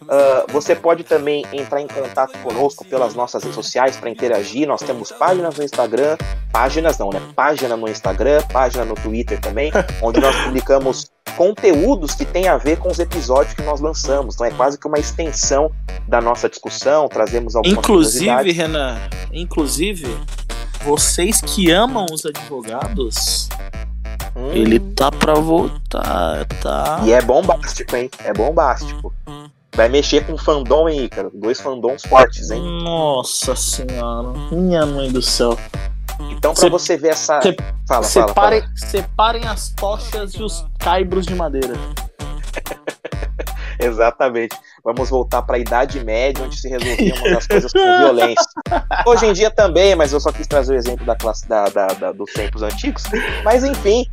Uh, 0.01 0.51
você 0.51 0.75
pode 0.75 1.03
também 1.03 1.43
entrar 1.51 1.81
em 1.81 1.87
contato 1.87 2.37
conosco 2.39 2.85
pelas 2.85 3.13
nossas 3.13 3.43
redes 3.43 3.55
sociais 3.55 3.97
para 3.97 4.09
interagir. 4.09 4.67
Nós 4.67 4.81
temos 4.81 5.11
páginas 5.11 5.57
no 5.57 5.63
Instagram, 5.63 6.17
páginas 6.51 6.97
não, 6.97 7.09
né? 7.09 7.21
Página 7.35 7.75
no 7.75 7.87
Instagram, 7.87 8.41
página 8.51 8.85
no 8.85 8.95
Twitter 8.95 9.39
também, 9.39 9.71
onde 10.01 10.19
nós 10.19 10.35
publicamos 10.43 11.11
conteúdos 11.37 12.13
que 12.13 12.25
têm 12.25 12.47
a 12.47 12.57
ver 12.57 12.77
com 12.77 12.89
os 12.89 12.99
episódios 12.99 13.53
que 13.53 13.61
nós 13.61 13.79
lançamos. 13.79 14.35
Então 14.35 14.47
é 14.47 14.51
quase 14.51 14.77
que 14.77 14.87
uma 14.87 14.99
extensão 14.99 15.71
da 16.07 16.21
nossa 16.21 16.49
discussão, 16.49 17.07
trazemos 17.07 17.55
algumas 17.55 17.77
Inclusive, 17.77 18.51
Renan, 18.51 18.97
inclusive, 19.31 20.07
vocês 20.83 21.41
que 21.41 21.71
amam 21.71 22.05
os 22.11 22.25
advogados, 22.25 23.49
hum. 24.35 24.51
ele 24.51 24.79
tá 24.79 25.11
pra 25.11 25.35
voltar, 25.35 26.45
tá? 26.61 27.01
E 27.03 27.11
é 27.11 27.21
bombástico, 27.21 27.95
hein? 27.95 28.09
É 28.23 28.33
bombástico. 28.33 29.13
Vai 29.73 29.87
mexer 29.87 30.25
com 30.25 30.37
fandom, 30.37 30.89
hein, 30.89 31.07
cara? 31.07 31.29
Dois 31.33 31.61
fandoms 31.61 32.03
fortes, 32.03 32.51
hein? 32.51 32.61
Nossa 32.83 33.55
senhora, 33.55 34.33
minha 34.51 34.85
mãe 34.85 35.11
do 35.11 35.21
céu. 35.21 35.57
Então, 36.29 36.53
pra 36.53 36.69
você 36.69 36.97
ver 36.97 37.09
essa. 37.09 37.41
Cê, 37.41 37.55
fala, 37.87 38.03
separe, 38.03 38.33
fala, 38.33 38.61
fala. 38.61 38.71
Separem 38.75 39.47
as 39.47 39.69
tochas 39.69 40.33
e 40.33 40.43
os 40.43 40.65
caibros 40.77 41.25
de 41.25 41.35
madeira. 41.35 41.73
Exatamente. 43.85 44.55
Vamos 44.83 45.09
voltar 45.09 45.41
para 45.41 45.57
a 45.57 45.59
Idade 45.59 46.03
Média, 46.03 46.43
onde 46.43 46.59
se 46.59 46.67
resolviam 46.67 47.37
as 47.37 47.47
coisas 47.47 47.71
com 47.71 47.79
violência. 47.99 48.45
Hoje 49.05 49.25
em 49.25 49.33
dia 49.33 49.49
também, 49.49 49.95
mas 49.95 50.13
eu 50.13 50.19
só 50.19 50.31
quis 50.31 50.47
trazer 50.47 50.73
o 50.73 50.77
exemplo 50.77 51.05
da 51.05 51.15
classe 51.15 51.47
da, 51.47 51.65
da, 51.65 51.87
da, 51.87 52.11
dos 52.11 52.31
tempos 52.31 52.61
antigos. 52.61 53.03
Mas 53.43 53.63
enfim, 53.63 54.05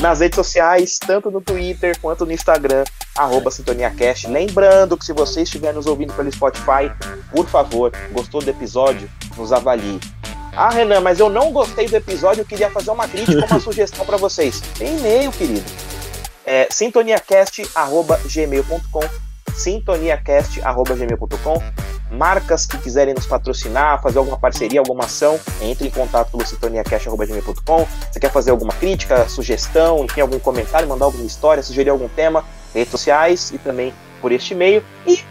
nas 0.00 0.20
redes 0.20 0.36
sociais, 0.36 0.98
tanto 0.98 1.30
no 1.30 1.40
Twitter 1.40 1.98
quanto 2.00 2.26
no 2.26 2.32
Instagram, 2.32 2.84
arroba 3.16 3.50
SintoniaCast. 3.50 4.26
Lembrando 4.28 4.96
que 4.96 5.04
se 5.04 5.12
você 5.12 5.42
estiver 5.42 5.72
nos 5.72 5.86
ouvindo 5.86 6.12
pelo 6.12 6.30
Spotify, 6.30 6.90
por 7.30 7.46
favor, 7.46 7.92
gostou 8.12 8.42
do 8.42 8.50
episódio? 8.50 9.08
Nos 9.36 9.52
avalie. 9.52 10.00
Ah, 10.56 10.70
Renan, 10.70 11.00
mas 11.00 11.18
eu 11.18 11.28
não 11.28 11.50
gostei 11.50 11.88
do 11.88 11.96
episódio, 11.96 12.42
eu 12.42 12.44
queria 12.44 12.70
fazer 12.70 12.90
uma 12.90 13.08
crítica, 13.08 13.44
uma 13.44 13.58
sugestão 13.60 14.04
para 14.06 14.16
vocês. 14.16 14.60
Tem 14.78 14.96
e-mail, 14.96 15.32
querido. 15.32 15.64
É 16.46 16.68
sintoniacast.gmail.com 16.70 19.34
sintoniacast.gmail.com 19.54 21.62
Marcas 22.10 22.66
que 22.66 22.76
quiserem 22.78 23.14
nos 23.14 23.26
patrocinar, 23.26 24.02
fazer 24.02 24.18
alguma 24.18 24.38
parceria, 24.38 24.80
alguma 24.80 25.04
ação, 25.04 25.38
entre 25.60 25.88
em 25.88 25.90
contato 25.90 26.30
pelo 26.30 26.46
sintoniacast.gmail.com 26.46 27.86
Você 28.10 28.20
quer 28.20 28.30
fazer 28.30 28.50
alguma 28.50 28.72
crítica, 28.74 29.28
sugestão, 29.28 30.04
enfim, 30.04 30.20
algum 30.20 30.38
comentário, 30.38 30.88
mandar 30.88 31.06
alguma 31.06 31.24
história, 31.24 31.62
sugerir 31.62 31.88
algum 31.90 32.08
tema, 32.08 32.44
redes 32.72 32.90
sociais 32.90 33.50
e 33.52 33.58
também 33.58 33.92
por 34.20 34.32
este 34.32 34.54
e-mail. 34.54 34.84
E 35.06 35.22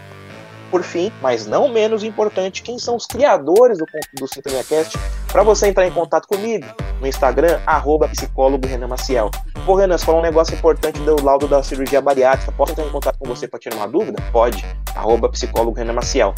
por 0.70 0.82
fim, 0.82 1.12
mas 1.22 1.46
não 1.46 1.68
menos 1.68 2.02
importante, 2.02 2.62
quem 2.62 2.78
são 2.78 2.96
os 2.96 3.06
criadores 3.06 3.78
do, 3.78 3.86
do 4.14 4.26
Sintonia 4.26 4.64
Cast, 4.64 4.98
para 5.34 5.42
você 5.42 5.66
entrar 5.66 5.84
em 5.84 5.90
contato 5.90 6.28
comigo 6.28 6.64
no 7.00 7.08
Instagram, 7.08 7.58
arroba 7.66 8.06
psicólogo 8.06 8.68
Renan 8.68 8.86
Maciel. 8.86 9.32
Pô, 9.66 9.74
Renan, 9.74 9.98
você 9.98 10.04
falou 10.04 10.20
um 10.20 10.22
negócio 10.22 10.54
importante 10.54 11.00
do 11.00 11.20
laudo 11.24 11.48
da 11.48 11.60
cirurgia 11.60 12.00
bariátrica. 12.00 12.52
Posso 12.52 12.70
entrar 12.70 12.84
em 12.84 12.90
contato 12.90 13.18
com 13.18 13.26
você 13.26 13.48
para 13.48 13.58
tirar 13.58 13.74
uma 13.74 13.88
dúvida? 13.88 14.22
Pode. 14.30 14.64
Arroba 14.94 15.28
psicólogo 15.28 15.76
Renan 15.76 15.94
Maciel. 15.94 16.32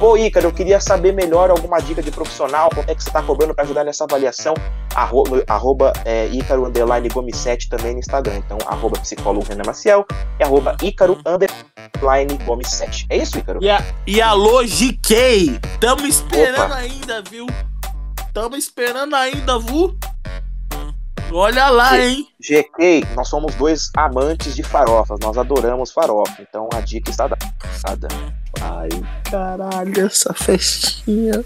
Pô, 0.00 0.16
Ícaro, 0.16 0.48
eu 0.48 0.52
queria 0.52 0.80
saber 0.80 1.12
melhor 1.12 1.48
alguma 1.48 1.78
dica 1.78 2.02
de 2.02 2.10
profissional, 2.10 2.70
quanto 2.74 2.90
é 2.90 2.94
que 2.96 3.04
você 3.04 3.08
está 3.08 3.22
cobrando 3.22 3.54
para 3.54 3.62
ajudar 3.62 3.84
nessa 3.84 4.02
avaliação. 4.02 4.54
Arroba, 4.96 5.44
arroba 5.46 5.92
é, 6.04 6.26
Ícaro 6.26 6.66
Underline 6.66 7.08
Gomes 7.10 7.36
7 7.36 7.68
também 7.68 7.92
no 7.92 8.00
Instagram. 8.00 8.38
Então, 8.38 8.58
arroba 8.66 8.98
psicólogo 8.98 9.46
Renan 9.48 9.62
Maciel 9.64 10.04
e 10.40 10.42
arroba 10.42 10.76
Ícaro 10.82 11.16
Underline 11.24 12.36
Gomes 12.44 12.68
7. 12.68 13.06
É 13.10 13.16
isso, 13.16 13.38
Ícaro? 13.38 13.60
E, 13.62 13.70
a, 13.70 13.80
e 14.04 14.20
alô, 14.20 14.64
GK! 14.64 15.60
Tamo 15.78 16.04
esperando 16.04 16.64
Opa. 16.64 16.74
ainda, 16.74 17.22
viu? 17.30 17.46
Tamo 18.34 18.56
esperando 18.56 19.14
ainda, 19.14 19.60
viu? 19.60 19.96
Olha 21.30 21.68
lá, 21.68 21.96
hein? 21.96 22.26
GK, 22.40 23.06
nós 23.14 23.28
somos 23.28 23.54
dois 23.54 23.90
amantes 23.96 24.56
de 24.56 24.62
farofas, 24.64 25.20
nós 25.20 25.38
adoramos 25.38 25.92
farofa, 25.92 26.42
então 26.42 26.68
a 26.74 26.80
dica 26.80 27.12
está 27.12 27.28
dada. 27.28 28.08
Ai, 28.60 28.88
caralho, 29.30 30.06
essa 30.06 30.34
festinha. 30.34 31.44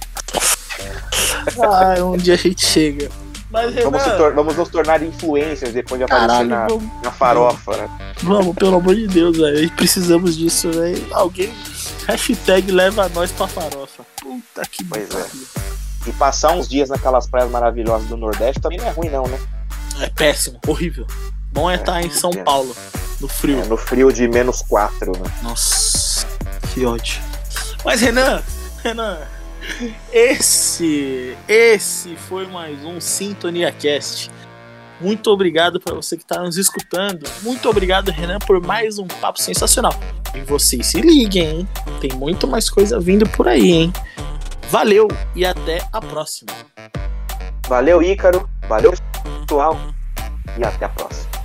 Ai, 1.63 2.01
um 2.01 2.17
dia 2.17 2.33
a 2.33 2.39
gente 2.39 2.65
chega. 2.65 3.11
Mas, 3.51 3.75
vamos, 3.75 4.03
Renan... 4.03 4.31
vamos, 4.33 4.57
nos 4.57 4.69
tornar 4.71 5.03
influencers 5.03 5.75
depois 5.75 5.99
de 5.99 6.05
aparecer 6.05 6.47
na, 6.47 6.69
vamos... 6.69 7.03
na 7.03 7.13
farofa, 7.13 7.77
né? 7.77 8.15
Vamos, 8.23 8.57
pelo 8.57 8.77
amor 8.77 8.95
de 8.95 9.07
Deus, 9.07 9.37
velho. 9.37 9.71
Precisamos 9.73 10.39
disso, 10.39 10.71
velho. 10.73 11.07
Alguém. 11.13 11.53
Hashtag 12.07 12.73
leva 12.73 13.11
nós 13.11 13.31
pra 13.31 13.47
farofa. 13.47 14.07
Puta 14.23 14.63
que 14.71 14.85
Pois 14.85 15.11
é. 15.15 15.78
E 16.09 16.13
passar 16.13 16.53
uns 16.53 16.67
dias 16.67 16.89
naquelas 16.89 17.29
praias 17.29 17.51
maravilhosas 17.51 18.09
do 18.09 18.17
Nordeste 18.17 18.63
também 18.63 18.79
não 18.79 18.87
é 18.87 18.91
ruim, 18.91 19.11
não, 19.11 19.27
né? 19.27 19.39
É 20.01 20.09
péssimo, 20.09 20.59
horrível. 20.67 21.07
Bom 21.53 21.71
é 21.71 21.75
estar 21.75 22.01
é, 22.01 22.07
em 22.07 22.11
São 22.11 22.31
é. 22.31 22.43
Paulo, 22.43 22.75
no 23.21 23.29
frio. 23.29 23.61
É, 23.61 23.67
no 23.67 23.77
frio 23.77 24.11
de 24.11 24.27
menos 24.27 24.63
4, 24.63 25.13
né? 25.13 25.31
Nossa, 25.43 26.27
que 26.73 26.87
ódio. 26.87 27.21
Mas 27.85 28.01
Renan, 28.01 28.43
Renan, 28.83 29.19
esse, 30.11 31.37
esse 31.47 32.17
foi 32.17 32.47
mais 32.47 32.83
um 32.85 32.99
Sintonia 33.03 33.71
Cast. 33.71 34.31
Muito 35.01 35.31
obrigado 35.31 35.79
para 35.79 35.95
você 35.95 36.17
que 36.17 36.23
está 36.23 36.41
nos 36.41 36.57
escutando. 36.57 37.29
Muito 37.43 37.69
obrigado, 37.69 38.11
Renan, 38.11 38.39
por 38.39 38.65
mais 38.65 38.99
um 38.99 39.07
papo 39.07 39.43
sensacional. 39.43 39.95
E 40.35 40.41
vocês 40.41 40.87
se 40.87 41.03
liguem, 41.03 41.61
hein? 41.61 41.69
Tem 42.01 42.13
muito 42.15 42.49
mais 42.49 42.71
coisa 42.71 42.99
vindo 42.99 43.29
por 43.29 43.47
aí, 43.47 43.73
hein? 43.73 43.93
Valeu 44.71 45.09
e 45.35 45.47
até 45.47 45.79
a 45.95 45.99
próxima. 45.99 46.53
Valeu, 47.67 48.03
Ícaro. 48.03 48.47
Valeu, 48.69 48.93
pessoal. 49.47 49.75
E 50.59 50.63
até 50.63 50.85
a 50.85 50.89
próxima. 50.91 51.38